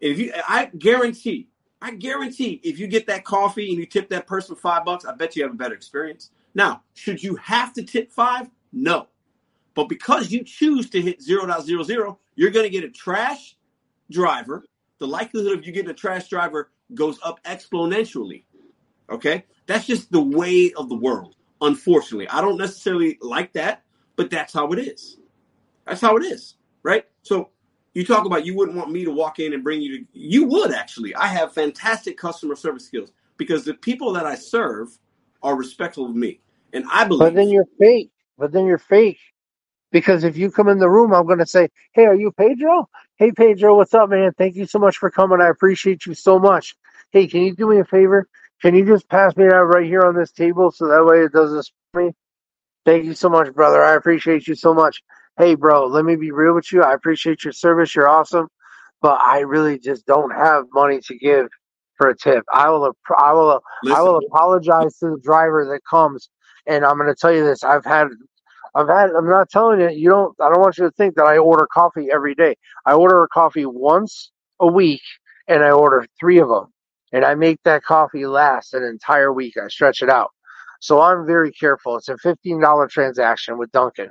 [0.00, 1.48] If you, I guarantee,
[1.80, 5.14] I guarantee, if you get that coffee and you tip that person five bucks, I
[5.14, 6.30] bet you have a better experience.
[6.54, 8.50] Now, should you have to tip five?
[8.72, 9.08] No.
[9.74, 13.56] But because you choose to hit 0.00, you're going to get a trash
[14.12, 14.64] driver.
[14.98, 18.44] The likelihood of you getting a trash driver goes up exponentially.
[19.10, 19.44] Okay?
[19.66, 22.28] That's just the way of the world, unfortunately.
[22.28, 23.82] I don't necessarily like that,
[24.16, 25.18] but that's how it is.
[25.86, 27.04] That's how it is, right?
[27.22, 27.50] So
[27.94, 30.44] you talk about you wouldn't want me to walk in and bring you to you
[30.46, 31.14] would actually.
[31.14, 34.96] I have fantastic customer service skills because the people that I serve
[35.42, 36.40] are respectful of me.
[36.72, 38.10] And I believe But then you're fake.
[38.38, 39.18] But then you're fake.
[39.90, 42.88] Because if you come in the room, I'm gonna say, Hey, are you Pedro?
[43.22, 44.32] Hey Pedro, what's up, man?
[44.36, 45.40] Thank you so much for coming.
[45.40, 46.74] I appreciate you so much.
[47.12, 48.26] Hey, can you do me a favor?
[48.60, 51.32] Can you just pass me that right here on this table so that way it
[51.32, 52.10] doesn't me?
[52.84, 53.80] Thank you so much, brother.
[53.80, 55.04] I appreciate you so much.
[55.38, 56.82] Hey, bro, let me be real with you.
[56.82, 57.94] I appreciate your service.
[57.94, 58.48] You're awesome.
[59.00, 61.46] But I really just don't have money to give
[61.98, 62.42] for a tip.
[62.52, 63.98] I will I will Listen.
[63.98, 66.28] I will apologize to the driver that comes
[66.66, 67.62] and I'm going to tell you this.
[67.62, 68.08] I've had
[68.74, 71.26] I've had I'm not telling you you don't I don't want you to think that
[71.26, 72.56] I order coffee every day.
[72.86, 74.30] I order a coffee once
[74.60, 75.02] a week
[75.48, 76.66] and I order 3 of them.
[77.12, 79.54] And I make that coffee last an entire week.
[79.62, 80.30] I stretch it out.
[80.80, 81.96] So I'm very careful.
[81.96, 84.10] It's a $15 transaction with Dunkin'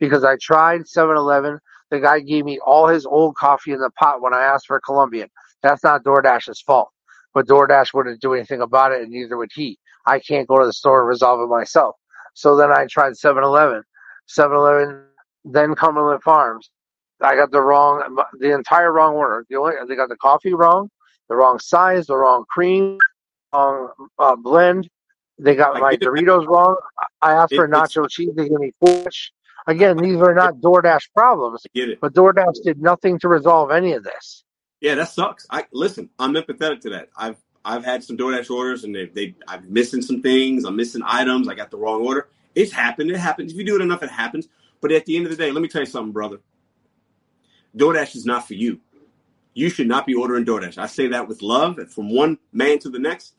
[0.00, 1.58] because I tried 7-Eleven.
[1.90, 4.76] The guy gave me all his old coffee in the pot when I asked for
[4.76, 5.28] a Colombian.
[5.62, 6.90] That's not DoorDash's fault.
[7.34, 9.78] But DoorDash wouldn't do anything about it and neither would he.
[10.06, 11.94] I can't go to the store and resolve it myself.
[12.34, 13.82] So then I tried 7-Eleven.
[14.36, 15.04] 7-Eleven,
[15.44, 16.70] then Cumberland Farms.
[17.20, 19.44] I got the wrong, the entire wrong order.
[19.50, 20.90] The only, they got the coffee wrong,
[21.28, 22.98] the wrong size, the wrong cream,
[23.52, 24.88] wrong uh, blend.
[25.38, 25.96] They got I my.
[25.96, 26.76] Doritos wrong.
[27.20, 28.30] I asked for It- it's- nacho cheese.
[28.34, 29.32] They gave me fish.
[29.66, 32.00] Again, these are not DoorDash problems, I get it.
[32.00, 34.42] but DoorDash did nothing to resolve any of this.
[34.80, 35.46] Yeah, that sucks.
[35.50, 36.08] I listen.
[36.18, 37.10] I'm empathetic to that.
[37.14, 40.64] I've I've had some DoorDash orders and they they I'm missing some things.
[40.64, 41.46] I'm missing items.
[41.48, 42.28] I got the wrong order.
[42.54, 43.10] It's happened.
[43.10, 43.52] It happens.
[43.52, 44.48] If you do it enough, it happens.
[44.80, 46.38] But at the end of the day, let me tell you something, brother.
[47.76, 48.80] DoorDash is not for you.
[49.54, 50.78] You should not be ordering DoorDash.
[50.78, 53.34] I say that with love, from one man to the next.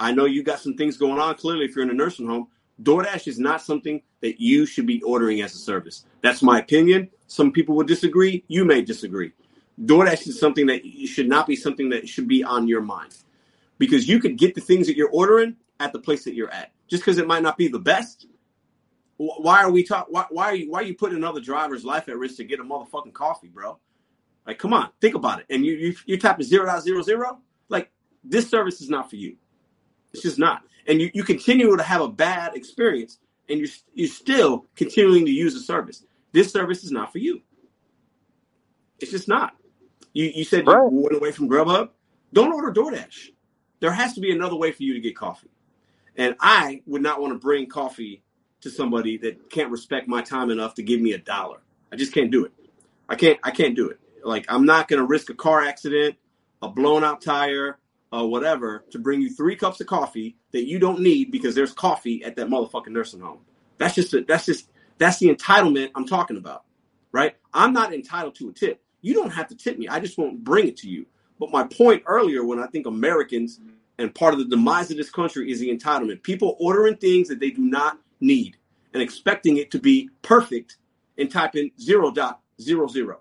[0.00, 1.34] I know you got some things going on.
[1.34, 2.48] Clearly, if you're in a nursing home,
[2.82, 6.04] DoorDash is not something that you should be ordering as a service.
[6.22, 7.10] That's my opinion.
[7.26, 8.44] Some people will disagree.
[8.48, 9.32] You may disagree.
[9.82, 13.16] DoorDash is something that should not be something that should be on your mind
[13.78, 16.72] because you could get the things that you're ordering at the place that you're at.
[16.88, 18.26] Just because it might not be the best.
[19.18, 20.08] Wh- Why are we talk?
[20.10, 20.72] Why, why are you?
[20.72, 23.78] Why are you putting another driver's life at risk to get a motherfucking coffee, bro?
[24.46, 25.46] Like, come on, think about it.
[25.50, 27.40] And you you you tapping zero dot zero zero.
[27.68, 27.90] Like,
[28.24, 29.36] this service is not for you.
[30.12, 30.62] It's just not.
[30.88, 33.18] And you, you continue to have a bad experience,
[33.48, 36.04] and you're you're still continuing to use the service.
[36.32, 37.42] This service is not for you.
[39.00, 39.54] It's just not.
[40.14, 40.92] You you said Right.
[40.92, 41.90] you went away from Grubhub.
[42.32, 43.28] Don't order DoorDash.
[43.80, 45.50] There has to be another way for you to get coffee.
[46.16, 48.22] And I would not want to bring coffee
[48.60, 51.58] to somebody that can't respect my time enough to give me a dollar.
[51.92, 52.52] I just can't do it.
[53.08, 53.98] I can't I can't do it.
[54.24, 56.16] Like I'm not gonna risk a car accident,
[56.62, 57.78] a blown out tire,
[58.12, 61.72] or whatever to bring you three cups of coffee that you don't need because there's
[61.72, 63.40] coffee at that motherfucking nursing home.
[63.78, 66.64] That's just a, that's just that's the entitlement I'm talking about.
[67.12, 67.36] Right?
[67.54, 68.82] I'm not entitled to a tip.
[69.00, 69.88] You don't have to tip me.
[69.88, 71.06] I just won't bring it to you.
[71.38, 73.60] But my point earlier when I think Americans
[73.98, 76.22] and part of the demise of this country is the entitlement.
[76.22, 78.56] People ordering things that they do not need
[78.92, 80.76] and expecting it to be perfect
[81.18, 83.20] and type in zero dot zero zero.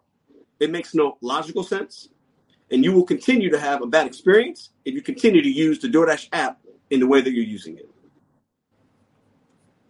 [0.60, 2.10] It makes no logical sense.
[2.69, 5.88] And you will continue to have a bad experience if you continue to use the
[5.88, 6.60] DoorDash app
[6.90, 7.90] in the way that you're using it.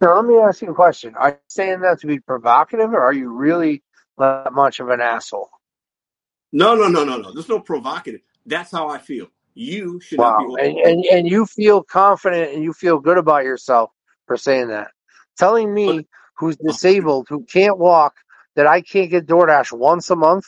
[0.00, 1.14] Now, let me ask you a question.
[1.16, 3.82] Are you saying that to be provocative, or are you really
[4.16, 5.50] that much of an asshole?
[6.52, 7.32] No, no, no, no, no.
[7.32, 8.20] There's no provocative.
[8.46, 9.26] That's how I feel.
[9.54, 10.54] You should not be Wow.
[10.56, 13.90] And, and and you feel confident and you feel good about yourself
[14.26, 14.92] for saying that.
[15.38, 16.06] Telling me
[16.36, 18.14] who's disabled, who can't walk,
[18.56, 20.44] that I can't get DoorDash once a month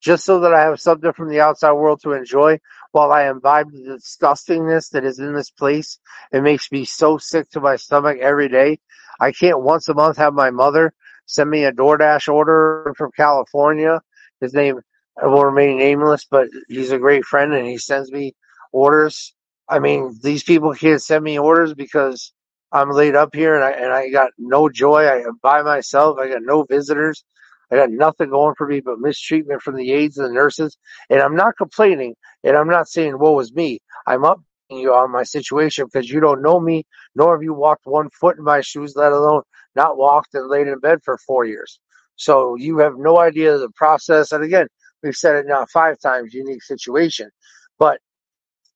[0.00, 2.58] just so that I have something from the outside world to enjoy
[2.92, 5.98] while I imbibe the disgustingness that is in this place.
[6.32, 8.78] It makes me so sick to my stomach every day.
[9.18, 10.92] I can't once a month have my mother
[11.26, 14.00] send me a DoorDash order from California.
[14.40, 14.80] His name
[15.20, 18.34] will remain nameless, but he's a great friend and he sends me
[18.72, 19.34] orders.
[19.68, 22.32] I mean, these people can't send me orders because
[22.76, 25.04] I'm laid up here and I and I got no joy.
[25.04, 26.18] I am by myself.
[26.18, 27.24] I got no visitors.
[27.72, 30.76] I got nothing going for me but mistreatment from the aides and the nurses.
[31.08, 33.78] And I'm not complaining and I'm not saying woe is me.
[34.06, 34.42] I'm updating
[34.82, 36.84] you on my situation because you don't know me,
[37.14, 39.42] nor have you walked one foot in my shoes, let alone
[39.74, 41.80] not walked and laid in bed for four years.
[42.16, 44.32] So you have no idea of the process.
[44.32, 44.66] And again,
[45.02, 47.30] we've said it now five times, unique situation.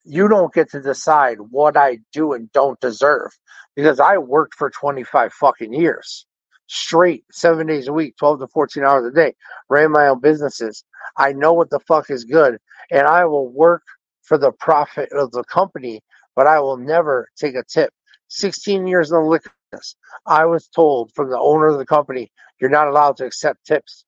[0.05, 3.31] You don't get to decide what I do and don't deserve
[3.77, 6.27] because I worked for 25 fucking years
[6.69, 9.35] straight, seven days a week, 12 to 14 hours a day,
[9.69, 10.85] ran my own businesses.
[11.17, 12.59] I know what the fuck is good
[12.91, 13.83] and I will work
[14.23, 16.01] for the profit of the company,
[16.37, 17.93] but I will never take a tip.
[18.29, 19.97] 16 years in the liquor business,
[20.27, 24.05] I was told from the owner of the company, you're not allowed to accept tips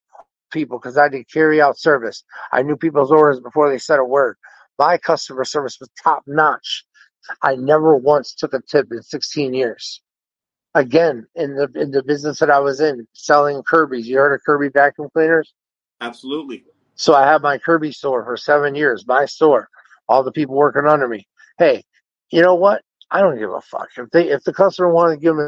[0.52, 2.24] people because I did carry out service.
[2.52, 4.36] I knew people's orders before they said a word.
[4.82, 6.84] My customer service was top notch.
[7.40, 10.02] I never once took a tip in 16 years.
[10.74, 14.08] Again, in the in the business that I was in, selling Kirby's.
[14.08, 15.54] You heard of Kirby vacuum cleaners?
[16.00, 16.64] Absolutely.
[16.96, 19.68] So I had my Kirby store for seven years, my store.
[20.08, 21.28] All the people working under me.
[21.58, 21.84] Hey,
[22.32, 22.82] you know what?
[23.08, 25.44] I don't give a fuck if they if the customer wanted to give me,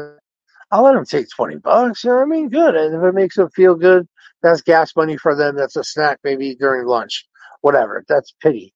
[0.71, 2.05] I'll let them take twenty bucks.
[2.05, 2.47] You know what I mean?
[2.47, 2.75] Good.
[2.75, 4.07] And if it makes them feel good,
[4.41, 5.57] that's gas money for them.
[5.57, 7.27] That's a snack maybe during lunch,
[7.59, 8.05] whatever.
[8.07, 8.71] That's pity.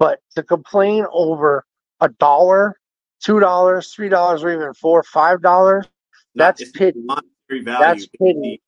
[0.00, 1.64] But to complain over
[2.00, 2.80] a dollar,
[3.22, 5.86] two dollars, three dollars, or even four, five dollars,
[6.34, 6.98] that's pity.
[7.04, 7.78] monetary value.
[7.80, 8.62] That's pity.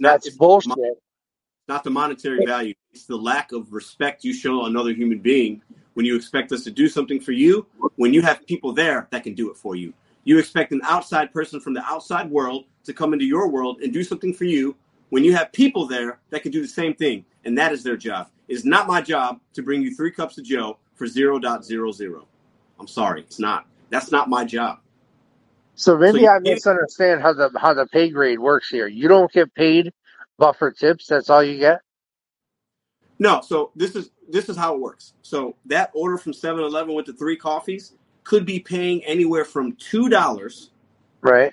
[0.00, 0.68] not- That's bullshit.
[0.78, 0.94] mon-
[1.68, 2.74] not the monetary value.
[2.92, 5.62] It's the lack of respect you show another human being
[5.94, 7.66] when you expect us to do something for you
[7.96, 9.92] when you have people there that can do it for you.
[10.24, 13.92] You expect an outside person from the outside world to come into your world and
[13.92, 14.74] do something for you
[15.10, 17.96] when you have people there that can do the same thing, and that is their
[17.98, 18.28] job.
[18.48, 22.24] Is not my job to bring you three cups of Joe for 0.00.
[22.80, 23.66] I'm sorry, it's not.
[23.90, 24.80] That's not my job.
[25.74, 28.88] So maybe you I misunderstand how the how the pay grade works here.
[28.88, 29.92] You don't get paid
[30.38, 31.06] buffer tips.
[31.08, 31.80] That's all you get.
[33.18, 35.14] No, so this is this is how it works.
[35.22, 37.94] So that order from 7-Eleven with the three coffees
[38.24, 40.70] could be paying anywhere from two dollars
[41.22, 41.52] Right.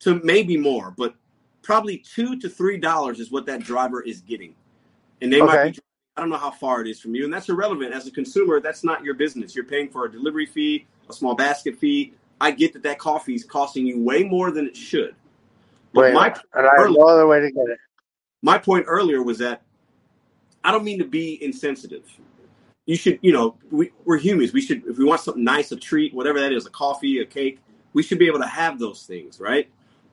[0.00, 1.14] to maybe more, but
[1.62, 4.54] probably two to three dollars is what that driver is getting.
[5.22, 5.62] And they might Okay.
[5.62, 5.78] be
[6.16, 7.94] I don't know how far it is from you, and that's irrelevant.
[7.94, 9.54] As a consumer, that's not your business.
[9.54, 12.12] You're paying for a delivery fee, a small basket fee.
[12.40, 15.14] I get that that coffee is costing you way more than it should.
[15.94, 17.78] But Wait, my and I have no other way to get it.
[18.42, 19.62] my point earlier was that
[20.64, 22.04] I don't mean to be insensitive.
[22.86, 24.52] You should, you know, we, we're humans.
[24.52, 27.26] We should, if we want something nice, a treat, whatever that is, a coffee, a
[27.26, 27.60] cake,
[27.94, 29.70] we should be able to have those things, right?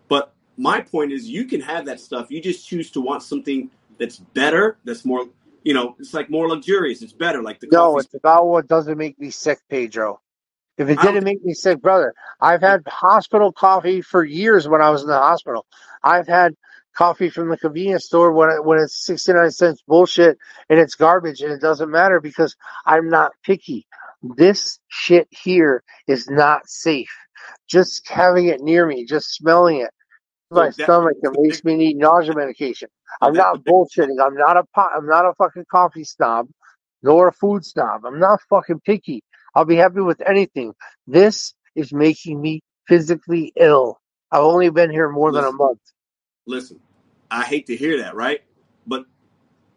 [0.10, 2.32] But my point is, you can have that stuff.
[2.32, 5.28] You just choose to want something that's better, that's more,
[5.64, 7.02] you know, it's like more luxurious.
[7.02, 10.22] It's better, like the No, it's about what doesn't make me sick, Pedro.
[10.78, 14.90] If it didn't make me sick, brother, I've had hospital coffee for years when I
[14.90, 15.66] was in the hospital.
[16.04, 16.54] I've had
[16.96, 20.38] coffee from the convenience store when it, when it's 69 cents bullshit
[20.70, 22.56] and it's garbage and it doesn't matter because
[22.86, 23.88] I'm not picky.
[24.22, 27.14] This shit here is not safe.
[27.68, 29.92] Just having it near me, just smelling it,
[30.52, 32.90] my So that- stomach, it makes me need nausea medication.
[33.22, 34.18] I'm not bullshitting.
[34.24, 36.48] I'm not a pot, I'm not a fucking coffee snob,
[37.04, 38.06] nor a food snob.
[38.06, 39.24] I'm not fucking picky.
[39.56, 40.74] I'll be happy with anything.
[41.08, 44.00] This is making me physically ill.
[44.32, 45.80] I've only been here more than a month.
[46.46, 46.80] Listen,
[47.32, 48.42] I hate to hear that, right?
[48.86, 49.06] But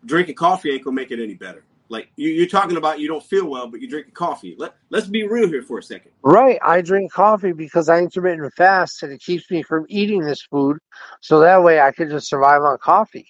[0.05, 1.65] drinking coffee ain't gonna make it any better.
[1.89, 4.55] Like you, you're talking about, you don't feel well, but you're drinking coffee.
[4.59, 6.13] Let Let's be real here for a second.
[6.23, 6.59] Right.
[6.63, 10.79] I drink coffee because I intermittent fast and it keeps me from eating this food.
[11.21, 13.29] So that way I can just survive on coffee.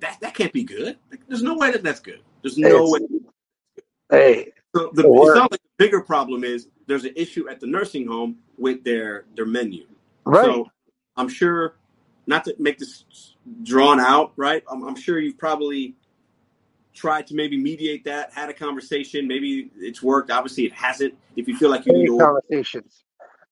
[0.00, 0.98] That that can't be good.
[1.28, 2.20] There's no way that that's good.
[2.42, 3.00] There's no way.
[4.10, 7.60] Hey, So the, It it sounds like the bigger problem is there's an issue at
[7.60, 9.86] the nursing home with their their menu.
[10.24, 10.44] right.
[10.44, 10.70] So
[11.16, 11.76] I'm sure,
[12.26, 13.04] not to make this
[13.62, 14.62] drawn out, right?
[14.70, 15.94] I'm, I'm sure you've probably
[16.94, 19.26] tried to maybe mediate that, had a conversation.
[19.26, 20.30] Maybe it's worked.
[20.30, 21.14] Obviously, it hasn't.
[21.36, 23.04] If you feel like you need to, conversations.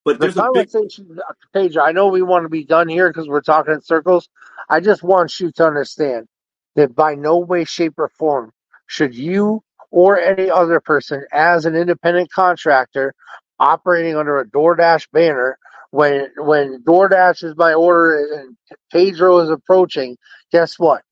[0.05, 2.89] but The there's a big conversation, uh, Paige, I know we want to be done
[2.89, 4.29] here because we're talking in circles.
[4.69, 6.29] I just want you to understand
[6.77, 8.53] that by no way, shape, or form
[8.87, 13.15] should you or any other person, as an independent contractor
[13.61, 15.59] operating under a DoorDash banner,
[15.91, 18.57] when when DoorDash is my order and
[18.91, 20.17] Pedro is approaching,
[20.51, 21.03] guess what?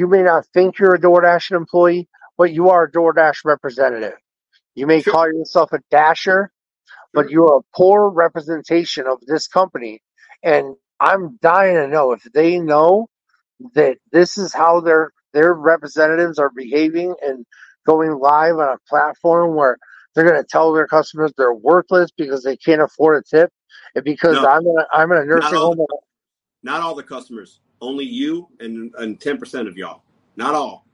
[0.00, 2.08] You may not think you're a DoorDash employee,
[2.38, 4.14] but you are a DoorDash representative.
[4.76, 5.04] You may Sure.
[5.04, 6.52] call yourself a dasher,
[7.14, 10.02] but you're a poor representation of this company.
[10.44, 13.08] And I'm dying to know if they know
[13.74, 17.46] that this is how their their representatives are behaving and
[17.86, 19.78] going live on a platform where
[20.14, 23.50] they're going to tell their customers they're worthless because they can't afford a tip,
[23.94, 24.44] and because No.
[24.44, 25.86] I'm in a, I'm in a nursing all home.
[26.62, 30.02] not all the customers, only you and and ten percent of y'all.
[30.36, 30.86] Not all.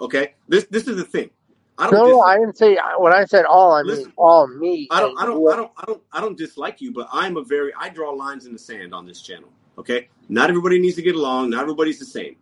[0.00, 0.34] Okay.
[0.48, 1.30] This this is the thing.
[1.78, 1.94] I don't.
[1.94, 3.72] No, dis- no, I didn't say when I said all.
[3.72, 4.86] I mean all me.
[4.90, 5.50] I don't, I don't.
[5.50, 8.44] I don't, I don't, I don't dislike you, but I'm a very, I draw lines
[8.44, 9.48] in the sand on this channel.
[9.78, 11.50] Okay, not everybody needs to get along.
[11.50, 12.36] Not everybody's the same.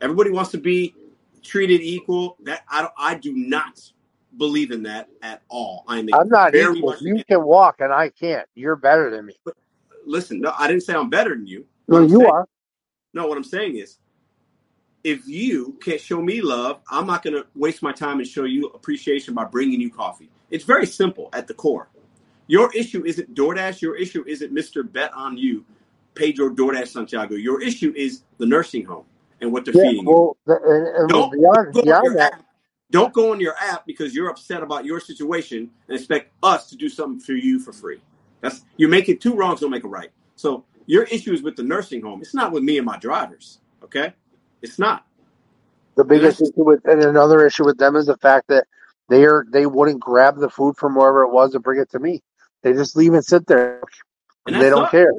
[0.00, 0.94] Everybody wants to be
[1.42, 2.38] treated equal.
[2.44, 3.80] That I don't, I do not
[4.38, 5.84] believe in that at all.
[5.86, 6.96] I'm I'm not very equal.
[7.00, 8.48] You can walk and I can't.
[8.54, 9.34] You're better than me.
[10.06, 11.66] Listen, no, I didn't say I'm better than you.
[11.86, 12.48] Well, you saying- are.
[13.14, 13.98] No, what I'm saying is,
[15.04, 18.44] if you can't show me love, I'm not going to waste my time and show
[18.44, 20.30] you appreciation by bringing you coffee.
[20.50, 21.88] It's very simple at the core.
[22.48, 23.80] Your issue isn't DoorDash.
[23.82, 24.90] Your issue isn't Mr.
[24.90, 25.64] Bet on You,
[26.14, 27.36] Pedro DoorDash Santiago.
[27.36, 29.06] Your issue is the nursing home
[29.40, 29.82] and what they're Yeah.
[29.82, 30.14] feeding you.
[30.14, 32.44] Well, the, and, and Don't beyond go on beyond your that, app.
[32.90, 36.76] Don't go on your app because you're upset about your situation and expect us to
[36.76, 38.00] do something for you for free.
[38.42, 40.10] That's you're making two wrongs don't make a right.
[40.36, 42.20] So your issue is with the nursing home.
[42.20, 43.60] It's not with me and my drivers.
[43.84, 44.12] Okay,
[44.60, 45.06] it's not.
[45.96, 48.66] the biggest issue with and another issue with them is the fact that
[49.08, 51.98] they are they wouldn't grab the food from wherever it was and bring it to
[52.00, 52.22] me.
[52.62, 53.80] They just leave and sit there.
[54.46, 54.90] And they don't sucks.
[54.90, 55.12] care.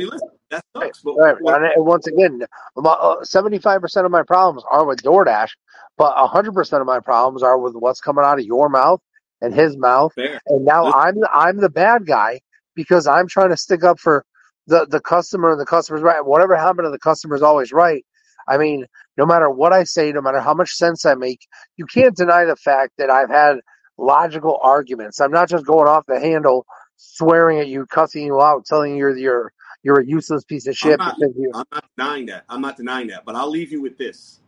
[0.49, 1.01] That sucks.
[1.01, 1.35] But Right.
[1.39, 2.43] what- And once again,
[2.75, 5.51] uh, seventy-five percent of my problems are with DoorDash,
[5.97, 9.01] but hundred percent of my problems are with what's coming out of your mouth
[9.41, 10.13] and his mouth.
[10.15, 10.41] fair.
[10.47, 12.41] And now Listen- I'm the, I'm the bad guy
[12.75, 14.25] because I'm trying to stick up for
[14.71, 16.25] the the customer and the customer's right.
[16.25, 18.05] Whatever happened to the customer's always right.
[18.47, 18.85] I mean,
[19.17, 21.41] no matter what I say, no matter how much sense I make,
[21.77, 23.57] you can't deny the fact that I've had
[23.97, 25.19] logical arguments.
[25.19, 26.65] I'm not just going off the handle,
[26.95, 29.53] swearing at you, cussing you out, telling you you're you're
[29.83, 31.51] you're a useless piece of shit not- because you.
[31.53, 32.45] I'm not denying that.
[32.49, 33.25] I'm not denying that.
[33.25, 34.39] But I'll leave you with this.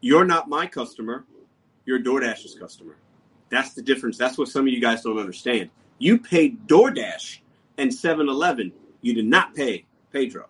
[0.00, 1.24] You're not my customer.
[1.86, 2.96] You're DoorDash's customer.
[3.50, 4.16] That's the difference.
[4.16, 5.70] That's what some of you guys don't understand.
[5.98, 7.40] You paid DoorDash
[7.78, 8.72] and 7-Eleven.
[9.00, 10.48] You did not pay Pedro.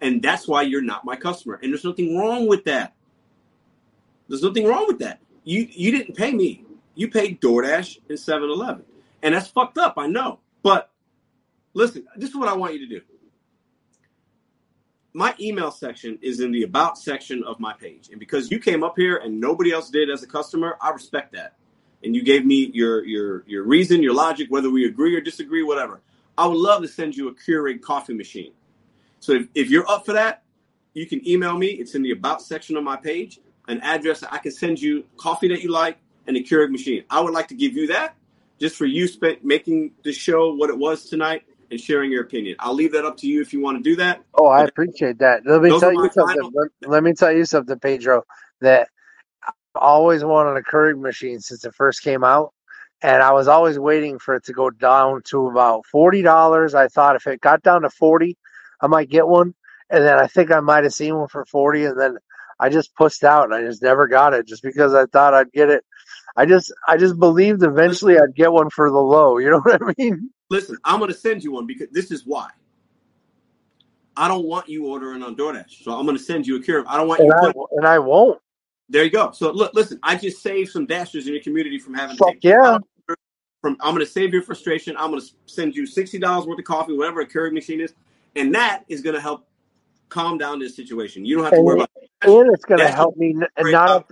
[0.00, 1.58] And that's why you're not my customer.
[1.62, 2.94] And there's nothing wrong with that.
[4.28, 5.20] There's nothing wrong with that.
[5.44, 6.64] You you didn't pay me.
[6.94, 8.84] You paid DoorDash and 7-Eleven.
[9.22, 10.38] And that's fucked up, I know.
[10.62, 10.90] But
[11.72, 13.00] listen, this is what I want you to do
[15.14, 18.08] my email section is in the about section of my page.
[18.10, 21.32] And because you came up here and nobody else did as a customer, I respect
[21.32, 21.54] that.
[22.02, 25.62] And you gave me your your your reason, your logic, whether we agree or disagree,
[25.62, 26.02] whatever.
[26.36, 28.52] I would love to send you a Keurig coffee machine.
[29.20, 30.42] So if, if you're up for that,
[30.92, 31.68] you can email me.
[31.68, 35.04] It's in the about section of my page, an address that I can send you
[35.16, 37.04] coffee that you like and a Keurig machine.
[37.10, 38.16] I would like to give you that
[38.58, 42.56] just for you spent making the show what it was tonight and sharing your opinion.
[42.58, 44.22] I'll leave that up to you if you want to do that.
[44.34, 45.42] Oh, I appreciate that.
[45.46, 46.36] Let me Those tell you something.
[46.36, 48.22] final- Let, let me tell you something, Pedro.
[48.60, 48.88] That
[49.46, 52.52] I've always wanted a Keurig machine since it first came out,
[53.04, 56.74] and I was always waiting for it to go down to about forty dollars.
[56.74, 58.38] I thought if it got down to forty,
[58.80, 59.54] I might get one,
[59.90, 62.16] and then I think I might have seen one for forty, and then
[62.58, 65.52] I just pushed out, and I just never got it, just because I thought I'd
[65.52, 65.84] get it.
[66.34, 69.36] I just, I just believed eventually I'd get one for the low.
[69.36, 70.30] You know what I mean?
[70.48, 72.48] Listen, I'm going to send you one because this is why.
[74.16, 76.84] I don't want you ordering on DoorDash, so I'm going to send you a Keurig.
[76.86, 77.34] I don't want And you.
[77.34, 78.40] I, Put, and I won't.
[78.88, 79.32] there you go.
[79.32, 79.98] So look, listen.
[80.02, 82.16] I just saved some dashers in your community from having.
[82.16, 82.78] to Fuck yeah.
[83.64, 84.94] From I'm going to save your frustration.
[84.98, 87.94] I'm going to send you sixty dollars worth of coffee, whatever a Keurig machine is,
[88.36, 89.48] and that is going to help
[90.10, 91.24] calm down this situation.
[91.24, 91.90] You don't have to And- worry about
[92.24, 94.10] and it's going to help me not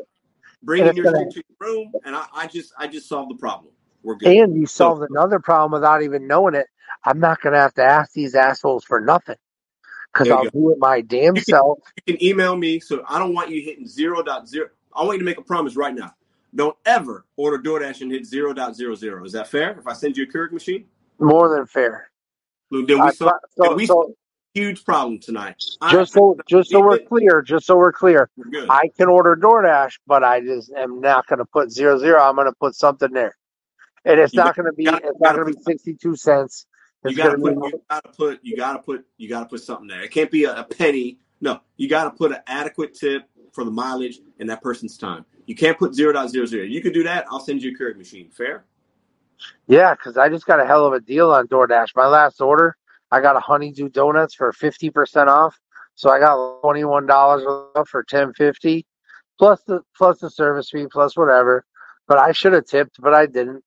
[0.63, 3.35] bringing and your gonna- to your room, and I, I just I just solved the
[3.35, 3.75] problem.
[4.03, 4.29] We're good.
[4.35, 6.67] and you solved another problem without even knowing it.
[7.05, 9.37] I'm not going to have to ask these assholes for nothing
[10.15, 11.79] because I'll do it my damn You can- self.
[12.07, 12.81] you can email me.
[12.81, 14.71] So I don't want you hitting zero dot zero.
[14.97, 16.15] I want you to make a promise right now.
[16.55, 19.25] Don't ever order DoorDash and hit zero dot zero zero.
[19.25, 19.79] Is that fair?
[19.79, 20.85] If I send you a Keurig machine,
[21.19, 22.11] More than fair.
[22.71, 25.57] Look, then we I solve so, we- so a huge problem tonight.
[25.81, 27.09] I- just so just so we're it.
[27.09, 28.67] clear, just so we're clear, we're.
[28.69, 32.21] I can order DoorDash, but I just am not going to put zero zero.
[32.21, 33.35] I'm going to put something there,
[34.05, 34.85] and it's You not going to be.
[34.85, 36.67] gotta- It's you not gotta going to be sixty two cents.
[37.05, 37.55] you gotta put.
[37.61, 37.67] be.
[37.69, 38.41] You gotta put.
[38.43, 39.07] You gotta put.
[39.17, 40.03] You gotta put something there.
[40.03, 41.19] It can't be a, a penny.
[41.41, 43.23] No, you gotta put an adequate tip
[43.53, 45.25] for the mileage and that person's time.
[45.47, 46.65] You can't put zero dot zero zero.
[46.65, 47.27] You could do that.
[47.31, 48.31] I'll send you a Keurig machine.
[48.31, 48.65] Fair?
[49.67, 51.89] Yeah, because I just got a hell of a deal on DoorDash.
[51.97, 52.77] My last order,
[53.11, 55.59] I got a honeydew donuts for fifty percent off.
[55.95, 57.43] So I got twenty one dollars
[57.89, 58.87] for ten fifty,
[59.39, 61.65] plus the plus the service fee, plus whatever.
[62.07, 63.65] But I should have tipped, but I didn't.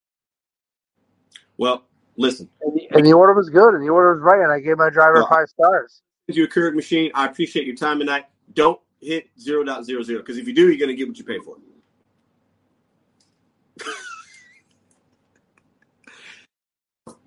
[1.57, 1.85] Well,
[2.17, 2.49] listen.
[2.61, 4.77] And the, and the order was good, and the order was right, and I gave
[4.77, 6.01] my driver Well, five stars.
[6.27, 7.11] Send you a Keurig machine.
[7.13, 8.25] I appreciate your time tonight.
[8.53, 11.23] Don't hit zero dot zero zero because if you do, you're gonna get what you
[11.23, 11.57] pay for.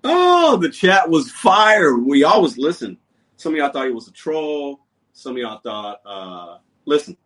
[0.03, 1.97] oh, the chat was fire.
[1.97, 2.97] We always listen.
[3.37, 4.81] Some of y'all thought he was a troll.
[5.13, 7.17] Some of y'all thought, uh, listen,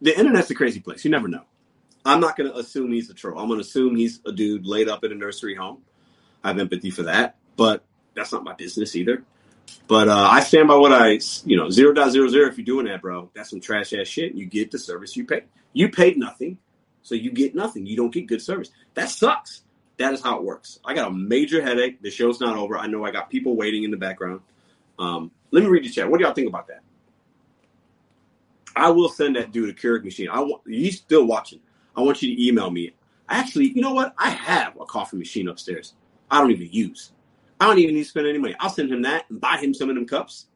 [0.00, 1.04] the internet's a crazy place.
[1.04, 1.44] You never know.
[2.04, 3.38] I'm not going to assume he's a troll.
[3.38, 5.82] I'm going to assume he's a dude laid up in a nursery home.
[6.42, 7.84] I have empathy for that, but
[8.14, 9.24] that's not my business either.
[9.88, 12.48] But uh, I stand by what I, you know, zero dot zero zero.
[12.48, 14.34] If you're doing that, bro, that's some trash ass shit.
[14.34, 15.42] You get the service you pay.
[15.72, 16.58] You paid nothing,
[17.02, 17.86] so you get nothing.
[17.86, 18.70] You don't get good service.
[18.94, 19.62] That sucks.
[19.98, 20.80] That is how it works.
[20.84, 22.00] I got a major headache.
[22.00, 22.78] The show's not over.
[22.78, 24.40] I know I got people waiting in the background.
[24.98, 26.10] Um, let me read the chat.
[26.10, 26.80] What do y'all think about that?
[28.74, 30.28] I will send that dude a Keurig machine.
[30.30, 31.60] I want he's still watching.
[31.96, 32.92] I want you to email me.
[33.28, 34.14] Actually, you know what?
[34.16, 35.94] I have a coffee machine upstairs.
[36.30, 37.12] I don't even use.
[37.62, 38.56] I don't even need to spend any money.
[38.58, 40.46] I'll send him that and buy him some of them cups.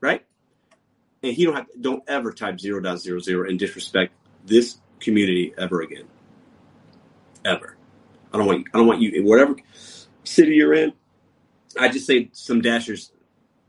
[0.00, 0.24] Right?
[1.24, 4.12] And he don't have don't ever type zero dot zero zero and disrespect
[4.46, 6.04] this community ever again.
[7.44, 7.76] Ever.
[8.32, 9.56] I don't want you, I don't want you in whatever
[10.22, 10.92] city you're in.
[11.76, 13.10] I just say some dashers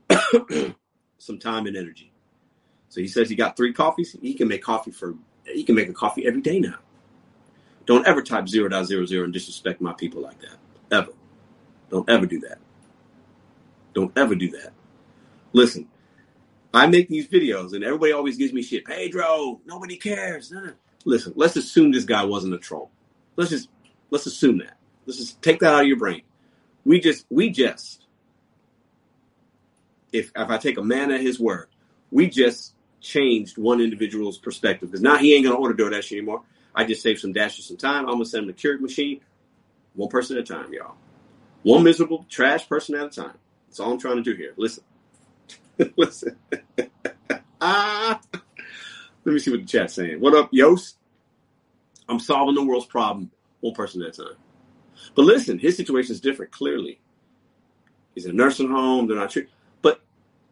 [1.18, 2.12] some time and energy.
[2.90, 4.16] So he says he got three coffees.
[4.22, 6.78] He can make coffee for he can make a coffee every day now.
[7.88, 10.58] Don't ever type zero dot zero zero and disrespect my people like that.
[10.92, 11.12] Ever.
[11.90, 12.58] Don't ever do that.
[13.94, 14.74] Don't ever do that.
[15.54, 15.88] Listen,
[16.74, 18.86] I make these videos and everybody always gives me shit.
[18.86, 20.54] Pedro, nobody cares.
[21.06, 22.92] Listen, let's assume this guy wasn't a troll.
[23.38, 23.70] Let's just
[24.12, 24.78] let's assume that.
[25.06, 26.24] Let's just take that out of your brain.
[26.84, 28.06] We just we just
[30.12, 31.68] if if I take a man at his word,
[32.12, 36.42] we just changed one individual's perspective because now he ain't gonna order DoorDash anymore.
[36.74, 38.06] I just saved some dashers some time.
[38.06, 39.22] I'm gonna send him the Keurig machine,
[39.94, 40.96] one person at a time, y'all.
[41.66, 43.40] One miserable trash person at a time.
[43.66, 44.54] That's all I'm trying to do here.
[44.56, 44.84] Listen.
[45.98, 46.38] Listen.
[47.60, 48.22] ah.
[49.24, 50.20] Let me see what the chat's saying.
[50.20, 50.98] What up, Yost?
[52.08, 53.32] I'm solving the world's problem
[53.62, 54.36] one person at a time.
[55.16, 57.00] But listen, his situation is different, clearly.
[58.14, 59.52] He's in a nursing home, they're not treating.
[59.82, 60.02] But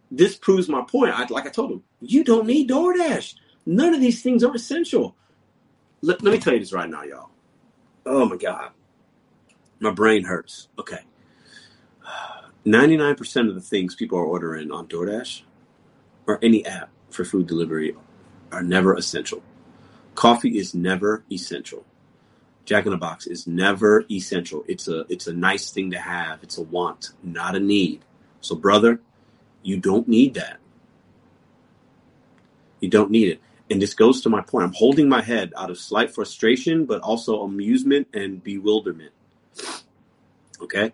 [0.10, 1.14] this proves my point.
[1.14, 3.36] I, like I told him, you don't need DoorDash.
[3.68, 5.16] None of these things are essential.
[6.02, 7.30] Let, let me tell you this right now, y'all.
[8.04, 8.72] Oh my God.
[9.84, 10.70] My brain hurts.
[10.80, 11.00] Okay.
[12.66, 15.42] 99% of the things people are ordering on DoorDash
[16.26, 17.94] or any app for food delivery
[18.50, 19.44] are never essential.
[20.16, 21.84] Coffee is never essential.
[22.64, 24.64] Jack in the Box is never essential.
[24.70, 26.42] It's a it's a nice thing to have.
[26.44, 28.06] It's a want, not a need.
[28.40, 29.02] So brother,
[29.64, 30.60] you don't need that.
[32.80, 33.42] You don't need it.
[33.70, 34.64] And this goes to my point.
[34.64, 39.12] I'm holding my head out of slight frustration, but also amusement and bewilderment.
[40.64, 40.94] Okay?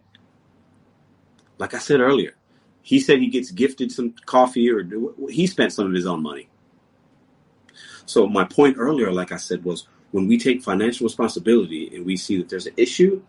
[1.58, 2.36] Like I said earlier,
[2.82, 4.84] he said he gets gifted some coffee or
[5.30, 6.50] he spent some of his own money.
[8.06, 12.18] So my point earlier, like I said, was when we take financial responsibility and we
[12.18, 13.22] see that there's an issue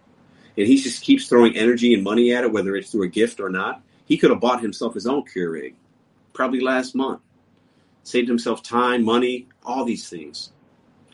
[0.56, 3.40] and he just keeps throwing energy and money at it, whether it's through a gift
[3.40, 5.74] or not, he could have bought himself his own Keurig
[6.32, 7.20] probably last month,
[8.02, 10.52] saved himself time, money, all these things.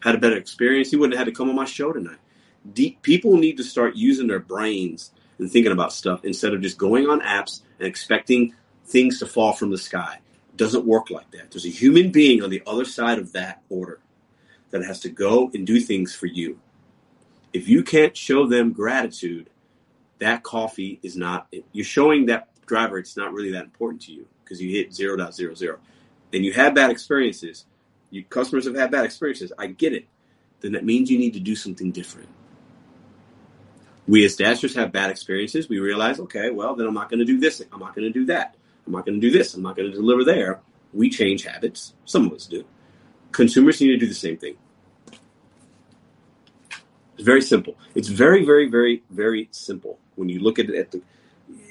[0.02, 0.90] Had a better experience.
[0.90, 2.18] He wouldn't have had to come on my show tonight.
[2.72, 6.78] Deep, people need to start using their brains and thinking about stuff instead of just
[6.78, 10.18] going on apps and expecting things to fall from the sky.
[10.50, 11.50] It doesn't work like that.
[11.50, 14.00] There's a human being on the other side of that order
[14.70, 16.58] that has to go and do things for you.
[17.52, 19.50] If you can't show them gratitude,
[20.18, 24.26] that coffee is not, you're showing that driver it's not really that important to you
[24.42, 25.78] because you hit 0.00.
[26.32, 27.66] And you have bad experiences.
[28.10, 29.52] You customers have had bad experiences.
[29.58, 30.06] I get it.
[30.60, 32.28] Then that means you need to do something different.
[34.08, 35.68] We as dashers have bad experiences.
[35.68, 37.60] We realize, okay, well, then I'm not going to do this.
[37.72, 38.56] I'm not going to do that.
[38.86, 39.54] I'm not going to do this.
[39.54, 40.60] I'm not going to deliver there.
[40.92, 41.94] We change habits.
[42.04, 42.64] Some of us do.
[43.32, 44.56] Consumers need to do the same thing.
[47.14, 47.76] It's very simple.
[47.94, 51.02] It's very, very, very, very simple when you look at it at the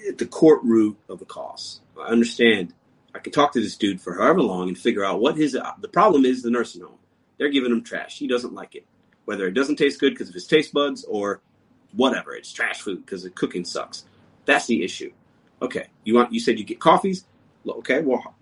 [0.08, 1.82] at the court root of the cause.
[2.00, 2.74] I understand.
[3.14, 5.72] I can talk to this dude for however long and figure out what his uh,
[5.80, 6.42] the problem is.
[6.42, 6.98] The nursing home.
[7.38, 8.18] They're giving him trash.
[8.18, 8.86] He doesn't like it,
[9.26, 11.42] whether it doesn't taste good because of his taste buds or
[11.96, 12.36] whatever.
[12.36, 14.06] It's trash food because the cooking sucks.
[14.46, 15.12] That's the issue.
[15.62, 17.26] Okay, you want you said you get coffees.
[17.68, 18.36] Okay, well,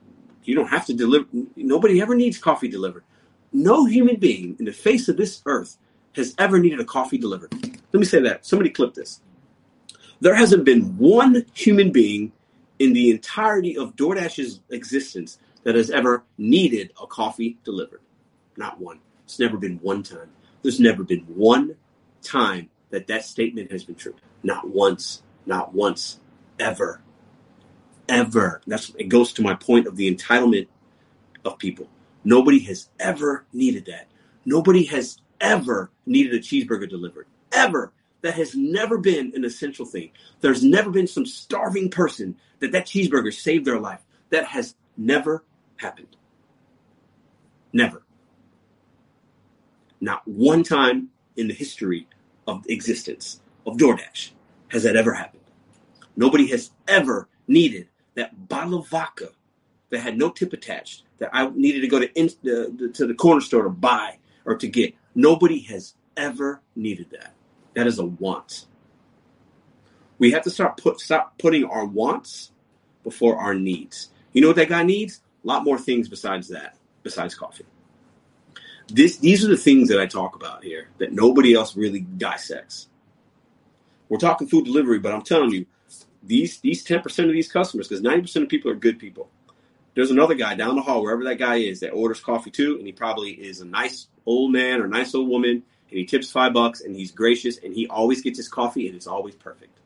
[0.44, 1.26] you don't have to deliver.
[1.56, 3.04] Nobody ever needs coffee delivered.
[3.52, 5.78] No human being in the face of this earth
[6.16, 7.54] has ever needed a coffee delivered.
[7.54, 8.46] Let me say that.
[8.46, 9.22] Somebody clip this.
[10.20, 12.32] There hasn't been one human being
[12.80, 18.02] in the entirety of DoorDash's existence that has ever needed a coffee delivered.
[18.58, 19.00] Not one.
[19.26, 20.30] It's never been one time.
[20.62, 21.76] There's never been one
[22.22, 24.14] time that that statement has been true.
[24.44, 25.24] Not once.
[25.48, 26.20] Not once.
[26.60, 27.02] Ever.
[28.08, 28.62] Ever.
[28.68, 30.68] That's it goes to my point of the entitlement
[31.44, 31.90] of people.
[32.24, 34.08] Nobody has ever needed that.
[34.46, 37.26] Nobody has ever needed a cheeseburger delivered.
[37.52, 37.92] Ever.
[38.22, 40.12] That has never been an essential thing.
[40.40, 44.02] There's never been some starving person that that cheeseburger saved their life.
[44.30, 45.44] That has never
[45.78, 46.16] happened.
[47.74, 48.04] Never.
[50.00, 52.08] Not one time in the history
[52.48, 54.32] of existence of DoorDash
[54.70, 55.44] has that ever happened.
[56.16, 59.30] Nobody has ever needed that bottle of vodka
[59.90, 62.30] that had no tip attached that I needed to go to in,
[62.94, 64.96] to the corner store to buy or to get.
[65.16, 67.34] Nobody has ever needed that.
[67.76, 68.66] That is a want.
[70.20, 72.52] We have to start put stop putting our wants
[73.04, 74.10] before our needs.
[74.32, 75.22] You know what that guy needs?
[75.44, 77.66] A lot more things besides that, besides coffee.
[78.88, 82.88] This these are the things that I talk about here that nobody else really dissects.
[84.10, 85.66] We're talking food delivery, but I'm telling you,
[86.22, 89.30] these these 10% of these customers, because 90% of people are good people.
[89.96, 92.86] There's another guy down the hall, wherever that guy is, that orders coffee too, and
[92.86, 95.64] he probably is a nice old man or nice old woman, and
[96.00, 99.08] he tips five bucks, and he's gracious, and he always gets his coffee, and it's
[99.08, 99.80] always perfect.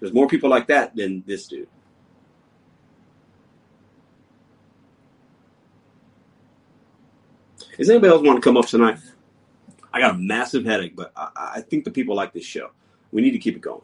[0.00, 1.68] There's more people like that than this dude.
[7.78, 8.98] Does anybody else want to come up tonight?
[9.92, 12.70] I got a massive headache, but I, I think the people like this show.
[13.12, 13.82] We need to keep it going.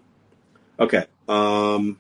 [0.79, 1.07] Okay.
[1.29, 1.99] Um,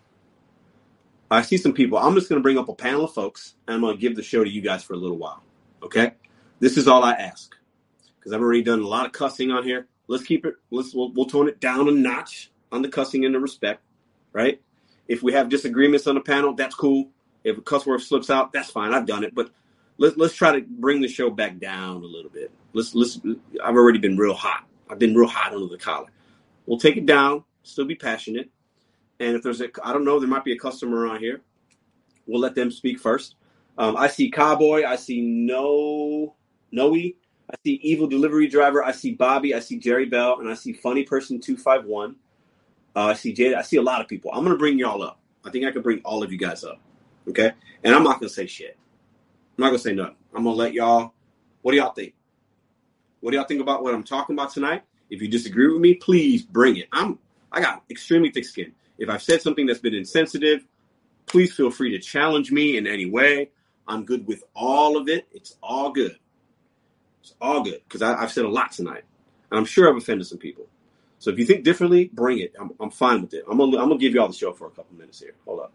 [1.30, 1.98] I see some people.
[1.98, 4.16] I'm just going to bring up a panel of folks, and I'm going to give
[4.16, 5.42] the show to you guys for a little while.
[5.82, 6.12] Okay,
[6.60, 7.54] this is all I ask
[8.18, 9.86] because I've already done a lot of cussing on here.
[10.06, 10.54] Let's keep it.
[10.70, 13.82] Let's we'll, we'll tone it down a notch on the cussing and the respect,
[14.32, 14.60] right?
[15.08, 17.10] If we have disagreements on the panel, that's cool.
[17.42, 18.94] If a cuss word slips out, that's fine.
[18.94, 19.50] I've done it, but
[19.98, 22.50] let's let's try to bring the show back down a little bit.
[22.72, 23.20] Let's let's.
[23.62, 24.66] I've already been real hot.
[24.90, 26.08] I've been real hot under the collar.
[26.66, 27.44] We'll take it down.
[27.62, 28.50] Still be passionate.
[29.20, 31.40] And if there's a, I don't know, there might be a customer on here.
[32.26, 33.36] We'll let them speak first.
[33.78, 34.84] Um, I see Cowboy.
[34.84, 36.34] I see No
[36.72, 36.94] Noe.
[36.94, 38.82] I see Evil Delivery Driver.
[38.82, 39.54] I see Bobby.
[39.54, 42.16] I see Jerry Bell, and I see Funny Person Two Five One.
[42.96, 43.56] Uh, I see Jada.
[43.56, 44.30] I see a lot of people.
[44.32, 45.20] I'm gonna bring y'all up.
[45.44, 46.80] I think I can bring all of you guys up.
[47.28, 47.52] Okay,
[47.82, 48.78] and I'm not gonna say shit.
[49.56, 50.16] I'm not gonna say nothing.
[50.34, 51.14] I'm gonna let y'all.
[51.62, 52.14] What do y'all think?
[53.20, 54.82] What do y'all think about what I'm talking about tonight?
[55.10, 56.88] If you disagree with me, please bring it.
[56.92, 57.18] I'm.
[57.52, 58.72] I got extremely thick skin.
[58.98, 60.66] If I've said something that's been insensitive,
[61.26, 63.50] please feel free to challenge me in any way.
[63.86, 65.28] I'm good with all of it.
[65.32, 66.18] It's all good.
[67.22, 69.04] It's all good because I've said a lot tonight,
[69.50, 70.66] and I'm sure I've offended some people.
[71.20, 72.54] So if you think differently, bring it.
[72.58, 73.44] I'm, I'm fine with it.
[73.48, 75.34] I'm gonna I'm gonna give you all the show for a couple minutes here.
[75.46, 75.72] Hold up.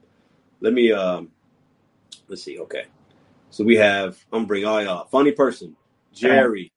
[0.60, 1.31] Let me um.
[2.27, 2.60] Let's see.
[2.60, 2.85] Okay.
[3.51, 4.17] So we have.
[4.31, 5.07] I'm gonna bring all y'all.
[5.07, 5.76] Funny person,
[6.13, 6.71] Jerry,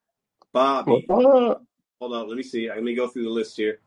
[0.52, 1.06] Bobby.
[1.08, 1.66] Hold
[2.00, 2.68] on, Let me see.
[2.68, 3.78] Let me go through the list here.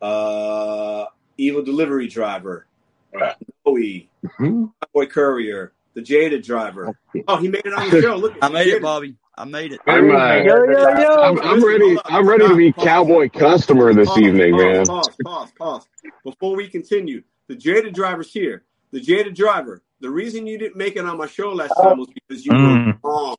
[0.00, 1.06] Uh,
[1.36, 2.66] Evil Delivery Driver,
[3.12, 3.30] Noe,
[3.66, 4.64] Mm-hmm.
[4.94, 6.96] Boy Courier, the Jada Driver.
[7.26, 8.16] Oh, he made it on the show.
[8.16, 9.16] Look, I made it, Bobby.
[9.36, 9.80] I made it.
[9.86, 11.22] I'm, uh, Yo, yo, yo.
[11.22, 11.96] I'm, I'm ready.
[12.06, 14.86] I'm ready to be Pause, cowboy customer this pause, evening, pause, man.
[14.86, 15.88] Pause, pause, pause.
[16.24, 18.64] Before we continue, the Jada Driver's here.
[18.90, 19.82] The Jada Driver.
[20.00, 22.86] The reason you didn't make it on my show last time was because you Mm.
[23.02, 23.36] were wrong.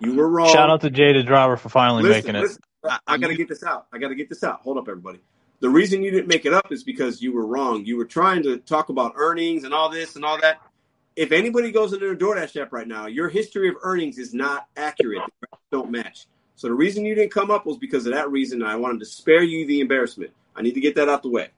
[0.00, 0.52] You were wrong.
[0.52, 2.58] Shout out to Jada Driver for finally listen, making it.
[2.84, 3.86] I, I got to get this out.
[3.92, 4.60] I got to get this out.
[4.60, 5.20] Hold up, everybody.
[5.60, 7.86] The reason you didn't make it up is because you were wrong.
[7.86, 10.60] You were trying to talk about earnings and all this and all that.
[11.16, 14.66] If anybody goes into their DoorDash app right now, your history of earnings is not
[14.76, 15.22] accurate.
[15.24, 16.26] The graphs don't match.
[16.56, 18.62] So the reason you didn't come up was because of that reason.
[18.62, 20.32] I wanted to spare you the embarrassment.
[20.56, 21.48] I need to get that out the way.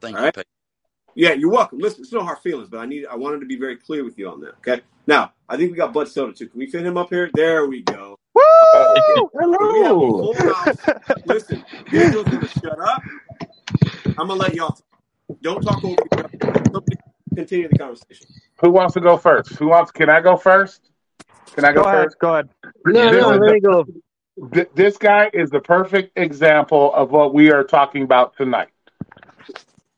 [0.00, 0.46] Thank All you, right.
[1.14, 1.24] Pete.
[1.24, 1.78] Yeah, you're welcome.
[1.78, 4.18] Listen, it's no hard feelings, but I need I wanted to be very clear with
[4.18, 4.54] you on that.
[4.58, 4.82] Okay.
[5.06, 6.48] Now, I think we got Bud Soda too.
[6.48, 7.30] Can we fit him up here?
[7.34, 8.18] There we go.
[8.34, 8.42] Woo!
[8.74, 9.28] So
[9.72, 10.34] we have a Hello.
[10.34, 10.76] full house.
[11.26, 13.02] Listen, Gabriel's gonna shut up.
[14.18, 14.82] I'm gonna let y'all talk.
[15.42, 16.80] Don't talk over each other.
[17.34, 18.26] Continue the conversation.
[18.60, 19.50] Who wants to go first?
[19.56, 19.90] Who wants?
[19.90, 20.90] Can I go first?
[21.54, 22.04] Can I go, Go ahead.
[22.04, 22.18] first?
[22.18, 22.48] Go ahead.
[22.84, 23.86] No, This no, let me go.
[24.52, 28.68] Th- this guy is the perfect example of what we are talking about tonight.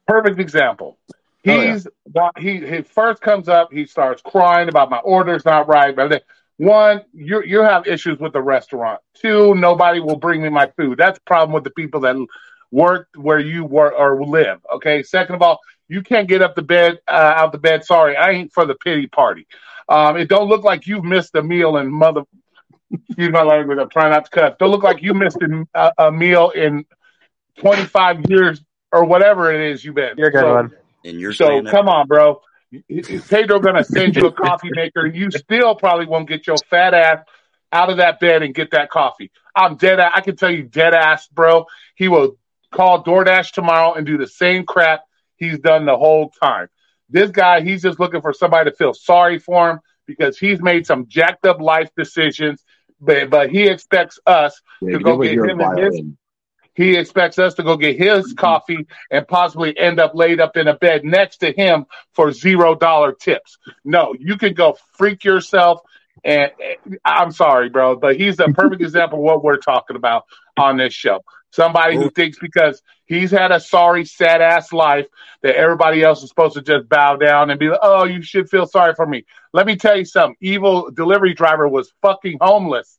[0.06, 0.98] Perfect example.
[1.46, 1.72] Oh, yeah.
[1.72, 1.86] He's
[2.38, 5.94] he he first comes up, he starts crying about my order's not right.
[5.94, 6.24] But
[6.56, 9.00] one, you you have issues with the restaurant.
[9.14, 10.98] Two, nobody will bring me my food.
[10.98, 12.16] That's the problem with the people that
[12.70, 14.60] work where you work or live.
[14.74, 15.02] Okay.
[15.02, 17.84] Second of all, you can't get up the bed uh, out the bed.
[17.84, 19.46] Sorry, I ain't for the pity party.
[19.88, 22.22] Um, it don't look like you've missed a meal in mother
[23.08, 23.78] excuse my language.
[23.78, 24.58] I'm trying not to cut.
[24.58, 25.38] Don't look like you missed
[25.74, 26.84] a, a meal in
[27.58, 28.62] 25 years
[28.92, 30.16] or whatever it is you've been.
[30.16, 30.70] You're good, so, bud.
[31.06, 31.70] And you're so saying that.
[31.70, 32.40] come on, bro.
[33.28, 36.94] Pedro gonna send you a coffee maker, and you still probably won't get your fat
[36.94, 37.24] ass
[37.72, 39.30] out of that bed and get that coffee.
[39.54, 40.00] I'm dead.
[40.00, 41.66] I can tell you, dead ass, bro.
[41.94, 42.36] He will
[42.72, 45.02] call DoorDash tomorrow and do the same crap
[45.36, 46.68] he's done the whole time.
[47.08, 50.86] This guy, he's just looking for somebody to feel sorry for him because he's made
[50.86, 52.62] some jacked up life decisions.
[53.00, 56.02] But but he expects us Yeah, to go get him and his.
[56.76, 58.34] He expects us to go get his mm-hmm.
[58.34, 62.74] coffee and possibly end up laid up in a bed next to him for zero
[62.74, 63.58] dollar tips.
[63.84, 65.80] No, you can go freak yourself.
[66.24, 66.50] And
[66.84, 70.24] and I'm sorry, bro, but he's a perfect example of what we're talking about
[70.56, 71.20] on this show.
[71.50, 75.06] Somebody who thinks because he's had a sorry, sad ass life
[75.42, 78.50] that everybody else is supposed to just bow down and be like, oh, you should
[78.50, 79.24] feel sorry for me.
[79.54, 80.36] Let me tell you something.
[80.40, 82.98] Evil delivery driver was fucking homeless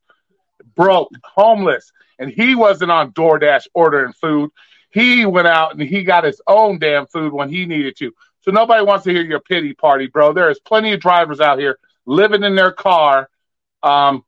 [0.77, 4.51] broke, homeless, and he wasn't on DoorDash ordering food.
[4.91, 8.13] He went out and he got his own damn food when he needed to.
[8.41, 10.31] So nobody wants to hear your pity party, bro.
[10.31, 13.29] There is plenty of drivers out here living in their car,
[13.83, 14.23] um,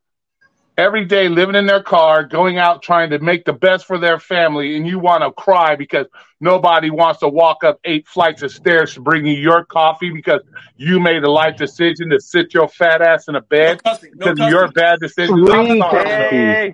[0.80, 4.18] every day living in their car, going out trying to make the best for their
[4.18, 6.08] family, and you want to cry because
[6.40, 10.42] nobody wants to walk up eight flights of stairs to bring you your coffee because
[10.78, 14.12] you made a life decision to sit your fat ass in a No bed cussing.
[14.16, 15.36] No because of your bad decision.
[15.52, 16.74] I'm Free coffees.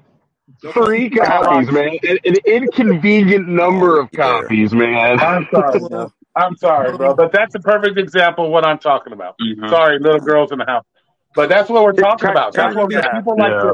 [0.63, 1.97] No Free copies, man.
[2.03, 4.41] An, an inconvenient number of Yeah.
[4.41, 5.19] copies, man.
[5.19, 6.11] I'm sorry, bro.
[6.35, 7.15] I'm sorry, bro.
[7.15, 9.35] But that's a perfect example of what I'm talking about.
[9.41, 9.67] Mhm.
[9.69, 10.85] Sorry, little girls in the house.
[11.33, 12.53] But that's what we're talking about.
[12.53, 13.11] That's what we, Yeah.
[13.13, 13.71] people like Yeah.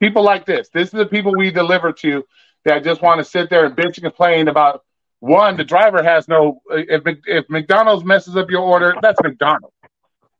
[0.00, 0.68] People like this.
[0.68, 2.24] This is the people we deliver to
[2.64, 4.82] that just want to sit there and bitch and complain about
[5.20, 9.74] one, the driver has no if if McDonald's messes up your order, that's McDonald's.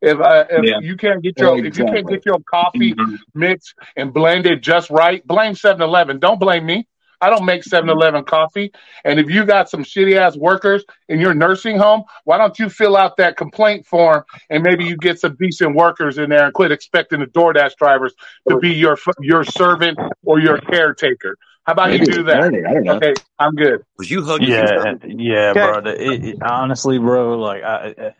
[0.01, 0.79] If, uh, if Yeah.
[0.79, 3.17] you can't get your if you can't get your coffee Mhm.
[3.33, 6.19] mixed and blended just right, blame 7-Eleven.
[6.19, 6.87] Don't blame me.
[7.21, 8.71] I don't make 7-Eleven coffee.
[9.03, 12.69] And if you got some shitty ass workers in your nursing home, why don't you
[12.69, 16.53] fill out that complaint form and maybe you get some decent workers in there and
[16.53, 18.13] quit expecting the DoorDash drivers
[18.47, 21.37] to be your your servant or your caretaker.
[21.65, 22.05] How about Maybe.
[22.05, 22.41] you do that?
[22.51, 22.65] don't.
[22.65, 22.93] I don't know.
[22.93, 23.83] Okay, I'm good.
[23.97, 24.49] Was you hugging?
[24.49, 25.59] Yeah, yeah, Okay.
[25.59, 25.79] bro.
[25.91, 28.13] It, it, honestly, bro, like I, I-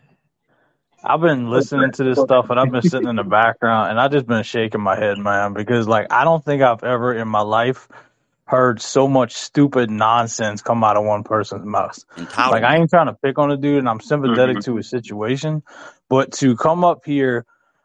[1.04, 4.08] I've been listening to this stuff and I've been sitting in the background and I
[4.08, 7.40] just been shaking my head, man, because like I don't think I've ever in my
[7.40, 7.88] life
[8.48, 12.02] heard so much stupid nonsense come out of one person's mouth.
[12.16, 14.72] Like I ain't trying to pick on a dude and I'm sympathetic mm-hmm.
[14.72, 15.62] to his situation,
[16.08, 17.44] but to come up here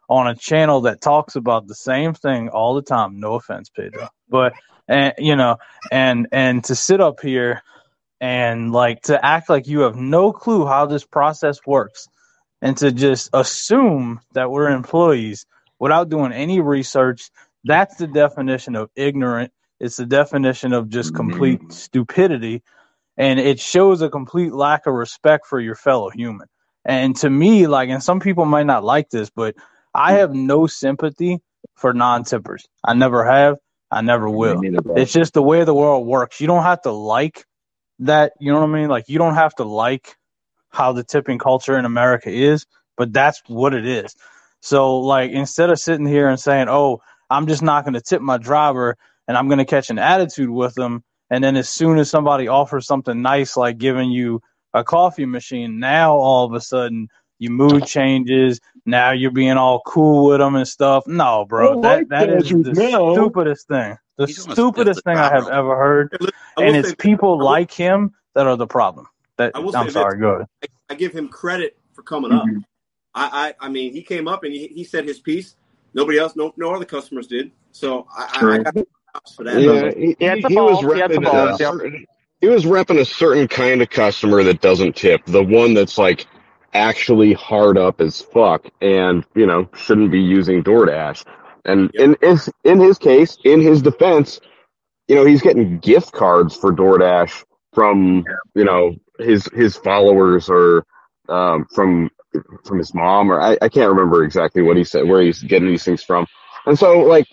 [0.10, 4.08] on a channel that talks about the same thing all the time, no offense, Pedro.
[4.30, 4.54] But
[4.88, 5.58] and you know,
[5.92, 7.62] and and to sit up here
[8.22, 12.08] and like to act like you have no clue how this process works
[12.62, 15.46] and to just assume that we're employees
[15.78, 17.30] without doing any research
[17.64, 21.30] that's the definition of ignorant it's the definition of just mm-hmm.
[21.30, 22.62] complete stupidity
[23.18, 26.48] and it shows a complete lack of respect for your fellow human
[26.86, 29.56] and to me like and some people might not like this but
[29.94, 30.18] i mm.
[30.18, 31.40] have no sympathy
[31.76, 33.58] for non-tippers i never have
[33.92, 34.96] i never will Me neither, bro.
[34.96, 36.42] it's just the way the world works.
[36.42, 37.46] You don't have to like
[38.00, 38.34] that.
[38.40, 38.90] You know what I mean?
[38.90, 40.16] Like you don't have to like
[40.70, 42.66] how the tipping culture in America is,
[42.98, 44.16] but that's what it is.
[44.62, 48.22] So like instead of sitting here and saying, "Oh, I'm just not going to tip
[48.22, 48.98] my driver
[49.28, 52.48] and I'm going to catch an attitude with them," and then as soon as somebody
[52.48, 54.42] offers something nice like giving you
[54.74, 57.08] a coffee machine, now all of a sudden
[57.40, 58.60] your mood changes.
[58.86, 61.06] Now you're being all cool with them and stuff.
[61.08, 63.14] No, bro, I that like that is the now.
[63.14, 63.98] stupidest thing.
[64.18, 67.34] The He's stupidest sniff the thing I have ever heard Hey, look, and it's people
[67.34, 69.08] I will- like him that are the problem.
[69.38, 70.48] That I will I'm say sorry, go ahead.
[70.64, 72.46] I, I give him credit for coming up.
[72.46, 72.64] Mhm.
[73.16, 75.56] I, I, I mean, he came up and he, he said his piece.
[75.96, 77.52] Nobody else, no, no other customers did.
[77.72, 78.64] So I, I, I True.
[78.64, 78.90] got props
[79.36, 79.64] for that.
[79.64, 80.86] Yeah, he, Yeah, he, he was ball.
[80.86, 82.06] A repping a certain,
[82.42, 86.28] he was repping a certain kind of customer that doesn't tip, the one that's like
[86.74, 91.26] actually hard up as fuck and you know shouldn't be using DoorDash.
[91.66, 92.06] And Yep.
[92.06, 94.40] in in in his case, in his defense,
[95.08, 100.86] you know he's getting gift cards for DoorDash from you know his his followers or
[101.30, 102.10] um, from
[102.66, 105.70] from his mom or I, I can't remember exactly what he said where he's getting
[105.70, 106.28] these things from.
[106.66, 107.28] And so like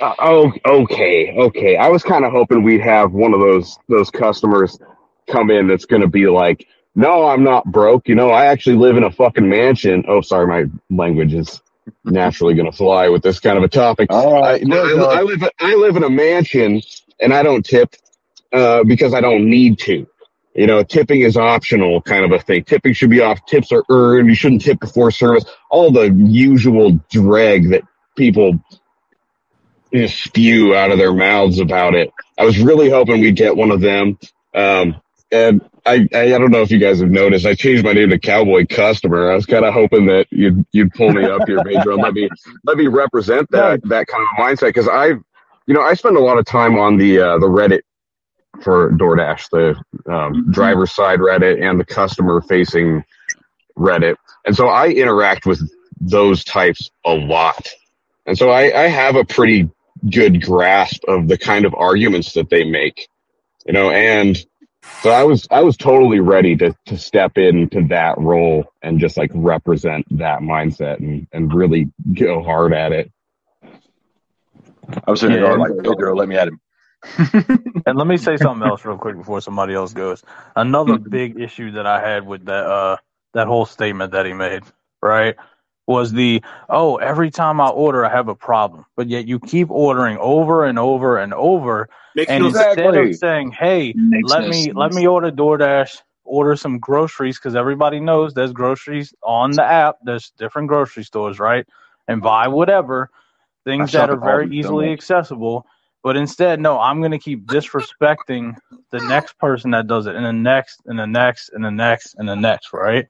[0.00, 1.76] oh, okay, okay.
[1.76, 4.78] I was kind of hoping we'd have one of those those customers
[5.28, 8.08] come in that's going to be like, "No, I'm not broke.
[8.08, 11.60] You know, I actually live in a fucking mansion." Oh, sorry, my language is
[12.04, 14.08] naturally going to fly with this kind of a topic.
[14.10, 16.82] All I, no, I, I live I live in a mansion
[17.20, 17.94] and I don't tip
[18.52, 20.06] uh, because I don't need to.
[20.54, 22.64] You know, tipping is optional, kind of a thing.
[22.64, 23.38] Tipping should be off.
[23.46, 24.28] Tips are earned.
[24.28, 25.44] You shouldn't tip before service.
[25.70, 27.82] All the usual drag that
[28.16, 28.58] people
[30.06, 32.12] spew out of their mouths about it.
[32.38, 34.18] I was really hoping we'd get one of them.
[34.54, 35.00] Um,
[35.30, 38.10] and I, I, I don't know if you guys have noticed, I changed my name
[38.10, 39.30] to Cowboy Customer.
[39.30, 42.14] I was kind of hoping that you'd, you'd pull me up here, Pedro, and let
[42.14, 42.28] me,
[42.64, 44.74] let me represent that, that kind of mindset.
[44.74, 45.22] Cause I've,
[45.66, 47.80] you know, I spend a lot of time on the, uh, the Reddit
[48.62, 53.04] for DoorDash, the, um, driver side Reddit and the customer facing
[53.76, 54.16] Reddit.
[54.46, 55.60] And so I interact with
[56.00, 57.68] those types a lot.
[58.26, 59.70] And so I, I have a pretty
[60.10, 63.08] good grasp of the kind of arguments that they make,
[63.66, 64.36] you know, and
[65.02, 69.16] so I was, I was totally ready to, to step into that role and just
[69.16, 73.12] like represent that mindset and, and really go hard at it.
[75.06, 75.48] I was sitting there Yeah.
[75.56, 76.60] going like, Pedro, let me at him.
[77.86, 80.22] And let me say something else real quick before somebody else goes.
[80.54, 82.96] Another big issue that I had with that uh
[83.34, 84.62] that whole statement that he made,
[85.02, 85.36] right?
[85.88, 88.86] Was the oh, every time I order I have a problem.
[88.96, 92.96] But yet you keep ordering over and over and over Makes and no instead Exactly.
[92.96, 94.74] of saying, "Hey, Makes let no me sense.
[94.74, 99.96] let me order DoorDash, order some groceries because everybody knows there's groceries on the app.
[100.04, 101.66] There's different grocery stores, right?
[102.08, 103.10] And buy whatever
[103.64, 105.66] things that are very Aldi's so easily accessible.
[106.04, 108.56] But instead, no, I'm going to keep disrespecting
[108.92, 112.14] the next person that does it, and the next, and the next, and the next,
[112.16, 113.06] and the next, right?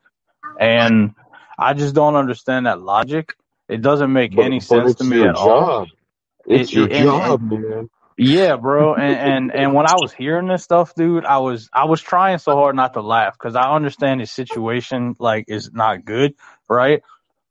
[0.60, 1.14] And
[1.58, 3.34] I just don't understand that logic.
[3.68, 5.86] It doesn't make But, any but sense to me your at all.
[6.46, 7.90] It's It, your it, and, job, and man.
[8.16, 8.94] yeah, bro.
[8.96, 12.38] And, and and when I was hearing this stuff, dude, I was I was trying
[12.38, 16.34] so hard not to laugh because I understand his situation like is not good,
[16.68, 17.02] right?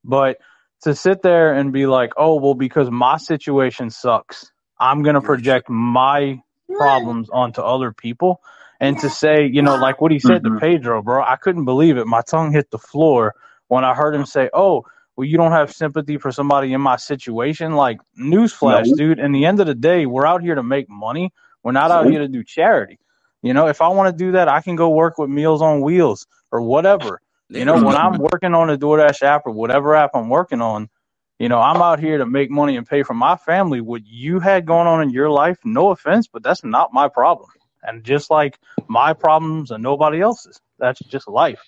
[0.05, 0.39] But
[0.84, 5.69] to sit there and be like, oh well, because my situation sucks, I'm gonna project
[5.69, 6.41] my
[6.73, 8.41] problems onto other people,
[8.79, 10.59] and to say, you know, like what he said to Mhm.
[10.59, 12.07] Pedro, bro, I couldn't believe it.
[12.07, 13.35] My tongue hit the floor
[13.68, 14.85] when I heard him say, "Oh,
[15.15, 18.95] well, you don't have sympathy for somebody in my situation." Like, newsflash, No.
[18.95, 19.19] dude.
[19.19, 21.31] In the end of the day, we're out here to make money.
[21.64, 22.99] We're not out here to do charity.
[23.41, 25.81] You know, if I want to do that, I can go work with Meals on
[25.81, 27.22] Wheels or whatever.
[27.49, 30.89] You know, when I'm working on a DoorDash app or whatever app I'm working on,
[31.39, 33.80] you know, I'm out here to make money and pay for my family.
[33.80, 37.49] What you had going on in your life, no offense, but that's not my problem.
[37.84, 41.61] And just like my problems and nobody else's, that's just life.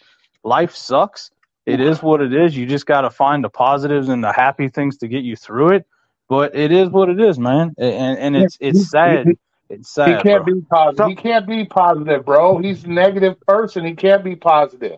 [0.44, 1.32] Life sucks.
[1.70, 2.56] It is what it is.
[2.56, 5.74] You just got to find the positives and the happy things to get you through
[5.74, 5.86] it.
[6.28, 7.74] But it is what it is, man.
[7.78, 9.28] And and it's it's sad.
[9.70, 10.18] It's sad.
[10.18, 10.56] He can't bro.
[10.56, 11.08] be positive.
[11.08, 12.58] He can't be positive, bro.
[12.58, 13.86] He's a negative person.
[13.86, 14.98] He can't be positive.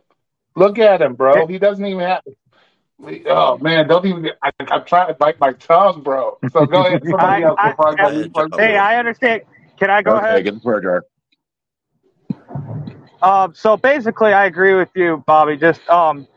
[0.56, 1.48] Look at him, bro.
[1.48, 2.22] He doesn't even have.
[3.28, 4.30] Oh man, don't even.
[4.44, 6.38] I, I'm trying to bite my tongue, bro.
[6.52, 7.58] So go ahead, I- else.
[7.60, 9.42] I- I go I- before I- Hey, I understand.
[9.80, 10.44] Can I go okay, ahead?
[10.44, 11.04] get the swear.
[13.22, 15.58] Um, so basically, I agree with you, Bobby.
[15.58, 16.28] Just um,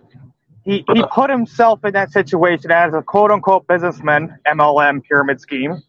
[0.65, 5.82] he he put himself in that situation as a quote unquote businessman, MLM pyramid scheme.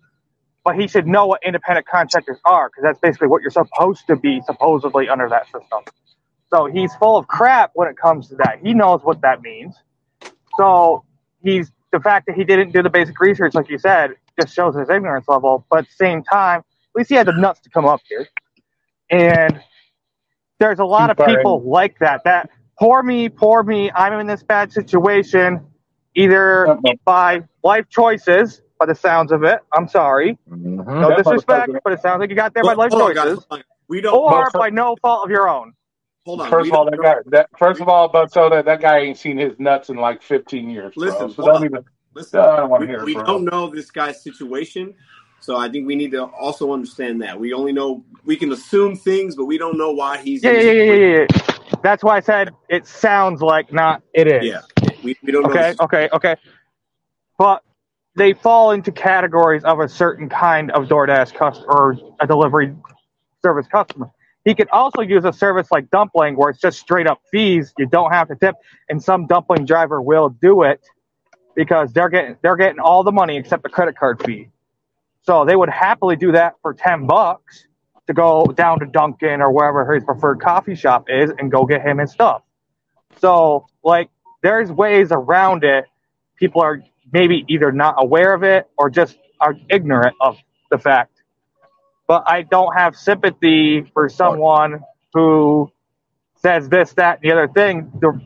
[0.64, 4.16] But he should know what independent contractors are because that's basically what you're supposed to
[4.16, 5.84] be, supposedly under that system.
[6.50, 8.60] So he's full of crap when it comes to that.
[8.64, 9.76] He knows what that means.
[10.58, 11.04] So
[11.44, 14.12] he's the fact that he didn't do the basic research, like you said,
[14.42, 15.66] just shows his ignorance level.
[15.70, 18.28] But at the same time, at least he had the nuts to come up here.
[19.10, 19.62] And
[20.60, 22.24] there's a lot of people like that.
[22.26, 22.50] That
[22.80, 23.92] poor me, poor me.
[23.96, 25.66] I'm in this bad situation,
[26.16, 29.60] either by life choices, by the sounds of it.
[29.74, 30.86] I'm sorry, Mhm.
[30.86, 33.46] no That disrespect, but it sounds like you got there by life hold choices, hold
[33.52, 33.64] on.
[33.88, 34.14] We don't.
[34.16, 35.74] or by no fault of your own.
[36.26, 36.50] hold on.
[36.50, 37.16] First of all, that guy.
[37.28, 40.22] That first of all, but so that that guy ain't seen his nuts in like
[40.24, 40.96] 15 years.
[40.96, 41.06] Bro.
[41.06, 41.86] Listen, so don't even.
[42.16, 43.26] Listen, I don't want we, to hear it, we bro.
[43.26, 44.96] don't know this guy's situation,
[45.46, 48.96] so I think we need to also understand that we only know we can assume
[48.96, 50.44] things, but we don't know why he's.
[50.44, 51.26] Yeah, yeah, yeah, yeah, yeah.
[51.84, 54.02] That's why I said it sounds like not.
[54.16, 54.44] It is.
[54.44, 54.62] Yeah,
[55.04, 55.46] we, we don't.
[55.46, 56.36] Okay, okay, okay.
[57.38, 57.62] But
[58.16, 62.74] they fall into categories of a certain kind of DoorDash customer or a delivery
[63.44, 64.10] service customer.
[64.46, 67.72] He could also use a service like Dumpling where it's just straight up fees.
[67.78, 68.56] You don't have to tip,
[68.90, 70.82] and some dumpling driver will do it
[71.56, 74.50] because they're getting they're getting all the money except the credit card fee.
[75.26, 77.68] So they would happily do that for ten bucks
[78.08, 81.82] to go down to Dunkin' or wherever his preferred coffee shop is and go get
[81.82, 82.44] him his stuff.
[83.20, 84.10] So like
[84.44, 85.86] there's ways around it.
[86.38, 90.38] People are maybe either not aware of it or just are ignorant of
[90.70, 91.24] the fact.
[92.08, 94.82] But I don't have sympathy for someone
[95.14, 95.72] who
[96.36, 97.92] says this, that, and the other thing.
[98.00, 98.22] The,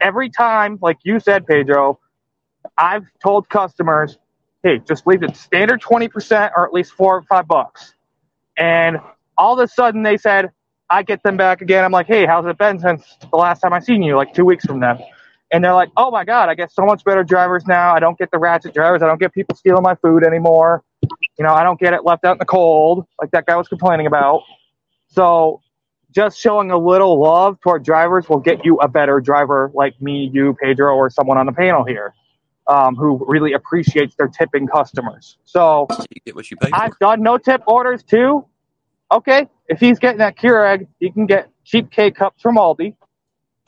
[0.00, 2.00] every time, like you said, Pedro,
[2.76, 4.18] I've told customers,
[4.62, 7.94] hey, just leave it standard 20% or at least four or five bucks.
[8.56, 8.98] And
[9.38, 10.50] all of a sudden they said,
[10.90, 11.84] I get them back again.
[11.84, 14.44] I'm like, hey, how's it been since the last time I seen you, like two
[14.44, 14.98] weeks from then?
[15.52, 17.94] And they're like, oh my God, I get so much better drivers now.
[17.94, 19.02] I don't get the ratchet drivers.
[19.02, 20.82] I don't get people stealing my food anymore.
[21.38, 23.68] You know, I don't get it left out in the cold like that guy was
[23.68, 24.42] complaining about.
[25.08, 25.62] So
[26.10, 30.30] just showing a little love toward drivers will get you a better driver like me,
[30.32, 32.14] you, Pedro, or someone on the panel here
[32.70, 35.36] um, who really appreciates their tipping customers.
[35.44, 36.70] So You get what you pay.
[36.72, 38.46] I've done no tip orders too.
[39.12, 42.94] Okay, if he's getting that Keurig, he can get cheap K cups from Aldi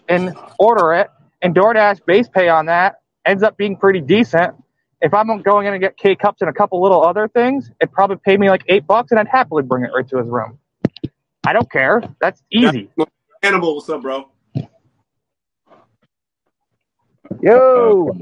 [0.09, 1.11] and order it,
[1.43, 4.55] and DoorDash base pay on that ends up being pretty decent.
[5.01, 7.91] If I'm going in and get K cups and a couple little other things, it
[7.91, 10.61] probably paid me like eight bucks, and I'd happily bring it right to his room.
[11.45, 12.05] I don't care.
[12.21, 12.89] That's easy.
[13.43, 14.31] Hannibal, what's up, bro?
[17.41, 18.13] Yo,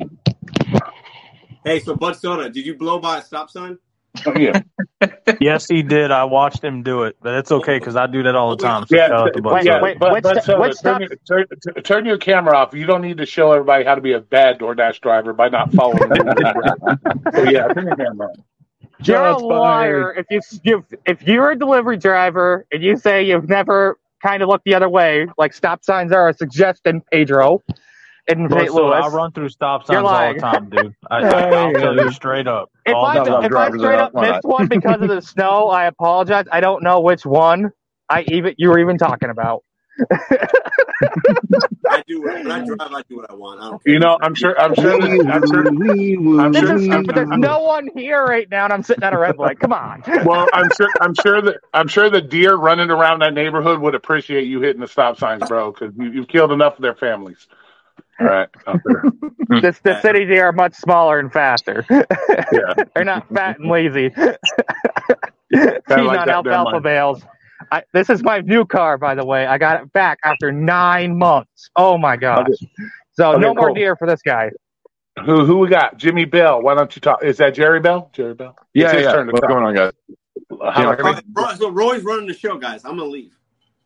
[1.64, 3.78] Hey, so Bud Soda, did you blow by a stop sign?
[4.26, 4.60] Oh, yeah,
[5.40, 6.10] Yes, he did.
[6.10, 8.84] I watched him do it, but it's okay because I do that all the time.
[8.86, 9.74] So yeah, shout out to Bud Wait, yeah.
[9.74, 9.84] Soda.
[9.84, 12.74] wait, but but sta- so turn, your, turn, turn- turn your camera off.
[12.74, 15.72] You don't need to show everybody how to be a bad DoorDash driver by not
[15.72, 15.98] following.
[15.98, 16.08] So
[17.34, 18.36] oh, yeah, turn your camera off.
[19.02, 23.22] You're a Shots liar if you, you if you're a delivery driver and you say
[23.22, 27.62] you've never kind of looked the other way, like stop signs are a suggestion, Pedro,
[28.38, 28.72] in Bud St.
[28.72, 29.02] Soda, Louis.
[29.02, 30.94] I run through stop signs all the time, dude.
[31.10, 32.70] I, I, I'll tell you straight up.
[32.86, 33.44] If all I the no, no, time.
[33.44, 34.28] if I straight out up front.
[34.28, 36.46] missed one because of the snow, I apologize.
[36.52, 37.72] I don't know which one
[38.08, 39.64] I even you were even talking about.
[41.90, 42.44] I do it.
[42.44, 43.60] When I drive, I do what I want.
[43.60, 43.92] I don't care.
[43.94, 44.58] You know, I'm sure.
[44.60, 44.98] I'm sure.
[44.98, 45.66] That, I'm sure.
[46.40, 46.76] I'm sure.
[46.76, 49.18] is I'm, but there's I'm- no one here right now, and I'm sitting at a
[49.18, 49.58] red light.
[49.60, 50.02] Come on.
[50.24, 50.88] well, I'm sure.
[51.00, 51.56] I'm sure that.
[51.74, 55.46] I'm sure the deer running around that neighborhood would appreciate you hitting the stop signs,
[55.48, 57.46] bro, because you, you've killed enough of their families.
[58.20, 58.48] All right.
[58.66, 59.60] out there.
[59.60, 61.84] This the cities here are much smaller and faster.
[61.90, 62.74] Yeah.
[62.94, 64.08] They're not fat and lazy.
[64.10, 64.34] Feeding
[65.88, 67.22] like on that alfalfa bales.
[67.72, 69.46] I, this is my new car, by the way.
[69.46, 71.70] I got it back after nine months.
[71.76, 72.46] Oh my gosh!
[73.12, 73.74] So Okay, no more cool.
[73.74, 74.50] deer for this guy.
[75.26, 75.96] Who who we got?
[75.98, 76.62] Jimmy Bell.
[76.62, 77.22] Why don't you talk?
[77.22, 78.10] Is that Jerry Bell?
[78.12, 78.56] Jerry Bell.
[78.74, 79.12] Yeah, It's his yeah.
[79.12, 79.50] turn What's talk.
[79.50, 79.92] going on, guys?
[80.50, 80.86] How- Yeah.
[80.86, 82.84] All right, Roy- so Roy's running the show, guys.
[82.84, 83.36] I'm gonna leave.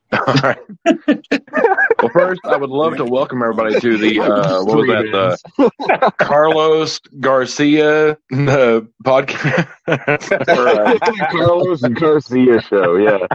[0.12, 0.58] All right.
[0.84, 5.38] well, first, I would love to welcome everybody to the uh, what was that?
[5.56, 9.68] The Carlos Garcia uh, podcast.
[9.86, 10.98] Or, uh,
[11.30, 12.96] Carlos and Garcia show.
[12.96, 13.26] Yeah.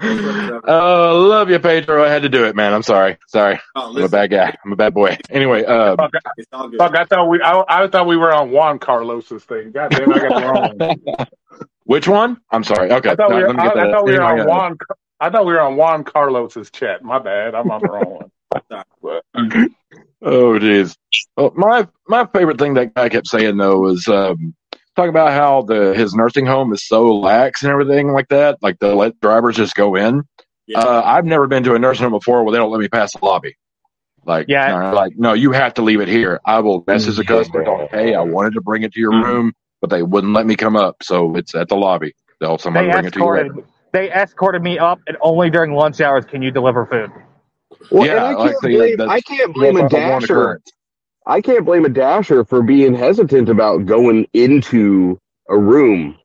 [0.00, 2.04] Oh, love you, Pedro.
[2.04, 2.72] I had to do it, man.
[2.74, 3.18] I'm sorry.
[3.26, 3.58] Sorry.
[3.74, 4.56] Oh, I'm a bad guy.
[4.64, 5.16] I'm a bad boy.
[5.30, 6.78] Anyway, uh, Fuck, it's all good.
[6.78, 9.72] fuck, I thought we I, I thought we were on Juan Carlos's thing.
[9.72, 11.26] God damn, I got the wrong one.
[11.84, 12.40] which one?
[12.50, 12.92] I'm sorry.
[12.92, 13.10] Okay.
[13.10, 13.92] I thought we were, let me I, get I that.
[13.92, 14.76] thought we were on Juan.
[15.20, 17.02] I thought we were on Juan Carlos's chat.
[17.02, 17.54] My bad.
[17.54, 18.30] I'm on the wrong one.
[19.02, 19.24] But,
[20.20, 20.96] Oh, jeez.
[21.36, 24.54] Well, my my favorite thing that guy kept saying though was um,
[24.96, 28.58] talk about how the his nursing home is so lax and everything like that.
[28.60, 30.22] Like they let drivers just go in.
[30.66, 30.80] Yeah.
[30.82, 33.12] Uh, I've never been to a nursing home before where they don't let me pass
[33.14, 33.56] the lobby.
[34.24, 34.72] Like, Yeah.
[34.90, 36.40] no, like no, you have to leave it here.
[36.44, 37.64] I will message the customer.
[37.64, 39.24] Don't hey, I wanted to bring it to your Mm-hmm.
[39.24, 42.14] room, but they wouldn't let me come up, so it's at the lobby.
[42.40, 43.32] They'll someone They bring it to you.
[43.32, 43.54] later.
[43.92, 47.10] They escorted me up, and only during lunch hours can you deliver food.
[47.90, 50.20] Well, Yeah, and I can't the- blame that's- I can't blame a That's a one
[50.20, 50.60] dasher.
[51.26, 56.16] I can't blame a dasher for being hesitant about going into a room.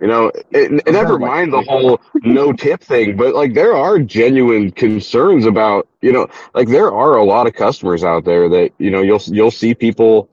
[0.00, 3.98] You know, and, and never mind the whole no tip thing, but like there are
[3.98, 8.72] genuine concerns about, you know, like there are a lot of customers out there that,
[8.78, 10.28] you know, you'll, you'll see people,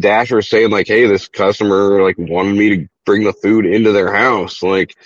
[0.00, 4.12] dashers saying like, Hey, this customer like wanted me to bring the food into their
[4.12, 4.62] house.
[4.62, 4.96] Like,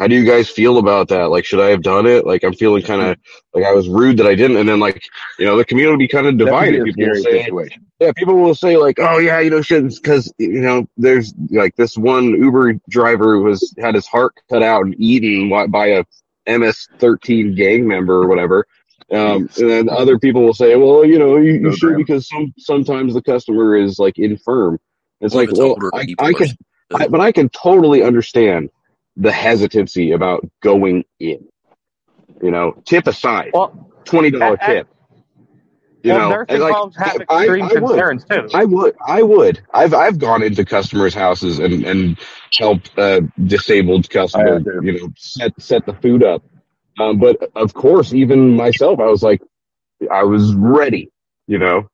[0.00, 1.26] how do you guys feel about that?
[1.26, 2.26] Like, should I have done it?
[2.26, 3.18] Like, I'm feeling kind of
[3.52, 4.56] like I was rude that I didn't.
[4.56, 5.02] And then like,
[5.38, 6.94] you know, the community will be kind of That could be divided.
[6.94, 7.86] People will say, situation.
[8.00, 11.76] yeah, people will say like, "Oh yeah, you know, shit," because you know, there's like
[11.76, 16.04] this one Uber driver who was had his heart cut out and eaten by a
[16.46, 18.66] MS-13 gang member or whatever.
[19.12, 22.54] Um, and then other people will say, "Well, you know, you, you should because some
[22.56, 24.78] sometimes the customer is like infirm."
[25.20, 26.48] It's Well, like, well, I, I can,
[26.94, 28.70] I, but I can totally understand
[29.20, 31.46] the hesitancy about going in.
[32.42, 34.88] You know, tip aside, Well, twenty dollar I- I- tip.
[36.02, 37.80] You well, know, and, like, have I- extreme I would.
[37.90, 38.48] concerns too.
[38.54, 39.60] I would, I would.
[39.74, 42.18] I've I've gone into customers' houses and and
[42.58, 44.80] helped uh, disabled customer, have too.
[44.82, 46.42] you know, set set the food up.
[46.98, 49.42] Um, but of course, even myself, I was like,
[50.10, 51.10] I was ready,
[51.46, 51.88] you know,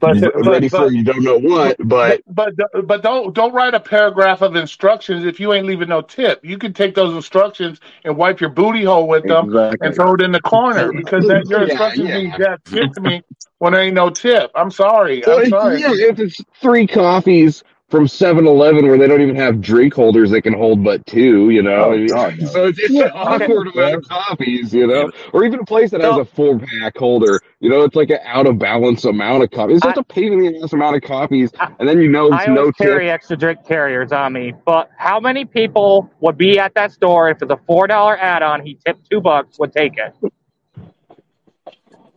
[0.00, 2.54] but, but, ready but, for you don't know what, but but
[2.86, 6.40] but don't don't write a paragraph of instructions if you ain't leaving no tip.
[6.44, 9.78] You can take those instructions and wipe your booty hole with them Exactly.
[9.80, 12.14] and throw it in the corner because that your Yeah, instructions yeah.
[12.14, 13.22] mean jack shit to me
[13.58, 14.50] when there ain't no tip.
[14.54, 15.24] I'm sorry.
[15.26, 15.80] Well, I'm sorry.
[15.80, 20.42] yeah, if it's three coffees from 7-Eleven where they don't even have drink holders that
[20.42, 22.48] can hold but two, you know, Oh, oh God, no.
[22.48, 23.74] so it's, it's Yeah, an awkward okay.
[23.74, 26.96] amount of coffees, you Yeah, know, or even a place that has a four pack
[26.98, 29.78] holder, you know, it's like an out of balance amount of copies.
[29.78, 32.10] It's just I- a pain in the ass amount of copies, I- and then you
[32.10, 32.90] know it's I no always tip.
[32.90, 37.30] carry extra drink carriers on me, but how many people would be at that store
[37.30, 38.64] if it's a four dollar add-on?
[38.66, 40.14] He tipped two bucks, would take it.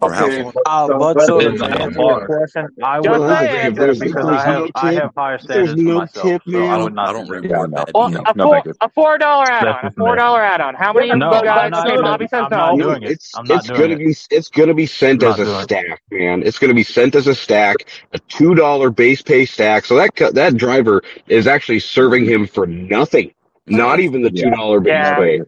[0.08, 0.44] For how Okay.
[0.66, 3.30] Uh, but but- so to Depends on how answer your question, I Just would saying.
[3.30, 5.94] not If take there's- because there's I have no I tip- have higher standards no
[6.00, 7.54] myself, tip, so I would not I don't do remember that.
[7.54, 7.76] Yeah, what no.
[7.78, 8.24] bad Well, deal.
[8.26, 10.76] a No, four, a four dollar add-on, a four dollar add-on.
[10.76, 11.60] How many of No, you guys?
[11.66, 12.84] I'm not Okay, doing Bobby says I'm not no.
[12.86, 13.12] doing it.
[13.12, 13.98] It's I'm not it's doing gonna it.
[14.00, 15.64] be it's gonna be sent as a doing it.
[15.64, 16.44] stack, man.
[16.44, 17.76] It's gonna be sent as a stack,
[18.14, 19.86] a two dollar base pay stack.
[19.86, 23.32] So that that driver is actually serving him for nothing,
[23.68, 25.16] not even the two dollar base Yeah.
[25.16, 25.42] pay.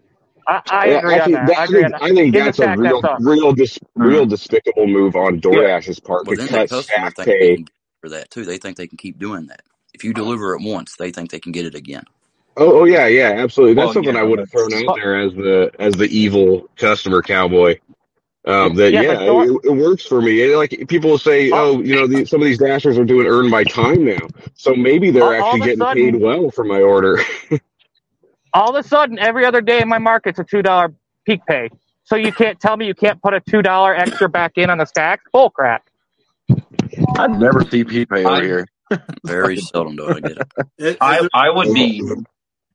[0.47, 1.47] I, I Yeah, agree on actually, that.
[1.47, 2.01] that- I I agree on think that.
[2.03, 5.99] I think In the that's a real, that's real, dis, real despicable move on DoorDash's
[5.99, 7.55] part Well, to then the cut staff they pay.
[7.57, 7.67] can
[8.01, 8.45] for that too.
[8.45, 9.61] They think they can keep doing that.
[9.93, 12.03] If you deliver it once, they think they can get it again.
[12.57, 13.73] Oh, oh yeah, yeah, absolutely.
[13.75, 16.05] That's Well, something yeah, I would have thrown that's- out there as the as the
[16.05, 17.79] evil customer cowboy.
[18.47, 20.39] Um, that Yeah, yeah, Door- it, it works for me.
[20.41, 21.77] It, like people will say, Oh.
[21.77, 24.19] oh, you know, the, some of these dashers are doing earn by time now,
[24.53, 27.19] so maybe they're All- all actually of getting sudden- paid well for my order.
[28.55, 30.93] All of a sudden, every other day in my market's a two dollar
[31.25, 31.69] peak pay.
[32.05, 34.77] So you can't tell me you can't put a two dollar extra back in on
[34.77, 35.21] the stack?
[35.33, 35.83] Bull crap.
[37.17, 38.67] I never see peak pay over I- here.
[39.25, 40.47] Very seldom do I get it.
[40.77, 42.01] is I I would be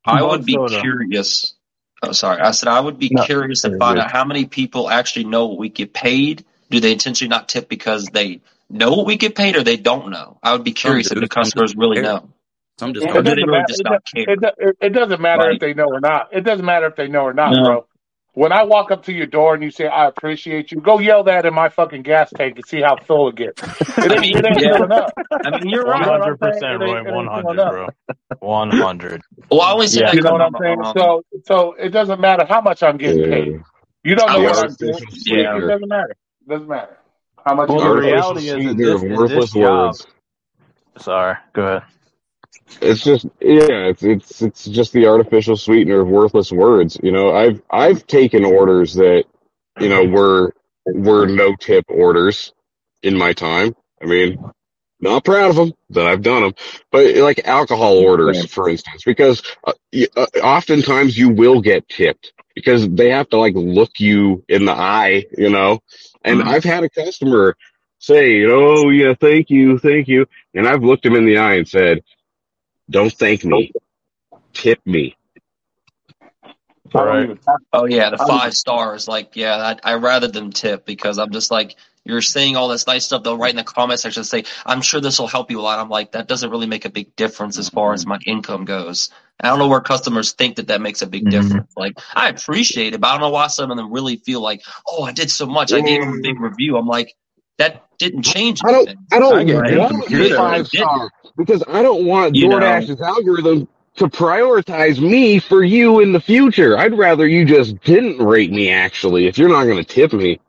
[0.04, 0.80] I would be Soda.
[0.80, 1.54] curious.
[2.02, 2.40] Oh, sorry.
[2.40, 5.46] I said I would be No, curious to find out how many people actually know
[5.46, 6.44] what we get paid.
[6.70, 10.10] Do they intentionally not tip because they know what we get paid, or they don't
[10.10, 10.38] know?
[10.42, 12.28] I would be curious if the customers really know,
[12.80, 13.68] Some just It don't do they doesn't really matter.
[13.68, 14.24] just It, not care?
[14.26, 16.30] it, do- it doesn't matter if they know or not.
[16.32, 17.62] It doesn't matter if they know or not, No.
[17.64, 17.86] bro.
[18.32, 21.24] When I walk up to your door and you say, "I appreciate you," go yell
[21.24, 23.60] that in my fucking gas tank and see how full it gets.
[23.98, 24.72] It ain't, it ain't Yeah.
[24.76, 25.12] filling up.
[25.44, 26.04] I mean, you're You know right.
[26.22, 26.78] Hundred percent, saying?
[26.78, 26.86] Roy.
[26.86, 27.88] ain't- it ain't One filling hundred, bro.
[28.38, 29.20] One hundred.
[29.50, 30.12] Well, I only say Yeah.
[30.12, 30.78] You know what I'm saying?
[30.96, 33.60] So, so it doesn't matter how much I'm getting paid.
[34.04, 34.94] You don't know I what I'm doing.
[35.26, 35.56] Yeah.
[35.58, 36.10] It doesn't matter.
[36.46, 36.96] It doesn't matter.
[37.44, 37.68] How much?
[37.68, 38.14] Well, is the it?
[38.14, 39.94] Artificial reality is in sweetener this of this job.
[40.98, 41.82] Sorry, go ahead.
[42.80, 46.98] It's just yeah, it's it's it's just the artificial sweetener of worthless words.
[47.02, 49.24] You know, I've I've taken orders that
[49.78, 50.54] you know were
[50.86, 52.52] were no tip orders
[53.02, 53.74] in my time.
[54.02, 54.38] I mean,
[55.00, 56.54] not proud of them that I've done them,
[56.90, 59.72] but like alcohol orders, for instance, because uh,
[60.16, 64.72] uh, oftentimes you will get tipped because they have to like look you in the
[64.72, 65.80] eye, you know.
[66.24, 67.56] And I've had a customer
[67.98, 71.68] say, "Oh yeah, thank you, thank you," and I've looked him in the eye and
[71.68, 72.02] said,
[72.90, 73.72] "Don't thank me,
[74.54, 75.16] tip me."
[76.94, 77.38] I don't Right.
[77.72, 79.08] Oh yeah, the five stars.
[79.08, 82.86] Like, yeah, I, I rather them tip because I'm just like, you're saying all this
[82.86, 83.22] nice stuff.
[83.22, 85.62] They'll write in the comment section and say, "I'm sure this will help you a
[85.62, 88.64] lot." I'm like, that doesn't really make a big difference as far as my income
[88.64, 89.10] goes.
[89.40, 91.30] I don't know where customers think that that makes a big Mhm.
[91.30, 91.72] difference.
[91.76, 94.62] Like, I appreciate it, but I don't know why some of them really feel like,
[94.90, 95.72] "Oh, I did so much.
[95.72, 97.14] I gave them a big review." I'm like,
[97.58, 98.90] that didn't change I don't.
[99.12, 99.72] I I don't gave Right.
[99.72, 102.58] him want some the five star because I don't want You know.
[102.58, 106.78] DoorDash's algorithm to prioritize me for you in the future.
[106.78, 110.40] I'd rather you just didn't rate me actually if you're not going to tip me.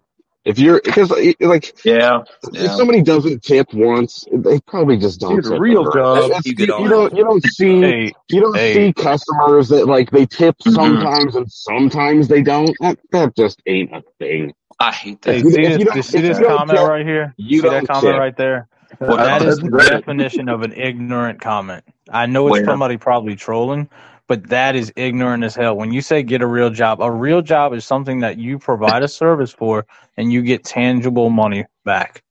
[0.44, 2.24] If you're because like Yeah,
[2.54, 5.92] if somebody doesn't tip once, they probably just don't Dude, tip real ever.
[5.92, 6.32] job.
[6.32, 8.74] That's- You you don't you don't see Hey, you don't hey.
[8.74, 10.74] see customers that like they tip Mhm.
[10.74, 12.76] sometimes and sometimes they don't.
[12.80, 14.54] That that just ain't a thing.
[14.82, 15.36] I hate that.
[15.36, 15.86] Hey, you, see this?
[15.86, 17.36] you You see this comment tip, right here?
[17.38, 18.18] you See that comment tip.
[18.18, 18.70] right there?
[19.06, 19.90] What That That's the great.
[19.90, 21.86] definition of an ignorant comment.
[22.12, 22.66] I know it's Where?
[22.66, 23.90] somebody probably trolling,
[24.28, 25.78] but that is ignorant as hell.
[25.78, 29.04] When you say get a real job, a real job is something that you provide
[29.04, 29.88] a service for
[30.18, 32.24] and you get tangible money back.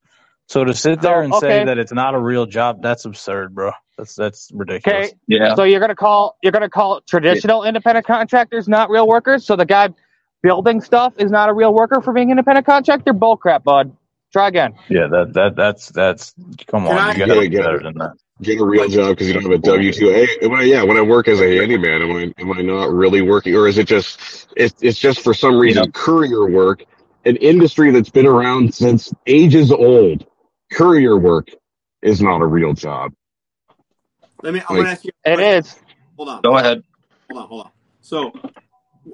[0.47, 1.65] So to sit there So, and say okay.
[1.65, 3.71] that it's not a real job, that's absurd, bro.
[3.97, 5.13] That's that's ridiculous.
[5.13, 5.55] Okay, Yeah.
[5.55, 9.45] so you're gonna call you're gonna call traditional independent contractors not real workers.
[9.45, 9.89] So the guy
[10.43, 13.13] building stuff is not a real worker for being an independent contractor.
[13.13, 13.95] Bullcrap, bud.
[14.33, 14.73] Try again.
[14.89, 16.33] Yeah, that that that's that's
[16.67, 18.13] come Can on, I- you You gotta gotta get better a, than that.
[18.41, 20.09] get a real job because you don't have a W two.
[20.09, 22.91] Hey, when I, yeah, when I work as a handyman, am I am I not
[22.91, 26.85] really working, or is it just it's it's just for some reason courier work,
[27.25, 30.25] an industry that's been around since ages old.
[30.71, 31.49] Courier work
[32.01, 33.11] is not a real job.
[34.43, 34.61] Let me.
[34.69, 35.11] I'm Like- gonna ask you.
[35.25, 35.57] a It question.
[35.57, 35.79] is.
[36.15, 36.41] Hold on.
[36.41, 36.83] Go ahead.
[37.29, 37.49] Hold on.
[37.49, 37.71] Hold on.
[37.99, 38.31] So,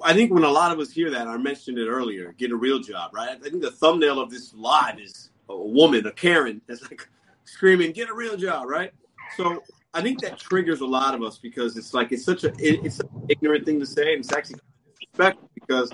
[0.02, 2.34] I think when a lot of us hear that, I mentioned it earlier.
[2.36, 3.30] Get a real job, right?
[3.30, 7.08] I think the thumbnail of this live is a woman, a Karen, that's like
[7.44, 8.92] screaming, "Get a real job!" Right?
[9.36, 9.62] So,
[9.94, 12.84] I think that triggers a lot of us because it's like it's such a it,
[12.84, 14.60] it's an ignorant thing to say, and it's actually
[14.90, 15.90] disrespectful because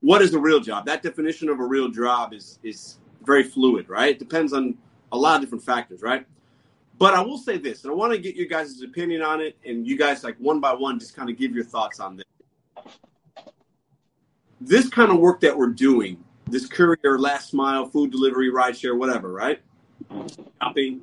[0.00, 0.86] what is a real job?
[0.86, 4.10] That definition of a real job is is very fluid, right?
[4.10, 4.76] It depends on
[5.12, 6.26] a lot of different factors, right?
[6.98, 9.56] But I will say this, and I want to get your guys' opinion on it,
[9.64, 12.24] and you guys, like one by one, just kind of give your thoughts on this.
[14.60, 19.32] This kind of work that we're doing, this courier, last mile, food delivery, rideshare, whatever,
[19.32, 19.60] right?
[20.60, 21.02] Shopping.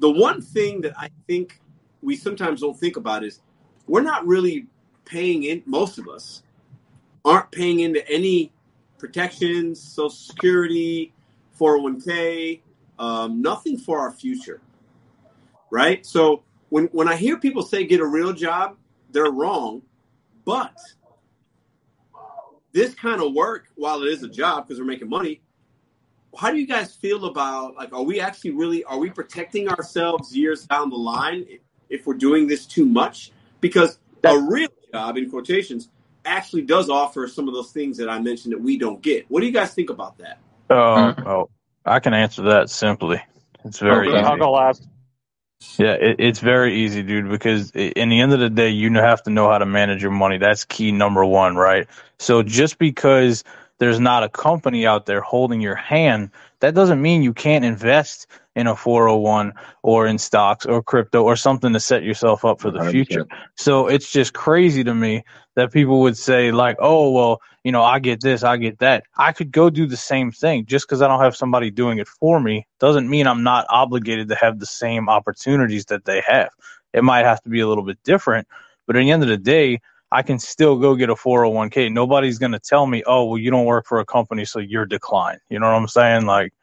[0.00, 1.60] The one thing that I think
[2.02, 3.40] we sometimes don't think about is
[3.86, 4.66] we're not really
[5.04, 6.42] paying in, most of us
[7.24, 8.52] aren't paying into any
[8.98, 11.12] protections, Social Security,
[11.58, 12.60] 401k,
[12.98, 14.60] um, nothing for our future,
[15.70, 16.04] right?
[16.04, 18.76] So when when I hear people say get a real job,
[19.10, 19.82] they're wrong.
[20.44, 20.76] But
[22.74, 25.40] this kind of work, while it is a job because we're making money,
[26.36, 30.36] how do you guys feel about like are we actually really are we protecting ourselves
[30.36, 33.30] years down the line if, if we're doing this too much?
[33.60, 35.88] Because a real job in quotations
[36.24, 39.30] actually does offer some of those things that I mentioned that we don't get.
[39.30, 40.38] What do you guys think about that?
[40.70, 41.50] Oh, oh,
[41.84, 43.22] I can answer that simply.
[43.64, 44.18] It's very Okay.
[44.18, 44.26] easy.
[44.26, 44.88] I'll go last.
[45.78, 49.22] Yeah, it, it's very easy, dude, because in the end of the day, you have
[49.24, 50.38] to know how to manage your money.
[50.38, 51.88] That's key number one, right?
[52.18, 53.44] So just because
[53.78, 56.30] there's not a company out there holding your hand,
[56.60, 58.26] that doesn't mean you can't invest
[58.56, 59.52] in a 401
[59.82, 62.90] or in stocks or crypto or something to set yourself up for the 100%.
[62.90, 63.26] future.
[63.56, 65.24] So it's just crazy to me
[65.56, 69.04] that people would say like, "Oh, well, you know, I get this, I get that."
[69.16, 72.08] I could go do the same thing just because I don't have somebody doing it
[72.08, 76.50] for me doesn't mean I'm not obligated to have the same opportunities that they have.
[76.92, 78.46] It might have to be a little bit different,
[78.86, 79.80] but at the end of the day,
[80.14, 81.92] I can still go get a 401k.
[81.92, 84.86] Nobody's going to tell me, "Oh, well, you don't work for a company, so you're
[84.86, 86.26] declined." You know what I'm saying?
[86.26, 86.54] Like,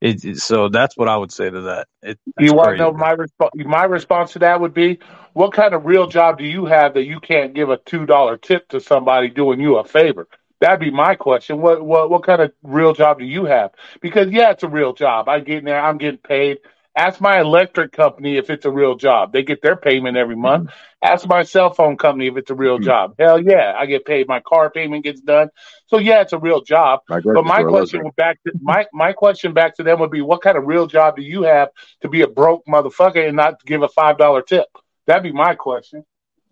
[0.00, 1.88] it, it- so that's what I would say to that.
[2.02, 4.98] It, You want to know my resp- my response to that would be,
[5.34, 8.36] what kind of real job do you have that you can't give a two dollar
[8.38, 10.28] tip to somebody doing you a favor?
[10.60, 11.60] That'd be my question.
[11.60, 13.72] What what what kind of real job do you have?
[14.02, 15.28] Because yeah, it's a real job.
[15.28, 16.58] I get in there, I'm getting paid,
[16.94, 19.32] Ask my electric company if it's a real job.
[19.32, 20.42] They get their payment every mm-hmm.
[20.42, 20.70] month.
[21.02, 22.84] Ask my cell phone company if it's a real mm-hmm.
[22.84, 23.14] job.
[23.18, 24.28] Hell yeah, I get paid.
[24.28, 25.48] My car payment gets done.
[25.86, 27.00] So yeah, it's a real job.
[27.08, 30.20] My But my question would back to my my question back to them would be,
[30.20, 31.70] what kind of real job do you have
[32.02, 34.66] to be a broke motherfucker and not give a five dollar tip?
[35.06, 36.04] That'd be my question.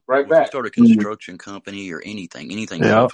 [0.07, 0.47] Right Well, if you back.
[0.49, 3.09] start a construction company or anything, anything, Yeah.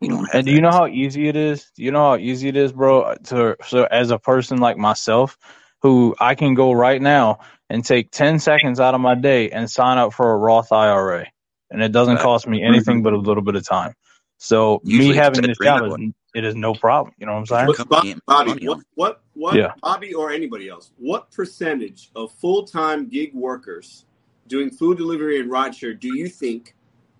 [0.00, 0.24] you don't mm-hmm.
[0.24, 1.70] have And do you know how easy it is?
[1.76, 3.14] Do you know how easy it is, bro?
[3.14, 5.38] To so as a person like myself,
[5.86, 7.40] who I can go right now
[7.70, 11.26] and take ten seconds out of my day and sign up for a Roth IRA,
[11.70, 12.22] and it doesn't Right.
[12.22, 13.94] cost me anything but a little bit of time.
[14.38, 15.96] So me Usually it's having this job is
[16.34, 17.14] it is no problem.
[17.18, 17.62] You know what I'm saying?
[17.66, 19.74] Your What, company Bob, can't make Bobby, what, what, what, Yeah.
[19.82, 24.06] Bobby or anybody else, what percentage of full time gig workers
[24.48, 26.74] doing food delivery and rideshare do you think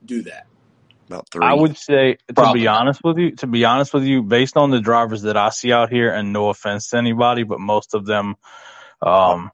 [0.06, 0.46] do that?
[1.06, 4.56] About I would say, to be honest with you, to be honest with you, based
[4.56, 7.94] on the drivers that I see out here, and no offense to anybody, but most
[7.94, 8.36] of them
[9.02, 9.50] um,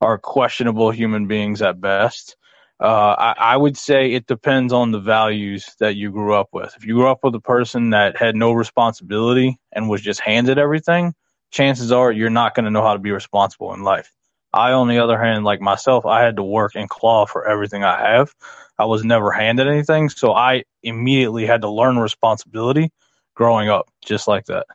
[0.00, 2.36] are questionable human beings at best.
[2.80, 6.74] Uh, I, I would say it depends on the values that you grew up with.
[6.76, 10.58] If you grew up with a person that had no responsibility and was just handed
[10.58, 11.14] everything,
[11.50, 14.10] chances are you're not going to know how to be responsible in life.
[14.52, 17.82] I, on the other hand, like myself, I had to work and claw for everything
[17.84, 18.34] I have.
[18.78, 22.90] I was never handed anything, so I immediately had to learn responsibility
[23.34, 24.66] growing up, just like that.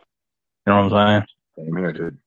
[0.65, 1.25] You know what I'm
[1.57, 1.65] saying?
[1.65, 2.17] Same here, dude.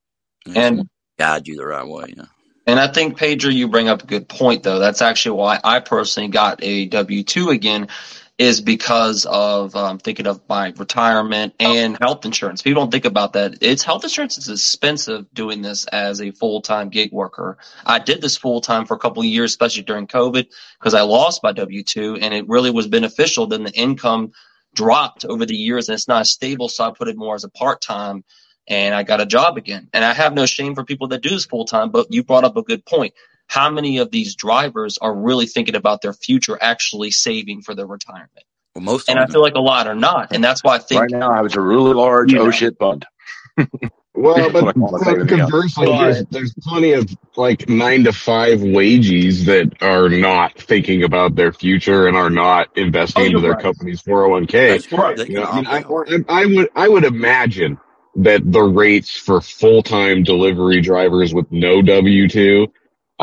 [0.54, 0.88] And
[1.18, 2.14] guide you the right way.
[2.16, 2.24] Yeah.
[2.66, 4.78] And I think, Pager, you bring up a good point, though.
[4.78, 7.88] That's actually why I personally got a W 2 again,
[8.38, 12.62] is because of um, thinking of my retirement and health insurance.
[12.62, 13.58] People don't think about that.
[13.60, 17.58] It's health insurance is expensive doing this as a full time gig worker.
[17.84, 20.46] I did this full time for a couple of years, especially during COVID,
[20.78, 23.46] because I lost my W 2 and it really was beneficial.
[23.46, 24.32] Then the income
[24.74, 26.68] dropped over the years and it's not stable.
[26.68, 28.24] So I put it more as a part time
[28.66, 29.88] and I got a job again.
[29.92, 32.44] And I have no shame for people that do this full time, but you brought
[32.44, 33.12] up a good point.
[33.52, 37.86] How many of these drivers are really thinking about their future, actually saving for their
[37.86, 38.30] retirement?
[38.74, 40.34] Well, most And I feel like a lot are not.
[40.34, 42.78] And that's why I think, Right now, I was a really large oh know, shit
[42.78, 43.04] fund.
[44.14, 48.12] Well, but, what I call it, but conversely, there's there's plenty of like nine to
[48.12, 53.40] five wages that are not thinking about their future and are not oh, investing into
[53.40, 53.62] their right.
[53.62, 54.52] company's 401k.
[54.52, 55.18] That's right.
[55.26, 56.24] You know, I mean, opt I, out.
[56.28, 57.78] I I would I would imagine
[58.16, 62.66] that the rates for full time delivery drivers with no W two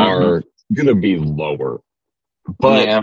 [0.08, 0.44] are
[0.74, 1.82] going to be lower,
[2.60, 3.02] but Yeah.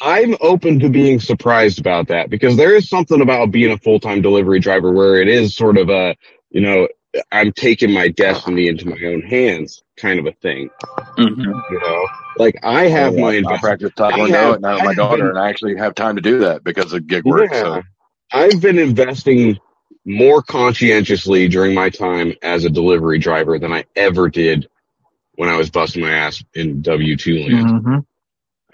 [0.00, 4.00] I'm open to being surprised about that because there is something about being a full
[4.00, 6.16] time delivery driver where it is sort of a
[6.50, 6.88] you know
[7.32, 10.70] I'm taking my destiny into my own hands kind of a thing.
[11.16, 14.60] hmm You know, like I have Oh, my I, I practice I Taekwondo have at
[14.60, 16.92] night with I my daughter, been and I actually have time to do that because
[16.92, 17.52] of gig work.
[17.52, 17.54] yeah.
[17.54, 17.82] So
[18.32, 19.58] I've been investing
[20.04, 24.68] more conscientiously during my time as a delivery driver than I ever did
[25.40, 27.72] when I was busting my ass in W two land.
[27.84, 27.98] hmm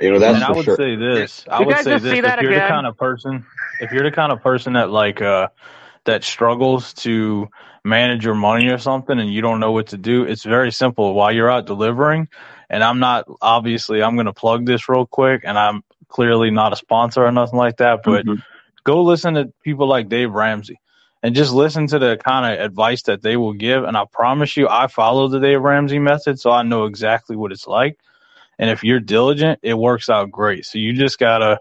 [0.01, 0.73] You know, that's And I would sure.
[0.73, 1.45] say this.
[1.51, 2.09] I You would guys say just this.
[2.09, 3.47] see If you're the kind of person,
[3.81, 5.49] if you're the kind of person that like, uh,
[6.07, 7.49] that struggles to
[7.85, 11.15] manage your money or something and you don't know what to do, it's very simple.
[11.15, 12.29] While you're out delivering,
[12.71, 16.75] and I'm not, obviously, I'm going to plug this real quick and I'm clearly not
[16.75, 18.35] a sponsor or nothing like that, but hmm
[18.85, 20.81] go listen to people like Dave Ramsey
[21.27, 23.83] and just listen to the kind of advice that they will give.
[23.85, 27.53] And I promise you, I follow the Dave Ramsey method, so I know exactly what
[27.53, 27.99] it's like.
[28.61, 30.67] And if you're diligent, it works out great.
[30.67, 31.61] So you just gotta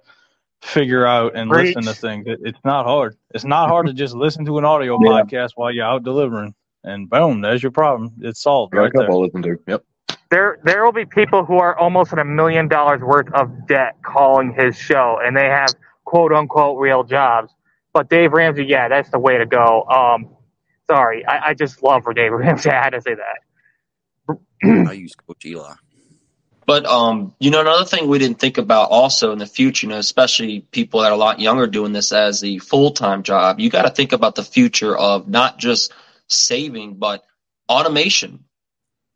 [0.62, 2.26] figure out and listen to things.
[2.28, 3.18] It, it's not hard.
[3.34, 5.10] It's not hard to just listen to an audio Yeah.
[5.24, 8.14] podcast while you're out delivering, and boom, there's your problem.
[8.22, 9.08] It's solved I got a right there.
[9.08, 9.58] couple I listen to.
[9.68, 9.84] Yep.
[10.32, 13.98] There, there will be people who are almost at a million dollars worth of debt
[14.04, 15.76] calling his show, and they have
[16.06, 17.55] quote unquote real jobs.
[17.96, 19.84] But Dave Ramsey, yeah, that's the way to go.
[19.84, 20.36] Um,
[20.86, 22.70] sorry, I, I just love for Dave Ramsey.
[22.70, 24.38] I had to say that.
[24.90, 25.76] I use Coach Eli.
[26.66, 29.94] But um, you know, another thing we didn't think about also in the future, you
[29.94, 33.62] know, especially people that are a lot younger doing this as a full time job,
[33.62, 35.94] you got to think about the future of not just
[36.28, 37.24] saving, but
[37.70, 38.44] automation.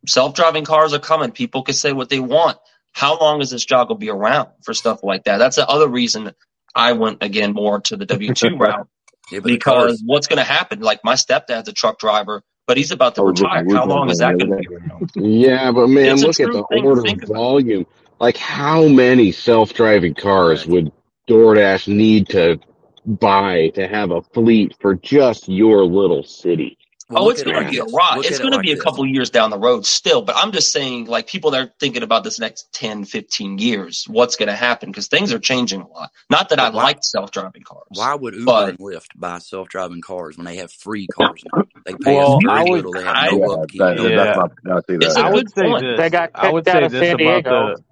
[0.07, 1.31] Self driving cars are coming.
[1.31, 2.57] People can say what they want.
[2.93, 5.38] How long is this job gonna be around for stuff like that?
[5.38, 6.31] That's the other reason
[6.75, 8.87] I went again more to the W two route
[9.31, 10.79] Yeah, because what's gonna happen?
[10.81, 13.65] Like my stepdad's a truck driver, but he's about to oh, was retire.
[13.71, 15.11] How long is that gonna be around?
[15.15, 17.27] Yeah, but man, It's look at the order about.
[17.27, 17.85] volume.
[18.19, 20.91] Like, how many self-driving cars would
[21.29, 22.59] DoorDash need to
[23.05, 26.78] buy to have a fleet for just your little city?
[27.10, 27.94] Well, Oh, it's at it going to be a this.
[27.94, 28.18] rock.
[28.18, 28.84] Look It's at it going to like be a this.
[28.84, 32.03] couple years down the road still, but I'm just saying, like, people that are thinking
[32.03, 34.90] about this next 10, 15 years, what's going to happen?
[34.91, 36.11] Because things are changing a lot.
[36.30, 36.84] Not that I why?
[36.84, 40.57] like self driving cars, Why would Uber but and Lyft buy self-driving cars when they
[40.57, 41.64] have free cars now?
[41.86, 42.91] They pay Well, us I very would- little.
[42.94, 43.80] They have I- no Yeah, upkeep.
[43.80, 44.15] that, No Yeah.
[44.23, 44.52] that's not.
[44.72, 45.22] I see It's that.
[45.23, 45.81] a I good would say point.
[45.84, 45.98] this.
[45.99, 47.76] They got I would kicked out say of San Diego.
[47.76, 47.84] the.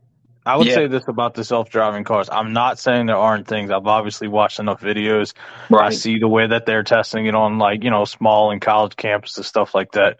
[0.47, 0.73] I would Yeah.
[0.73, 2.29] say this about the self-driving cars.
[2.31, 3.71] I'm not saying there aren't things.
[3.71, 5.33] I've obviously watched enough videos.
[5.77, 8.95] I see the way that they're testing it on like, you know, small and college
[8.97, 10.19] campuses, stuff like that.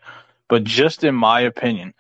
[0.49, 1.95] But just in my opinion,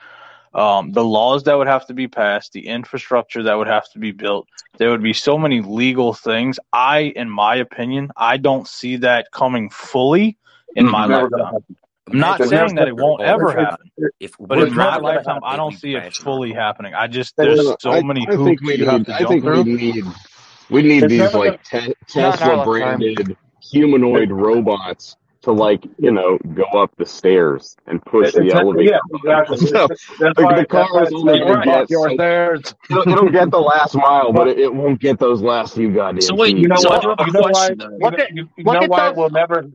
[0.53, 3.99] um, the laws that would have to be passed, the infrastructure that would have to
[3.99, 4.47] be built,
[4.79, 6.59] there would be so many legal things.
[6.73, 10.37] I, in my opinion, I don't see that coming fully
[10.75, 10.91] in Mhm.
[10.91, 11.59] my lifetime.
[12.07, 12.13] Happen.
[12.13, 14.97] I'm not Imagine saying if that it won't cars- ever happen, If but in my
[14.97, 16.53] lifetime, I don't see it fully cars.
[16.53, 16.93] happening.
[16.95, 19.07] I just there's no, so I, many I hoops we you have need.
[19.07, 20.15] to I jump think we need.
[20.69, 25.85] We need It's these like te- Not in our Tesla branded humanoid robots to like
[25.99, 28.91] you know go up the stairs and push It- the it's not- elevator.
[28.91, 29.57] yeah, exactly.
[29.59, 29.89] So
[30.19, 30.53] That's the, why.
[30.53, 31.65] the That's why cars it's only gonna right.
[31.65, 32.09] get so
[32.91, 36.21] it'll, it'll get the last mile, but it, it won't get those last few goddamn
[36.21, 36.57] So wait.
[36.57, 37.01] You know so what?
[37.01, 37.69] do have a You know why?
[37.69, 39.65] You Look know, at you, you know why it will never.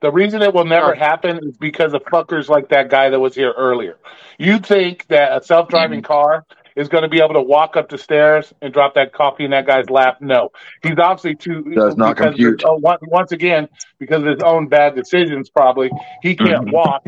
[0.00, 3.34] The reason it will never happen is because of fuckers like that guy that was
[3.34, 3.98] here earlier.
[4.38, 7.98] You think that a self-driving car is going to be able to walk up the
[7.98, 10.18] stairs and drop that coffee in that guy's lap?
[10.20, 10.50] No,
[10.82, 12.62] he's obviously too Does not because of compute.
[12.64, 15.50] oh, once again because of his own bad decisions.
[15.50, 15.90] Probably
[16.22, 16.72] he can't Mhm.
[16.72, 17.06] walk,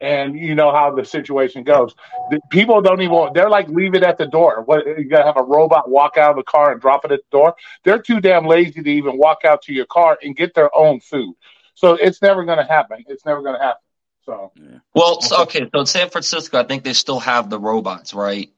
[0.00, 1.94] and you know how the situation goes.
[2.30, 3.30] The, people don't even.
[3.34, 4.62] They're like leave it at the door.
[4.64, 7.12] What you got to have a robot walk out of the car and drop it
[7.12, 7.54] at the door?
[7.84, 11.00] They're too damn lazy to even walk out to your car and get their own
[11.00, 11.34] food.
[11.82, 13.04] So it's never going to happen.
[13.08, 13.82] It's never going to happen.
[14.24, 14.78] So Yeah.
[14.94, 18.50] Well, so, okay, so in San Francisco, I think they still have the robots, right?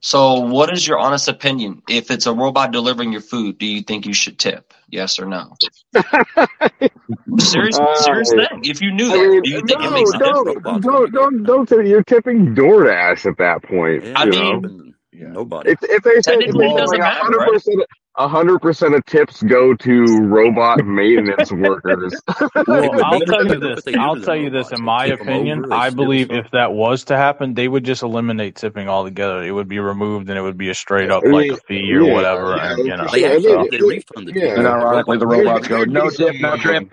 [0.00, 1.82] So, what is your honest opinion?
[1.88, 4.74] If it's a robot delivering your food, do you think you should tip?
[4.88, 5.54] Yes or no?
[7.38, 8.64] Serious, Uh, serious thing.
[8.64, 10.40] If you knew I that, mean, do you think it no, makes a difference?
[10.44, 14.04] don't, Robots don't, gonna get don't, don't say you're tipping DoorDash at that point.
[14.04, 14.94] Yeah, I You know, mean.
[15.12, 15.28] Yeah.
[15.28, 15.70] Nobody.
[15.70, 17.86] if if they said if technically, they it said doesn't like a matter, hundred right?
[18.14, 22.14] Percent, a hundred percent of tips go to robot maintenance workers.
[22.66, 23.76] Well, I'll tell you this.
[23.76, 24.72] what they do I'll tell you this.
[24.72, 28.88] In my opinion, I believe if that was to happen, they would just eliminate tipping
[28.88, 29.42] altogether.
[29.42, 32.06] It would be removed, and it would be a straight up like a fee or
[32.06, 32.56] whatever.
[32.56, 33.30] yeah, And you know, They sure.
[33.30, 34.56] I actually mean, they it, refund the tip.
[34.56, 36.92] And ironically, the robots go, no tip, no some, trip.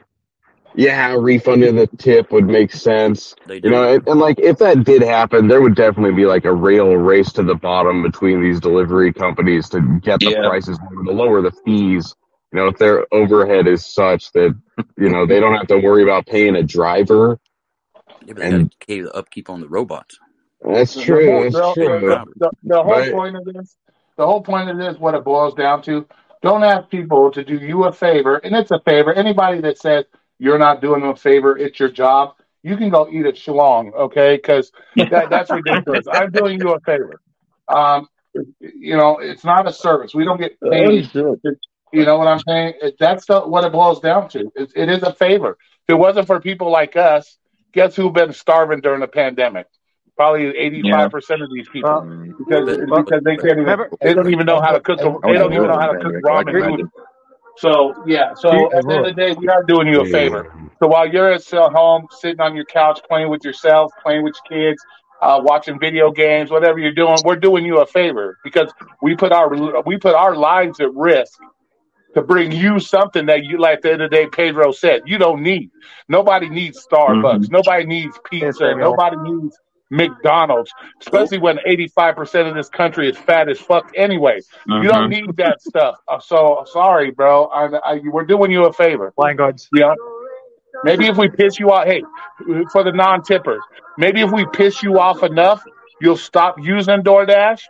[0.76, 3.36] Yeah, refunding the tip would make sense.
[3.46, 6.46] They You know, and, and like if that did happen, there would definitely be like
[6.46, 10.34] a real race to the bottom between these delivery companies to get the Yeah.
[10.34, 12.16] prices lower, to lower the fees.
[12.54, 14.56] You know, if their overhead is such that
[14.98, 17.40] you know they don't have to worry about paying a driver,
[18.22, 20.20] Yeah, but and to the upkeep on the robots.
[20.62, 22.22] that's the, the true, whole that's the, true.
[22.38, 23.76] the, the whole But point of this,
[24.18, 26.08] the whole point of this, what it boils down to,
[26.42, 29.14] don't ask people to do you a favor, and it's a favor.
[29.14, 30.06] Anybody that says
[30.40, 32.36] you're not doing them a favor, it's your job.
[32.64, 34.36] You can go eat at shlong, okay?
[34.36, 36.08] Because that, that's ridiculous.
[36.12, 37.22] I'm doing you a favor.
[37.68, 38.08] Um,
[38.60, 40.14] you know, it's not a service.
[40.14, 41.10] We don't get paid.
[41.92, 42.74] You know what I'm saying?
[43.00, 44.52] That's the, what it boils down to.
[44.56, 45.58] It, it is a favor.
[45.88, 47.38] If it wasn't for people like us,
[47.74, 49.68] guess who've been starving during the pandemic?
[50.16, 54.32] Probably 85% of these people Well, because But because they can't even remember, they don't
[54.32, 55.00] even know how to cook.
[55.00, 56.22] A, I they don't even know how to cook man.
[56.24, 56.78] Like ramen I noodles.
[56.80, 57.09] did.
[57.60, 58.34] So yeah.
[58.36, 60.54] So at the end of the day, we are doing you a favor.
[60.82, 64.72] So while you're at home, sitting on your couch, playing with yourself, playing with your
[64.74, 64.84] kids,
[65.22, 68.72] uh, watching video games, whatever you're doing, we're doing you a favor because
[69.02, 69.50] we put our
[69.84, 71.38] we put our lives at risk
[72.16, 73.78] to bring you something that you like.
[73.78, 75.70] At the end of the day, Pedro said you don't need.
[76.08, 77.46] Nobody needs Starbucks.
[77.48, 77.52] Mhm.
[77.52, 78.74] Nobody needs pizza.
[78.76, 79.60] Nobody needs
[79.90, 84.40] McDonald's, especially when 85% of this country is fat as fuck anyway.
[84.68, 85.10] You don't Mhm.
[85.10, 85.96] need that stuff.
[86.08, 87.46] Uh, So sorry, bro.
[87.48, 89.14] I, I, we're doing you a favor.
[89.18, 89.64] Language.
[89.74, 89.96] Yeah.
[90.84, 92.04] Maybe if we piss you off, hey,
[92.72, 93.62] for the non-tippers,
[93.98, 95.62] maybe if we piss you off enough,
[96.00, 97.62] you'll stop using DoorDash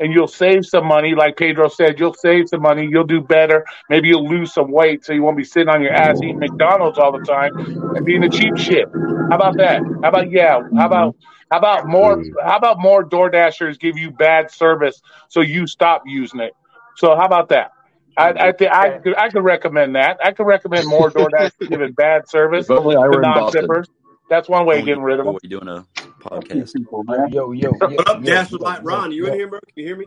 [0.00, 1.14] and you'll save some money.
[1.14, 2.86] Like Pedro said, you'll save some money.
[2.90, 3.64] You'll do better.
[3.88, 6.98] Maybe you'll lose some weight so you won't be sitting on your ass eating McDonald's
[6.98, 7.52] all the time
[7.94, 8.86] and being a cheap shit.
[9.30, 9.82] How about that?
[10.02, 10.60] How about yeah?
[10.76, 11.16] How about
[11.50, 12.22] how about more?
[12.42, 16.52] How about more DoorDashers give you bad service so you stop using it?
[16.96, 17.72] So how about that?
[18.16, 19.00] I I, think I Okay.
[19.02, 20.18] could I could recommend that.
[20.24, 23.64] I could recommend more DoorDash giving bad service If only I to in Boston.
[23.64, 23.88] non-tippers.
[24.30, 25.34] That's one way of getting rid of them.
[25.34, 25.86] boy doing a
[26.32, 26.72] podcast.
[27.32, 29.12] yo, yo, yo, What up, yo, Dash yo, Light yo, Ron?
[29.12, 29.60] You in here, bro?
[29.60, 30.06] Can you hear me?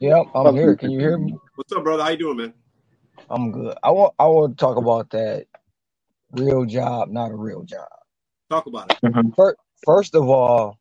[0.00, 0.76] Yep, I'm here.
[0.76, 1.34] Can you hear me?
[1.56, 2.02] What's up, brother?
[2.04, 2.54] How you doing, man?
[3.30, 3.76] I'm good.
[3.82, 5.46] I want I want to talk about that
[6.32, 7.88] real job, not a real job.
[8.48, 8.98] Talk about it.
[9.02, 9.34] Mhm.
[9.34, 10.78] First, first of all,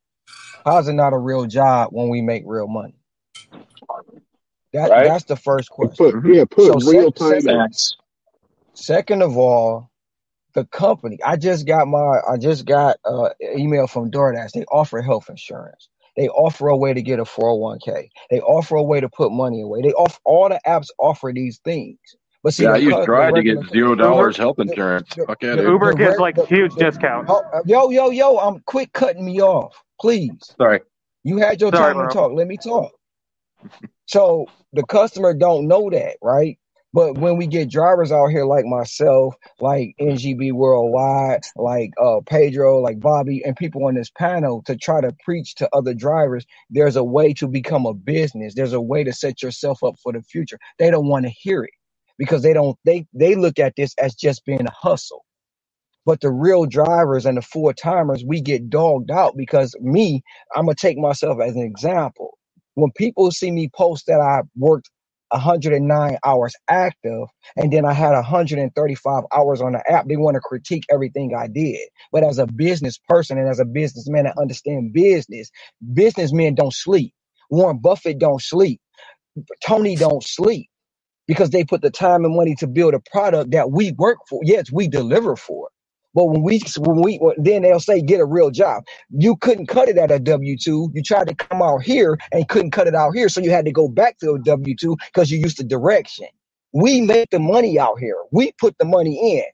[0.63, 2.93] how's it not a real job when we make real money?
[4.73, 5.07] That Right?
[5.07, 6.21] that's the first question.
[6.21, 7.73] put yeah, put So real sec, time second,
[8.73, 9.89] second of all,
[10.57, 11.19] the company.
[11.25, 14.53] I just got my I just got uh email from DoorDash.
[14.53, 15.89] They offer health insurance.
[16.17, 18.09] They offer a way to get a 401k.
[18.31, 19.83] They offer a way to put money away.
[19.83, 21.99] They offer all the apps offer these things.
[22.43, 25.17] But see, Yeah, I the, used cu- the Drive to get zero dollars health insurance.
[25.17, 25.63] the, Fuck yeah, the.
[25.67, 27.43] Uber the, gives reg- like the, huge the, discounts.
[27.65, 30.57] yo, yo, yo, I'm quit cutting me off, please.
[30.61, 30.81] Sorry.
[31.23, 32.33] You had your Sorry, time to talk.
[32.33, 32.93] Let me talk.
[34.07, 36.59] So the customer don't know that, right?
[36.93, 42.79] But when we get drivers out here like myself, like NGB Worldwide, like uh Pedro,
[42.81, 46.95] like Bobby, and people on this panel to try to preach to other drivers, there's
[46.95, 48.55] a way to become a business.
[48.55, 50.57] There's a way to set yourself up for the future.
[50.79, 51.71] They don't want to hear it
[52.17, 55.25] because they don't they they look at this as just being a hustle.
[56.05, 60.23] But the real drivers and the full timers, we get dogged out because me,
[60.55, 62.37] I'm gonna take myself as an example.
[62.75, 64.89] When people see me post that I worked
[65.31, 70.41] 109 hours active and then I had 135 hours on the app, they want to
[70.41, 71.79] critique everything I did.
[72.11, 75.51] But as a business person and as a businessman that understand business,
[75.93, 77.13] businessmen don't sleep.
[77.49, 78.81] Warren Buffett don't sleep.
[79.65, 80.69] Tony don't sleep
[81.27, 84.41] because they put the time and money to build a product that we work for.
[84.43, 85.69] Yes, we deliver for.
[86.17, 88.83] But when we when we then they'll say get a real job.
[89.11, 90.91] You couldn't cut it at a W two.
[90.95, 93.65] You tried to come out here and couldn't cut it out here, so you had
[93.65, 96.27] to go back to a W two because you used the direction.
[96.73, 98.17] We make the money out here.
[98.33, 99.45] We put the money in.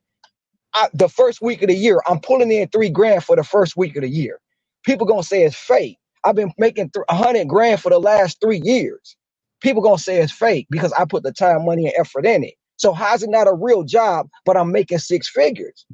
[0.75, 3.77] I, the first week of the year, I'm pulling in three grand for the first
[3.77, 4.39] week of the year.
[4.85, 5.99] People gonna say it's fake.
[6.25, 9.17] I've been making a hundred grand for the last three years.
[9.61, 12.55] People gonna say it's fake because I put the time, money, and effort in it.
[12.77, 15.85] So how's it not a real job, but I'm making six figures?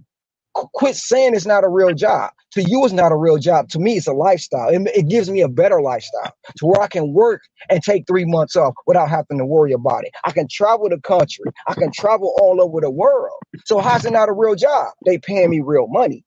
[0.61, 2.31] Qu- Quit saying it's not a real job.
[2.53, 3.69] To you, it's not a real job.
[3.69, 4.69] To me, it's a lifestyle.
[4.69, 8.25] It, it gives me a better lifestyle to where I can work and take three
[8.25, 10.11] months off without having to worry about it.
[10.25, 11.51] I can travel the country.
[11.67, 13.41] I can travel all over the world.
[13.65, 14.93] So how's it not a real job?
[15.05, 16.25] They paying me real money.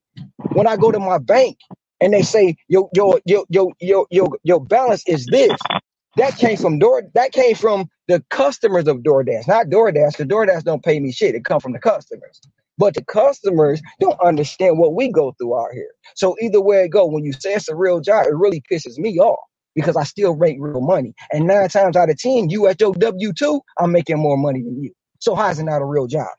[0.53, 1.57] When I go to my bank
[2.01, 5.69] and they say your your your your your your, your balance is this,
[6.17, 7.03] that came from Door.
[7.15, 10.17] That came from the customers of DoorDash, not DoorDash.
[10.17, 11.35] The DoorDash don't pay me shit.
[11.35, 12.41] It come from the customers.
[12.77, 15.91] But the customers don't understand what we go through out here.
[16.15, 18.97] So either way it go, when you say it's a real job, it really pisses
[18.99, 19.39] me off
[19.75, 21.15] because I still make real money.
[21.31, 24.63] And nine times out of ten, you at your W two, I'm making more money
[24.63, 24.93] than you.
[25.19, 26.29] So how is it not a real job?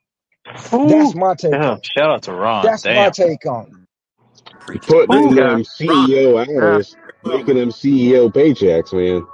[0.84, 1.84] That's my take Damn, on it.
[1.84, 2.72] shout out to Ron.
[2.72, 3.74] That's my take on it.
[4.60, 4.98] Preach it.
[5.08, 6.80] Putting Ooh, them CEO yeah.
[6.80, 9.26] hours, making them CEO paychecks, man.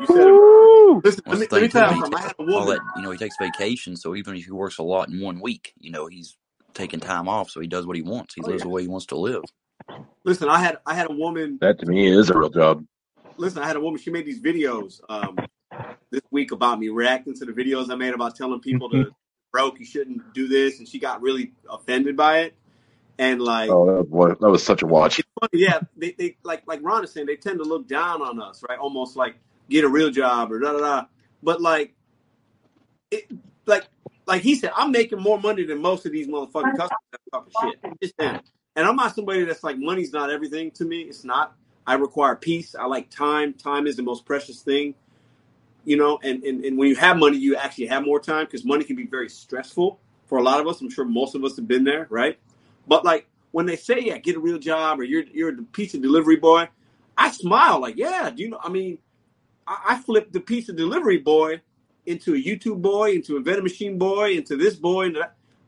[0.00, 0.34] You said.
[0.34, 1.02] Woo!
[1.04, 1.96] Listen, Well, let me let me tell you something.
[1.96, 2.68] He I had a all woman.
[2.68, 2.82] that.
[2.94, 3.96] You know, he takes vacation.
[3.96, 6.36] So even if he works a lot in one week, you know, he's
[6.74, 7.50] taking time off.
[7.50, 8.34] So he does what he wants.
[8.34, 8.64] He Oh lives yeah.
[8.64, 9.44] the way he wants to live.
[10.24, 11.58] Listen, I had I had a woman.
[11.60, 12.84] That to me is a real job.
[13.38, 14.00] Listen, I had a woman.
[14.00, 15.36] She made these videos um,
[16.10, 19.10] this week about me reacting to the videos I made about telling people to
[19.52, 19.78] broke.
[19.80, 22.56] You shouldn't do this, and she got really offended by it.
[23.18, 25.20] And like, Oh, that was, that was such a watch.
[25.40, 25.80] funny, yeah.
[25.96, 28.78] They, they like like Ron is saying, they tend to look down on us, right?
[28.78, 29.36] Almost like
[29.70, 31.04] get a real job or da da da.
[31.42, 31.94] But like,
[33.10, 33.30] it
[33.66, 33.86] like
[34.26, 37.48] like he said, I'm making more money than most of these motherfucking customers that talk
[37.62, 38.42] shit.
[38.76, 41.02] And I'm not somebody that's like money's not everything to me.
[41.02, 41.56] It's not.
[41.86, 42.74] I require peace.
[42.78, 43.54] I like time.
[43.54, 44.94] Time is the most precious thing,
[45.84, 46.18] you know.
[46.22, 48.96] And and, and when you have money, you actually have more time because money can
[48.96, 50.80] be very stressful for a lot of us.
[50.80, 52.38] I'm sure most of us have been there, right?
[52.86, 55.98] But like when they say, "Yeah, get a real job," or "You're you're the pizza
[55.98, 56.68] delivery boy,"
[57.18, 58.98] I smile like, "Yeah, do you know?" I mean,
[59.70, 61.62] I, I flipped the pizza delivery boy
[62.04, 65.18] into a YouTube boy, into a vending machine boy, into this boy, and.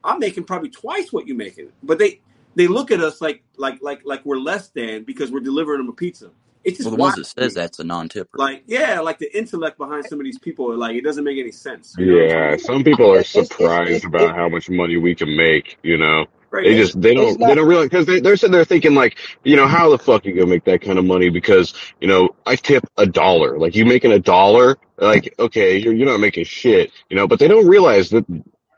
[0.04, 1.68] I'm making probably twice what you're making.
[1.82, 2.20] But they
[2.54, 5.88] they look at us like like like like we're less than because we're delivering them
[5.88, 6.30] a pizza.
[6.64, 8.38] It's just Well, the ones that says that's a non-tipper.
[8.38, 11.38] Like yeah, like the intellect behind some of these people are like it doesn't make
[11.38, 11.94] any sense.
[11.98, 12.24] You know?
[12.24, 15.78] Yeah, some people are surprised about how much money we can make.
[15.82, 16.64] You know, Right?
[16.64, 19.16] they it's just they don't they don't realize because they they're sitting there thinking like,
[19.42, 21.30] you know, how the fuck you gonna make that kind of money?
[21.30, 23.58] Because you know, I tip a dollar.
[23.58, 26.92] Like you making a dollar, like okay, you're you're not making shit.
[27.08, 28.26] You know, but they don't realize that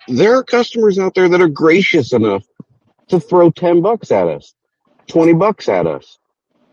[0.07, 2.45] there are customers out there that are gracious enough
[3.09, 4.55] to throw ten bucks at us,
[5.09, 6.19] twenty bucks at us.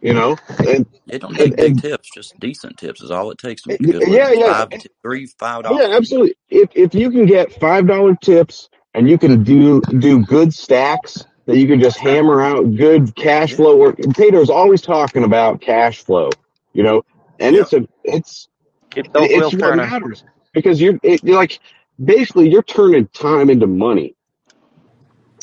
[0.02, 2.10] You know, and It don't and, need big and tips.
[2.14, 4.90] Just decent tips is all it takes to it, make good yeah, yeah, Five, t-
[5.04, 6.36] three, five Yeah, absolutely.
[6.50, 11.26] If if you can get five dollar tips and you can do do good stacks
[11.46, 13.78] that you can just hammer out good cash flow.
[13.78, 16.30] Or Tater's always talking about cash flow,
[16.74, 17.04] you know,
[17.40, 18.48] and it's a it's
[18.96, 21.60] those it's what matters because you're it, you're like
[22.04, 24.16] basically you're turning time into money,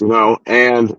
[0.00, 0.98] you know, and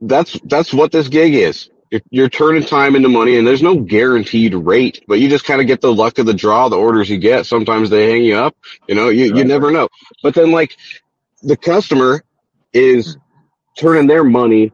[0.00, 1.70] that's that's what this gig is.
[1.90, 5.60] You're, you're turning time into money, and there's no guaranteed rate, but you just kind
[5.60, 7.46] of get the luck of the draw, the orders you get.
[7.46, 8.56] Sometimes they hang you up,
[8.86, 9.88] you know, you, you never know.
[10.22, 10.76] But then, like,
[11.42, 12.22] the customer
[12.72, 13.16] is
[13.78, 14.72] turning their money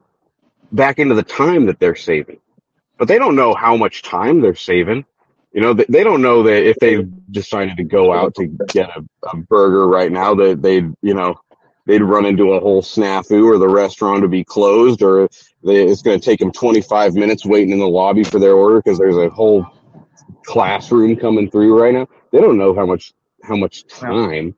[0.72, 2.40] back into the time that they're saving.
[2.98, 5.04] But they don't know how much time they're saving.
[5.52, 8.90] You know, they, they don't know that if they decided to go out to get
[8.90, 11.34] a, a burger right now, that they'd, you know,
[11.86, 15.28] they'd run into a whole snafu or the restaurant to be closed or
[15.64, 18.82] they, it's going to take them 25 minutes waiting in the lobby for their order
[18.82, 19.66] because there's a whole
[20.44, 22.06] classroom coming through right now.
[22.32, 23.12] They don't know how much
[23.42, 24.54] how much time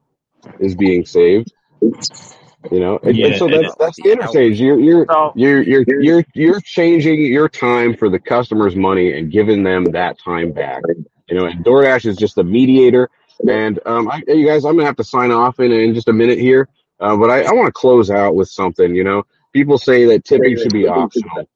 [0.61, 1.53] is being saved.
[1.81, 4.61] You know, and, and Yeah, so and that's that's the interchange.
[4.61, 9.31] You're you're So you're you're you're you're changing your time for the customer's money and
[9.31, 10.83] giving them that time back.
[11.29, 13.11] You know, and DoorDash is just a mediator.
[13.49, 16.13] And um, I, you guys, I'm gonna have to sign off in in just a
[16.13, 16.69] minute here.
[17.01, 18.95] Uh, but I, I want to close out with something.
[18.95, 21.49] You know, people say that tipping should be optional.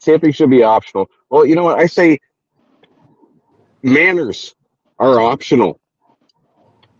[0.00, 1.10] Tipping should be optional.
[1.30, 1.78] Well, you know what?
[1.78, 2.20] I say
[3.82, 4.54] manners
[4.98, 5.80] are optional,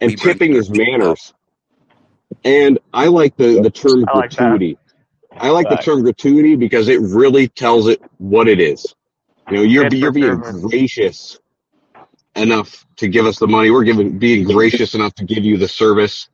[0.00, 1.34] and tipping is manners.
[2.42, 4.40] And I like the the term I like that.
[4.40, 4.78] gratuity.
[5.38, 8.94] I like the term gratuity because it really tells it what it is.
[9.48, 10.62] You know, you're you're being service.
[10.62, 11.38] gracious
[12.36, 13.70] enough to give us the money.
[13.70, 16.28] We're giving being gracious enough to give you the service.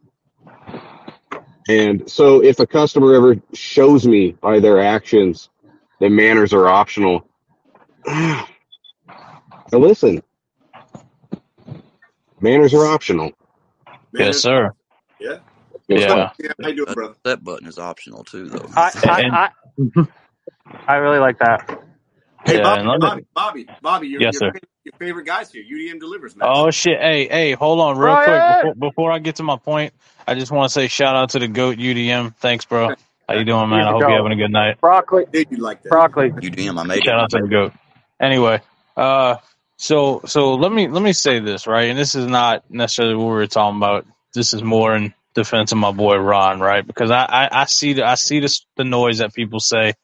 [1.69, 5.51] And so if a customer ever shows me by their actions
[6.01, 7.29] that manners are optional,
[8.07, 8.47] I
[9.73, 10.23] listen.
[12.41, 13.33] Manners are optional.
[14.12, 14.73] Man, Yes, sir.
[15.20, 15.39] yeah.
[15.91, 16.31] You Yeah.
[16.39, 17.15] Yeah, how you doing, That, brother?
[17.25, 18.69] that button is optional too, though.
[18.77, 19.51] I I,
[19.97, 20.07] I
[20.86, 21.83] I really like that.
[22.47, 24.47] Hey, yeah, Bobby, and Bobby, Bobby, Bobby, your, yes, your, sir.
[24.47, 25.62] favorite, your favorite guys here.
[25.62, 26.49] UDM delivers, man.
[26.51, 26.99] Oh shit!
[26.99, 29.93] Hey, hey, hold on, real quick before before I get to my point.
[30.27, 32.35] I just want to say shout out to the goat UDM.
[32.36, 32.94] Thanks, bro.
[33.28, 33.81] How you doing, man?
[33.81, 34.81] I I a hope you're having a good night.
[34.81, 35.91] Broccoli, Did you like that?
[35.91, 36.31] broccoli.
[36.31, 37.05] UDM, I made it.
[37.05, 37.73] Shout out to the goat.
[38.20, 38.60] Anyway,
[38.97, 39.36] uh,
[39.77, 43.25] so so let me let me say this right, and this is not necessarily what
[43.27, 44.07] we were talking about.
[44.33, 46.86] This is more in defense of my boy Ron, right?
[46.86, 49.94] Because I I, I see the I see this the noise that people say.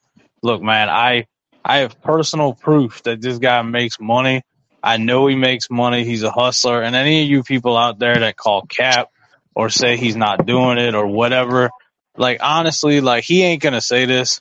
[0.43, 1.27] Look, man, I
[1.63, 4.43] I have personal proof that this guy makes money.
[4.81, 6.05] I know he makes money.
[6.05, 9.09] He's a hustler, and any of you people out there that call cap
[9.55, 11.71] or say he's not doing it or whatever,
[12.15, 14.39] like honestly, like he ain't gonna say this,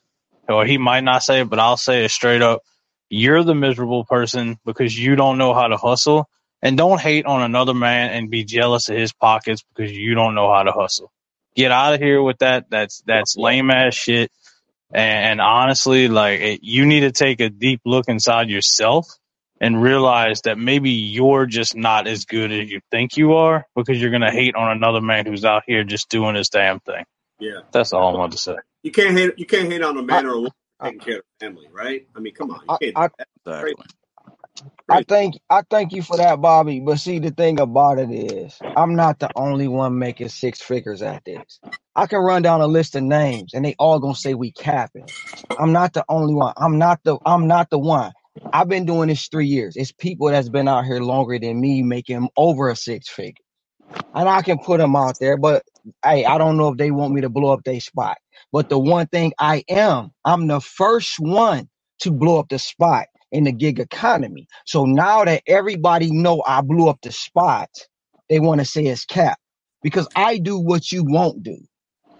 [0.49, 2.63] or he might not say it, but I'll say it straight up.
[3.09, 6.29] You're the miserable person because you don't know how to hustle.
[6.67, 10.35] And don't hate on another man and be jealous of his pockets because you don't
[10.35, 11.13] know how to hustle.
[11.55, 12.69] Get out of here with that.
[12.69, 14.33] That's that's lame ass shit.
[14.93, 19.07] And, and honestly, like it, you need to take a deep look inside yourself
[19.61, 24.03] and realize that maybe you're just not as good as you think you are because
[24.03, 27.05] you're gonna hate on another man who's out here just doing his damn thing.
[27.39, 27.61] Yeah.
[27.71, 28.57] That's all I wanted to say.
[28.83, 29.39] You can't hate.
[29.39, 32.09] You can't hate on a man or a woman I, taking care of family, right?
[32.17, 33.63] I mean, come on, you I, can't do that.
[33.63, 33.85] Exactly.
[34.89, 36.81] I thank I thank you for that, Bobby.
[36.81, 41.03] But see, the thing about it is, I'm not the only one making six figures
[41.03, 41.61] at this.
[41.97, 45.13] I can run down a list of names, and they all gonna say we capping.
[45.59, 46.55] I'm not the only one.
[46.57, 48.13] I'm not the I'm not the one.
[48.53, 49.77] I've been doing this three years.
[49.77, 53.45] It's people that's been out here longer than me making over a six figure,
[54.15, 55.39] and I can put them out there.
[55.39, 55.65] But
[56.05, 58.19] hey, I don't know if they want me to blow up their spot.
[58.53, 61.69] But the one thing I am, I'm the first one
[62.01, 64.49] to blow up the spot in the gig economy.
[64.67, 67.71] So now that everybody know I blew up the spot,
[68.31, 69.39] they want to say it's cap
[69.83, 71.59] because I do what you won't do.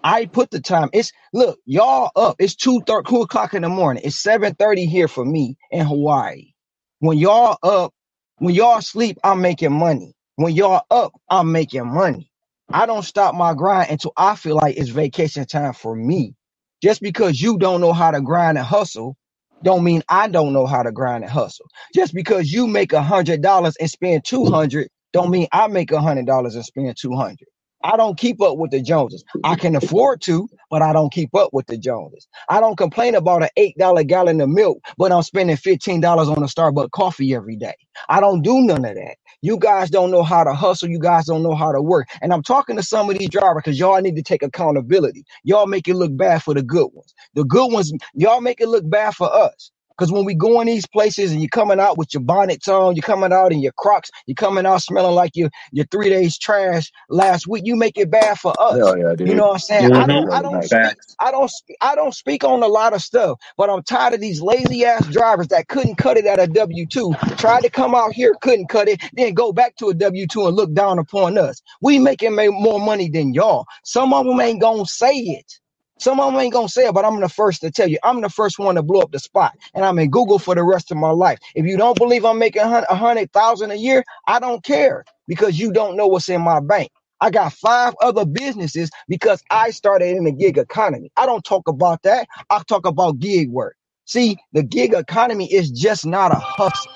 [0.03, 0.89] I put the time.
[0.93, 2.37] It's look, y'all up.
[2.39, 4.03] It's two thirty, two o'clock in the morning.
[4.05, 6.53] It's seven thirty here for me in Hawaii.
[7.01, 7.93] When y'all up,
[8.39, 10.15] when y'all sleep, I'm making money.
[10.37, 12.31] When y'all up, I'm making money.
[12.73, 16.35] I don't stop my grind until I feel like it's vacation time for me.
[16.83, 19.17] Just because you don't know how to grind and hustle,
[19.63, 21.67] don't mean I don't know how to grind and hustle.
[21.95, 25.93] Just because you make a hundred dollars and spend two hundred, don't mean I make
[25.93, 27.49] a hundred dollars and spend two hundred.
[27.85, 29.25] I don't keep up with the Joneses.
[29.45, 32.29] I can afford to, but I don't keep up with the Joneses.
[32.49, 36.29] I don't complain about an eight dollar gallon of milk, but I'm spending fifteen dollars
[36.29, 37.75] on a Starbucks coffee every day.
[38.09, 39.17] I don't do none of that.
[39.43, 40.89] You guys don't know how to hustle.
[40.91, 42.09] You guys don't know how to work.
[42.23, 45.25] And I'm talking to some of these drivers because y'all need to take accountability.
[45.45, 47.15] Y'all make it look bad for the good ones.
[47.35, 49.71] The good ones, y'all make it look bad for us.
[49.97, 52.97] Because when we go in these places and you're coming out with your bonnets on,
[52.97, 56.39] you're coming out in your crocs, you're coming out smelling like you your three days
[56.39, 58.77] trash last week, you make it bad for us.
[58.77, 59.29] Hell yeah, dude.
[59.29, 59.93] You know what I'm saying?
[59.93, 60.09] I mm-hmm.
[60.09, 60.81] don't I don't speak
[61.21, 64.21] I don't sp- I don't speak on a lot of stuff, but I'm tired of
[64.21, 67.95] these lazy ass drivers that couldn't cut it at a W two, tried to come
[67.95, 70.99] out here, couldn't cut it, then go back to a W two and look down
[70.99, 71.61] upon us.
[71.81, 73.67] We making ma- more money than y'all.
[73.85, 75.61] Some of them ain't gonna say it.
[75.99, 77.99] Some of them ain't gonna say it, but I'm the first to tell you.
[78.05, 80.65] I'm the first one to blow up the spot, and I'm in Google for the
[80.65, 81.39] rest of my life.
[81.55, 84.65] If you don't believe I'm making a hun- a hundred thousand a year, I don't
[84.65, 86.91] care because you don't know what's in my bank.
[87.21, 91.11] I got five other businesses because I started in the gig economy.
[91.17, 92.29] I don't talk about that.
[92.51, 93.77] I talk about gig work.
[94.07, 96.93] See, the gig economy is just not a hustle.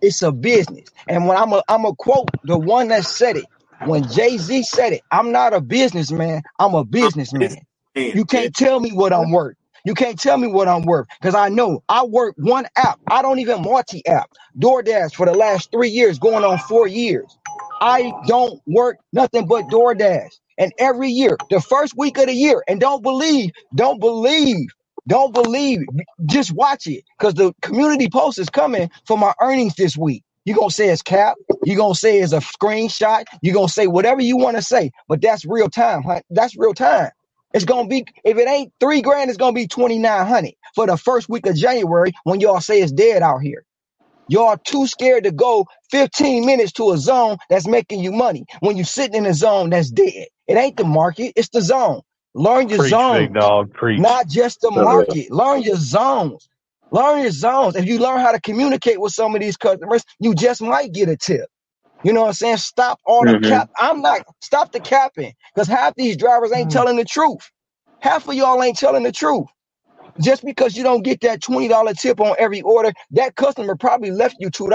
[0.00, 0.90] It's a business.
[1.08, 3.48] And when I'm a I'm a quote the one that said it.
[3.82, 7.62] When Jay-Z said it, I'm not a businessman, I'm a businessman.
[8.12, 9.56] You can't tell me what I'm worth.
[9.84, 13.00] You can't tell me what I'm worth because I know I work one app.
[13.10, 14.30] I don't even multi app.
[14.58, 17.38] DoorDash for the last three years, going on four years.
[17.80, 20.30] I don't work nothing but DoorDash.
[20.58, 24.68] And every year, the first week of the year, and don't believe, don't believe,
[25.08, 25.80] don't believe,
[26.26, 30.24] just watch it because the community post is coming for my earnings this week.
[30.44, 31.36] you going to say it's cap.
[31.64, 33.24] you going to say it's a screenshot.
[33.42, 36.02] you going to say whatever you want to say, but that's real time.
[36.02, 36.20] Huh?
[36.30, 37.10] That's real time.
[37.54, 40.86] It's gonna be if it ain't three grand, it's gonna be twenty nine hundred for
[40.86, 43.64] the first week of January when y'all say it's dead out here.
[44.28, 48.46] Y'all too scared to go 15 minutes to a zone that's making you money.
[48.60, 52.00] When you sitting in a zone that's dead, it ain't the market, it's the zone.
[52.34, 53.72] Learn your Preach, zones, dog.
[53.74, 54.08] Preach.
[54.08, 55.30] not just the market.
[55.30, 56.48] Learn your zones.
[56.90, 57.76] Learn your zones.
[57.76, 61.08] If you learn how to communicate with some of these customers, you just might get
[61.08, 61.48] a tip.
[62.02, 62.58] You know what I'm saying?
[62.58, 63.42] Stop all the Mhm.
[63.42, 63.70] cap.
[63.78, 67.50] I'm not stop the capping because half these drivers ain't telling the truth.
[68.00, 69.46] Half of y'all ain't telling the truth.
[70.20, 74.36] Just because you don't get that $20 tip on every order, that customer probably left
[74.40, 74.70] you $2.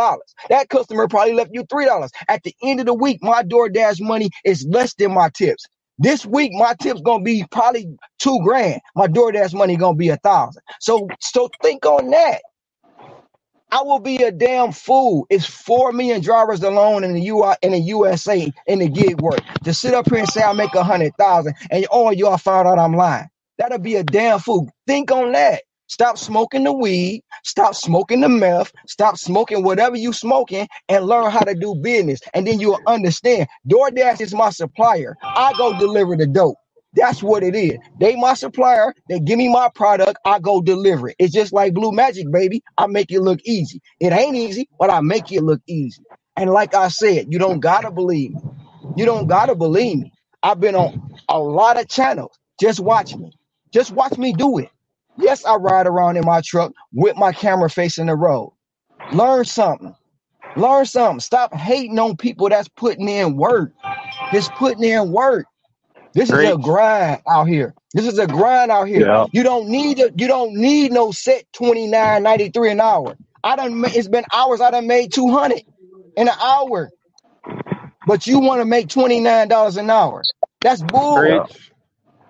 [0.49, 1.85] That customer probably left you $3.
[2.30, 5.65] At the end of the week, my DoorDash money is less than my tips.
[5.99, 7.88] This week, my tips gonna be probably
[8.19, 8.81] two grand.
[8.95, 10.64] My DoorDash money gonna be a thousand.
[10.81, 12.41] So, so think on that.
[13.72, 15.28] I will be a damn fool.
[15.30, 19.42] It's four million drivers alone in the UI in the USA in the gig work
[19.66, 22.68] to sit up here and say I make a hundred thousand and all y'all found
[22.68, 23.28] out I'm lying.
[23.58, 24.72] That'll be a damn fool.
[24.88, 25.64] Think on that.
[25.88, 27.24] Stop smoking the weed.
[27.44, 28.74] Stop smoking the meth.
[28.88, 32.22] Stop smoking whatever you smoking and learn how to do business.
[32.34, 33.48] And then you'll understand.
[33.70, 35.18] DoorDash is my supplier.
[35.36, 36.58] I go deliver the dope.
[36.95, 37.77] That's what it is.
[37.99, 38.93] They my supplier.
[39.09, 40.19] They give me my product.
[40.25, 41.17] I go deliver it.
[41.19, 42.64] It's just like Blue Magic, baby.
[42.77, 43.82] I make it look easy.
[44.01, 46.03] It ain't easy, but I make it look easy.
[46.38, 48.41] And like I said, you don't gotta believe me.
[48.95, 50.14] You don't gotta believe me.
[50.43, 50.91] I've been on
[51.30, 52.38] a lot of channels.
[52.59, 53.32] Just watch me.
[53.74, 54.69] Just watch me do it.
[55.17, 58.53] Yes, I ride around in my truck with my camera facing the road.
[59.11, 59.95] Learn something.
[60.56, 61.22] Learn something.
[61.22, 63.74] Stop hating on people that's putting in work.
[64.32, 65.48] Just putting in work.
[66.18, 66.60] This is a Preach.
[66.60, 67.76] grind out here.
[67.96, 69.10] This is a grind out here.
[69.10, 69.26] Yeah.
[69.34, 73.18] You don't need a, you don't need no set twenty nine ninety three an hour.
[73.44, 75.64] I done ma- it's been hours I done made two hundred
[76.18, 76.94] in an hour,
[78.06, 80.28] but you want to make twenty nine dollars an hour.
[80.64, 81.42] That's bull.
[81.42, 81.72] Preach.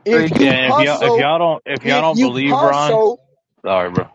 [0.06, 0.38] If Preach.
[0.38, 3.02] you Yeah, if y'all if hustle, y'all don't if y'all if don't you believe Ron,
[3.02, 3.22] hustle,
[3.66, 4.08] sorry, bro.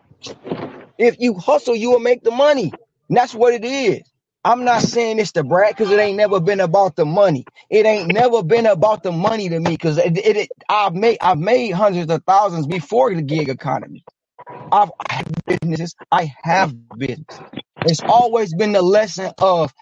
[0.97, 2.75] if you hustle, you will make the money.
[3.09, 4.01] And that's what it is.
[4.43, 7.47] I'm not saying it's the brag because it ain't never been about the money.
[7.69, 11.17] It ain't never been about the money to me because it, it, it- I've made
[11.21, 14.03] I've made hundreds of thousands before the gig economy.
[14.71, 15.95] I've I have businesses.
[16.11, 17.41] I have business.
[17.85, 19.73] It's always been the lesson of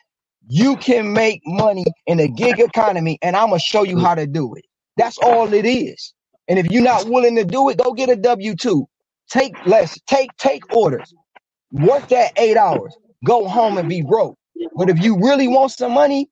[0.47, 4.27] you can make money in the gig economy, and I'm gonna show you how to
[4.27, 4.65] do it.
[4.97, 6.13] That's all it is.
[6.49, 8.87] And if you're not willing to do it, go get a W two.
[9.29, 9.99] Take less.
[10.07, 11.13] Take take orders.
[11.71, 12.97] Work that eight hours.
[13.25, 14.37] Go home and be broke.
[14.75, 16.29] But if you really want some money,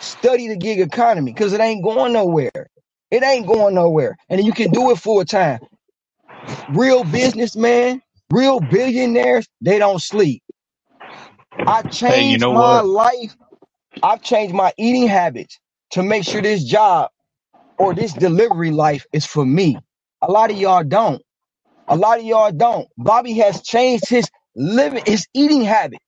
[0.00, 2.68] study the gig economy because it ain't going nowhere.
[3.10, 4.16] It ain't going nowhere.
[4.28, 5.60] And you can do it full time.
[6.68, 10.42] Real businessmen, real billionaires, they don't sleep.
[11.66, 12.82] I Hey, you changed know my what?
[12.82, 13.36] life.
[14.02, 15.58] I've changed my eating habits
[15.92, 17.10] to make sure this job
[17.78, 19.82] or this delivery life is for me.
[20.22, 21.22] A lot of y'all don't.
[21.88, 22.88] A lot of y'all don't.
[22.98, 26.04] Bobby has changed his living, his eating habits.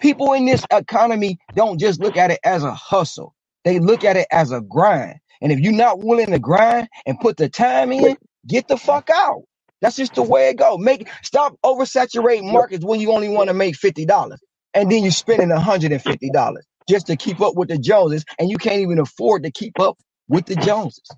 [0.00, 3.34] People in this economy don't just look at it as a hustle.
[3.64, 5.16] They look at it as a grind.
[5.42, 8.16] And if you're not willing to grind and put the time in,
[8.48, 9.42] get the fuck out.
[9.82, 10.78] That's just the way it go.
[10.78, 14.40] Make stop oversaturating markets when you only want to make fifty dollars,
[14.74, 18.24] and then you're spending hundred and fifty dollars just to keep up with the Joneses,
[18.38, 19.98] and you can't even afford to keep up
[20.28, 21.16] with the Joneses.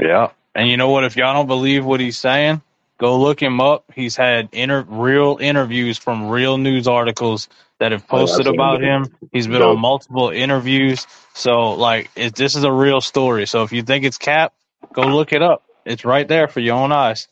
[0.00, 0.30] Yeah.
[0.54, 1.04] And you know what?
[1.04, 2.62] If y'all don't believe what he's saying,
[2.98, 3.84] go look him up.
[3.94, 7.48] He's had inter- real interviews from real news articles
[7.80, 9.10] that have Oh, posted that's about him.
[9.32, 9.64] He's been dope.
[9.64, 11.06] on multiple interviews.
[11.34, 13.46] So, like, it, this is a real story.
[13.46, 14.54] So, if you think it's cap,
[14.94, 15.64] go look it up.
[15.86, 17.28] It's right there for your own eyes.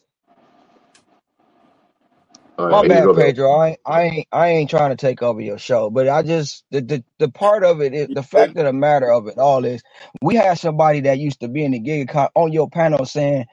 [2.58, 3.14] All My right, here you bad, go.
[3.14, 3.50] Pedro.
[3.52, 6.64] I ain't, I ain't, I ain't trying to take over your show, but I just
[6.72, 9.64] the, the the part of it is the fact of the matter of it all
[9.64, 9.82] is
[10.22, 13.46] we had somebody that used to be in the gig econ- on your panel saying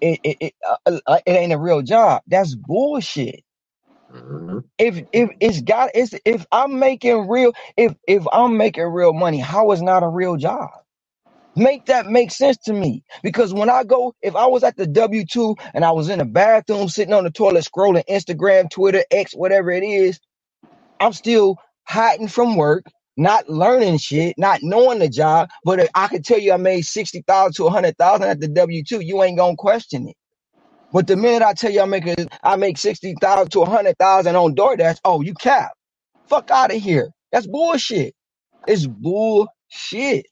[0.00, 0.54] it it it,
[0.86, 2.22] uh, uh, it ain't a real job.
[2.28, 3.44] That's bullshit.
[4.12, 4.64] Mhm.
[4.78, 9.38] If if it's got it's if I'm making real if if I'm making real money,
[9.40, 10.70] how is not a real job?
[11.56, 13.04] Make that make sense to me.
[13.22, 16.20] Because when I go, if I was at the W 2 and I was in
[16.20, 20.18] the bathroom sitting on the toilet scrolling Instagram, Twitter, X, whatever it is,
[21.00, 22.86] I'm still hiding from work,
[23.18, 25.50] not learning shit, not knowing the job.
[25.64, 29.00] But if I could tell you I made 60,000 to 100,000 at the W 2,
[29.02, 30.16] you ain't to question it.
[30.92, 34.54] But the minute I tell you I make a, I make 60,000 to 100,000 on
[34.54, 35.72] DoorDash, oh, you cap.
[36.28, 37.10] Fuck out of here.
[37.32, 38.14] That's bullshit.
[38.66, 40.26] It's bullshit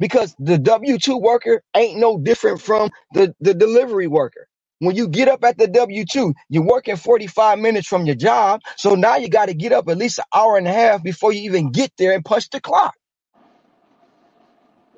[0.00, 4.48] because the W 2 worker ain't no different from the, the delivery worker.
[4.80, 8.60] When you get up at the W 2, you're working 45 minutes from your job.
[8.76, 11.32] So now you got to get up at least an hour and a half before
[11.32, 12.94] you even get there and punch the clock.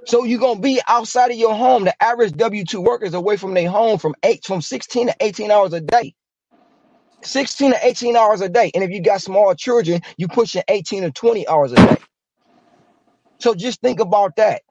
[0.07, 1.85] So you're to be outside of your home.
[1.85, 5.17] The average W 2 worker is away from their home from eight, from 16 to
[5.21, 6.15] 18 hours a day.
[7.25, 8.71] 16 to 18 hours a day.
[8.75, 11.97] And if you got small children, you pushing 18 to 20 hours a day.
[13.41, 14.63] So just think about that.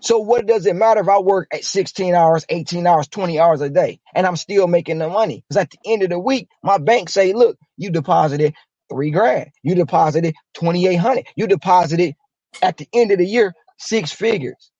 [0.00, 3.62] So what does it matter if I work at 16 hours, 18 hours, 20 hours
[3.62, 5.44] a day, and I'm still making the money?
[5.48, 8.54] Because at the end of the week, my bank say, look, you deposited
[8.92, 12.16] three grand, you deposited 2,800, you deposited
[12.62, 14.71] at the end of the year six figures,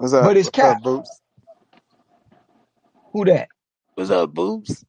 [0.00, 0.32] What's up?
[0.32, 0.84] but it's What's up, capped.
[0.84, 1.20] Boots?
[3.12, 3.50] Who that?
[3.94, 4.84] What's up, Boots?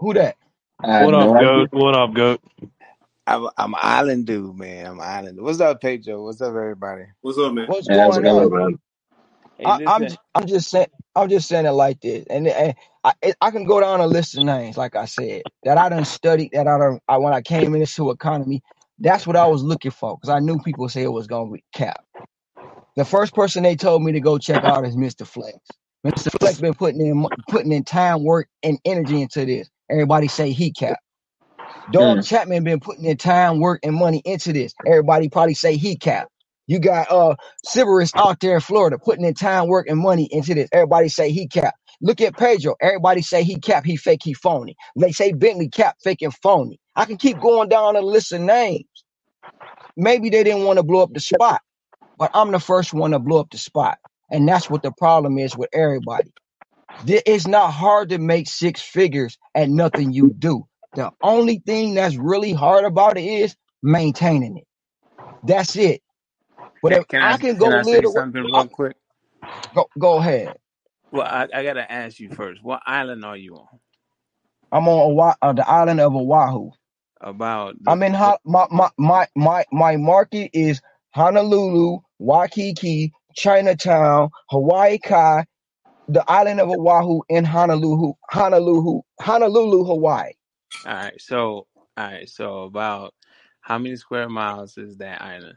[0.00, 0.36] Who that?
[0.82, 1.60] I What up, no idea.
[1.60, 1.70] goat?
[1.72, 2.40] What up, goat?
[3.26, 4.86] I'm I'm an island dude, man.
[4.86, 5.40] I'm an island.
[5.42, 6.24] What's up, Pedro?
[6.24, 7.04] What's up, everybody?
[7.22, 7.68] What's up, man?
[7.68, 8.52] What's Yeah, how's it going going, on?
[8.52, 8.78] man?
[9.58, 10.08] Hey, I, I'm listen.
[10.08, 13.52] j- I'm just saying I'm just saying it like this, and, and I it- I
[13.52, 16.68] can go down a list of names, like I said, that I done studied, that
[16.68, 18.62] I done I, when I came into economy,
[19.00, 21.64] that's what I was looking for, because I knew people say it was gonna be
[21.74, 22.04] cap.
[22.98, 25.26] The first person they told me to go check out is Mr.
[25.26, 25.58] Flex.
[26.06, 26.30] Mr.
[26.40, 29.70] Flex been putting in putting in time, work, and energy into this.
[29.90, 31.00] Everybody say he cap.
[31.90, 32.24] Dog Mm.
[32.24, 34.74] Chapman been putting in time, work, and money into this.
[34.86, 36.28] Everybody probably say he cap.
[36.66, 37.36] You got uh
[37.66, 40.68] Sybaris out there in Florida putting in time, work, and money into this.
[40.72, 41.74] Everybody say he cap.
[42.02, 42.76] Look at Pedro.
[42.82, 44.76] Everybody say he cap, he fake, he phony.
[44.98, 46.80] They say Bentley cap, fake, and phony.
[46.96, 48.84] I can keep going down a list of names.
[49.96, 51.62] Maybe they didn't want to blow up the spot,
[52.18, 53.98] but I'm the first one to blow up the spot.
[54.30, 56.32] And that's what the problem is with everybody.
[57.06, 60.66] Th- It's not hard to make six figures at nothing you do.
[60.94, 64.64] The only thing that's really hard about it is maintaining it.
[65.42, 66.02] That's it.
[66.82, 68.68] But Can, if can I I can go can I live say way, something real
[68.68, 68.96] quick?
[69.74, 70.54] go, go ahead.
[71.12, 72.62] Well, I, I gotta ask you first.
[72.62, 73.68] What island are you on?
[74.72, 76.70] I'm on Oahu, uh, the island of Oahu.
[77.20, 78.14] About the I'm in?
[78.14, 80.82] Ho- my, my my my my market is
[81.12, 85.44] Honolulu, Waikiki, Chinatown, Hawaii Kai,
[86.08, 90.32] the island of Oahu in Honolulu, Honolulu, Honolulu, Hawaii.
[90.86, 91.20] All right.
[91.20, 92.28] So, all right.
[92.28, 93.14] So, about
[93.62, 95.56] how many square miles is that island?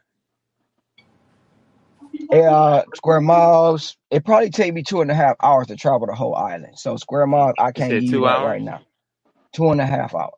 [2.33, 3.97] Uh, square miles.
[4.11, 6.79] It probably take me two and a half hours to travel the whole island.
[6.79, 8.41] So square miles, I You can't said give you two that hours.
[8.41, 8.81] right now.
[9.55, 10.31] Two and a half hours.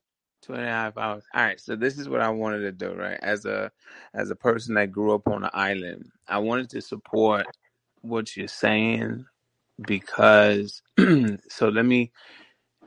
[0.44, 1.26] Two and a half hours.
[1.36, 1.62] All right.
[1.62, 3.20] So this is what I wanted to do, right?
[3.24, 3.72] As a
[4.16, 7.48] as a person that grew up on an island, I wanted to support
[8.02, 9.26] what you're saying
[9.82, 10.82] because
[11.50, 12.12] so let me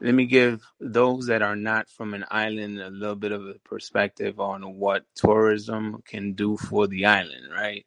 [0.01, 3.57] let me give those that are not from an island a little bit of a
[3.65, 7.87] perspective on what tourism can do for the island, right?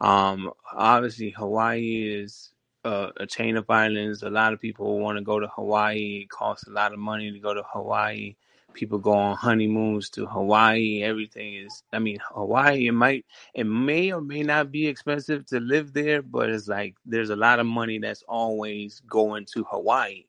[0.00, 2.52] Um, obviously, Hawaii is
[2.84, 4.24] a, a chain of islands.
[4.24, 6.22] A lot of people want to go to Hawaii.
[6.24, 8.36] It costs a lot of money to go to Hawaii.
[8.74, 11.02] People go on honeymoons to Hawaii.
[11.02, 15.60] Everything is, I mean, Hawaii, it might, it may or may not be expensive to
[15.60, 20.24] live there, but it's like there's a lot of money that's always going to Hawaii,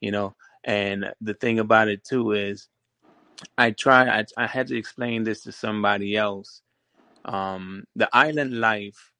[0.00, 0.34] you know?
[0.64, 2.68] And the thing about it too is,
[3.56, 4.06] I try.
[4.08, 6.62] I, I had to explain this to somebody else.
[7.24, 9.12] Um, the island life,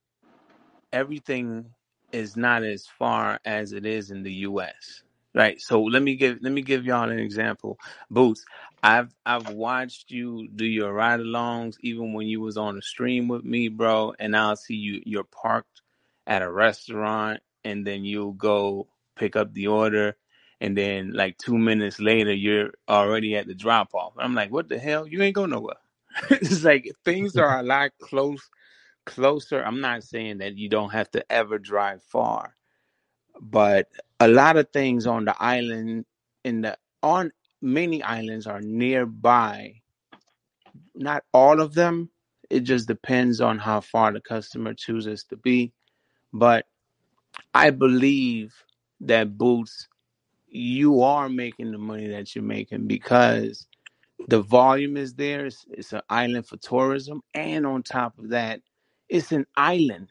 [0.93, 1.67] everything
[2.13, 5.03] is not as far as it is in the U.S.
[5.35, 5.61] Right.
[5.61, 7.79] So let me give let me give y'all an example.
[8.11, 8.45] Boots,
[8.83, 13.29] I've I've watched you do your ride alongs even when you was on the stream
[13.29, 14.15] with me, bro.
[14.19, 15.83] And I'll see you you're parked
[16.27, 20.17] at a restaurant, and then you'll go pick up the order,
[20.61, 24.15] and then like two minutes later you're already at the drop off.
[24.19, 25.07] I'm like, what the hell?
[25.07, 25.77] You ain't go nowhere.
[26.31, 28.43] it's like things are a lot close
[29.07, 29.63] closer.
[29.63, 32.57] I'm not saying that you don't have to ever drive far,
[33.41, 33.89] but
[34.21, 36.07] a lot of things on the island
[36.45, 37.33] in the on
[37.63, 39.75] many islands are nearby.
[40.95, 42.11] Not all of them.
[42.51, 45.73] It just depends on how far the customer chooses to be.
[46.33, 46.67] But
[47.55, 48.55] I believe
[49.03, 49.89] that Boots,
[50.49, 53.69] you are making the money that you're making because
[54.29, 55.47] the volume is there.
[55.47, 58.61] It's, it's an island for tourism, and on top of that,
[59.09, 60.09] It's an island.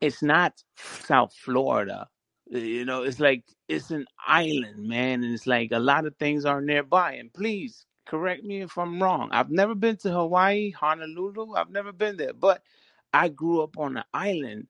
[0.00, 2.08] It's not South Florida.
[2.52, 6.16] Uh, you know, it's like it's an island, man, and it's like a lot of
[6.16, 7.14] things are nearby.
[7.14, 9.28] And please correct me if I'm wrong.
[9.32, 11.54] I've never been to Hawaii, Honolulu.
[11.54, 12.62] I've never been there, but
[13.14, 14.68] I grew up on an island,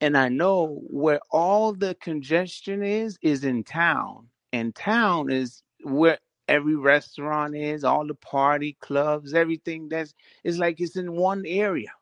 [0.00, 4.28] and I know where all the congestion is is in town.
[4.52, 10.14] And town is where every restaurant is, all the party clubs, everything that's
[10.44, 11.92] it's like it's in one area.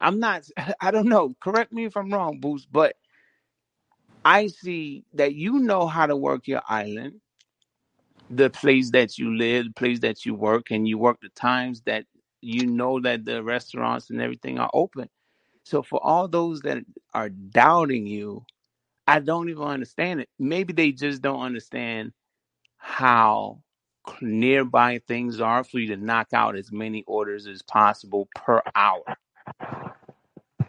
[0.00, 0.44] I'm not
[0.80, 1.34] I don't know.
[1.40, 2.96] Correct me if I'm wrong, Boots, but
[4.24, 7.20] I see that you know how to work your island,
[8.30, 11.82] the place that you live, the place that you work, and you work the times
[11.82, 12.04] that
[12.40, 15.08] you know that the restaurants and everything are open.
[15.64, 16.78] So for all those that
[17.14, 18.44] are doubting you,
[19.06, 20.28] I don't even understand it.
[20.38, 22.12] Maybe they just don't understand
[22.78, 23.62] how
[24.22, 29.04] nearby things are for you to knock out as many orders as possible per hour.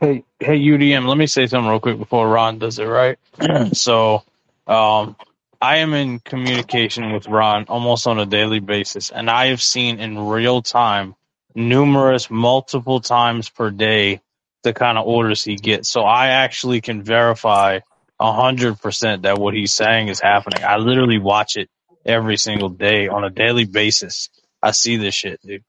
[0.01, 3.19] Hey, hey, UDM, let me say something real quick before Ron does it, right?
[3.73, 4.23] so,
[4.67, 5.17] um,
[5.61, 9.99] I am in communication with Ron almost on a daily basis, and I have seen
[9.99, 11.15] in real time
[11.55, 14.21] numerous, multiple times per day
[14.63, 15.89] the kind of orders he gets.
[15.89, 17.81] So I actually can verify
[18.21, 20.63] hundred percent that what he's saying is happening.
[20.63, 21.69] I literally watch it
[22.05, 24.29] every single day on a daily basis.
[24.63, 25.65] I see this shit, dude.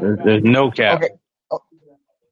[0.00, 1.02] There's, there's no cap.
[1.02, 1.10] Okay.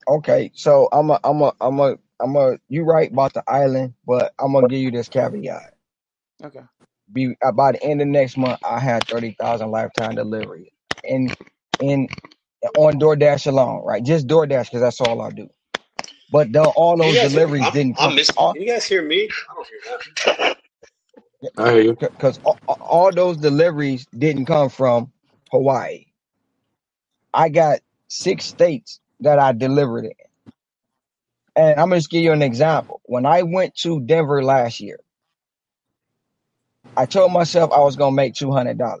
[0.07, 0.51] O- Okay.
[0.55, 4.33] So I'm a, I'm a, I'm a, I'm a, you right about the island, but
[4.39, 5.73] I'm going to give you this caveat.
[6.43, 6.61] Okay.
[7.13, 10.73] Be uh, by the end of next month, I had 30,000 lifetime delivery
[11.03, 11.35] in,
[11.79, 12.09] in,
[12.75, 14.03] on DoorDash alone, right?
[14.03, 15.49] Just DoorDash because that's all I do.
[16.29, 17.41] But the, all those guys hear?
[17.41, 18.15] deliveries I'm, didn't I'm come.
[18.15, 18.37] missing.
[18.37, 19.29] All, Can you guys hear me?
[19.51, 20.03] I don't hear that.
[21.57, 21.99] I hear you.
[21.99, 25.13] because all, all those deliveries didn't come from
[25.51, 26.05] Hawaii.
[27.33, 30.11] I got six states that I delivered in.
[31.55, 33.01] And I'm to just give you an example.
[33.05, 34.99] When I went to Denver last year,
[36.95, 38.99] I told myself I was to make $200.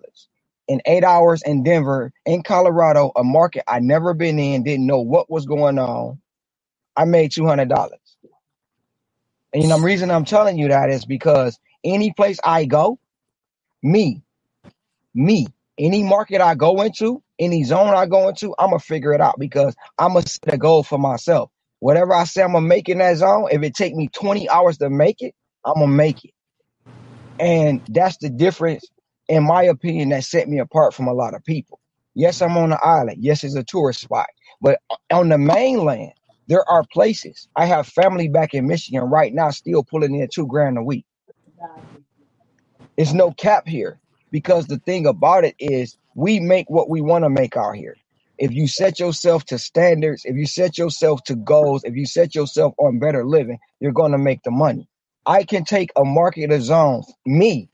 [0.67, 5.01] In eight hours in Denver, in Colorado, a market I never been in, didn't know
[5.01, 6.21] what was going on,
[6.95, 7.89] I made $200.
[9.53, 12.99] And you know, the reason I'm telling you that is because any place I go,
[13.83, 14.23] me,
[15.15, 19.21] me, any market I go into, any zone I go into, I'm gonna figure it
[19.21, 21.51] out because I'm gonna set a goal for myself.
[21.81, 24.79] Whatever I say I'm gonna make in that zone, if it take me 20 hours
[24.79, 26.31] to make it, I'm gonna make it.
[27.39, 28.85] And that's the difference,
[29.29, 31.81] in my opinion, that set me apart from a lot of people.
[32.15, 33.19] Yes, I'm on the island.
[33.21, 34.27] Yes, it's a tourist spot.
[34.61, 34.79] But
[35.13, 36.13] on the mainland,
[36.47, 37.49] there are places.
[37.57, 41.05] I have family back in Michigan right now still pulling in two grand a week.
[42.97, 43.99] It's no cap here
[44.31, 47.97] because the thing about it is we make what we want to make out here.
[48.37, 52.35] If you set yourself to standards, if you set yourself to goals, if you set
[52.35, 54.89] yourself on better living, you're going to make the money.
[55.25, 57.69] I can take a market of zones, me.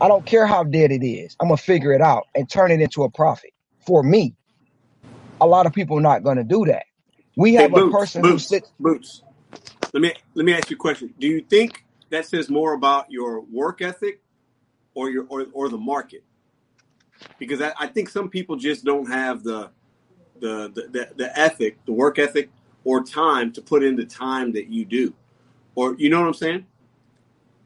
[0.00, 1.36] I don't care how dead it is.
[1.40, 3.52] I'm going to figure it out and turn it into a profit
[3.86, 4.36] for me.
[5.40, 6.84] A lot of people are not going to do that.
[7.36, 8.70] We Hey, have a Boots, person who Boots, sits.
[8.80, 9.22] Boots.
[9.92, 11.14] Let me let me ask you a question.
[11.18, 14.22] Do you think that says more about your work ethic
[14.94, 16.24] or your or, or the market?
[17.38, 19.70] Because I, I think some people just don't have the
[20.40, 22.50] the, the the ethic, the work ethic,
[22.84, 25.14] or time to put in the time that you do.
[25.74, 26.66] Or you know what I'm saying?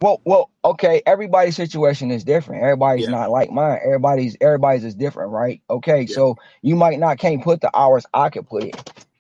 [0.00, 1.02] Well, well, okay.
[1.06, 2.62] Everybody's situation is different.
[2.62, 3.12] Everybody's Yeah.
[3.12, 3.80] not like mine.
[3.82, 5.62] Everybody's everybody's is different, right?
[5.70, 6.14] Okay, Yeah.
[6.14, 8.72] so you might not can't put the hours I could put in,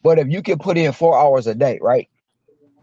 [0.02, 2.08] but if you could put in four hours a day, right?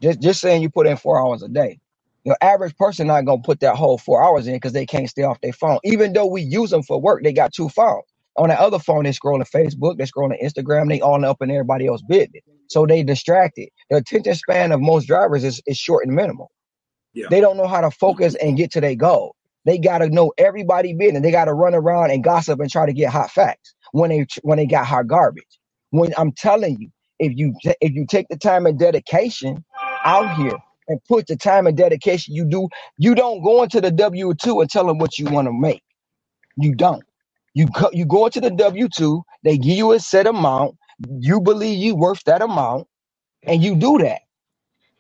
[0.02, 1.80] Just just saying you put in four hours a day.
[2.26, 5.24] Your average person not gonna put that whole four hours in because they can't stay
[5.24, 5.80] off their phone.
[5.84, 8.04] Even though we use them for work, they got two phones.
[8.38, 11.38] On the other phone, they scrolling on Facebook, they scrolling on Instagram, they all up
[11.42, 12.44] in everybody else's business.
[12.70, 13.70] So they distracted.
[13.90, 16.52] The attention span of most drivers is, is short and minimal.
[17.14, 17.28] Yeah.
[17.30, 19.36] They don't know how to focus and get to their goal.
[19.66, 21.24] They gotta know everybody business.
[21.24, 24.58] They gotta run around and gossip and try to get hot facts when they when
[24.58, 25.60] they got hot garbage.
[25.92, 29.66] When I'm telling you, if you if you take the time and dedication
[30.06, 33.92] out here and put the time and dedication you do, you don't go into the
[33.92, 35.84] W two and tell them what you want to make.
[36.58, 37.04] You don't.
[37.56, 39.24] You go, you go into the W two.
[39.44, 40.76] They give you a set amount.
[41.20, 42.88] You believe you worth that amount,
[43.44, 44.22] and you do that.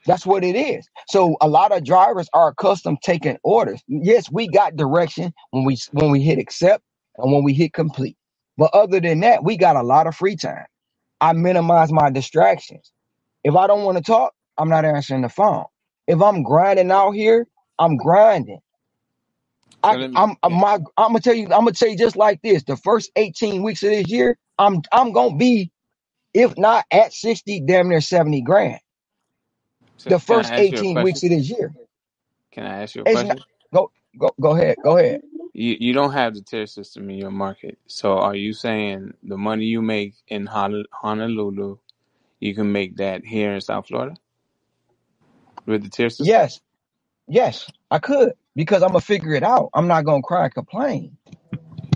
[0.07, 0.87] That's what it is.
[1.09, 3.81] So a lot of drivers are accustomed taking orders.
[3.87, 6.83] Yes, we got direction when we when we hit accept
[7.17, 8.17] and when we hit complete.
[8.57, 10.65] But other than that, we got a lot of free time.
[11.21, 12.91] I minimize my distractions.
[13.43, 15.65] If I don't want to talk, I'm not answering the phone.
[16.07, 17.47] If I'm grinding out here,
[17.79, 18.59] I'm grinding.
[19.83, 21.97] So I, let me, I'm, I'm my I'm gonna tell you I'm gonna tell you
[21.97, 22.63] just like this.
[22.63, 25.71] The first 18 weeks of this year, I'm I'm gonna be
[26.33, 28.79] if not at 60, damn near 70 grand.
[29.97, 31.73] So The can I first ask you a 18 weeks of this year.
[32.51, 33.25] Can I ask you a It's question?
[33.25, 33.39] not
[33.73, 34.77] go go go ahead.
[34.83, 35.21] Go ahead.
[35.53, 39.37] You you don't have the tier system in your market, so are you saying the
[39.37, 41.77] money you make in Hon- Honolulu,
[42.39, 44.15] you can make that here in South Florida
[45.67, 46.27] with the tier system?
[46.27, 46.61] Yes,
[47.27, 49.69] yes, I could because I'm gonna figure it out.
[49.73, 51.17] I'm not gonna cry and complain.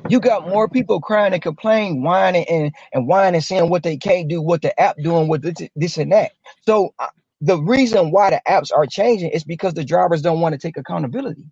[0.08, 4.30] You got more people crying and complaining, whining and and whining, saying what they can't
[4.30, 6.34] do, what the app doing, with this, this and that.
[6.62, 7.08] So uh,
[7.42, 10.78] the reason why the apps are changing is because the drivers don't want to take
[10.78, 11.46] accountability,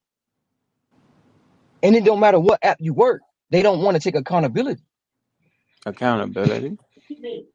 [1.84, 3.22] and it don't matter what app you work,
[3.52, 4.84] they don't want to take accountability.
[5.86, 6.78] Accountability.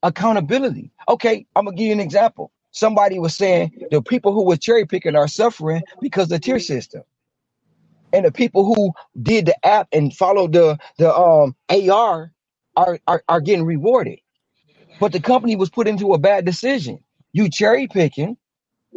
[0.02, 0.92] Accountability.
[1.08, 2.52] Okay, I'm gonna give you an example.
[2.72, 7.02] Somebody was saying the people who were cherry picking are suffering because the tier system.
[8.14, 8.92] and the people who
[9.22, 12.32] did the app and followed the the um AR
[12.76, 14.20] are, are are getting rewarded.
[15.00, 17.00] But the company was put into a bad decision.
[17.32, 18.36] You cherry picking,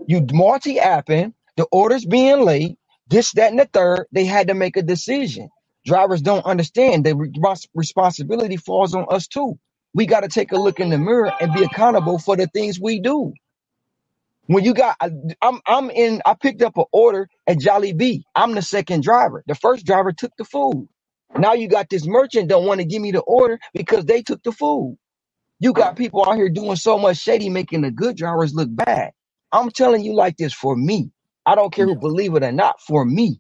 [0.08, 2.77] you multi apping, the orders being late,
[3.10, 4.08] this, that, and the third.
[4.11, 5.50] They had to make a decision.
[5.85, 7.32] Drivers don't understand the re-
[7.76, 9.60] responsibility falls on us too.
[9.93, 12.80] We got to take a look in the mirror and be accountable for the things
[12.80, 13.34] we do.
[14.48, 14.98] When you got,
[15.42, 18.24] I'm, I'm in, I picked up an order at Jollibee.
[18.36, 19.44] I'm the second driver.
[19.48, 20.88] The first driver took the food.
[21.38, 24.44] Now you got this merchant don't want to give me the order because they took
[24.44, 24.98] the food.
[25.60, 29.12] You got people out here doing so much shady, making the good drivers look bad.
[29.52, 31.12] I'm telling you like this for me.
[31.46, 32.82] I don't care who believe it or not.
[32.82, 33.40] For me,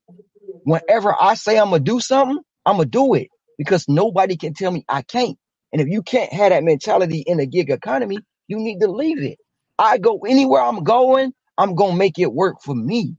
[0.63, 4.71] whenever I say I'm gonna do something, I'm gonna do it because nobody can tell
[4.71, 5.37] me I can't.
[5.73, 9.23] And if you can't have that mentality in a gig economy, you need to leave
[9.23, 9.39] it.
[9.83, 13.17] I go anywhere I'm going, I'm gonna make it work for me.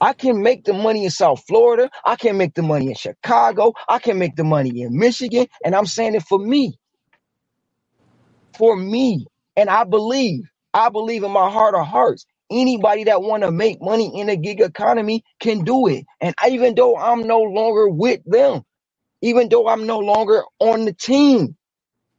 [0.00, 1.90] I can make the money in South Florida.
[2.06, 3.74] I can make the money in Chicago.
[3.90, 5.48] I can make the money in Michigan.
[5.64, 6.78] And I'm saying it for me,
[8.58, 9.26] for me.
[9.56, 12.26] And I believe, I believe in my heart of hearts.
[12.50, 16.04] Anybody that want to make money in a gig economy can do it.
[16.20, 18.62] And even though I'm no longer with them,
[19.22, 21.56] even though I'm no longer on the team,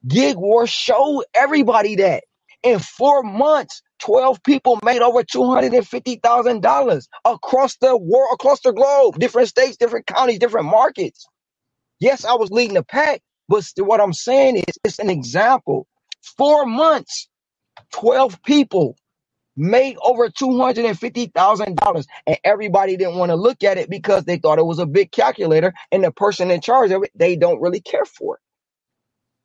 [0.07, 2.23] Gig War showed everybody that
[2.65, 9.49] in four months, 12 people made over $250,000 across the world, across the globe, different
[9.49, 11.27] states, different counties, different markets.
[11.99, 15.87] Yes, I was leading the pack, but what I'm saying is it's an example.
[16.37, 17.29] Four months,
[17.93, 18.97] 12 people
[19.55, 24.65] made over $250,000 and everybody didn't want to look at it because they thought it
[24.65, 28.05] was a big calculator and the person in charge of it, they don't really care
[28.05, 28.44] for it.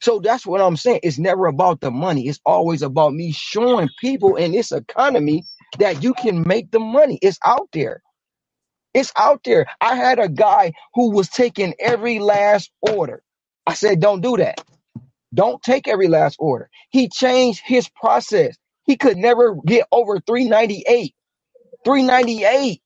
[0.01, 1.01] So that's what I'm saying.
[1.03, 2.29] It's never about the money.
[2.29, 5.45] It's always about me showing people in this economy
[5.79, 7.19] that you can make the money.
[7.23, 8.03] It's out there.
[8.95, 9.67] It's out there.
[9.81, 13.23] I had a guy who was taking every last order.
[13.67, 14.61] I said, don't do that.
[15.35, 16.71] Don't take every last order.
[16.91, 18.57] He changed his process.
[18.87, 21.15] He could never get over 398.
[21.85, 22.83] 398.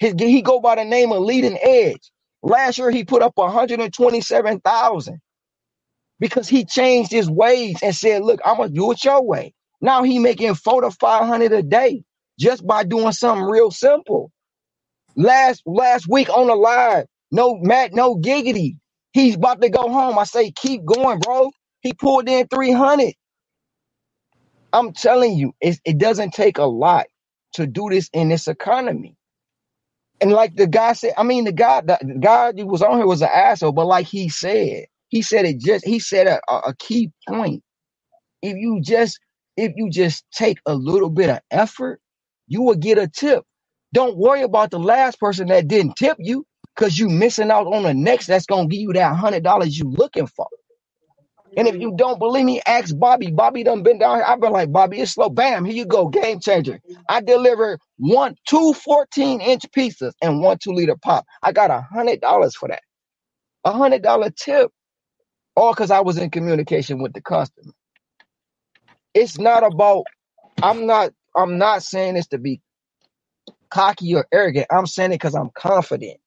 [0.00, 2.10] His, he go by the name of Leading Edge.
[2.42, 5.20] Last year he put up 127,000
[6.22, 10.04] because he changed his ways and said, "Look, I'm gonna do it your way." Now
[10.04, 12.04] he making four to five hundred a day
[12.40, 14.32] just by doing something real simple.
[15.16, 18.78] Last last week on the live, no Matt, no giggity.
[19.12, 20.18] He's about to go home.
[20.18, 21.52] I say, keep going, bro.
[21.82, 23.14] He pulled in three hundred.
[24.72, 27.06] I'm telling you, it, it doesn't take a lot
[27.54, 29.16] to do this in this economy.
[30.20, 33.06] And like the guy said, I mean, the guy, the, guy who was on here
[33.06, 36.74] was an asshole, but like he said, he said it just, he said a, a
[36.80, 37.62] key point.
[38.42, 39.20] If you just,
[39.56, 42.00] if you just take a little bit of effort,
[42.48, 43.44] you will get a tip.
[43.94, 47.84] Don't worry about the last person that didn't tip you because you missing out on
[47.84, 50.48] the next that's to give you that hundred dollars you looking for.
[51.56, 53.30] And if you don't believe me, ask Bobby.
[53.32, 54.26] Bobby done been down here.
[54.26, 55.30] I've been like, Bobby, it's slow.
[55.30, 56.08] Bam, here you go.
[56.08, 56.80] Game changer.
[57.08, 61.26] I delivered one, two 14 inch pizzas and one two liter pop.
[61.42, 62.82] I got a hundred dollars for that.
[63.64, 64.70] A hundred dollar tip.
[65.56, 67.72] All because I was in communication with the customer.
[69.14, 70.04] It's not about,
[70.62, 72.62] I'm not, I'm not saying this to be
[73.70, 74.68] cocky or arrogant.
[74.70, 76.18] I'm saying it because I'm confident.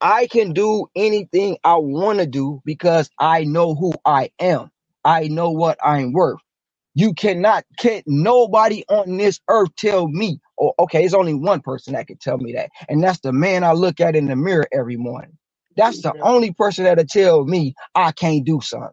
[0.00, 4.70] I can do anything I want to do because I know who I am.
[5.04, 6.40] I know what I'm worth.
[6.94, 11.94] You cannot, can't nobody on this earth tell me, oh, okay, it's only one person
[11.94, 12.70] that can tell me that.
[12.90, 15.38] And that's the man I look at in the mirror every morning.
[15.80, 18.90] That's the only person that'll tell me I can't do something.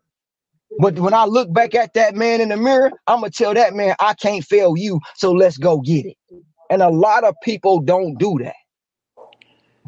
[0.79, 3.75] But when I look back at that man in the mirror, I'm gonna tell that
[3.75, 6.17] man I can't fail you, so let's go get it.
[6.69, 8.55] And a lot of people don't do that.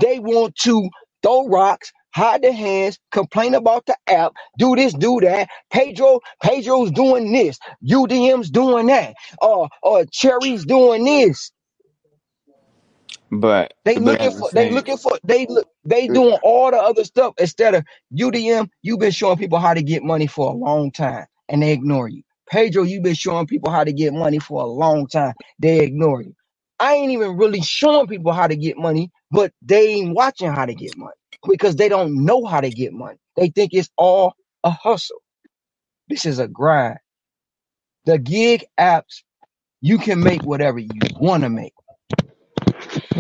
[0.02, 0.90] They want to
[1.24, 5.50] throw rocks, hide their hands, complain about the app, do this, do that.
[5.72, 11.52] Pedro, Pedro's doing this, UDM's doing that, or or Cherry's doing this.
[13.32, 17.04] But They but looking for they looking for they look they doing all the other
[17.04, 17.84] stuff instead of
[18.16, 18.70] UDM.
[18.84, 22.08] You've been showing people how to get money for a long time and they ignore
[22.08, 22.22] you.
[22.50, 25.34] Pedro, you've been showing people how to get money for a long time.
[25.60, 26.36] They ignore you.
[26.80, 30.66] I ain't even really showing people how to get money, but they ain't watching how
[30.66, 31.14] to get money
[31.48, 33.18] because they don't know how to get money.
[33.38, 34.34] They think it's all
[34.64, 35.22] a hustle.
[36.10, 37.00] This is a grind.
[38.06, 39.24] The gig apps,
[39.82, 41.74] you can make whatever you want to make.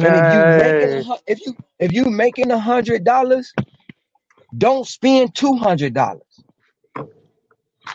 [0.03, 1.05] And if you making a Nice.
[1.05, 3.53] hu- if you if you making a hundred dollars,
[4.57, 6.23] don't spend two hundred dollars.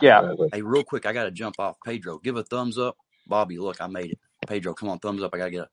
[0.00, 0.22] Yeah.
[0.52, 1.76] Hey, real quick, I got to jump off.
[1.84, 2.96] Pedro, give a thumbs up.
[3.26, 4.18] Bobby, look, I made it.
[4.46, 5.32] Pedro, come on, thumbs up.
[5.34, 5.68] I got to get a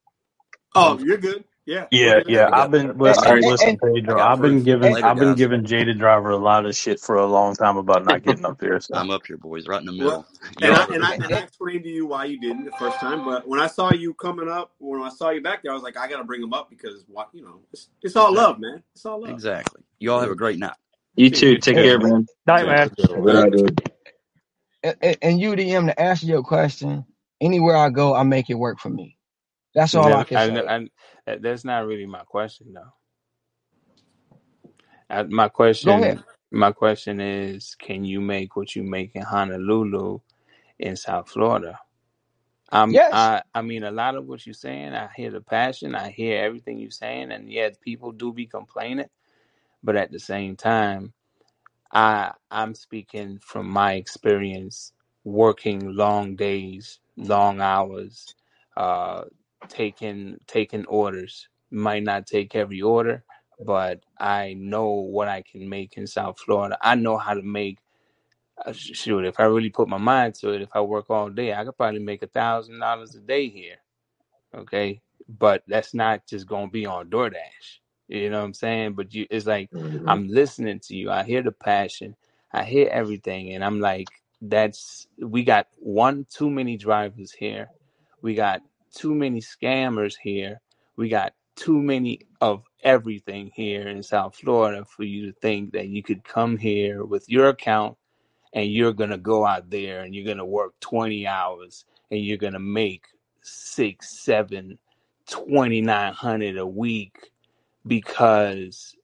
[0.75, 1.05] Oh, thumbs up.
[1.05, 1.45] you're good.
[1.65, 2.49] Yeah, Yeah, yeah.
[2.51, 4.13] I've been And, listen, and, listen, and, I Pedro.
[4.13, 5.37] got I've been giving, I've been guys.
[5.37, 8.59] giving Jaded Driver a lot of shit for a long time about not getting up
[8.59, 8.79] there.
[8.81, 10.27] So I'm up here, boys, right in the Well, middle.
[10.61, 11.33] and I and I and.
[11.33, 14.13] I explained to you why you didn't the first time, but when I saw you
[14.13, 16.41] coming up, when I saw you back there, I was like, I got to bring
[16.43, 18.83] him up because what you know, it's, it's all love, man.
[18.95, 19.31] It's all love.
[19.31, 19.81] Exactly.
[19.99, 20.75] Y'all have a great night.
[21.15, 21.57] You too.
[21.57, 22.27] Take and, care, man.
[22.47, 22.89] Night, man.
[22.97, 23.81] Good night, dude.
[24.83, 27.05] and, and UDM to answer your question,
[27.41, 29.17] anywhere I go, I make it work for me.
[29.75, 30.67] That's all I can I, say.
[30.67, 30.87] I,
[31.25, 32.93] that- that's not really my question though.
[35.09, 35.49] I, my
[35.85, 36.17] Go ahead.
[36.17, 40.19] question my question is can you make what you make in Honolulu
[40.79, 41.79] in South Florida?
[42.71, 43.11] I'm Yes.
[43.11, 46.43] I I mean a lot of what you're saying, I hear the passion, I hear
[46.43, 49.09] everything you're saying, and yet people do be complaining,
[49.83, 51.13] but at the same time,
[51.93, 54.93] I I'm speaking from my experience
[55.25, 58.35] working long days, long hours,
[58.77, 59.23] uh
[59.69, 61.47] taking taking orders.
[61.71, 63.23] Might not take every order,
[63.65, 66.77] but I know what I can make in South Florida.
[66.81, 67.79] I know how to make
[68.65, 70.61] uh, shoot if I really put my mind to it.
[70.61, 73.77] If I work all day, I could probably make a thousand dollars a day here.
[74.55, 75.01] Okay,
[75.39, 77.79] but that's not just gonna be on DoorDash.
[78.09, 78.93] You know what I'm saying?
[78.95, 80.07] But you, it's like Mhm.
[80.07, 81.11] I'm listening to you.
[81.11, 82.15] I hear the passion.
[82.53, 84.09] I hear everything, and I'm like,
[84.41, 87.71] that's we got one too many drivers here.
[88.21, 90.61] We got too many scammers here.
[90.95, 95.89] We got too many of everything here in South Florida for you to think that
[95.89, 97.97] you could come here with your account
[98.53, 102.59] and you're gonna go out there and you're gonna work 20 hours and you're gonna
[102.59, 103.05] make
[103.41, 104.77] six, seven,
[105.27, 107.31] twenty nine hundred a week
[107.87, 108.95] because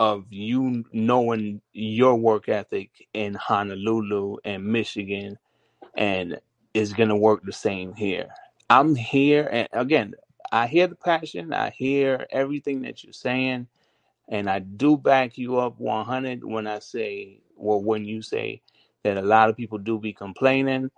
[0.00, 5.38] of you knowing your work ethic in Honolulu and Michigan
[5.96, 6.40] and
[6.74, 8.28] it's gonna work the same here.
[8.72, 10.14] I'm here and again,
[10.52, 13.68] I hear the passion, I hear everything that you're saying,
[14.28, 18.62] and I do back you up 100 when I say, well, when you say
[19.04, 20.90] that a lot of people do be complaining,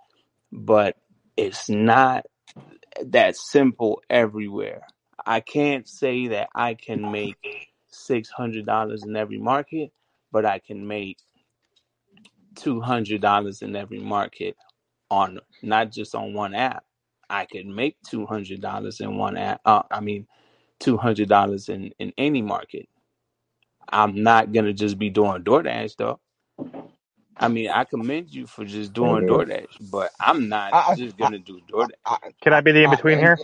[0.51, 0.97] but
[1.37, 2.25] it's not
[3.05, 4.83] that simple everywhere.
[5.25, 7.37] I can't say that I can make
[7.93, 9.91] $600 in every market,
[10.31, 11.19] but I can make
[12.55, 14.57] $200 in every market
[15.11, 16.85] on not just on one app.
[17.29, 19.61] I could make $200 in one app.
[19.65, 20.27] Uh, I mean,
[20.81, 22.89] $200 in, in any market.
[23.89, 26.19] I'm not going to just be doing DoorDash though.
[27.37, 29.27] I mean, I commend you for just doing Mhm.
[29.27, 31.91] DoorDash, but I'm not I, just I, going to do DoorDash.
[32.05, 33.41] I, Can I be the in I, between and here?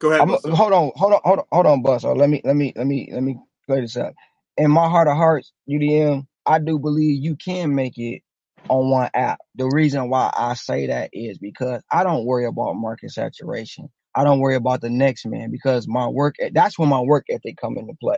[0.00, 0.52] Go ahead, I'm Buster.
[0.52, 2.14] hold on, hold on, hold on, hold on, Buster.
[2.16, 4.14] Let me, let me, let me, let me clear this up.
[4.58, 8.22] In my heart of hearts, UDM, I do believe you can make it
[8.68, 9.40] on one app.
[9.56, 13.88] The reason why I say that is because I don't worry about market saturation.
[14.14, 17.56] I don't worry about the next man because my work, that's when my work ethic
[17.60, 18.16] come into play.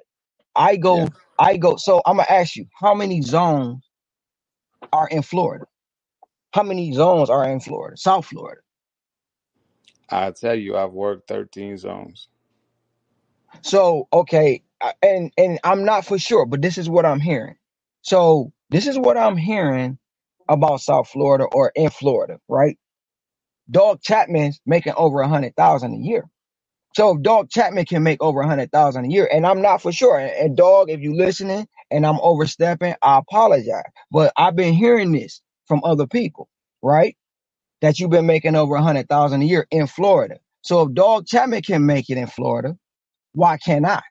[0.57, 1.07] I Yeah.
[1.07, 1.76] go, I go.
[1.76, 3.84] So I'm gonna ask you, how many zones
[4.92, 5.66] are in Florida?
[6.55, 7.97] How many zones are in Florida?
[7.97, 8.60] South Florida.
[10.10, 12.28] I tell you, I've worked 13 zones.
[13.62, 14.62] So okay,
[15.02, 17.57] and and I'm not for sure, but this is what I'm hearing.
[18.02, 19.99] So this is what I'm hearing
[20.49, 22.78] about South Florida or in Florida, right?
[23.70, 26.28] Dog Chapman's making over a hundred thousand a year.
[26.97, 29.83] So if Dog Chapman can make over a hundred thousand a year, and I'm not
[29.83, 30.18] for sure.
[30.18, 33.84] And, and Dog, if you're listening and I'm overstepping, I apologize.
[34.10, 36.49] But I've been hearing this from other people,
[36.83, 37.16] right?
[37.83, 40.39] That you've been making over a hundred thousand a year in Florida.
[40.62, 42.76] So if Dog Chapman can make it in Florida,
[43.34, 44.02] why can't I?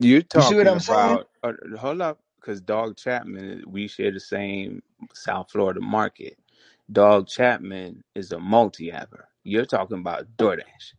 [0.00, 1.12] You're You see what talking I'm saying?
[1.12, 4.82] about, uh, hold up, because Dog Chapman, we share the same
[5.14, 6.38] South Florida market.
[6.92, 9.24] Dog Chapman is a multi apper.
[9.44, 10.94] You're talking about DoorDash.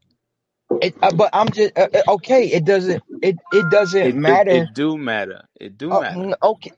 [0.81, 2.47] It, uh, but I'm just uh, uh, okay.
[2.47, 3.03] It doesn't.
[3.21, 4.49] it it doesn't It, it matter.
[4.49, 5.43] it do matter.
[5.59, 6.27] It do Oh, matter.
[6.43, 6.71] okay,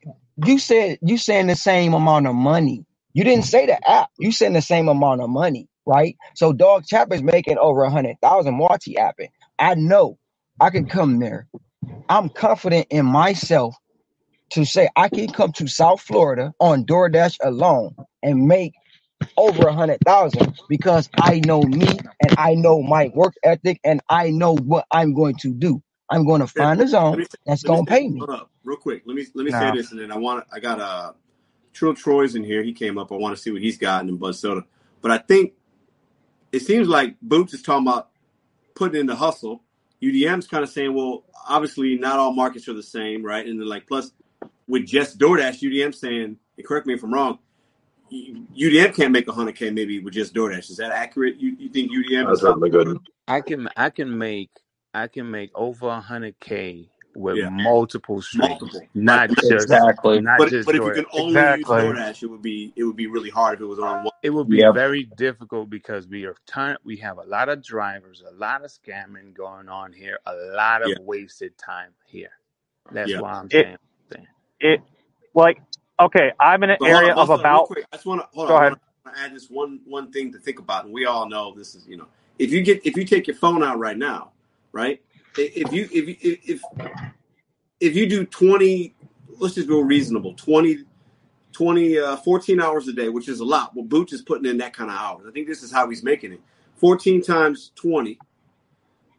[0.44, 2.84] you said you saying the same amount of money.
[3.14, 4.10] You didn't say the app.
[4.18, 6.16] You saying the same amount of money, right?
[6.36, 9.30] So Dog Chapman's making over a hundred thousand multi apping.
[9.58, 10.18] I know
[10.60, 11.48] I can come there.
[12.08, 13.76] I'm confident in myself
[14.50, 18.74] to say I can come to South Florida on DoorDash alone and make
[19.36, 21.86] over a hundred thousand because I know me
[22.20, 25.82] and I know my work ethic and I know what I'm going to do.
[26.10, 28.20] I'm going to find a zone say, that's going to pay me.
[28.20, 29.02] hold up, real quick.
[29.04, 31.12] Let me let me say this, and then I want I got uh
[31.72, 32.62] Trill Troy's in here.
[32.62, 33.12] He came up.
[33.12, 34.64] I want to see what he's gotten in Bud Soda.
[35.00, 35.52] But I think
[36.50, 38.08] it seems like Boots is talking about
[38.74, 39.62] putting in the hustle.
[40.02, 43.46] UDM's kind of saying, well, obviously not all markets are the same, right?
[43.46, 44.12] And then like plus
[44.68, 47.40] with just DoorDash, UDM saying, and correct me if I'm wrong,
[48.12, 50.70] UDM can't make 100k maybe with just DoorDash.
[50.70, 51.36] Is that accurate?
[51.38, 52.94] You, you think UDM That's is South certainly Florida?
[52.94, 52.98] good.
[53.28, 54.50] I can I can make
[54.94, 58.88] I can make over hundred K with Yeah, multiple streams, multiple.
[58.94, 60.22] Not But, just Exactly.
[60.22, 60.92] not but just but if you DoorDash.
[60.92, 61.44] can only Exactly.
[61.44, 64.12] use DoorDash, it would be it would be really hard if it was on one.
[64.22, 64.74] It would be Yep.
[64.74, 68.70] very difficult because we are ton- we have a lot of drivers, a lot of
[68.72, 72.32] scamming going on here, a lot of Yeah, wasted time here.
[72.92, 73.18] That's yeah.
[73.18, 73.64] why I'm saying.
[73.64, 73.78] saying.
[74.60, 74.80] It
[75.34, 75.60] like
[76.00, 76.32] okay.
[76.38, 77.68] I'm in an area on, of real about.
[77.70, 78.62] I just want to hold Go on.
[78.62, 78.80] I want
[79.14, 81.86] to add this one one thing to think about, and we all know this is
[81.86, 82.06] you know
[82.38, 84.32] if you get if you take your phone out right now,
[84.72, 85.00] right?
[85.36, 86.62] If you if you if
[87.80, 88.94] if you do twenty,
[89.38, 90.84] let's just go reasonable 20,
[91.52, 93.74] 20 uh, 14 hours a day, which is a lot.
[93.74, 95.26] Well, Boots is putting in that kind of hours.
[95.28, 96.40] I think this is how he's making it.
[96.74, 98.18] Fourteen times 20,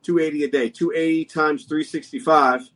[0.03, 0.69] 280 a day.
[0.69, 2.69] Two eighty times three sixty five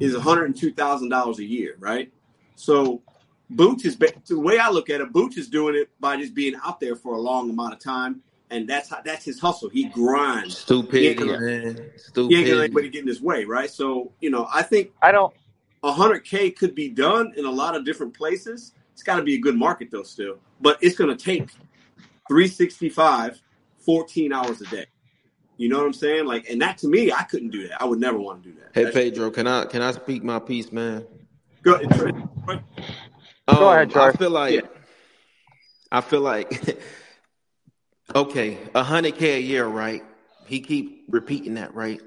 [0.00, 2.12] is one hundred and two thousand dollars a year, right?
[2.56, 3.02] So
[3.50, 5.12] Boots is the way I look at it.
[5.12, 8.20] Boots is doing it by just being out there for a long amount of time,
[8.50, 9.70] and that's how that's his hustle.
[9.70, 10.64] He grinds.
[11.00, 11.90] He ain't gonna man.
[12.28, 13.70] he ain't gonna let anybody get in his way, right?
[13.70, 15.32] So you know, I think I don't.
[15.84, 18.72] 100k could be done in a lot of different places.
[18.92, 21.50] It's got to be a good market though, still, but it's going to take
[22.28, 23.40] 365,
[23.78, 24.86] 14 hours a day.
[25.58, 26.26] You know what I'm saying?
[26.26, 27.82] Like, and that to me, I couldn't do that.
[27.82, 28.72] I would never want to do that.
[28.74, 31.06] Hey That's Pedro, can I can I speak my piece, man?
[31.62, 31.90] good.
[31.92, 32.10] Troy,
[32.46, 32.60] Troy,
[33.58, 34.10] Go ahead, Um, I Troy.
[34.10, 34.64] feel Yeah, like
[35.90, 36.78] I feel like
[38.14, 40.02] okay, a hundred k a year, right?
[40.46, 42.00] He keep repeating that, right?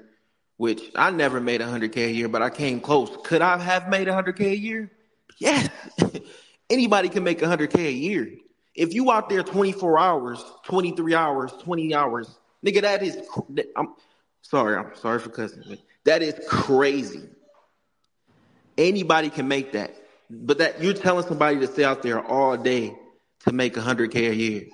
[0.56, 3.16] Which I never made a hundred k a year, but I came close.
[3.24, 4.90] Could I have made a hundred k a year?
[5.38, 5.68] Yes.
[6.70, 8.30] Anybody can make a hundred k a year.
[8.74, 13.16] If you out there twenty four hours, twenty three hours, twenty hours, nigga, that is.
[13.50, 13.94] that- I'm
[14.42, 14.76] sorry.
[14.76, 15.78] I'm sorry for cussing.
[16.04, 17.28] That is crazy.
[18.78, 19.94] Anybody can make that.
[20.30, 22.96] But that you're telling somebody to stay out there all day
[23.40, 24.64] to make 100k a year.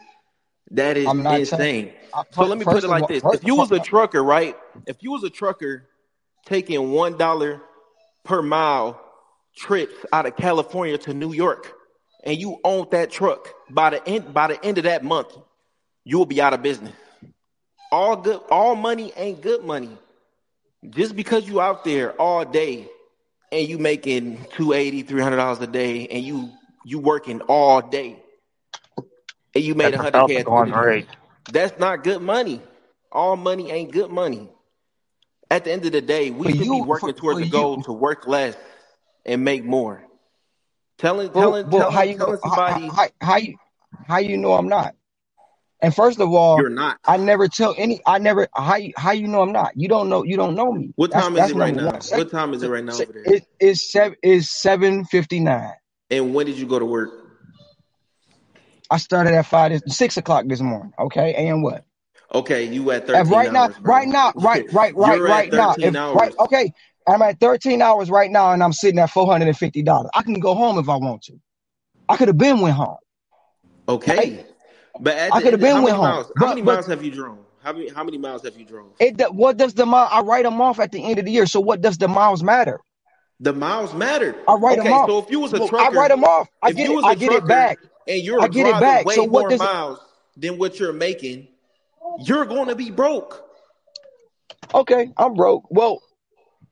[0.71, 1.41] That is I'm not telling.
[1.41, 1.93] insane.
[2.33, 4.57] So let me put it like all, this: If you was a trucker, right?
[4.87, 5.89] If you was a trucker
[6.45, 7.63] taking one dollar
[8.25, 9.01] per mile
[9.57, 11.73] trips out of California to New York,
[12.25, 15.37] and you owned that truck by the end by the end of that month,
[16.05, 16.95] you will be out of business.
[17.91, 19.97] All good, all money ain't good money.
[20.91, 22.89] Just because you out there all day
[23.51, 26.51] and you making 280 300 dollars a day and you
[26.85, 28.23] you working all day
[29.55, 31.07] and you made That's 100k going 20
[31.51, 32.63] that's not good money
[33.11, 34.49] all money ain't good money
[35.51, 37.51] at the end of the day we for should be working for, towards for the
[37.51, 38.57] goal you, to work less
[39.25, 40.03] and make more
[40.99, 42.27] telling well, telling well, how telling you go?
[42.27, 43.57] telling How, how, how, how you,
[44.07, 44.95] how you know I'm not?
[45.81, 48.01] And first of all, you're not I never tell any.
[48.07, 48.49] I never.
[48.55, 49.73] How you, how you know I'm not?
[49.77, 50.25] You don't know.
[50.25, 50.93] You don't know me.
[50.97, 52.01] what That's time is it right now one.
[52.11, 55.75] What time is it right now over there it is seven is seven fifty nine.
[56.11, 57.11] and when did you go to work
[58.91, 60.93] I started at five this, six o'clock this morning.
[60.99, 61.85] Okay, and what?
[62.35, 65.53] okay you at And 13 right now, hours right now, right, right, right, at right
[65.53, 65.75] now.
[65.75, 66.73] 13 If right, okay,
[67.07, 70.11] I'm at thirteen hours right now, and I'm sitting at four hundred and fifty dollars.
[70.15, 71.41] I can go home if I want to.
[72.09, 72.97] I could have been went home.
[74.17, 74.47] Right?
[74.99, 76.05] Okay but at I could have been many went home.
[76.11, 78.57] miles how many But but miles have you drove how many how many miles have
[78.57, 80.09] you drove it what does the mile?
[80.11, 81.47] I write them off at the end of the year.
[81.47, 82.81] So what does the miles matter?
[83.41, 84.35] The miles mattered.
[84.49, 85.09] I write them Okay, off.
[85.09, 86.49] so if you was a Well, I write them off.
[86.63, 86.97] I if get you it.
[86.97, 87.79] was I a get it trucker back.
[88.09, 89.07] and you're I get it driving back.
[89.07, 89.65] way So what more does it?
[89.65, 90.01] miles
[90.37, 91.49] than what you're making,
[92.25, 93.45] you're going to be broke.
[94.75, 95.65] Okay, I'm broke.
[95.71, 96.01] Well,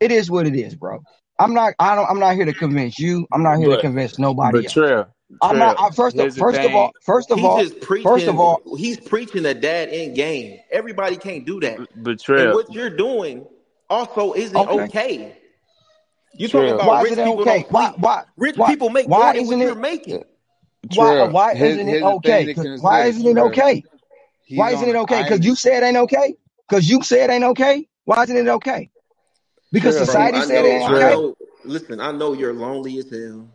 [0.00, 1.00] it is what it is, bro.
[1.38, 1.74] I'm not.
[1.78, 2.08] I don't.
[2.10, 3.26] I'm not here to convince you.
[3.32, 4.72] I'm not here to convince nobody but else.
[4.72, 5.06] Trill,
[5.42, 5.76] I'm not.
[5.78, 8.76] I, first of first of all, first of He's all, just first of all.
[8.76, 10.60] He's preaching a dad end game.
[10.70, 13.46] Everybody can't do that, But and what you're doing
[13.90, 14.82] also isn't okay.
[14.84, 15.36] okay.
[16.38, 17.58] You talking about Why rich isn't it people okay?
[17.60, 18.00] don't Why sleep.
[18.00, 19.78] why Rich why people make why more than isn't what you're it?
[19.78, 20.16] making.
[20.16, 20.24] Uh,
[20.94, 21.28] why Trill.
[21.30, 22.44] why Here, isn't it okay?
[22.44, 23.84] thing to 'Cause why consider, isn't it okay?
[24.44, 25.22] He's Why isn't it okay?
[25.22, 26.34] Because you said it ain't okay.
[26.68, 27.88] Because you said it ain't okay.
[28.04, 28.90] Why isn't it okay?
[29.72, 30.04] because True.
[30.06, 31.14] Society I said know, it ain't I okay.
[31.14, 31.36] know.
[31.64, 33.48] Listen, I know you're lonely as hell.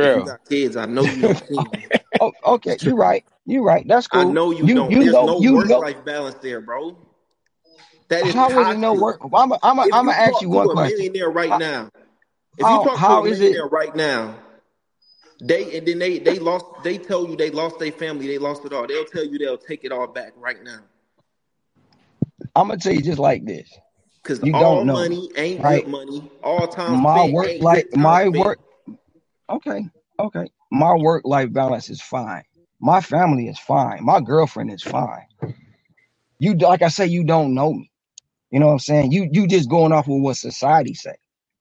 [0.00, 0.24] If you True.
[0.24, 1.42] got kids, I know you don't.
[2.20, 3.24] Oh, okay, you're right.
[3.46, 3.86] You're right.
[3.86, 4.20] That's cool.
[4.20, 4.90] I know you You don't.
[4.90, 6.96] you There's know no you work know life balance there, bro.
[8.08, 8.94] That is how is it no toxic.
[8.94, 9.20] work?
[9.32, 10.98] I'm a, I'm a, If I'm gonna ask talk you to one a question.
[10.98, 11.90] millionaire right How now,
[12.56, 13.62] if you how, talk to how a is it?
[13.70, 14.36] right now,
[15.40, 16.66] they and then they they lost.
[16.82, 18.26] They tell you they lost their family.
[18.26, 18.86] They lost it all.
[18.86, 20.80] They'll tell you they'll take it all back right now.
[22.54, 23.68] I'm gonna tell you just like this.
[24.22, 25.84] Cause You all don't know, money ain't right?
[25.84, 26.30] good money.
[26.42, 28.50] All time My work like good time my spent.
[29.50, 29.88] Okay,
[30.20, 30.46] okay.
[30.72, 32.44] My work life balance is fine.
[32.80, 34.04] My family is fine.
[34.04, 35.26] My girlfriend is fine.
[36.40, 37.92] You like I say, you don't know me.
[38.50, 39.12] You know what I'm saying?
[39.12, 41.16] You you just going off with what society say.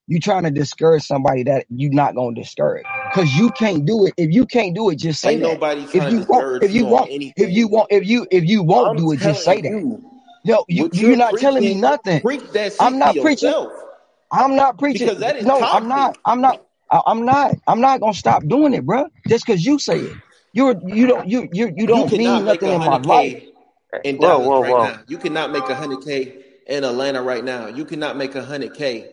[0.07, 4.15] You trying to discourage somebody that you're not gonna discourage because you can't do it.
[4.17, 5.59] If you can't do it, just say Ain't that.
[5.59, 8.45] nobody If you won't, if you you on won't, if you won't, if you if
[8.45, 9.75] you won't I'm do it, just say that.
[9.81, 10.01] you,
[10.45, 12.23] No, you, you're not telling me nothing.
[12.79, 13.55] I'm not preaching.
[13.55, 13.73] yourself.
[14.31, 15.07] I'm not preaching.
[15.07, 16.17] Because that is No, I'm not.
[16.25, 16.61] I'm not.
[16.91, 17.55] I- I'm not.
[17.67, 19.07] I'm not gonna stop doing it, bruh.
[19.27, 20.17] Just because you say it.
[20.53, 23.35] You're you don't you you you You don't mean nothing in my life.
[23.37, 23.49] K
[24.03, 24.79] in Whoa, Dallas whoa, right whoa.
[24.79, 25.01] now.
[25.07, 27.67] You cannot make a hundred K in Atlanta right now.
[27.67, 29.11] You cannot make a hundred K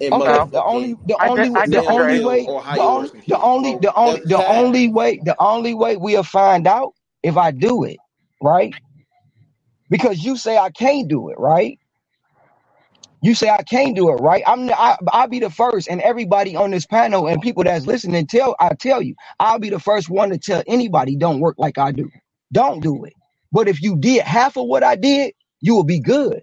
[0.00, 3.10] in Okay, No, the only the I, only di- I the only way the only
[3.28, 4.48] the only the only the cap.
[4.48, 7.98] only way the only way we'll find out if I do it,
[8.42, 8.74] right?
[9.90, 11.78] Because you say I can't do it, right?
[13.22, 14.44] You say I can't do it, right?
[14.46, 18.26] I'm I, I'll be the first, and everybody on this panel and people that's listening
[18.28, 21.78] tell I tell you, I'll be the first one to tell anybody don't work like
[21.78, 22.10] I do.
[22.52, 23.14] Don't do it.
[23.52, 26.42] But if you did half of what I did, you will be good.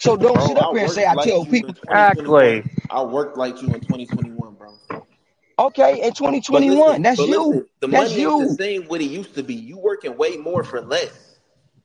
[0.00, 2.64] So don't Bro, sit up I here and say worked I like tell people, Exactly.
[2.90, 4.78] I worked like you in 2021, bro.
[5.58, 7.26] okay, in 2021, listen, that's you.
[7.26, 8.48] listen, the That's money ain't the you.
[8.48, 9.54] same what it used to be.
[9.54, 11.31] You working way more for less.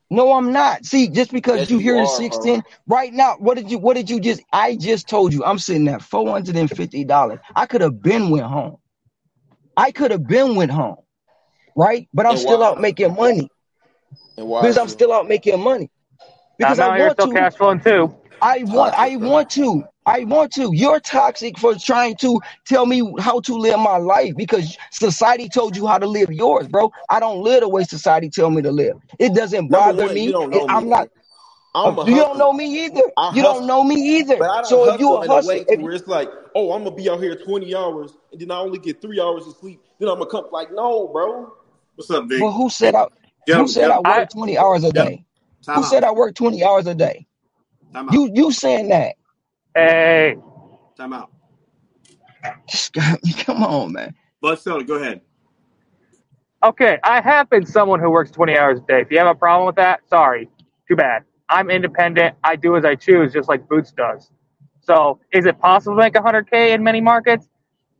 [0.10, 0.86] No, I'm not.
[0.86, 2.62] See, just because Yes, you you hear the are, bro.
[2.62, 5.60] 610 right now, what did you what did you just I just told you I'm
[5.60, 7.40] sitting at $450.
[7.56, 8.78] I could have been went home.
[9.78, 10.98] I could have been went home,
[11.76, 12.08] right?
[12.14, 12.64] But I'm And still why?
[12.64, 13.50] out making money
[14.60, 15.90] because I'm still out making money
[16.58, 17.30] because I'm I out here want still to.
[17.30, 18.14] cash flowing too.
[18.42, 19.84] I want I want to.
[20.08, 20.72] I want to.
[20.74, 25.76] You're toxic for trying to tell me how to live my life because society told
[25.76, 26.92] you how to live yours, bro.
[27.10, 28.98] I don't live the way society tell me to live.
[29.20, 30.32] It doesn't bother one, you me.
[30.32, 31.10] don't It- know me, I'm not
[31.76, 33.02] I'm a you don't know me either.
[33.18, 34.38] I You don't know me either.
[34.40, 36.30] But I don't So if you hustle a in a hustler, if where it's like,
[36.56, 39.46] oh, I'm gonna be out here 20 hours and then I only get three hours
[39.48, 39.82] of sleep.
[40.00, 41.54] Then I'm gonna come like, no, bro.
[41.96, 42.42] What's up, Vic?
[42.42, 43.08] but who said I who
[43.48, 45.26] Gentlemen, said I gentlemen, I work 20 hours a gentlemen, day?
[45.66, 45.90] time Who out.
[45.90, 47.28] said I work 20 hours a day?
[47.94, 48.14] Time out.
[48.14, 49.16] You you saying that.
[49.78, 50.36] Hey,
[50.98, 51.32] Time out.
[53.40, 54.16] Come on, man.
[54.42, 55.22] Bud Soda, go ahead.
[56.64, 59.02] okay, I have been someone who works 20 hours a day.
[59.02, 60.50] If you have a problem with that, sorry,
[60.88, 61.24] too bad.
[61.50, 62.36] I'm independent.
[62.44, 64.32] I do as I choose, just like Boots does.
[64.80, 67.48] So, is it possible to make 100k in many markets?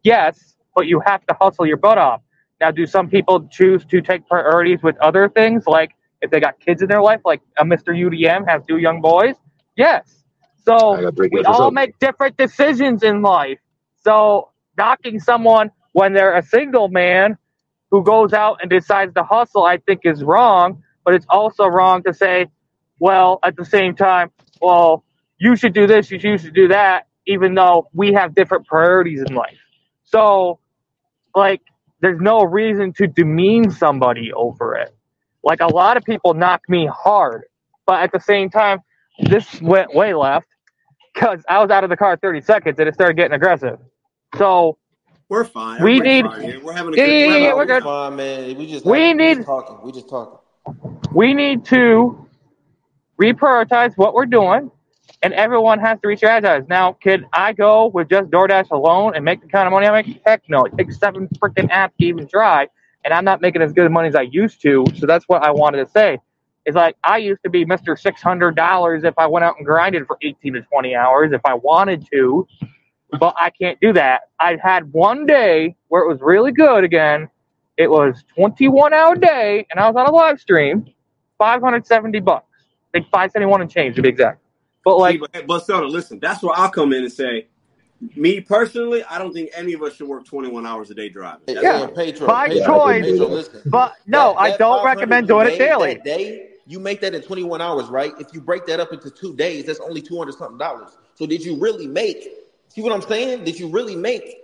[0.04, 2.22] Yes, but you have to hustle your butt off.
[2.62, 5.92] Now, do some people choose to take priorities with other things, like
[6.22, 7.90] if they got kids in their life, like a Mr.
[7.90, 9.36] UDM has two young boys?
[9.76, 10.24] Yes.
[10.68, 13.60] So we all make different decisions in life.
[14.04, 17.38] So knocking someone when they're a single man
[17.90, 20.84] who goes out and decides to hustle, I think is wrong.
[21.06, 22.48] But it's also wrong to say,
[23.00, 24.30] well, at the same time,
[24.62, 25.06] well,
[25.38, 29.34] you should do this, you should do that, even though we have different priorities in
[29.34, 29.58] life.
[30.04, 30.60] So,
[31.34, 31.62] like,
[32.02, 34.94] there's no reason to demean somebody over it.
[35.44, 37.44] Like, a lot of people knock me hard,
[37.86, 38.80] but at the same time,
[39.30, 40.48] this went way left
[41.18, 43.80] because I was out of the car 30 seconds and it started getting aggressive.
[44.38, 44.78] So,
[45.30, 45.82] We're fine.
[45.82, 46.64] we need, fine.
[46.64, 47.12] We're having a yeah, good.
[47.20, 47.84] yeah, We're yeah, having yeah, a No, we're good.
[47.84, 48.58] fine, man.
[48.58, 49.78] We just We need, just talking.
[49.84, 50.40] We just talking.
[51.14, 52.28] we need to
[53.22, 54.72] reprioritize what we're doing,
[55.24, 56.68] and everyone has to re-strategize.
[56.70, 60.02] Now, could I go with just DoorDash alone and make the kind of money I
[60.04, 60.22] make?
[60.26, 60.66] Heck no.
[60.66, 62.68] It takes seven freaking apps to even try,
[63.04, 64.86] and I'm not making as good money as I used to.
[64.96, 66.20] So that's what I wanted to say.
[66.68, 67.98] It's like I used to be Mr.
[67.98, 71.40] Six Hundred Dollars if I went out and grinded for 18 to 20 hours if
[71.46, 72.46] I wanted to,
[73.22, 74.24] but I can't do that.
[74.38, 77.30] I had one day where it was really good again.
[77.78, 80.86] It was 21 hour day, and I was on a live stream,
[81.38, 82.46] 570 bucks,
[82.94, 84.42] like 571 and change to be exact.
[84.84, 87.48] But See, like, but, hey, but Soda, listen, that's where I'll come in and say,
[88.18, 91.44] me personally, I don't think any of us should work 21 hours a day driving.
[91.48, 93.06] That's yeah, Pedro, by Pedro, choice.
[93.06, 95.94] Pedro, But no, That I don't recommend you doing it daily.
[95.96, 98.14] that day, you make that in 21 hours, right?
[98.20, 100.98] If you break that up into two days, that's only 200 something dollars.
[101.16, 102.30] So did you really make?
[102.68, 103.46] See what I'm saying?
[103.46, 104.44] Did you really make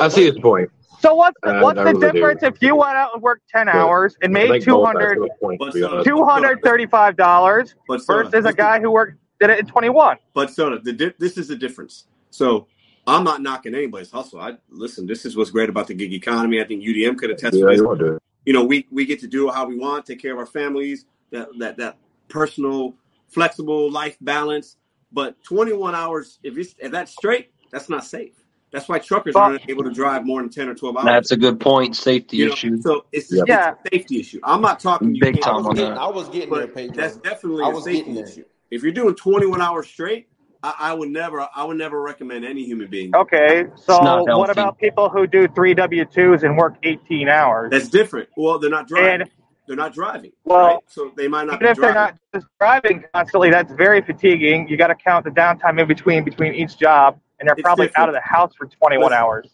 [0.00, 0.70] I that see his point.
[1.00, 2.12] So what's the, Uh, what's the really do.
[2.12, 4.86] difference if you went out and worked 10 But hours and I made think both
[4.86, 6.10] have 200 point, But be Soda, honest.
[6.10, 10.16] but Soda, $235 but Soda, versus a guy who worked did it in 21.
[10.32, 12.06] But so the this is the difference.
[12.30, 12.66] So
[13.06, 14.40] I'm not knocking anybody's hustle.
[14.40, 15.06] I listen.
[15.06, 16.60] This is what's great about the gig economy.
[16.60, 17.80] I think UDM could attest to Yeah, this.
[17.80, 18.18] you.
[18.46, 21.06] You know, we we get to do how we want, take care of our families,
[21.34, 21.98] that that that
[22.28, 22.96] personal,
[23.28, 24.78] flexible life balance.
[25.12, 28.34] But 21 hours, if it's if that's straight, that's not safe.
[28.72, 31.06] That's why truckers But aren't able to drive more than 10 or 12 hours.
[31.06, 31.96] That's a good point.
[31.96, 32.78] Safety You know, issue.
[32.80, 33.46] so it's Yep.
[33.48, 34.40] it's yeah, a safety issue.
[34.44, 35.98] I'm not talking you Big can't I time was on getting that.
[35.98, 36.96] I was getting there, Pedro.
[36.96, 38.24] that's definitely I a was getting safety there.
[38.24, 38.44] issue.
[38.70, 40.28] If you're doing 21 hours straight,
[40.62, 43.12] I, I would never, I would never recommend any human being.
[43.14, 43.66] okay.
[43.76, 47.70] So what about people who do three W twos and work 18 hours?
[47.70, 48.28] That's different.
[48.36, 49.22] Well, they're not driving.
[49.22, 49.30] And
[49.66, 50.78] They're not driving, well, right?
[50.86, 54.68] So they might not even be if they're not just driving constantly, that's very fatiguing.
[54.68, 57.88] You got to count the downtime in between between each job, and they're It's probably
[57.96, 59.48] out of the house for 21 Listen, hours.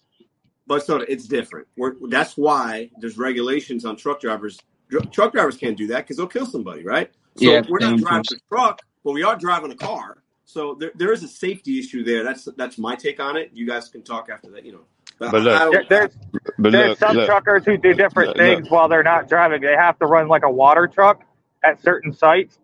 [0.67, 1.69] but so it's different.
[1.77, 4.59] We're, that's why there's regulations on truck drivers.
[4.91, 7.13] Dr- Truck drivers can't do that because they'll kill somebody, right?
[7.37, 8.33] So Yeah, we're not driving dangerous.
[8.33, 10.25] a truck, but we are driving a car.
[10.45, 12.25] So there, there is a safety issue there.
[12.25, 13.51] That's that's my take on it.
[13.55, 14.85] You guys can talk after that, you know.
[15.21, 16.17] But But look, I there's
[16.59, 18.63] but there's look, some look, truckers who do different look, look.
[18.63, 19.63] things while they're not driving.
[19.63, 21.23] They have to run like a water truck
[21.65, 22.59] at certain sites,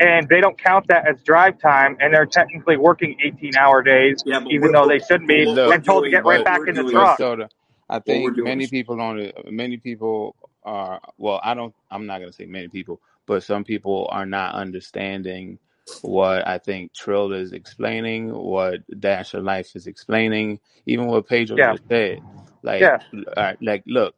[0.00, 4.24] and they don't count that as drive time, and they're technically working 18 hour days,
[4.26, 6.76] Yeah, even though they shouldn't be, what Look, and told to get right back in
[6.76, 7.22] the truck.
[7.22, 7.50] Minnesota.
[7.88, 9.32] I think many people don't.
[9.52, 11.00] Many people are.
[11.18, 11.74] Well, I don't.
[11.90, 15.58] I'm not gonna say many people, but some people are not understanding
[16.02, 21.58] what I think Trill is explaining, what Dash of Life is explaining, even what Pedro
[21.58, 22.20] Yeah, just said.
[22.62, 22.98] Like, yeah,
[23.36, 24.14] uh, like, look,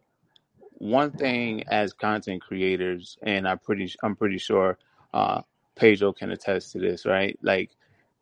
[0.72, 4.78] one thing as content creators, and I'm pretty, I'm pretty sure
[5.14, 5.42] uh,
[5.76, 7.38] Pedro can attest to this, right?
[7.42, 7.70] Like,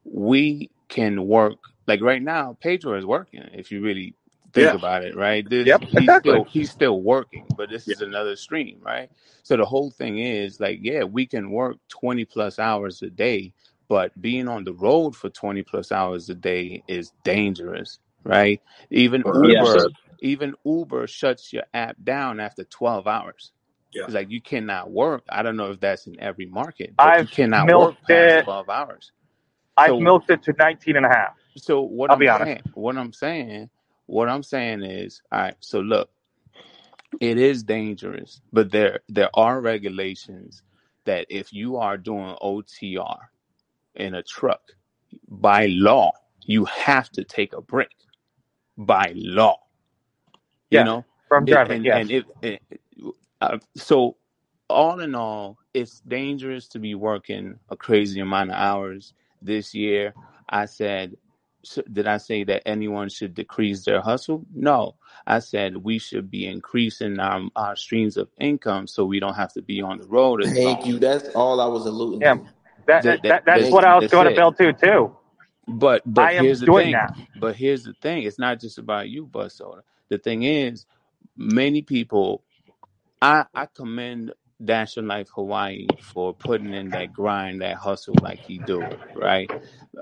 [0.04, 1.58] we can work.
[1.86, 3.42] Like right now, Pedro is working.
[3.52, 4.14] If you really
[4.52, 5.48] think yeah, about it, right?
[5.48, 6.32] This yep, he's exactly.
[6.32, 9.10] still he's still working, but this is another stream, right?
[9.42, 13.54] So the whole thing is like, yeah, we can work 20 plus hours a day,
[13.88, 18.60] but being on the road for 20 plus hours a day is dangerous, right?
[18.90, 19.62] Even Yes.
[19.62, 19.90] Uber,
[20.20, 23.52] even Uber shuts your app down after 12 hours.
[23.92, 24.04] Yeah.
[24.06, 25.24] It's like you cannot work.
[25.28, 28.44] I don't know if that's in every market, but I've cannot work past it.
[28.44, 29.12] 12 hours.
[29.76, 31.34] I've So milked it to 19 and a half.
[31.56, 32.46] so what be honest.
[32.46, 33.70] saying, what I'm saying,
[34.06, 35.56] what I'm saying is, all right.
[35.60, 36.10] So look,
[37.20, 40.62] it is dangerous, but there there are regulations
[41.06, 43.18] that if you are doing OTR
[43.96, 44.62] in a truck,
[45.28, 46.12] by law,
[46.46, 47.90] you have to take a break.
[48.78, 49.58] By law,
[50.70, 51.80] you Yeah, know, from driving.
[51.80, 52.08] and Yes.
[52.08, 52.62] and it, it
[53.40, 54.16] uh, so
[54.68, 60.14] all in all, it's dangerous to be working a crazy amount of hours this year.
[60.48, 61.16] I said,
[61.92, 64.46] did I say that anyone should decrease their hustle?
[64.54, 69.34] No, I said we should be increasing our, our streams of income so we don't
[69.34, 70.86] have to be on the road as Thank long.
[70.86, 70.98] you.
[70.98, 72.46] That's all I was alluding Yeah, to.
[72.86, 74.72] that, That, that, that that that's that's what I was that's going to build to
[74.74, 75.16] too.
[75.68, 76.92] But but I am here's the doing thing.
[76.92, 77.14] that.
[77.34, 78.24] But here's the thing.
[78.24, 79.82] It's not just about you, Bud Soda.
[80.08, 80.86] The thing is,
[81.36, 82.44] many people.
[83.22, 84.32] I I commend
[84.64, 89.52] Dash of Life Hawaii for putting in that grind, that hustle, like he do, right?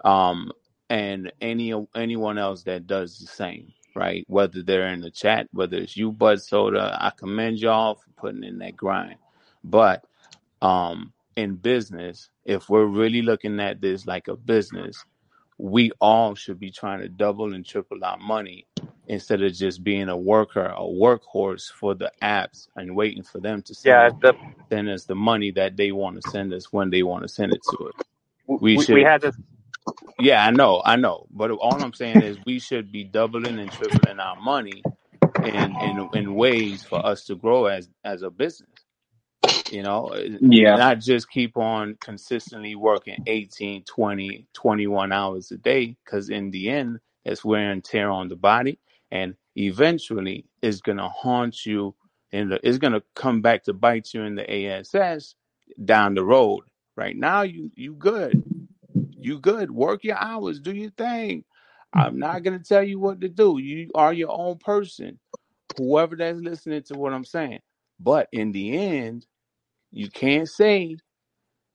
[0.05, 0.53] Um,
[0.91, 4.27] and any anyone else that does the same, right?
[4.29, 8.45] Whether they're in the chat, whether it's you, Bud Soda, I commend y'all for putting
[8.45, 9.17] in that grind.
[9.65, 10.05] But
[10.63, 15.07] um, in business, if we're really looking at this like a business,
[15.59, 18.67] we all should be trying to double and triple our money
[19.09, 23.63] instead of just being a worker, a workhorse for the apps and waiting for them
[23.63, 24.35] to send Yeah, us the
[24.73, 27.53] send us the money that they want to send us when they want to send
[27.55, 27.95] it to us.
[28.47, 29.37] We we, we had this.
[30.19, 31.27] Yeah, I know, I know.
[31.31, 34.87] But all I'm saying is we should be doubling and tripling our money
[35.43, 38.71] in in in ways for us to grow as as a business.
[39.69, 40.79] You know, Yeah.
[40.79, 46.71] not just keep on consistently working 18, 20, 21 hours a day because in the
[46.71, 48.79] end, that's wear and tear on the body.
[49.11, 51.97] And eventually, it's going to haunt you
[52.33, 55.35] and it's going to come back to bite you in the ASS
[55.85, 56.65] down the road.
[56.97, 58.39] Right now, you you good.
[59.23, 59.71] You good.
[59.71, 60.61] Work your hours.
[60.61, 61.45] Do your thing.
[61.93, 62.19] I'm mm-hmm.
[62.19, 63.59] not going to tell you what to do.
[63.59, 65.19] You are your own person,
[65.77, 67.61] whoever that's listening to what I'm saying.
[67.99, 69.27] But in the end,
[69.91, 70.97] you can't say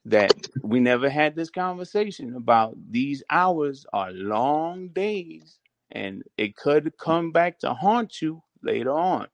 [0.06, 5.58] that we never had this conversation about these hours are long days
[5.92, 9.28] and it could come back to haunt you later on.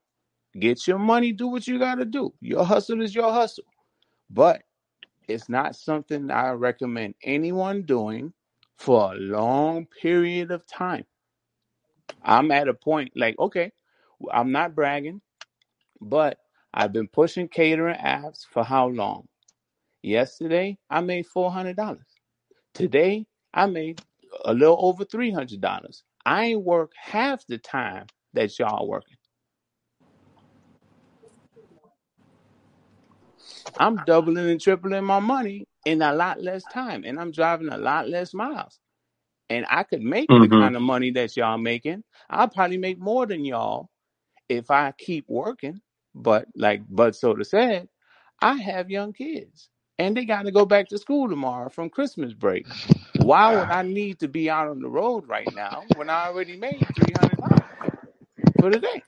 [0.58, 2.32] Get your money, do what you got to do.
[2.40, 3.64] Your hustle is your hustle.
[4.30, 4.62] But
[5.28, 8.32] it's not something I recommend anyone doing
[8.78, 11.04] for a long period of time.
[12.24, 13.72] I'm at a point like, okay,
[14.32, 15.20] I'm not bragging,
[16.00, 16.38] but
[16.74, 19.28] I've been pushing catering apps for how long?
[20.02, 22.06] Yesterday, I made four hundred dollars.
[22.74, 24.02] Today, I made
[24.44, 26.04] a little over three hundred dollars.
[26.26, 29.16] I ain't work half the time that y'all working.
[33.78, 37.78] I'm doubling and tripling my money in a lot less time, and I'm driving a
[37.78, 38.80] lot less miles.
[39.50, 40.60] And I could make the Mm-hmm.
[40.60, 42.04] kind of money that y'all making.
[42.30, 43.90] I'll probably make more than y'all
[44.48, 45.80] if I keep working.
[46.14, 47.88] But like Bud Soda said,
[48.42, 52.34] I have young kids, and they got to go back to school tomorrow from Christmas
[52.34, 52.68] break.
[53.16, 56.56] Why would I need to be out on the road right now when I already
[56.56, 57.66] made three hundred dollars
[58.60, 59.04] for the day?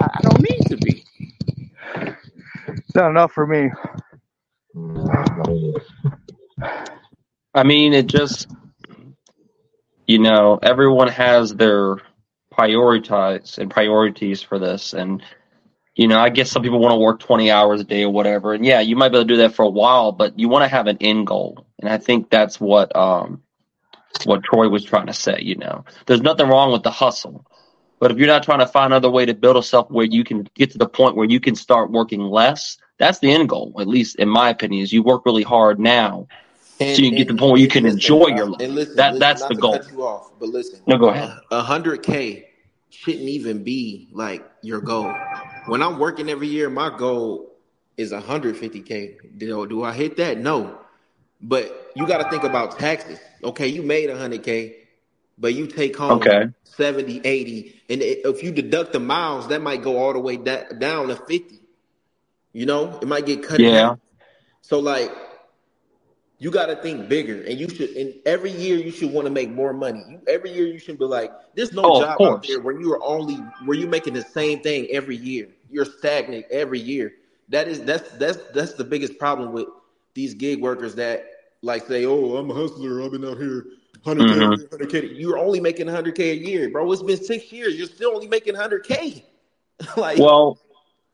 [0.00, 1.06] I don't need to be.
[2.76, 3.70] It's not enough for me.
[7.54, 8.50] I mean, it just,
[10.06, 11.96] you know, everyone has their
[12.52, 14.94] prioritize and priorities for this.
[14.94, 15.22] And,
[15.94, 18.54] you know, I guess some people want to work 20 hours a day or whatever.
[18.54, 20.64] And yeah, you might be able to do that for a while, but you want
[20.64, 21.66] to have an end goal.
[21.78, 23.42] And I think that's what, um,
[24.24, 27.46] what Troy was trying to say, you know, there's nothing wrong with the hustle.
[28.02, 30.48] But if you're not trying to find another way to build yourself where you can
[30.56, 33.86] get to the point where you can start working less, that's the end goal, at
[33.86, 36.26] least in my opinion, is you work really hard now
[36.80, 38.46] And, so you can get to the point where you can listen, enjoy uh, your
[38.46, 38.60] life.
[38.60, 39.78] and listen, That listen, that's the goal.
[39.88, 41.32] you off, but listen, No, go ahead.
[41.52, 42.48] hundred K
[42.90, 45.14] shouldn't even be like your goal.
[45.66, 47.52] When I'm working every year, my goal
[47.96, 49.38] is 150K.
[49.38, 50.38] Do, do I hit that?
[50.38, 50.76] No.
[51.40, 53.20] But you got to think about taxes.
[53.44, 54.74] Okay, you made 100K,
[55.38, 56.48] but you take home Okay.
[56.64, 57.82] 70, 80.
[57.88, 61.16] And if you deduct the miles, that might go all the way da- down to
[61.16, 61.60] 50.
[62.52, 63.62] You know, it might get cut Yeah.
[63.62, 63.96] half.
[64.62, 65.10] So, like,
[66.38, 67.90] you got to think bigger, and you should.
[67.90, 70.02] And every year, you should want to make more money.
[70.08, 72.92] You, every year, you should be like, "There's no Oh, job out there where you
[72.92, 75.48] are only where you're making the same thing every year.
[75.70, 77.12] You're stagnant every year.
[77.48, 79.66] That is that's that's that's the biggest problem with
[80.14, 81.24] these gig workers that
[81.62, 83.02] like say, "Oh, I'm a hustler.
[83.02, 83.64] I've been out here
[84.04, 86.90] 100k, hmm 100k." You're only making 100k a year, bro.
[86.92, 87.76] It's been six years.
[87.76, 89.22] You're still only making 100k.
[89.96, 90.58] like, Well,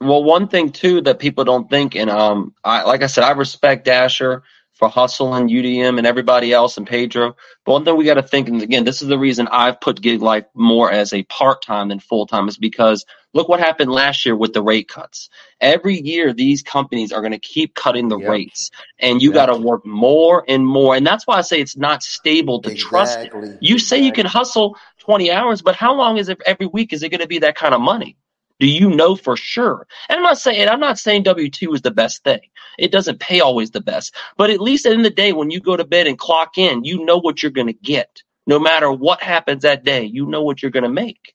[0.00, 3.32] well, one thing too that people don't think, and um, I like I said, I
[3.32, 4.42] respect Dasher
[4.78, 7.36] for hustling, UDM, and everybody else, and Pedro.
[7.64, 10.00] But one thing we got to think, and again, this is the reason I've put
[10.00, 13.90] gig life more as a part time than full time, is because look what happened
[13.90, 15.30] last year with the rate cuts.
[15.60, 19.46] Every year, these companies are going to keep cutting the yep, rates, and you got
[19.46, 20.94] to work more and more.
[20.94, 23.18] And that's why I say it's not stable to trust
[23.60, 26.92] You say you can hustle 20 hours, but how long is it every week?
[26.92, 28.16] Is it going to be that kind of money?
[28.60, 29.86] Do you know for sure?
[30.08, 32.40] And I'm not saying I'm not saying W two is the best thing.
[32.78, 35.32] It doesn't pay always the best, but at least at the end of the day,
[35.32, 38.22] when you go to bed and clock in, you know what you're going to get.
[38.46, 41.34] No matter what happens that day, you know what you're going to make.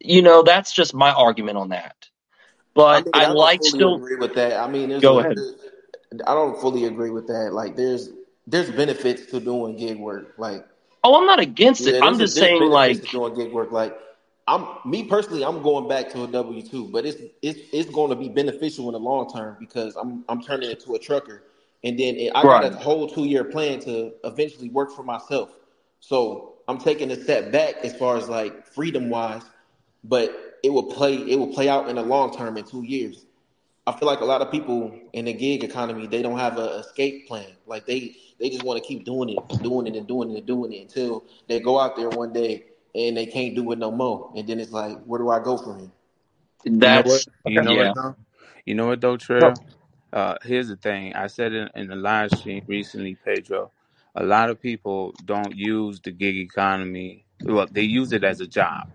[0.00, 1.96] You know, that's just my argument on that.
[2.90, 3.94] I But mean, I I like still.
[3.96, 4.58] agree with that.
[4.58, 5.38] I mean, Go ahead.
[6.26, 7.52] I don't fully agree with that.
[7.52, 8.10] Like, there's
[8.46, 10.34] there's benefits to doing gig work.
[10.38, 10.66] Like,
[11.04, 11.96] Oh, I'm not against it.
[12.00, 13.72] I'm just saying, like, doing gig work.
[13.72, 13.96] Like,
[14.48, 18.10] I'm me personally, I'm going back to a W two, but it's it's it's going
[18.10, 21.44] to be beneficial in the long term because I'm I'm turning into a trucker,
[21.84, 25.50] and then it, I got a whole two year plan to eventually work for myself.
[26.00, 29.42] So I'm taking a step back as far as like freedom wise,
[30.02, 33.26] but it will play it will play out in the long term in two years.
[33.86, 36.68] I feel like a lot of people in the gig economy they don't have an
[36.80, 37.52] escape plan.
[37.66, 40.46] Like they they just want to keep doing it, doing it, and doing it, and
[40.46, 42.64] doing it until they go out there one day
[42.94, 44.32] and they can't do it no more.
[44.36, 45.90] And then it's like, where do I go from here?
[46.82, 47.22] You know what?
[47.22, 47.76] That's You know yeah.
[47.76, 48.16] what though?
[48.66, 49.54] You know what though, So, Trill?
[50.12, 51.14] Uh, here's the thing.
[51.14, 53.72] I said in, in the live stream recently, Pedro.
[54.16, 57.26] A lot of people don't use the gig economy.
[57.44, 58.88] Well, they use it as a job,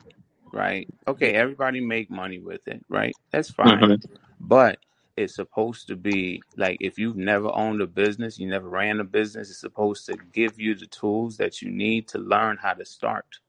[0.54, 0.90] right?
[1.08, 3.18] Okay, everybody make money with it, right?
[3.32, 3.86] That's fine.
[3.86, 3.96] hmm
[4.40, 4.80] But
[5.18, 9.04] it's supposed to be like if you've never owned a business, you never ran a
[9.06, 12.86] business, it's supposed to give you the tools that you need to learn how to
[12.86, 13.40] start,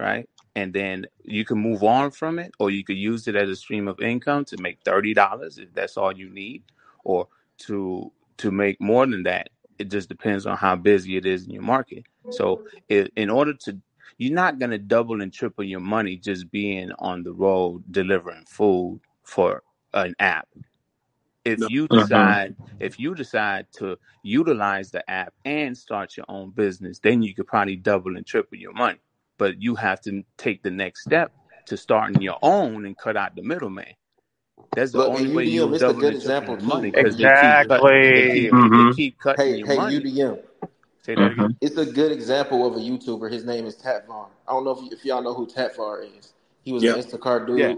[0.00, 0.28] right?
[0.56, 3.56] And then you can move on from it, or you could use it as a
[3.56, 6.64] stream of income to make thirty dollars if that's all you need,
[7.04, 7.28] or
[7.60, 9.50] to to make more than that.
[9.78, 12.04] It just depends on how busy it is in your market.
[12.30, 13.78] So, i in order to,
[14.18, 19.00] you're not gonna double and triple your money just being on the road delivering food
[19.24, 19.64] for
[19.94, 20.44] an app
[21.46, 26.52] if you hmm decide if you decide to utilize the app and start your own
[26.52, 29.00] business then you could probably double and triple your money
[29.40, 31.32] but you have to take the next step
[31.66, 33.88] to starting your own and cut out the middleman
[34.74, 36.92] that's the Look, and only way you'll it's a double good example your money too.
[36.92, 38.24] because they keep cut they exactly.
[38.24, 40.40] keep hmm they keep cutting Hey, your hey, money UDM.
[41.02, 43.32] say that again It's a good example of a YouTuber.
[43.32, 44.28] His name is Tatvar.
[44.48, 46.34] I don't know if, you, if y'all know who Tatvar is.
[46.64, 47.58] He was an Instacart dude.
[47.58, 47.74] yeah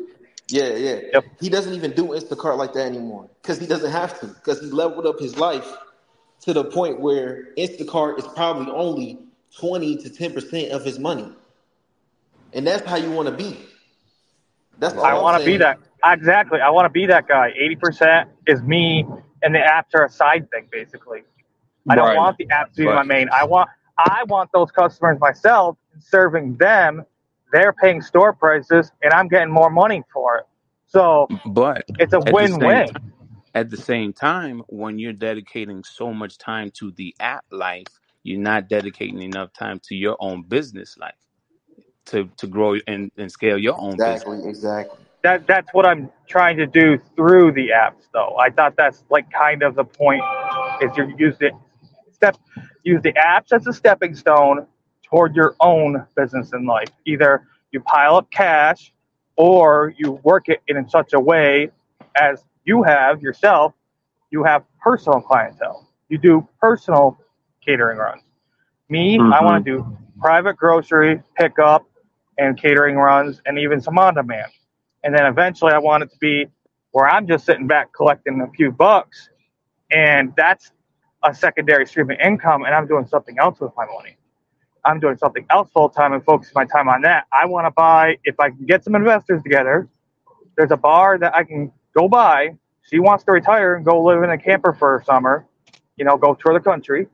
[0.50, 1.00] Yeah, yeah.
[1.15, 1.24] Yep.
[1.41, 4.68] He doesn't even do Instacart like that anymore because he doesn't have to because he
[4.68, 5.68] leveled up his life
[6.42, 9.18] to the point where Instacart is probably only
[9.58, 11.28] 20 to 10% of his money.
[12.53, 13.59] And that's how you want to be.
[14.79, 16.61] That's all I want to be that exactly.
[16.61, 17.53] I want to be that guy.
[17.59, 19.07] Eighty percent is me,
[19.43, 21.23] and the apps are a side thing, basically.
[21.89, 22.17] I don't Right.
[22.17, 23.29] want the apps to be my main.
[23.33, 27.05] I want I want those customers myself, serving them.
[27.53, 30.47] They're paying store prices, and I'm getting more money for it.
[30.87, 32.89] So But it's a at the same win-win.
[33.55, 37.87] at the same time, when you're dedicating so much time to the app life,
[38.23, 41.15] you're not dedicating enough time to your own business life
[42.07, 44.25] to to grow and, and scale your own business.
[44.25, 45.05] Exactly, exactly.
[45.23, 48.37] That that's what I'm trying to do through the apps, though.
[48.39, 50.23] I thought that's like kind of the point
[50.83, 51.53] is you use it
[52.13, 52.37] step
[52.85, 54.67] use the apps as a stepping stone
[55.03, 56.89] toward your own business in life.
[57.07, 58.93] Either you pile up cash
[59.37, 61.71] or you work it in such a way
[62.17, 63.75] as you have yourself,
[64.31, 65.89] you have personal clientele.
[66.09, 67.19] You do personal
[67.65, 68.23] catering runs.
[68.89, 69.45] Me, I Mm-hmm.
[69.45, 71.87] want to do private grocery pickup
[72.39, 74.52] and catering runs and even some on demand.
[75.05, 76.47] And then eventually I want it to be
[76.93, 79.31] where I'm just sitting back collecting a few bucks
[79.91, 80.73] and that's
[81.25, 84.17] a secondary stream of income and I'm doing something else with my money.
[84.85, 87.27] I'm doing something else full time and focusing my time on that.
[87.33, 89.89] I want to buy, if I can get some investors together,
[90.57, 92.57] there's a bar that I can go buy.
[92.91, 95.47] She wants to retire and go live in a camper for a summer,
[95.97, 97.07] you know, go tour the country.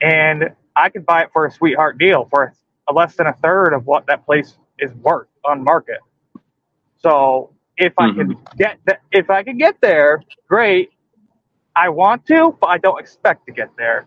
[0.00, 2.54] And I could buy it for a sweetheart deal for
[2.92, 5.98] less than a third of what that place is worth on market.
[7.00, 8.56] So if I can mm-hmm.
[8.56, 10.90] get th- if I can get there, great.
[11.76, 14.06] I want to, but I don't expect to get there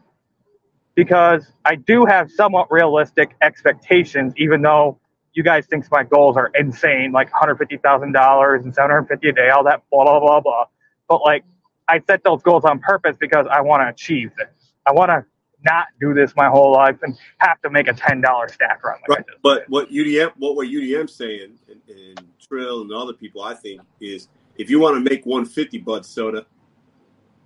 [0.95, 4.99] because I do have somewhat realistic expectations, even though
[5.33, 9.83] you guys think my goals are insane, like $150,000 and 750 a day, all that
[9.89, 10.65] blah, blah, blah, blah.
[11.07, 11.45] But like,
[11.87, 14.73] I set those goals on purpose because I want to achieve this.
[14.85, 15.25] I want to
[15.65, 18.99] not do this my whole life and have to make a $10 stack run.
[19.07, 19.25] Like Right.
[19.43, 23.81] But what UDM, what what UDM's saying, and, and Trill and other people, I think,
[23.99, 26.45] is if you want to make 150 Bud Soda,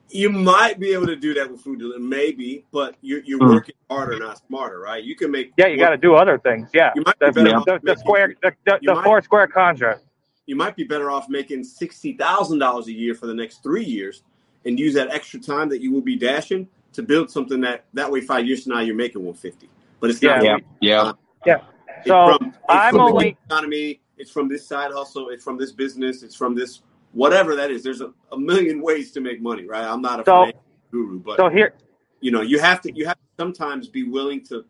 [0.10, 3.53] you might be able to do that with food delivery, maybe, but you're, you're Mhm.
[3.56, 5.03] working harder, not smarter, right?
[5.03, 6.69] You can make Yeah, you got to do other things.
[6.74, 6.92] Yeah.
[6.95, 10.00] You might be The, better the, the, square, the, the, the might- four square contra.
[10.45, 13.84] you might be better off making sixty thousand dollars a year for the next three
[13.84, 14.22] years,
[14.64, 18.10] and use that extra time that you will be dashing to build something that that
[18.12, 19.70] way five years from now you're making one fifty.
[20.00, 20.44] But it's not.
[20.44, 20.58] Yeah.
[20.82, 21.02] Yeah.
[21.02, 21.14] Uh,
[21.46, 21.58] yeah.
[22.00, 24.02] It's So from, it's I'm from only the economy.
[24.18, 25.30] It's from this side hustle.
[25.30, 26.24] It's from this business.
[26.24, 26.82] It's from this
[27.14, 27.84] whatever that is.
[27.84, 29.84] There's a, a million ways to make money, right?
[29.86, 30.52] I'm not a So-
[30.92, 31.74] guru, but so here.
[32.22, 34.66] you know you have to you have to sometimes be willing to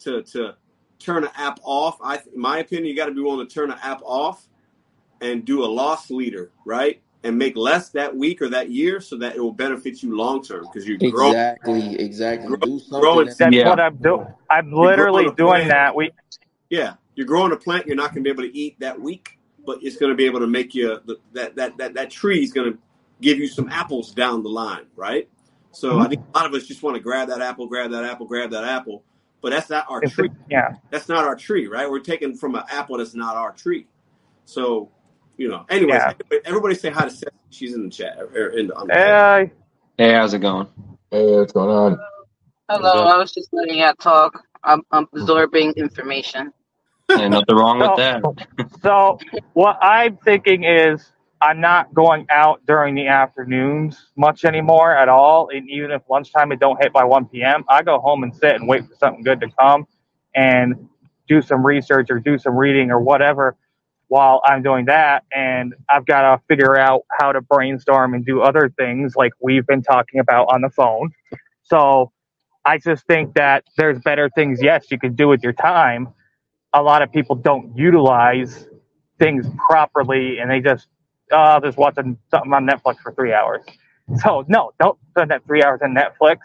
[0.00, 0.54] to to
[0.98, 1.98] turn an app off.
[2.02, 4.48] I, in my opinion, you got to be willing to turn an app off
[5.20, 7.00] and do a loss leader, right?
[7.24, 10.40] And make less that week or that year, so that it will benefit you long
[10.42, 11.32] term because you're growing.
[11.34, 12.56] Exactly, exactly.
[12.58, 13.68] Do something growing- that- That's Yeah.
[13.68, 14.26] what I'm doing.
[14.48, 15.34] I'm literally doing
[15.66, 15.68] plant.
[15.68, 15.96] that.
[15.96, 16.12] We
[16.70, 17.86] Yeah, you're growing a plant.
[17.86, 20.26] You're not going to be able to eat that week, but it's going to be
[20.26, 21.00] able to make you
[21.32, 22.78] that that that that tree is going to
[23.20, 25.28] give you some apples down the line, right?
[25.72, 26.02] So mm-hmm.
[26.02, 28.26] I think a lot of us just want to grab that apple, grab that apple,
[28.26, 29.02] grab that apple,
[29.40, 30.30] but that's not our it's tree.
[30.48, 30.74] yeah.
[30.90, 31.90] That's not our tree, right?
[31.90, 33.86] We're taking from an apple that's not our tree.
[34.44, 34.90] So,
[35.38, 35.66] you know.
[35.70, 36.14] Anyways, Yeah.
[36.46, 37.30] everybody say hi to Seth.
[37.50, 38.76] She's in the chat or in the.
[38.76, 39.46] On the Uh,
[39.98, 40.68] Hey, how's it going?
[41.10, 42.00] Hey, what's going on?
[42.70, 44.44] Hello, I was just letting you talk.
[44.64, 46.52] I'm, I'm absorbing information.
[47.10, 48.22] Ain't nothing wrong with So- that.
[48.82, 49.18] so
[49.54, 55.50] what I'm thinking is I'm not going out during the afternoons much anymore at all.
[55.54, 58.56] And even if lunchtime it don't hit by 1 p.m., I go home and sit
[58.56, 59.86] and wait for something good to come
[60.34, 60.88] and
[61.28, 63.56] do some research or do some reading or whatever
[64.08, 65.24] while I'm doing that.
[65.34, 69.66] And I've got to figure out how to brainstorm and do other things like we've
[69.66, 71.10] been talking about on the phone.
[71.62, 72.12] So
[72.64, 76.08] I just think that there's better things, yes, you can do with your time.
[76.74, 78.68] A lot of people don't utilize
[79.18, 80.88] things properly and they just,
[81.32, 83.62] uh, just watching something on Netflix for three hours.
[84.22, 86.38] So, no, don't spend that three hours on Netflix.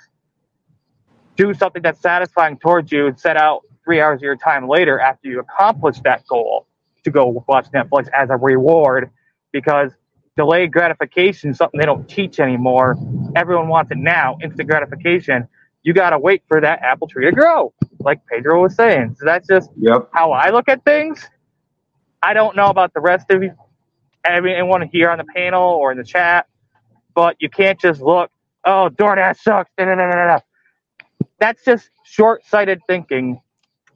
[1.38, 5.00] Do something that's satisfying towards you and set out three hours of your time later
[5.00, 6.68] after you accomplish that goal
[7.06, 9.12] to go watch Netflix as a reward
[9.54, 9.92] because
[10.38, 12.98] delayed gratification is something they don't teach anymore.
[13.36, 15.48] Everyone wants it now, instant gratification.
[15.84, 19.16] You got to wait for that apple tree to grow, like Pedro was saying.
[19.20, 20.12] So that's just Yep.
[20.12, 21.28] how I look at things.
[22.24, 23.54] I don't know about the rest of you,
[24.26, 26.48] everyone here on the panel or in the chat,
[27.16, 28.32] but you can't just look,
[28.66, 29.72] oh, DoorDash sucks.
[29.78, 30.40] Da, da, da.
[31.40, 33.42] That's just short sighted thinking,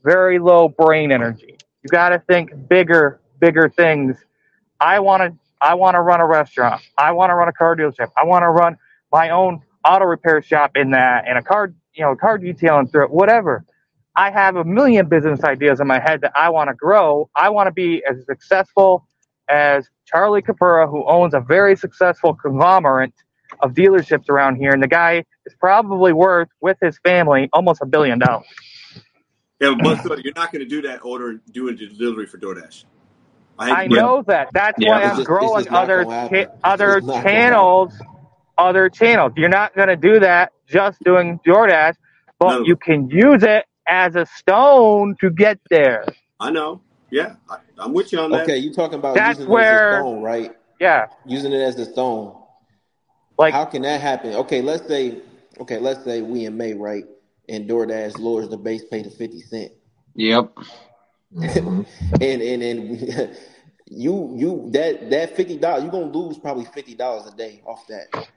[0.03, 1.57] very low brain energy.
[1.83, 4.17] You got to think bigger, bigger things.
[4.79, 5.39] I want to.
[5.61, 6.81] I want to run a restaurant.
[6.97, 8.11] I want to run a car dealership.
[8.15, 8.77] I want to run
[9.11, 13.05] my own auto repair shop in that and a car, you know, car detailing through
[13.05, 13.65] it, whatever.
[14.15, 17.29] I have a million business ideas in my head that I want to grow.
[17.35, 19.07] I want to be as successful
[19.49, 23.13] as Charlie Capura, who owns a very successful conglomerate
[23.61, 24.71] of dealerships around here.
[24.71, 28.45] And the guy is probably worth, with his family, almost a billion dollars.
[29.59, 32.37] Yeah, but so you're not going to do that order and do a delivery for
[32.37, 32.85] DoorDash.
[33.59, 34.49] I know that.
[34.53, 36.45] That's Yeah, why I'm just- growing other gonna happen.
[36.45, 37.93] cha- other just not gonna channels,
[38.57, 39.33] other channels.
[39.35, 41.95] You're not going to do that just doing DoorDash,
[42.39, 42.65] but No.
[42.65, 46.05] you can use it as a stone to get there.
[46.39, 46.81] I know.
[47.09, 48.43] Yeah, I, I'm with you on that.
[48.43, 50.55] Okay, you're talking about That's using it where- as a stone, right?
[50.79, 51.07] Yeah.
[51.25, 52.35] Using it as a stone.
[53.39, 54.35] Like how can that happen?
[54.35, 55.19] Okay, let's say
[55.61, 57.05] okay, let's say we in May, right?
[57.49, 59.71] And DoorDash lowers the base pay to fifty cent.
[60.15, 60.53] Yep.
[61.35, 61.81] Mm-hmm.
[62.21, 63.37] and and and
[63.87, 67.85] you you that that fifty dollars you're gonna lose probably fifty dollars a day off
[67.87, 68.27] that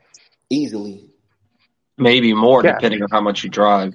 [0.49, 1.09] easily.
[1.99, 2.75] Maybe more Yeah.
[2.75, 3.95] depending on how much you drive.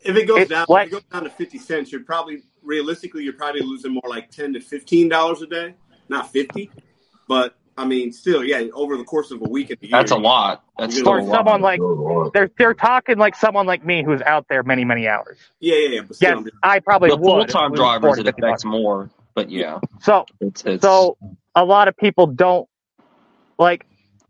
[0.00, 2.42] If it goes It's down, like- if it goes down to fifty cents, you're probably
[2.62, 5.74] realistically you're probably losing more like ten to fifteen dollars a day,
[6.08, 6.70] not fifty.
[7.26, 10.10] But I mean, still, yeah, over the course of a week and a year, That's
[10.10, 10.64] a lot.
[10.78, 11.36] That's you're still For a lot.
[11.36, 11.80] someone like
[12.34, 15.38] they're they're talking like someone like me who's out there many many hours.
[15.60, 16.00] Yeah, yeah, yeah.
[16.02, 19.50] But still, Yes, I'm I probably the full time lose drivers it affects more, but
[19.50, 21.16] yeah, So it's, it's so
[21.54, 22.68] a lot of people don't
[23.58, 23.86] like.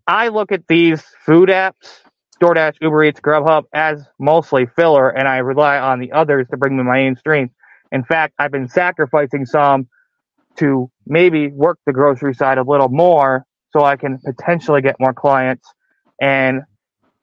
[0.07, 2.01] I look at these food apps,
[2.41, 6.77] DoorDash, Uber Eats, Grubhub, as mostly filler, and I rely on the others to bring
[6.77, 7.51] me my main stream.
[7.93, 9.89] In fact, I've been sacrificing some
[10.59, 15.13] to maybe work the grocery side a little more, so I can potentially get more
[15.13, 15.67] clients.
[16.21, 16.63] And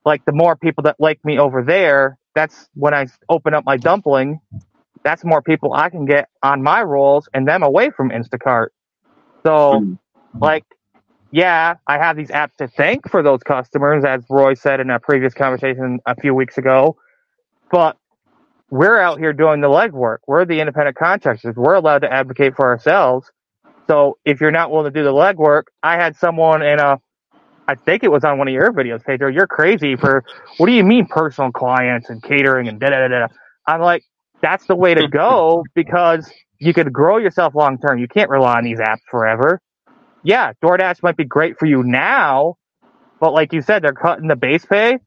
[0.04, 3.76] like the more people that like me over there, that's when I open up my
[3.76, 4.40] dumpling.
[5.04, 8.68] That's more people I can get on my rolls and them away from Instacart.
[9.44, 10.38] So, mm-hmm.
[10.38, 10.64] like,
[11.30, 14.98] yeah, I have these apps to thank for those customers, as Roy said in a
[14.98, 16.96] previous conversation a few weeks ago.
[17.70, 17.96] But
[18.70, 20.18] we're out here doing the legwork.
[20.26, 21.56] We're the independent contractors.
[21.56, 23.30] We're allowed to advocate for ourselves.
[23.86, 26.98] So if you're not willing to do the legwork, I had someone in a,
[27.68, 29.30] I think it was on one of your videos, Pedro.
[29.30, 30.24] You're crazy for
[30.56, 33.26] what do you mean personal clients and catering and da da da da.
[33.66, 34.02] I'm like,
[34.42, 37.98] that's the way to go because you could grow yourself long term.
[37.98, 39.60] You can't rely on these apps forever.
[40.24, 42.56] Yeah, DoorDash might be great for you now,
[43.20, 44.98] but like you said, they're cutting the base pay.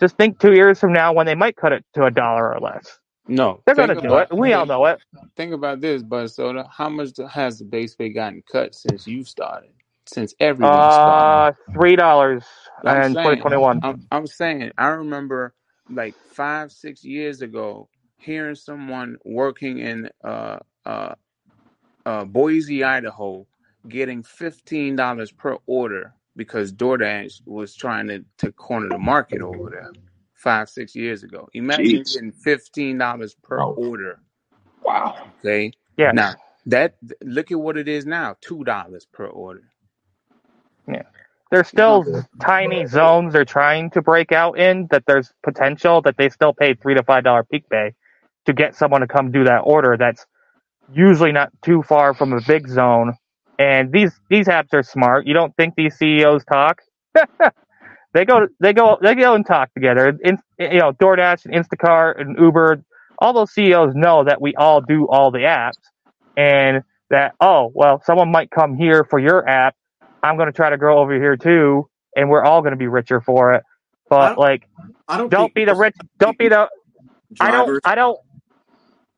[0.00, 2.58] Just think two years from now when they might cut it to a dollar or
[2.58, 2.98] less.
[3.26, 4.36] No, They're think gonna do about- it.
[4.36, 5.00] We all know it.
[5.36, 6.68] Think about this, Bud Soda.
[6.70, 9.70] How much has the base pay gotten cut since you started?
[10.06, 11.56] Since everyone started?
[11.70, 12.44] Uh, three dollars
[12.84, 13.80] I'm in saying, 2021.
[13.82, 15.54] I'm, I'm saying, I remember
[15.88, 17.88] like five, six years ago,
[18.18, 21.14] hearing someone working in uh, uh,
[22.04, 23.46] uh, Boise, Idaho,
[23.88, 29.70] getting fifteen dollars per order because DoorDash was trying to, to corner the market over
[29.70, 29.92] there.
[30.44, 31.48] Five, six years ago.
[31.54, 32.12] Imagine Jeez.
[32.12, 33.72] getting fifteen dollars per oh.
[33.72, 34.20] order.
[34.82, 35.16] Wow.
[35.40, 35.72] Okay.
[35.96, 36.12] Yeah.
[36.12, 36.34] Now
[36.66, 39.62] that look at what it is now, two dollars per order.
[40.86, 41.04] Yeah.
[41.50, 42.04] There's still
[42.42, 46.74] tiny zones they're trying to break out in that there's potential that they still pay
[46.74, 47.94] three to five dollar peak pay
[48.44, 50.26] to get someone to come do that order that's
[50.92, 53.14] usually not too far from a big zone.
[53.58, 55.26] And these these apps are smart.
[55.26, 56.82] You don't think these CEOs talk?
[58.14, 60.18] they go they go they go and talk together.
[60.24, 62.84] In, you know, DoorDash and Instacart and Uber,
[63.20, 65.74] all those CEOs know that we all do all the apps
[66.36, 69.76] and that oh well someone might come here for your app
[70.24, 72.88] i'm going to try to grow over here too and we're all going to be
[72.88, 73.64] richer for it
[74.10, 74.64] but like
[75.08, 76.68] I don't, don't be the rich don't be the
[77.40, 78.18] i don't i don't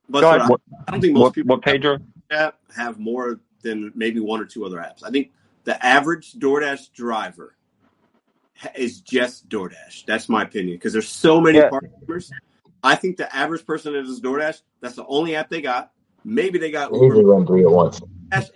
[0.09, 0.41] But Go so ahead.
[0.41, 0.53] I,
[0.89, 1.99] I don't think most What, people what Pedro?
[2.31, 5.05] app have more than maybe one or two other apps.
[5.05, 5.33] I think
[5.65, 7.56] the average DoorDash driver ha-
[8.75, 10.05] is just DoorDash.
[10.07, 11.69] That's my opinion because there's so many Yeah.
[11.69, 12.31] partners.
[12.83, 15.93] I think the average person that is DoorDash, that's the only app they got.
[16.25, 18.01] Maybe they got They usually Uber run three at once.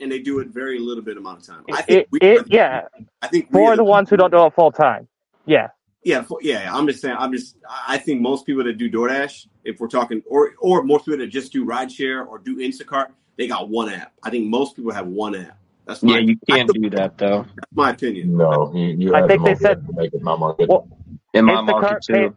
[0.01, 1.65] And they do it very little bit amount of time.
[1.73, 2.89] I it, think we, it yeah
[3.23, 5.07] I think we for as the a- ones who don't do it full time
[5.47, 5.69] yeah
[6.03, 6.75] yeah, for, yeah.
[6.75, 7.17] I'm just saying.
[7.19, 7.57] I'm just.
[7.69, 11.19] I I think most people that do DoorDash, if we're talking, or or most people
[11.19, 14.13] that just do rideshare or do Instacart, they got one app.
[14.23, 15.59] I think most people have one app.
[15.91, 17.45] That's my, Yeah, you can't do that though.
[17.57, 18.37] that's my opinion.
[18.37, 20.69] No, you, you I think they said- make it not market.
[20.69, 20.87] well
[21.35, 22.13] In my market too.
[22.13, 22.37] came,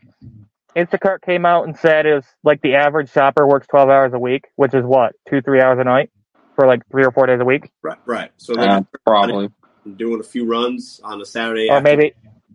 [0.76, 4.18] Instacart came out and said it was like the average shopper works 12 hours a
[4.18, 6.10] week, which is what, two, three hours a night
[6.56, 7.70] for like three or four days a week?
[7.84, 8.32] Right, right.
[8.38, 9.50] So Uh, they're probably.
[9.98, 12.14] doing a few runs on a Saturday Or maybe,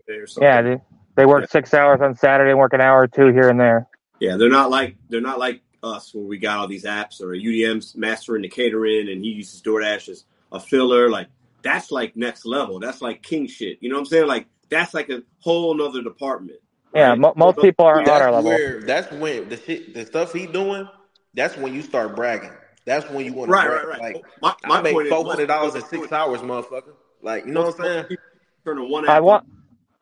[0.09, 0.77] or yeah, they,
[1.15, 3.87] they work six hours on Saturday and work an hour or two here and there.
[4.19, 7.29] Yeah, they're not like they're not like us where we got all these apps or
[7.29, 11.09] UDM's mastering the catering and he uses DoorDash as a filler.
[11.11, 11.29] Like
[11.63, 12.79] that's like next level.
[12.81, 13.79] That's like king shit.
[13.81, 14.27] You know what I'm saying?
[14.27, 16.59] Like That's like a whole nother department.
[16.95, 17.19] Yeah, right?
[17.19, 18.51] mo- most So- people aren't on That's our level.
[18.51, 20.89] where that's when the shit the stuff he doing,
[21.35, 22.53] that's when you start bragging.
[22.87, 24.01] That's when you want Right, to right, brag.
[24.01, 24.15] right.
[24.15, 26.95] Like My, my I made point is, four hundred dollars in six hours, motherfucker.
[27.21, 28.17] Like, you know what I'm saying?
[28.65, 29.47] Turning one App I want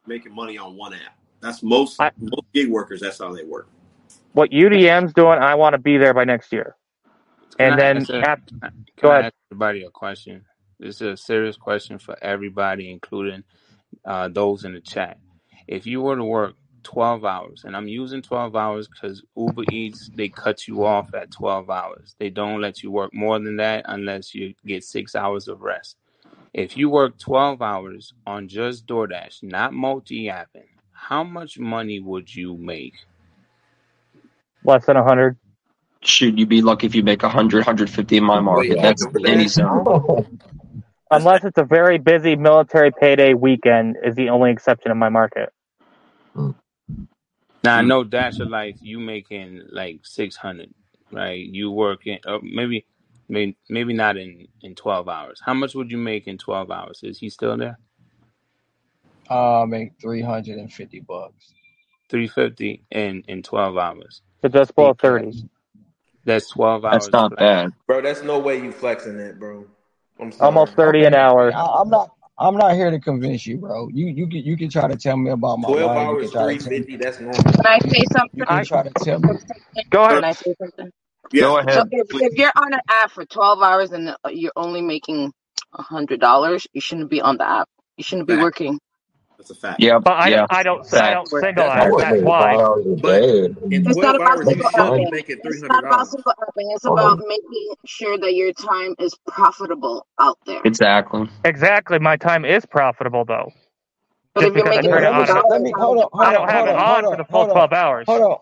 [0.06, 1.16] making money on one app.
[1.40, 3.00] That's most I- most gig workers.
[3.00, 3.68] That's how they work.
[4.34, 5.38] what UDM's doing.
[5.40, 6.76] I want to be there by next year.
[7.58, 8.52] Can And I then ask a- after,
[8.98, 9.26] Can Go I ahead.
[9.26, 10.44] ask everybody a question?
[10.80, 13.44] This is a serious question for everybody, including
[14.06, 15.18] uh, those in the chat.
[15.68, 16.54] If you were to work
[16.84, 21.32] 12 hours, and I'm using 12 hours because Uber Eats, they cut you off at
[21.32, 22.16] 12 hours.
[22.18, 25.96] They don't let you work more than that unless you get six hours of rest.
[26.54, 32.34] If you work 12 hours on just DoorDash, not multi apping, how much money would
[32.34, 32.94] you make?
[34.64, 35.38] less than hundred.
[36.02, 38.74] Shoot, you'd be lucky if you make 100, 150 in my market.
[38.74, 39.28] Wait, That's what?
[39.28, 40.38] any zone.
[41.10, 45.50] Unless it's a very busy military payday weekend is the only exception in my market.
[46.34, 50.72] Now I know Dasher Life, you making like six hundred,
[51.12, 51.44] right?
[51.44, 52.86] You working, or maybe,
[53.28, 55.40] maybe, maybe not in in twelve hours.
[55.44, 57.00] How much would you make in twelve hours?
[57.02, 57.78] Is he still there?
[59.28, 61.54] Uh, make three hundred and fifty bucks.
[62.08, 64.22] Three fifty in in twelve hours.
[64.42, 65.48] So just below thirty.
[66.26, 67.04] That's twelve hours.
[67.04, 67.70] That's not bad.
[67.86, 69.66] Bro, that's no way you flexing that, bro.
[70.20, 70.46] I'm sorry.
[70.48, 71.52] Almost thirty an hour.
[71.54, 72.10] I, I'm not.
[72.38, 73.88] I'm not here to convince you, bro.
[73.94, 76.00] You you can you can try to tell me about my Twelve life.
[76.02, 76.78] You hours, can try three to tell me.
[76.78, 76.96] fifty.
[76.96, 77.40] That's normal.
[77.40, 78.30] Can I say something?
[78.34, 79.28] You can try to tell me.
[79.90, 80.24] Go Can ahead.
[80.24, 80.90] I say something?
[81.32, 84.52] Yes, Go So if, if you're on an app for 12 hours and uh, you're
[84.56, 85.32] only making
[85.74, 87.68] $100, you shouldn't be on the app.
[87.96, 88.78] You shouldn't be working.
[89.38, 89.80] That's a fact.
[89.80, 90.46] Yeah, But I, yeah.
[90.50, 91.96] I don't I don't But single that's app.
[91.96, 92.60] what- That's why.
[93.02, 93.24] But
[93.70, 95.10] in It's not about hours, you single should be apping.
[95.10, 96.74] making three It's not about single apping.
[96.74, 100.62] It's about making sure that your time is profitable out there.
[100.64, 101.28] Exactly.
[101.44, 101.98] Exactly.
[102.00, 103.52] My time is profitable though.
[104.34, 105.28] But Just if you're because I making turn it on.
[105.28, 107.16] $100, let me hold on hold I don't on have hold it on on for
[107.16, 108.08] the full hold on twelve hours.
[108.08, 108.38] hold on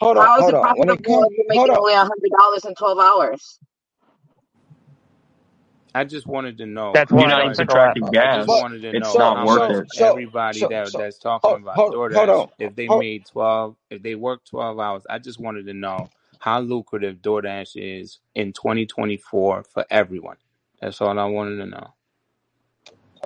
[0.00, 0.70] hold on How is hold it on.
[0.74, 3.58] When it profitable comes if you're making only $100 in 12 hours?
[5.94, 7.02] I just wanted to know.
[7.02, 7.98] That's You're why not don't even single app.
[8.16, 9.88] I just wanted to It's know not how worth so it.
[9.88, 12.88] so everybody so that so that's talking hold about hold hold DoorDash, on if they
[12.88, 17.18] hold made twelve, if they work twelve hours, I just wanted to know how lucrative
[17.18, 20.38] DoorDash is in 2024 for everyone.
[20.80, 21.94] That's all I wanted to know.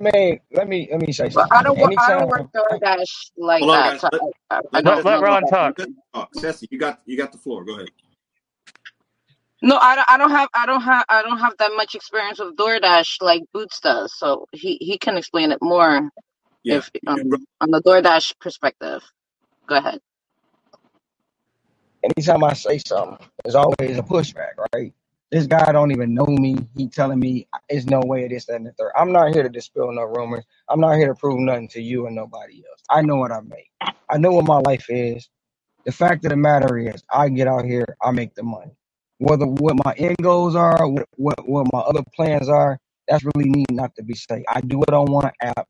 [0.01, 1.65] I mean, let me let me say But I something.
[1.65, 3.85] don't, wo- I Anytime, don't work DoorDash like on, that.
[3.85, 4.01] guys.
[4.01, 5.79] So Let, I, I, I let, Let let, let know Ron about talk.
[5.79, 6.35] let talk.
[6.35, 7.65] Ceci, you got you got the floor.
[7.65, 7.91] Go ahead.
[9.63, 12.39] No, I don't, I don't have I don't have I don't have that much experience
[12.39, 14.15] with DoorDash like Boots does.
[14.17, 16.11] So he, he can explain it more
[16.65, 16.77] Yeah.
[16.77, 19.03] if um, on the DoorDash perspective.
[19.69, 20.01] Go ahead.
[22.03, 24.93] anytime I say something, there's always a pushback, right?
[25.33, 26.57] This guy don't even know me.
[26.77, 28.93] He telling me it's no way it is that and the third.
[28.97, 30.45] I'm not here to dispel no rumors.
[30.69, 32.83] I'm not here to prove nothing to you and nobody else.
[32.91, 33.71] I know what I make.
[34.11, 35.29] I know what my life is.
[35.87, 38.73] The fact of the matter is, I get out here, I make the money.
[39.19, 42.79] Whether what my end goals are, what what, what my other plans are,
[43.09, 44.45] that's really need not to be said.
[44.49, 45.67] I do it on one app.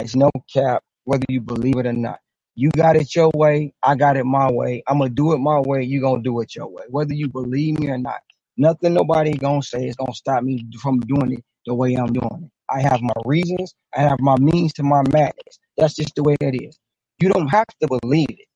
[0.00, 2.20] It's no cap, whether you believe it or not.
[2.56, 4.82] You got it your way, I got it my way.
[4.88, 6.84] I'm gonna do it my way, you gonna do it your way.
[6.90, 8.20] Whether you believe me or not.
[8.58, 12.44] Nothing nobody gonna say is gonna stop me from doing it the way I'm doing
[12.44, 12.50] it.
[12.70, 15.58] I have my reasons, I have my means to my madness.
[15.78, 16.78] That's just the way it is.
[17.20, 18.48] You don't have to believe it.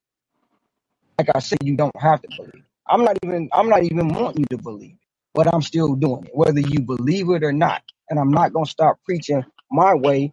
[1.19, 2.74] Like I said, you don't have to believe it.
[2.89, 4.99] I'm not even I'm not even wanting you to believe it,
[5.35, 7.83] but I'm still doing it, whether you believe it or not.
[8.11, 10.33] And I'm not gonna stop preaching my way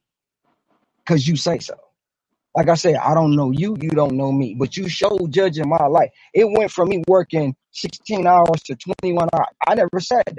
[1.06, 1.76] because you say so.
[2.56, 5.70] Like I said, I don't know you, you don't know me, but you showed judging
[5.70, 6.12] my life.
[6.34, 9.48] It went from me working 16 hours to 21 hours.
[9.68, 10.38] I never said that.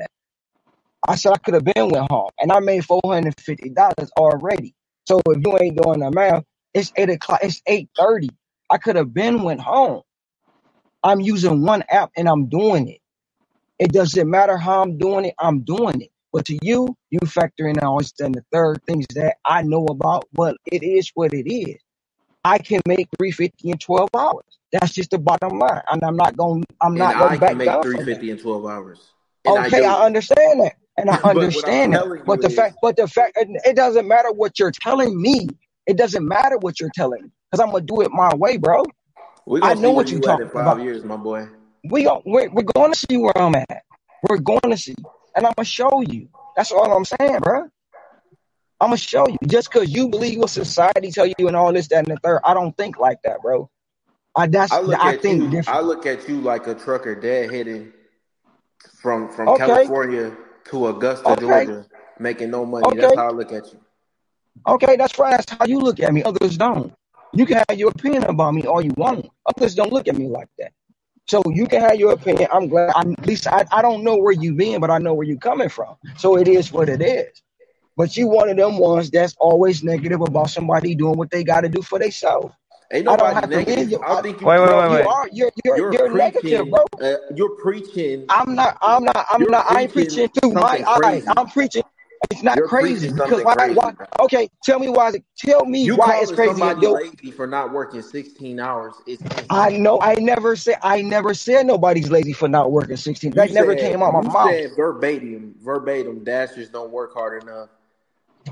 [1.08, 4.10] I said I could have been went home, and I made four hundred fifty dollars
[4.18, 4.74] already.
[5.08, 7.40] So if you ain't doing the math, it's eight o'clock.
[7.42, 8.30] It's eight thirty.
[8.70, 10.02] I could have been went home.
[11.04, 13.00] I'm using one app and I'm doing it.
[13.78, 15.34] It doesn't matter how I'm doing it.
[15.38, 16.10] I'm doing it.
[16.32, 19.84] But to you, you factor in all this and the third things that I know
[19.86, 20.26] about.
[20.32, 21.78] But it is what it is.
[22.44, 24.44] I can make three fifty in twelve hours.
[24.72, 26.64] That's just the bottom line, and I'm not going.
[26.80, 29.12] I'm not I going can back make down three from in twelve hours.
[29.44, 29.84] And I Okay, do.
[29.84, 32.24] I understand that, and I but understand that.
[32.26, 35.48] But the is fact, but the fact, it it doesn't matter what you're telling me.
[35.86, 38.84] It doesn't matter what you're telling me, because I'm gonna do it my way, bro.
[39.62, 40.80] I know what you're you talking five about.
[40.82, 41.48] years, my boy.
[41.84, 43.82] We gon' we're, we're going to see where I'm at.
[44.28, 44.94] We're going to see,
[45.34, 46.28] and I'm gonna show you.
[46.56, 47.68] That's all I'm saying, bro.
[48.80, 49.38] I'm gonna show you.
[49.46, 52.40] Just because you believe what society tell you and all this, that, and the third,
[52.44, 53.68] I don't think like that, bro.
[54.36, 55.50] I that's I look I at think you.
[55.50, 55.78] different.
[55.78, 57.92] I look at you like a trucker deadheading
[59.00, 61.86] from from Okay, California to Augusta, okay, Georgia,
[62.18, 62.96] making no money.
[62.96, 63.80] That's how I look at you.
[64.66, 65.32] Okay, that's right.
[65.36, 66.22] That's how you look at me.
[66.22, 66.92] Others don't.
[67.34, 69.28] You can have your opinion about me all you want.
[69.46, 70.72] Others don't look at me like that.
[71.28, 72.48] So you can have your opinion.
[72.52, 72.92] I'm glad.
[72.94, 75.38] I'm, at least I, I don't know where you've been, but I know where you're
[75.38, 75.96] coming from.
[76.16, 77.42] So it is what it is.
[77.96, 81.62] But you one of them ones that's always negative about somebody doing what they got
[81.62, 82.54] to do for themselves.
[82.92, 83.90] Ain't I don't nobody have to live negative.
[83.90, 84.04] your.
[84.04, 85.06] I I, think you Wait, wait, no, wait, you wait.
[85.06, 85.28] are.
[85.32, 86.70] You're you're you're you're negative, preaching.
[86.70, 86.84] bro.
[87.00, 88.26] Uh, you're preaching.
[88.28, 88.76] I'm not.
[88.82, 89.26] I'm not.
[89.30, 89.70] I'm not.
[89.70, 91.82] I ain't preaching preaching through my something I'm preaching.
[92.30, 93.54] It's not You're crazy because why?
[93.54, 93.92] crazy, Why?
[94.20, 95.08] Okay, tell me why.
[95.08, 98.94] is it- Tell me You why it's crazy somebody lazy for not working 16 hours
[99.06, 99.28] insane.
[99.50, 100.00] I know.
[100.00, 100.78] I never said.
[100.82, 103.32] I never said nobody's lazy for not working 16.
[103.32, 104.46] You That never said came out my you mouth.
[104.46, 107.70] said verbatim, verbatim, dashers don't work hard enough.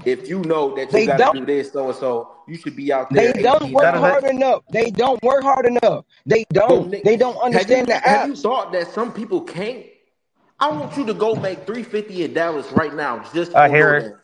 [0.04, 1.34] If you know that you They got to don't.
[1.40, 3.32] do this, so and so, you should be out there.
[3.32, 4.30] They don't work That hard it.
[4.30, 4.62] enough.
[4.72, 6.04] They don't work hard enough.
[6.26, 6.90] They don't.
[6.90, 9.84] Nick, They don't have you understand the have you thought that some people can't?
[10.60, 13.94] I want you to go make 350 in Dallas right now, just I on hear
[13.94, 14.16] it.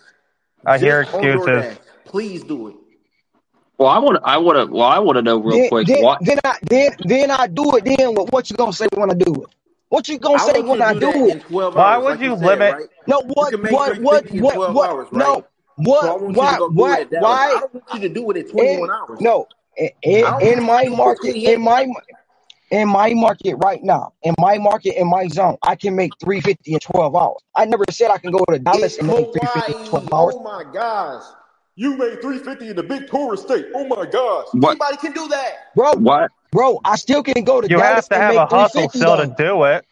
[0.66, 1.78] I hear Just on excuses.
[2.04, 2.76] Please do it.
[3.78, 4.28] Well, I want to.
[4.28, 6.56] I want to well I want to know real Then, quick then, what then I,
[6.62, 7.84] then, then I do it.
[7.84, 8.32] Then what?
[8.32, 9.48] What you gonna say when I do it?
[9.88, 11.42] What you gonna I say when I do do it?
[11.42, 12.72] 12 Why hours, would like you you said, limit?
[12.74, 12.88] right?
[13.06, 14.90] No, what, what, what, what, what?
[14.90, 15.18] hours, right?
[15.18, 15.44] No,
[15.76, 17.22] what, want you to why, why, it at Dallas.
[17.22, 17.48] why?
[17.48, 19.20] I want you to do it at 21 In hours.
[19.20, 21.86] no, in, in, in my do it at market, in my
[22.70, 26.72] in my market right now, in my market, in my zone, I can make 350
[26.74, 27.36] in 12 hours.
[27.54, 30.34] I never said I can go to Dallas In and make 350 in 12 hours.
[30.36, 31.22] oh my gosh.
[31.78, 33.66] You made 350 in the big tourist state.
[33.74, 34.46] Oh my gosh.
[34.52, 35.74] what Anybody can do that.
[35.74, 38.38] Bro, what bro, I still can go to You Dallas have to and have make
[38.38, 39.54] a hustle 350 still to though.
[39.58, 39.84] do it.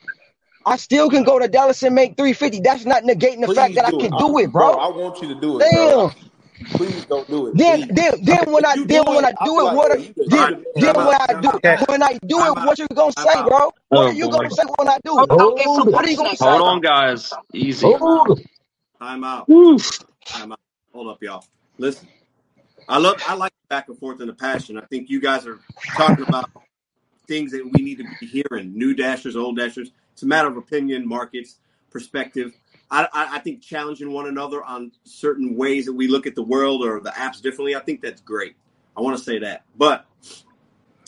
[0.66, 2.60] I still can go to Dallas and make 350.
[2.60, 4.08] That's not negating the fact Please that I do it.
[4.08, 4.80] can do it, bro, bro.
[4.80, 6.10] I want you to do it, bro.
[6.60, 6.76] Damn.
[6.76, 7.56] Please don't do it.
[7.56, 7.88] Then, Please.
[7.90, 9.92] then, then when I then do when it, I do it, what?
[9.92, 12.54] are- you Then, right, you the then when I do it, when I do it,
[12.60, 13.72] what you gonna say, bro?
[13.90, 15.30] What oh are you boy gonna say when I do it?
[15.30, 16.50] on, get some Hold, What are you gonna say?
[16.50, 18.40] hold on guys easy time out, hold.
[19.00, 19.78] time out, Woo.
[20.32, 20.60] time out.
[20.92, 21.46] Hold up, y'all.
[21.78, 22.08] Listen,
[22.88, 24.78] I love, I like back and forth and the passion.
[24.78, 25.60] I think you guys are
[25.96, 26.50] talking about
[27.28, 28.76] things that we need to be hearing.
[28.76, 29.90] New dashers, old dashers.
[30.12, 31.58] It's a matter of opinion, markets,
[31.90, 32.54] perspective.
[32.90, 36.84] I, I, think challenging one another on certain ways that we look at the world
[36.84, 37.74] or the apps differently.
[37.74, 38.56] I think that's great.
[38.96, 40.06] I want to say that, but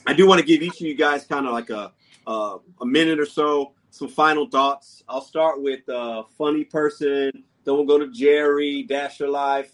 [0.06, 1.92] I do want to give each of you guys kind of like a
[2.26, 5.04] uh, a minute or so, some final thoughts.
[5.08, 7.30] I'll start with uh, funny person.
[7.64, 9.72] Then we'll go to Jerry, Dasher Life,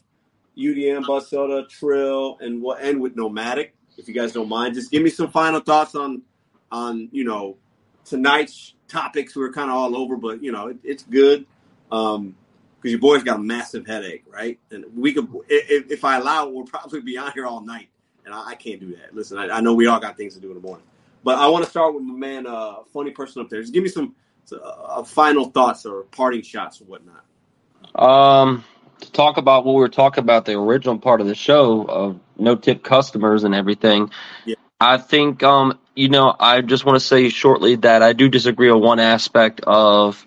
[0.56, 3.74] UDM, Bud Soda, Trill, and we'll end with Nomadic.
[3.96, 6.22] If you guys don't mind, just give me some final thoughts on
[6.70, 7.56] on you know
[8.04, 9.34] tonight's topics.
[9.34, 11.46] We're kind of all over, but you know it, it's good
[11.92, 12.34] um
[12.78, 14.58] because your boy's got a massive headache, right?
[14.72, 17.88] And we could, if, if I allow it, we'll probably be on here all night,
[18.24, 19.14] and I, I can't do that.
[19.14, 20.84] Listen, I, I know we all got things to do in the morning,
[21.22, 23.60] but I want to start with my man, uh, funny person up there.
[23.60, 24.16] Just give me some
[24.52, 27.24] uh, final thoughts or parting shots or whatnot.
[27.94, 28.64] um
[29.00, 32.20] to talk about what we were talking about the original part of the show of
[32.38, 34.10] no tip customers and everything
[34.44, 34.54] Yeah.
[34.80, 38.70] I think um you know I just want to say shortly that I do disagree
[38.70, 40.24] on one aspect of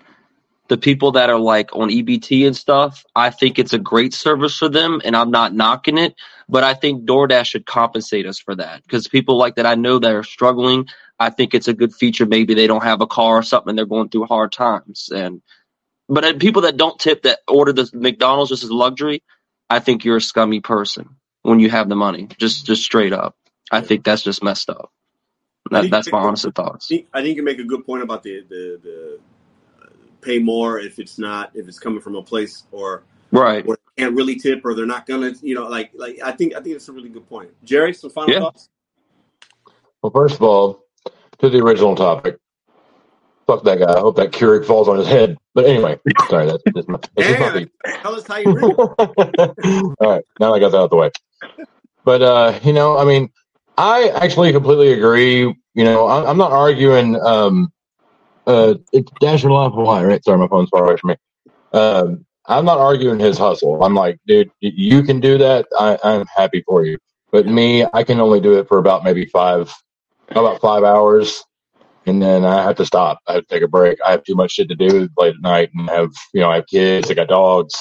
[0.68, 4.58] the people that are like on EBT and stuff, I think it's a great service
[4.58, 6.16] for them and I'm not knocking it,
[6.50, 10.00] but I think DoorDash should compensate us for that because people like that I know
[10.00, 10.88] that are struggling,
[11.20, 12.26] I think it's a good feature.
[12.26, 15.10] Maybe they don't have a car or something they're going through hard times.
[15.14, 15.42] And,
[16.10, 19.24] but uh, people that don't tip that order the McDonald's just as luxury,
[19.70, 23.36] I think you're a scummy person when you have the money, just, just straight up.
[23.72, 24.92] I think that's just messed up.
[25.72, 26.92] That, that's my honest thoughts.
[26.92, 29.20] I think- you make a good point about the the, the
[30.26, 33.66] pay more if it's not if it's coming from a place or Right.
[33.66, 36.56] where they can't really tip or they're not gonna you know like like I think
[36.56, 37.52] I think it's a really good point.
[37.64, 38.40] Jerry, some final Yeah.
[38.40, 38.70] thoughts.
[40.02, 40.84] Well, first of all,
[41.40, 42.38] to the original topic.
[43.48, 43.94] Fuck that guy.
[43.94, 45.38] I hope that Keurig falls on his head.
[45.54, 47.72] But anyway, sorry, that's just my, that's just my Damn, beat.
[48.02, 48.74] tell us how you really.
[48.78, 51.12] All right, now I got that out of the way.
[52.04, 53.30] But uh, you know, I mean,
[53.78, 55.42] I actually completely agree.
[55.76, 57.20] You know, I, I'm not arguing.
[57.22, 57.72] Um,
[58.48, 60.24] uh, it's Dasher Life Hawaii, right?
[60.24, 61.16] Sorry, my phone's far away from me.
[61.74, 63.84] Um, I'm not arguing his hustle.
[63.84, 65.66] I'm like, dude, you can do that.
[65.78, 66.98] I, I'm happy for you.
[67.32, 69.74] But me, I can only do it for about maybe five,
[70.30, 71.44] about five hours,
[72.06, 73.20] and then I have to stop.
[73.28, 73.98] I have to take a break.
[74.06, 76.56] I have too much shit to do late at night, and have you know, I
[76.56, 77.10] have kids.
[77.10, 77.74] I got dogs.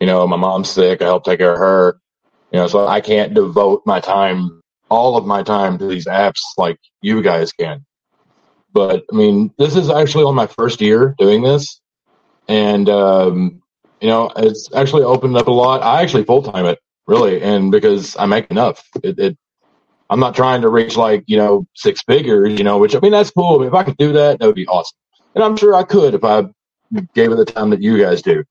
[0.00, 1.02] You know, my mom's sick.
[1.02, 2.00] I help take care of her.
[2.50, 6.40] You know, so I can't devote my time, all of my time, to these apps
[6.56, 7.84] like you guys can.
[8.72, 11.80] But I mean, this is actually on my first year doing this,
[12.48, 13.62] and um,
[14.00, 15.82] you know, it's actually opened up a lot.
[15.82, 19.36] I actually full time it really, and because I make enough, it, it.
[20.10, 23.12] I'm not trying to reach like you know six figures, you know, which I mean
[23.12, 23.56] that's cool.
[23.56, 24.96] I mean, if I could do that, that would be awesome,
[25.34, 26.44] and I'm sure I could if I
[27.14, 28.44] gave it the time that you guys do.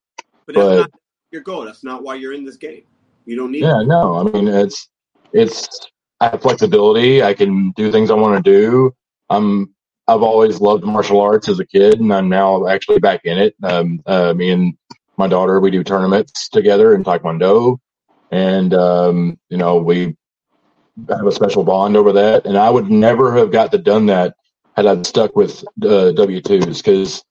[0.46, 0.90] But that's But not
[1.32, 1.66] your goal.
[1.66, 2.84] That's not why you're in this game.
[3.26, 3.84] You don't need Yeah, it.
[3.86, 4.90] no, I mean it's
[5.34, 5.68] it's
[6.20, 7.24] I have flexibility.
[7.24, 8.94] I can do things I want to do.
[9.30, 9.74] I'm
[10.08, 13.56] I've always loved martial arts as a kid, and I'm now actually back in it.
[13.64, 14.78] Um, uh, me and
[15.18, 17.78] my daughter we do tournaments together in Taekwondo,
[18.32, 20.16] and um, you know we
[21.10, 22.46] have a special bond over that.
[22.46, 24.36] And I would never have got to done that
[24.76, 27.24] had I stuck with uh, W twos because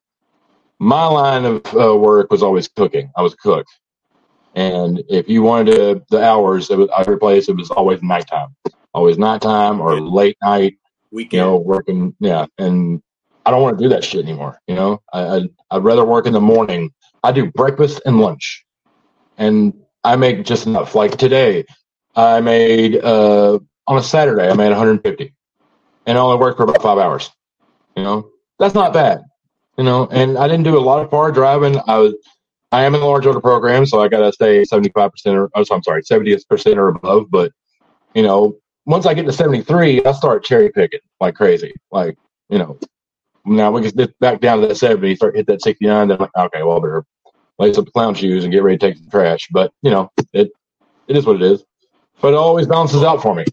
[0.78, 3.10] my line of uh, work was always cooking.
[3.16, 3.66] I was a cook.
[4.54, 8.56] And if you wanted to, the hours, it was, every place, it was always nighttime,
[8.94, 10.78] always nighttime or late night,
[11.24, 12.14] you know, working.
[12.20, 12.46] Yeah.
[12.58, 13.02] And
[13.44, 14.60] I don't want to do that shit anymore.
[14.66, 16.92] You know, I, I'd, I'd rather work in the morning.
[17.22, 18.64] I do breakfast and lunch
[19.38, 20.94] and I make just enough.
[20.94, 21.64] Like today,
[22.14, 25.34] I made, uh, on a Saturday, I made 150
[26.06, 27.30] and I only worked for about five hours.
[27.96, 29.22] You know, that's not bad.
[29.76, 31.78] You know, and I didn't do a lot of far driving.
[31.86, 32.14] I was,
[32.72, 35.62] I am in the large order program, so I got to stay 75% or, oh,
[35.62, 37.26] so I'm sorry, 70% or above.
[37.30, 37.52] But,
[38.14, 38.56] you know,
[38.86, 41.74] once I get to 73, I start cherry picking like crazy.
[41.90, 42.16] Like,
[42.48, 42.78] you know,
[43.44, 46.08] now we can dip back down to that 70, start hit that 69.
[46.08, 47.04] Then, I'm like, okay, well, better
[47.58, 49.48] lace up the clown shoes and get ready to take the trash.
[49.50, 50.50] But, you know, it,
[51.08, 51.64] it is what it is.
[52.20, 53.44] But it always balances out for me,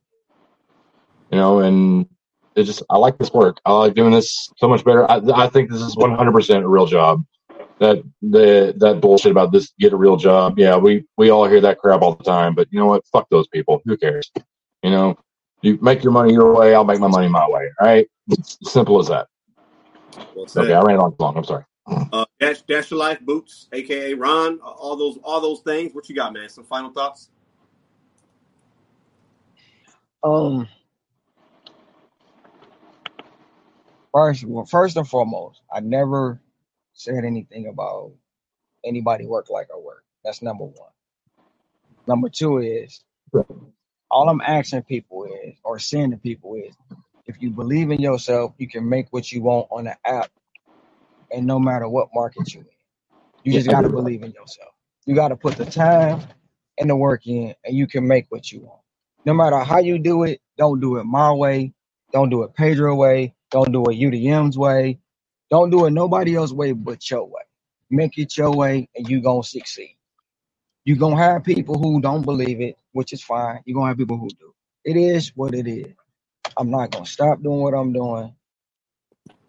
[1.31, 2.07] you know, and
[2.55, 3.57] it just, I like this work.
[3.65, 5.09] I like doing this so much better.
[5.09, 7.25] I, I think this is 100% a real job
[7.79, 10.57] that the that bullshit about this get a real job.
[10.57, 13.05] Yeah, we we all hear that crap all the time, but you know what?
[13.07, 13.81] Fuck those people.
[13.85, 14.31] Who cares?
[14.83, 15.17] You know,
[15.61, 16.75] you make your money your way.
[16.75, 17.69] I'll make my money my way.
[17.79, 19.27] All right, it's simple as that.
[20.35, 20.45] Well.
[20.55, 21.37] Okay, I ran on too long.
[21.37, 21.63] I'm sorry.
[21.87, 24.59] Uh, Dash, Dasher Life boots, aka Ron.
[24.59, 25.93] All those, all those things.
[25.93, 26.49] What you got, man?
[26.49, 27.29] Some final thoughts?
[30.21, 30.67] Um,
[34.13, 36.41] first, well, first and foremost, I never
[36.93, 38.11] said anything about
[38.85, 40.03] anybody work like I work.
[40.23, 40.91] That's number one.
[42.07, 43.03] Number two is
[44.13, 46.75] all I'm asking people is, or saying to people is,
[47.27, 50.31] if you believe in yourself, you can make what you want on the app,
[51.31, 52.67] and no matter what market you in,
[53.43, 54.73] you just gotta believe in yourself.
[55.05, 56.21] You gotta put the time
[56.79, 58.81] and the work in, and you can make what you want.
[59.25, 61.73] No matter how you do it, don't do it my way,
[62.13, 64.99] don't do it Pedro way, don't do it UDM's way,
[65.51, 67.43] don't do it nobody else's way but your way.
[67.91, 69.97] Make it your way, and you gonna succeed.
[70.85, 73.61] You gonna have people who don't believe it, which is fine.
[73.65, 74.53] You're gonna have people who do.
[74.85, 75.93] It is what it is.
[76.57, 78.35] I'm not gonna stop doing what I'm doing,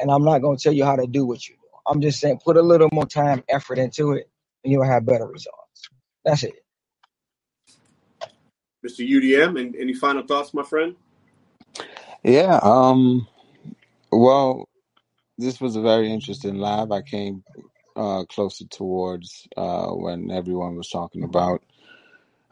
[0.01, 1.61] and I'm not gonna tell you how to do what you do.
[1.87, 4.31] I'm just saying put a little more time, effort into it,
[4.65, 5.89] and you'll have better results.
[6.25, 6.55] That's it.
[8.87, 9.09] Mr.
[9.09, 10.97] UDM, and any final thoughts, my friend?
[12.25, 12.61] Yeah.
[12.63, 13.27] Um.
[14.13, 14.69] Well,
[15.39, 16.93] this was a very interesting live.
[16.93, 17.45] I came
[17.97, 21.63] uh, closer towards uh, when everyone was talking about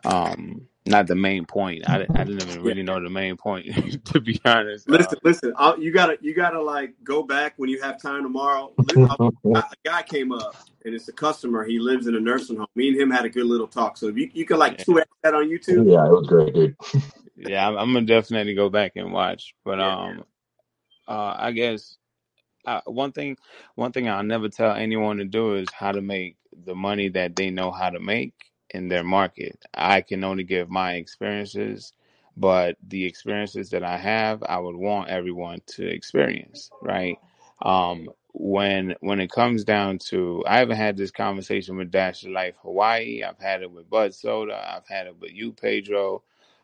[0.04, 1.88] um, not the main point.
[1.88, 4.88] I, I didn't even really know the main point, to be honest.
[4.88, 5.52] Uh, Listen, listen.
[5.56, 8.72] i you gotta, you gotta like go back when you have time tomorrow.
[8.96, 11.64] a guy came up, and it's a customer.
[11.64, 12.66] He lives in a nursing home.
[12.74, 13.96] Me and him had a good little talk.
[13.96, 15.90] So if you, you could like yeah, two that on YouTube.
[15.90, 16.76] Yeah, it was great, dude.
[17.36, 19.54] yeah, I'm, I'm gonna definitely go back and watch.
[19.64, 19.96] But Yeah.
[19.96, 20.24] um,
[21.06, 21.96] uh, I guess
[22.66, 23.36] uh, one thing,
[23.76, 27.36] one thing I'll never tell anyone to do is how to make the money that
[27.36, 28.34] they know how to make
[28.70, 29.58] in their market.
[29.74, 31.92] I can only give my experiences,
[32.36, 37.18] but the experiences that I have, I would want everyone to experience, right?
[37.62, 42.54] Um, when when it comes down to, I haven't had this conversation with Dash Life
[42.62, 43.22] Hawaii.
[43.24, 44.74] I've had it with Bud Soda.
[44.76, 46.22] I've had it with you, Pedro,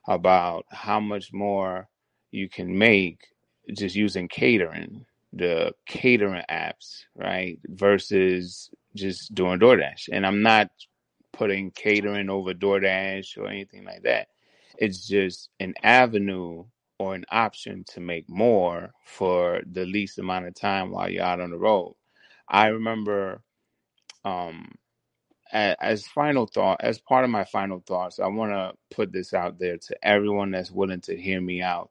[0.08, 1.88] about how much more
[2.32, 3.20] you can make
[3.76, 7.58] just using catering, the catering apps, right?
[7.66, 10.08] Versus just doing DoorDash.
[10.12, 10.70] And I'm not
[11.32, 14.28] putting catering over DoorDash or anything like that.
[14.78, 16.64] It's just an avenue
[16.98, 21.40] or an option to make more for the least amount of time while you're out
[21.40, 21.94] on the road.
[22.48, 23.42] I remember
[24.24, 24.72] um
[25.52, 29.58] as final thought, as part of my final thoughts, I want to put this out
[29.58, 31.90] there to everyone that's willing to hear me out.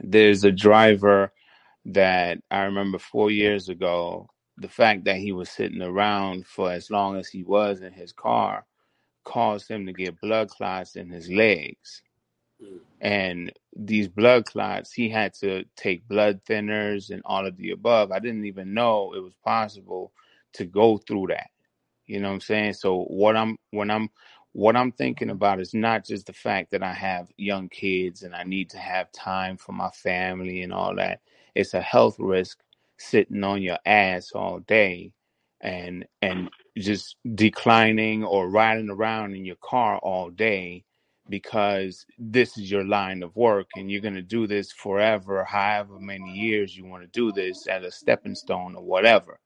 [0.00, 1.32] There's a driver
[1.86, 6.90] that I remember four years ago, the fact that he was sitting around for as
[6.90, 8.66] long as he was in his car
[9.24, 12.02] caused him to get blood clots in his legs.
[12.62, 12.78] Mm.
[13.00, 18.10] And these blood clots, he had to take blood thinners and all of the above.
[18.10, 20.12] I didn't even know it was possible
[20.54, 21.50] to go through that.
[22.06, 22.72] You know what I'm saying?
[22.74, 24.08] So what I'm when I'm
[24.52, 28.34] what I'm thinking about is not just the fact that I have young kids and
[28.34, 31.20] I need to have time for my family and all that.
[31.56, 32.60] It's a health risk
[32.98, 35.12] sitting on your ass all day
[35.62, 40.84] and and just declining or riding around in your car all day
[41.30, 46.00] because this is your line of work and you're going to do this forever, however
[46.00, 49.40] many years you want to do this as a stepping stone or whatever,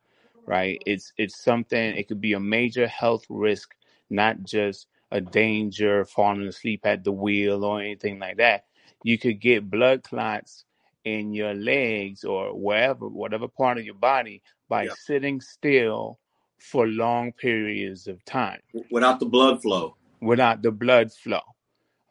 [0.47, 0.83] right?
[0.87, 1.97] It's it's something.
[1.97, 3.73] It could be a major health risk,
[4.11, 8.67] not just a danger, falling asleep at the wheel or anything like that.
[9.05, 10.67] You could get blood clots
[11.05, 14.93] in your legs or wherever, whatever part of your body, by Yeah.
[14.95, 16.19] sitting still
[16.59, 19.97] for long periods of time Without the blood flow.
[20.21, 21.41] without the blood flow.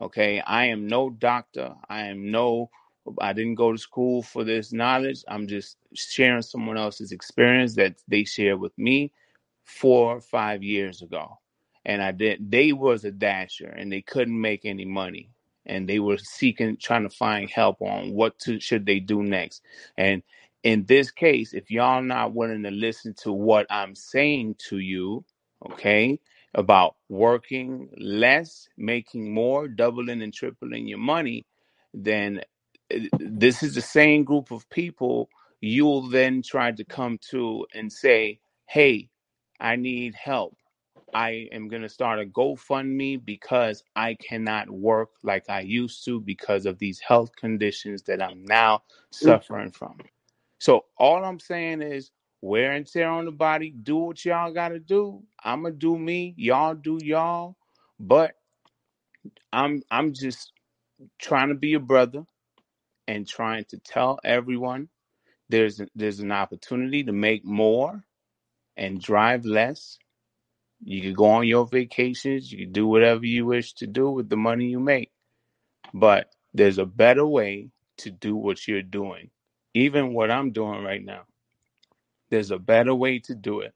[0.02, 1.76] Okay, I am no doctor.
[1.90, 2.70] I am no,
[3.20, 5.24] I didn't go to school for this knowledge.
[5.28, 9.12] I'm just sharing someone else's experience that they shared with me
[9.66, 11.38] four or five years ago.
[11.86, 15.30] And I did, they was a dasher and they couldn't make any money.
[15.70, 19.64] And they were seeking, trying to find help on what to, should they do next.
[19.98, 20.24] And
[20.64, 25.26] in this case, if y'all not willing to listen to what I'm saying to you,
[25.72, 26.20] okay,
[26.56, 31.48] about working less, making more, doubling and tripling your money,
[31.94, 32.42] then
[32.96, 35.30] uh, this is the same group of people
[35.62, 39.10] you'll then try to come to and say, Hey,
[39.62, 40.58] I need help.
[41.14, 46.20] I am going to start a GoFundMe because I cannot work like I used to
[46.22, 49.98] because of these health conditions that I'm now suffering from.
[50.60, 53.72] So all I'm saying is wear and tear on the body.
[53.72, 55.24] Do what y'all gotta do.
[55.44, 56.34] I'ma do me.
[56.38, 57.56] Y'all do y'all.
[58.00, 58.36] But
[59.54, 60.54] I'm I'm just
[61.20, 62.26] trying to be a brother
[63.08, 64.90] and trying to tell everyone
[65.50, 68.04] there's there's an opportunity to make more
[68.78, 69.98] and drive less.
[70.84, 72.52] You can go on your vacations.
[72.52, 75.12] You can do whatever you wish to do with the money you make.
[75.94, 79.30] But there's a better way to do what you're doing.
[79.74, 81.24] Even what I'm doing right now.
[82.30, 83.74] There's a better way to do it.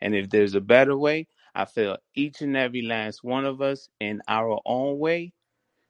[0.00, 3.88] And if there's a better way, I feel each and every last one of us
[4.00, 5.32] in our own way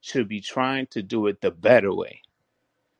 [0.00, 2.22] should be trying to do it the better way.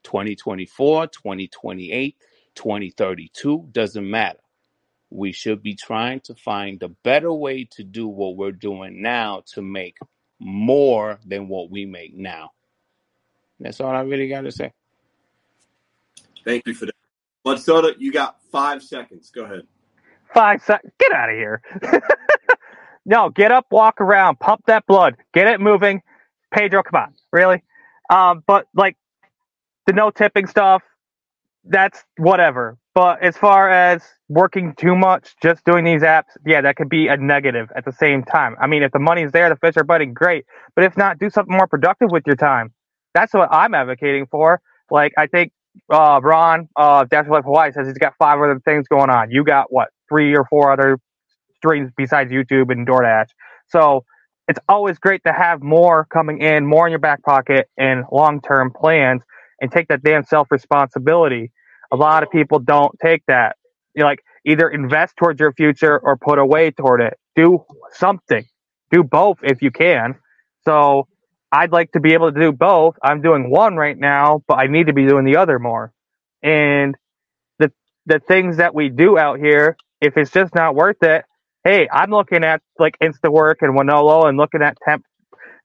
[0.05, 2.17] 2024, 2028,
[2.55, 4.41] 2032, doesn't matter.
[5.11, 9.43] We should be trying to find a better way to do what we're doing now
[9.55, 9.99] to make
[10.39, 12.53] more than what we make now.
[13.59, 14.73] That's all I really got to say.
[16.45, 16.95] Thank you for that.
[17.45, 19.31] Bud Soda, you got five seconds.
[19.31, 19.63] Go ahead.
[20.33, 20.93] Five seconds.
[20.99, 21.63] Get out of here.
[23.05, 26.03] no, get up, walk around, pump that blood, get it moving.
[26.53, 27.63] Pedro, come on, really?
[28.11, 28.97] Um, but like
[29.87, 30.83] the no tipping stuff,
[31.65, 32.79] that's whatever.
[33.01, 37.09] But as far as working too much, just doing these apps, yeah, that could be
[37.09, 38.57] a negative at the same time.
[38.61, 40.45] I mean, if the money's there, the fish are biting, great.
[40.77, 42.75] But if not, do something more productive with your time.
[43.15, 44.61] That's what I'm advocating for.
[44.91, 45.51] Like, I think
[45.91, 49.31] uh, Ron, uh, Dash Life Hawaii says he's got five other things going on.
[49.31, 50.99] You got what, three or four other
[51.57, 53.29] streams besides YouTube and DoorDash.
[53.69, 54.05] So
[54.47, 58.43] it's always great to have more coming in, more in your back pocket, and long
[58.43, 59.23] term plans,
[59.59, 61.51] and take that damn self responsibility.
[61.93, 63.57] A lot of people don't take that.
[63.95, 67.15] You like either invest towards your future or put away toward it.
[67.37, 68.45] Do something.
[68.91, 70.17] Do both if you can.
[70.65, 71.09] So
[71.53, 72.97] I'd like to be able to do both.
[73.03, 75.93] I'm doing one right now, but I need to be doing the other more.
[76.43, 76.97] And
[77.61, 77.73] the
[78.07, 81.25] the things that we do out here, if it's just not worth it,
[81.65, 85.05] hey, I'm looking at like InstaWork and Wonolo and looking at temp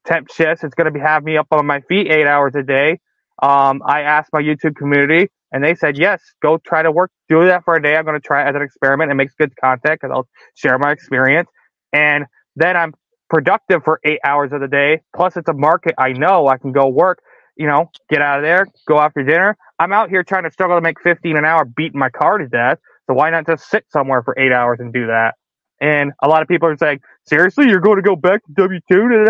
[0.06, 0.64] temp shifts.
[0.64, 3.00] It's going to be have me up on my feet eight hours a day.
[3.42, 6.22] Um, I asked my YouTube community, and they said yes.
[6.42, 7.96] Go try to work, do that for a day.
[7.96, 10.78] I'm going to try it as an experiment and make good content because I'll share
[10.78, 11.48] my experience,
[11.94, 12.26] and
[12.56, 12.92] then I'm
[13.30, 15.00] productive for eight hours of the day.
[15.16, 17.20] Plus, it's a market I know I can go work.
[17.56, 19.56] You know, get out of there, go after dinner.
[19.78, 22.46] I'm out here trying to struggle to make 15 an hour, beating my car to
[22.48, 22.78] death.
[23.08, 25.36] So why not just sit somewhere for eight hours and do that?
[25.80, 28.80] And a lot of people are saying, seriously, you're going to go back to W
[28.90, 29.26] two?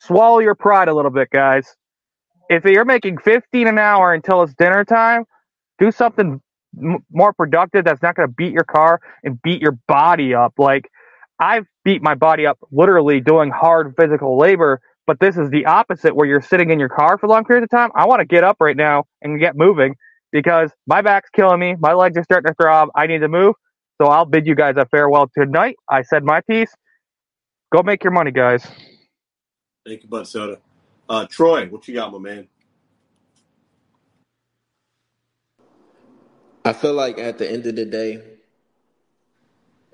[0.00, 1.66] Swallow your pride a little bit, guys.
[2.48, 5.24] If you're making 15 an hour until it's dinner time,
[5.78, 6.40] do something
[6.82, 10.54] m- more productive that's not going to beat your car and beat your body up.
[10.58, 10.90] Like
[11.40, 16.16] I've beat my body up literally doing hard physical labor, but this is the opposite
[16.16, 17.90] where you're sitting in your car for long periods of time.
[17.96, 19.96] I want to get up right now and get moving
[20.32, 21.76] because my back's killing me.
[21.78, 22.90] My legs are starting to throb.
[22.96, 23.54] I need to move.
[24.00, 25.76] So I'll bid you guys a farewell tonight.
[25.90, 26.72] I said my piece.
[27.74, 28.66] Go make your money, guys.
[29.86, 30.60] Thank you, Bud Soda.
[31.08, 32.48] Uh, Troy, what you got, my man?
[36.66, 38.20] I feel like at the end of the day,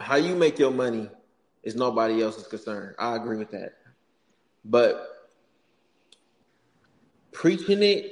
[0.00, 1.10] how you make your money
[1.62, 2.94] is nobody else's concern.
[2.98, 3.74] I agree with that.
[4.64, 5.06] But
[7.30, 8.10] preaching it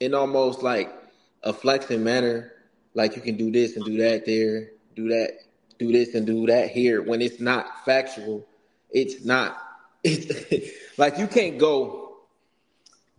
[0.00, 0.94] in almost like
[1.42, 2.52] a flexing manner,
[2.94, 5.32] like you can do this and do that there, do that,
[5.78, 8.46] do this and do that here, when it's not factual,
[8.90, 9.58] it's not
[10.04, 12.16] it's like you can't go,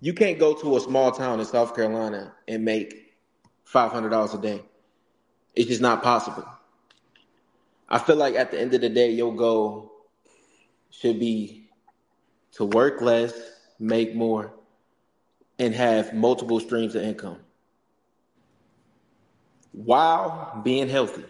[0.02, 3.03] you can't go to a small town in South Carolina and make
[3.74, 4.62] five hundred dollars a day.
[5.56, 6.48] It's just not possible.
[7.90, 9.92] I feel like at the end of the day, your goal
[10.92, 11.70] should be
[12.54, 13.34] to work less,
[13.80, 14.54] make more,
[15.58, 17.40] and have multiple streams of income
[19.72, 21.26] while being healthy.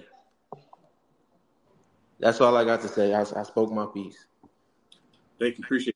[2.19, 3.13] That's all I got to say.
[3.13, 4.27] I, I spoke my piece.
[5.39, 5.95] Thank you, appreciate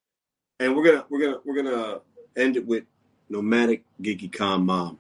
[0.60, 0.64] it.
[0.64, 2.00] And we're gonna we're gonna we're gonna
[2.38, 2.86] end it with
[3.30, 4.98] nomadic geeky calm mom.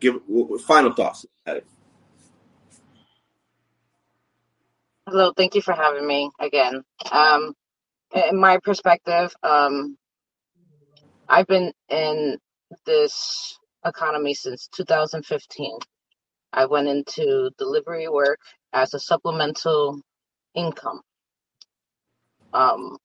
[0.00, 0.20] Give
[0.66, 1.26] final thoughts.
[5.06, 6.82] Hello, thank you for having me again.
[7.12, 7.54] Um,
[8.14, 9.96] in my perspective, um,
[11.28, 12.38] I've been in
[12.86, 15.78] this economy since 2015.
[16.52, 18.40] I went into delivery work
[18.72, 20.00] as a supplemental
[20.54, 21.02] income.
[22.52, 22.98] Um,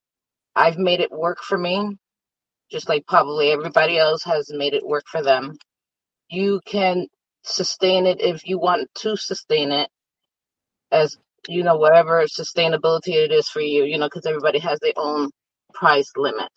[0.55, 1.97] I've made it work for me,
[2.71, 5.57] just like probably everybody else has made it work for them.
[6.29, 7.07] You can
[7.43, 9.89] sustain it if you want to sustain it
[10.91, 14.93] as you know whatever sustainability it is for you you know because everybody has their
[14.97, 15.31] own
[15.73, 16.51] price limit.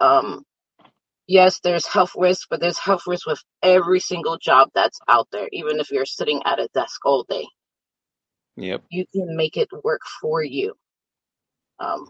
[0.00, 0.44] Um
[1.28, 5.48] yes there's health risk but there's health risk with every single job that's out there
[5.52, 7.46] even if you're sitting at a desk all day.
[8.56, 8.84] Yep.
[8.90, 10.74] you can make it work for you.
[11.80, 12.08] Um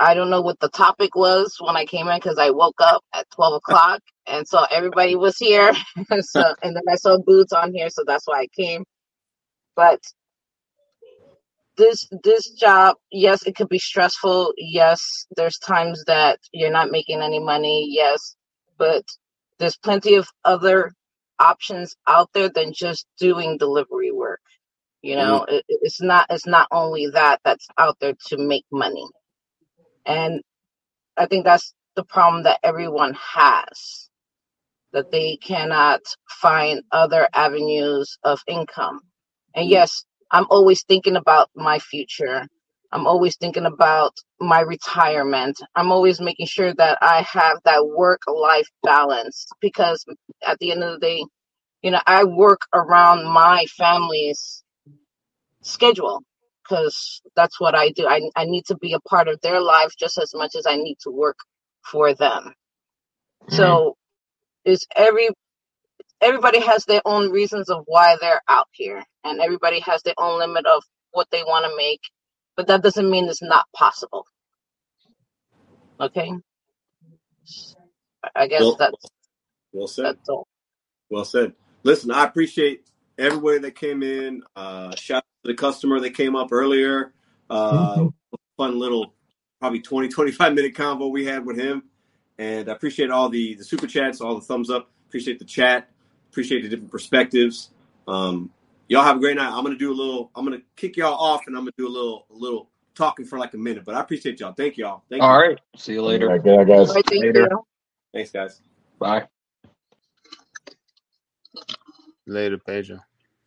[0.00, 3.04] I don't know what the topic was when I came in because I woke up
[3.12, 5.72] at 12 o'clock and saw everybody was here.
[6.20, 8.84] so, and then I saw Boots on here, so that's why I came.
[9.76, 10.00] But
[11.76, 14.54] this this job, yes, it could be stressful.
[14.56, 17.86] Yes, there's times that you're not making any money.
[17.90, 18.36] Yes,
[18.78, 19.04] but
[19.58, 20.92] there's plenty of other
[21.38, 24.40] options out there than just doing delivery work.
[25.02, 25.26] You mm-hmm.
[25.26, 29.06] know, it, it's not it's not only that that's out there to make money.
[30.06, 30.42] And
[31.16, 34.08] I think that's the problem that everyone has
[34.92, 39.00] that they cannot find other avenues of income.
[39.54, 39.70] And mm.
[39.70, 42.46] yes, I'm always thinking about my future.
[42.92, 45.60] I'm always thinking about my retirement.
[45.76, 50.04] I'm always making sure that I have that work life balance because
[50.46, 51.24] at the end of the day,
[51.82, 54.64] you know, I work around my family's
[55.62, 56.22] schedule
[56.70, 58.06] because that's what I do.
[58.06, 60.76] I, I need to be a part of their life just as much as I
[60.76, 61.38] need to work
[61.84, 62.54] for them.
[63.48, 64.72] So mm-hmm.
[64.72, 65.30] it's every
[66.20, 70.38] everybody has their own reasons of why they're out here and everybody has their own
[70.38, 72.00] limit of what they want to make,
[72.56, 74.26] but that doesn't mean it's not possible.
[76.00, 76.32] Okay?
[78.36, 79.06] I guess Well, that's
[79.72, 80.04] well said.
[80.04, 80.46] that's all.
[81.10, 81.54] Well said.
[81.82, 82.84] Listen, I appreciate
[83.20, 84.42] everybody that came in.
[84.56, 87.12] Uh, shout out to the customer that came up earlier.
[87.48, 88.06] Uh,
[88.56, 89.14] fun little,
[89.60, 91.84] probably 20, 25 minute convo we had with him.
[92.38, 94.90] And I appreciate all the, the super chats, all the thumbs up.
[95.08, 95.90] Appreciate the chat.
[96.30, 97.70] Appreciate the different perspectives.
[98.08, 98.50] Um,
[98.88, 99.52] y'all have a great night.
[99.52, 100.30] I'm gonna do a little.
[100.34, 103.38] I'm gonna kick y'all off, and I'm gonna do a little, a little talking for
[103.38, 103.84] like a minute.
[103.84, 104.52] But I appreciate y'all.
[104.52, 105.02] Thank y'all.
[105.10, 105.48] Thank All you.
[105.48, 105.58] right.
[105.76, 106.30] See you later.
[106.32, 106.88] Okay, guys.
[106.88, 107.48] All right, thank Later.
[107.50, 107.64] you.
[108.14, 108.60] Thanks, guys.
[108.98, 109.26] Bye.
[112.26, 113.00] Later, Pedro.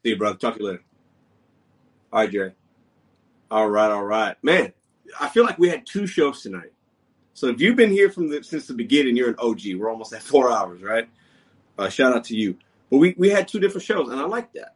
[0.04, 0.38] See you, brother.
[0.38, 0.84] Talk to you later.
[2.12, 2.52] All right, Jerry.
[3.50, 4.74] All right, all right, man.
[5.20, 6.72] I feel like we had two shows tonight.
[7.34, 9.62] So if you've been here from the since the beginning, you're an OG.
[9.78, 11.08] We're almost at four hours, right?
[11.78, 12.58] Uh, shout out to you.
[12.90, 14.76] But we we had two different shows, and I like that.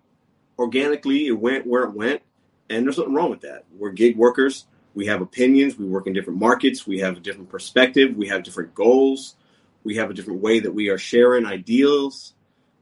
[0.58, 2.22] Organically, it went where it went,
[2.70, 3.66] and there's nothing wrong with that.
[3.78, 4.66] We're gig workers.
[4.96, 5.78] We have opinions.
[5.78, 6.88] We work in different markets.
[6.88, 8.16] We have a different perspective.
[8.16, 9.36] We have different goals.
[9.84, 12.34] We have a different way that we are sharing ideals.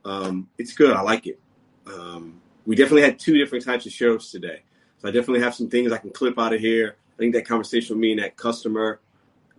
[0.05, 0.95] Um, it's good.
[0.95, 1.39] I like it.
[1.87, 4.63] Um, we definitely had two different types of shows today.
[4.99, 6.95] So I definitely have some things I can clip out of here.
[7.13, 8.99] I think that conversation with me and that customer,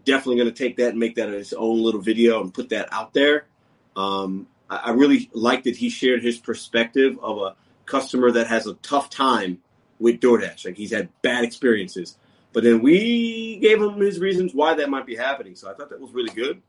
[0.05, 2.89] definitely going to take that and make that its own little video and put that
[2.93, 3.47] out there.
[3.95, 8.67] Um, I, I really like that he shared his perspective of a customer that has
[8.67, 9.59] a tough time
[9.99, 10.65] with DoorDash.
[10.65, 12.17] Like he's had bad experiences.
[12.53, 15.55] But then we gave him his reasons why that might be happening.
[15.55, 16.63] So I thought that was really good.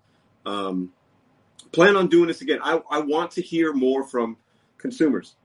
[0.45, 0.91] Um,
[1.71, 2.59] plan on doing this again.
[2.61, 4.37] I, I want to hear more from
[4.77, 5.35] consumers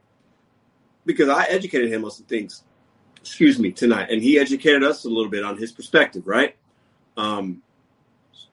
[1.05, 2.63] because I educated him on some things,
[3.21, 6.57] excuse me, tonight, and he educated us a little bit on his perspective, right?
[7.17, 7.63] Um,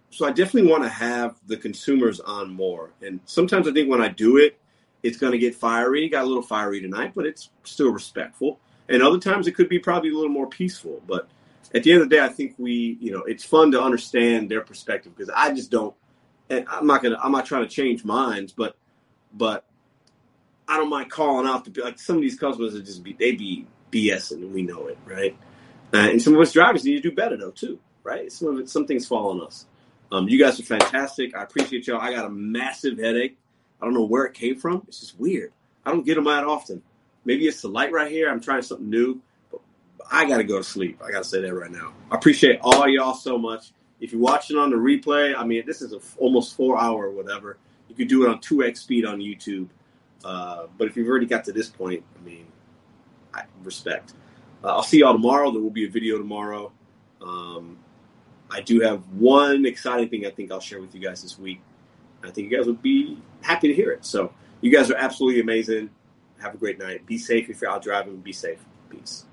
[0.10, 2.92] so I definitely want to have the consumers on more.
[3.02, 4.60] And sometimes I think when I do it,
[5.04, 6.10] it's going to get fiery.
[6.10, 8.60] Got a little fiery tonight, but it's still respectful.
[8.90, 11.02] And other times it could be probably a little more peaceful.
[11.08, 11.30] But
[11.74, 14.50] at the end of the day, I think we, you know, it's fun to understand
[14.50, 15.96] their perspective because I just don't.
[16.50, 17.20] And I'm not gonna.
[17.24, 18.76] I'm not trying to change minds, but,
[19.34, 19.66] but
[20.70, 23.32] I don't mind calling out the like some of these customers are just be they
[23.32, 25.36] be BSing and we know it, right?
[25.92, 28.32] Uh, and some of us drivers need to do better though too, right?
[28.32, 29.66] Some of it, some things fall on us.
[30.12, 31.36] Um, you guys are fantastic.
[31.36, 32.00] I appreciate y'all.
[32.00, 33.38] I got a massive headache.
[33.82, 34.84] I don't know where it came from.
[34.88, 35.52] It's just weird.
[35.86, 36.84] I don't get them that often.
[37.26, 38.30] Maybe it's the light right here.
[38.30, 39.22] I'm trying something new.
[39.52, 39.62] But
[40.12, 41.02] I got to go to sleep.
[41.04, 41.94] I got to say that right now.
[42.12, 43.72] I appreciate all y'all so much.
[44.00, 47.08] If you're watching on the replay, I mean, this is a f- almost four hour
[47.08, 47.58] or whatever.
[47.88, 49.68] You could do it on 2x speed on YouTube.
[50.24, 52.46] Uh, but if you've already got to this point, I mean,
[53.34, 54.14] I respect.
[54.64, 55.52] Uh, I'll see y'all tomorrow.
[55.52, 56.72] There will be a video tomorrow.
[57.22, 57.78] Um,
[58.52, 61.62] I do have one exciting thing I think I'll share with you guys this week.
[62.24, 64.04] I think you guys would be happy to hear it.
[64.04, 65.90] So you guys are absolutely amazing.
[66.40, 67.06] Have a great night.
[67.06, 68.18] Be safe if you're out driving.
[68.18, 68.60] Be safe.
[68.90, 69.26] Peace.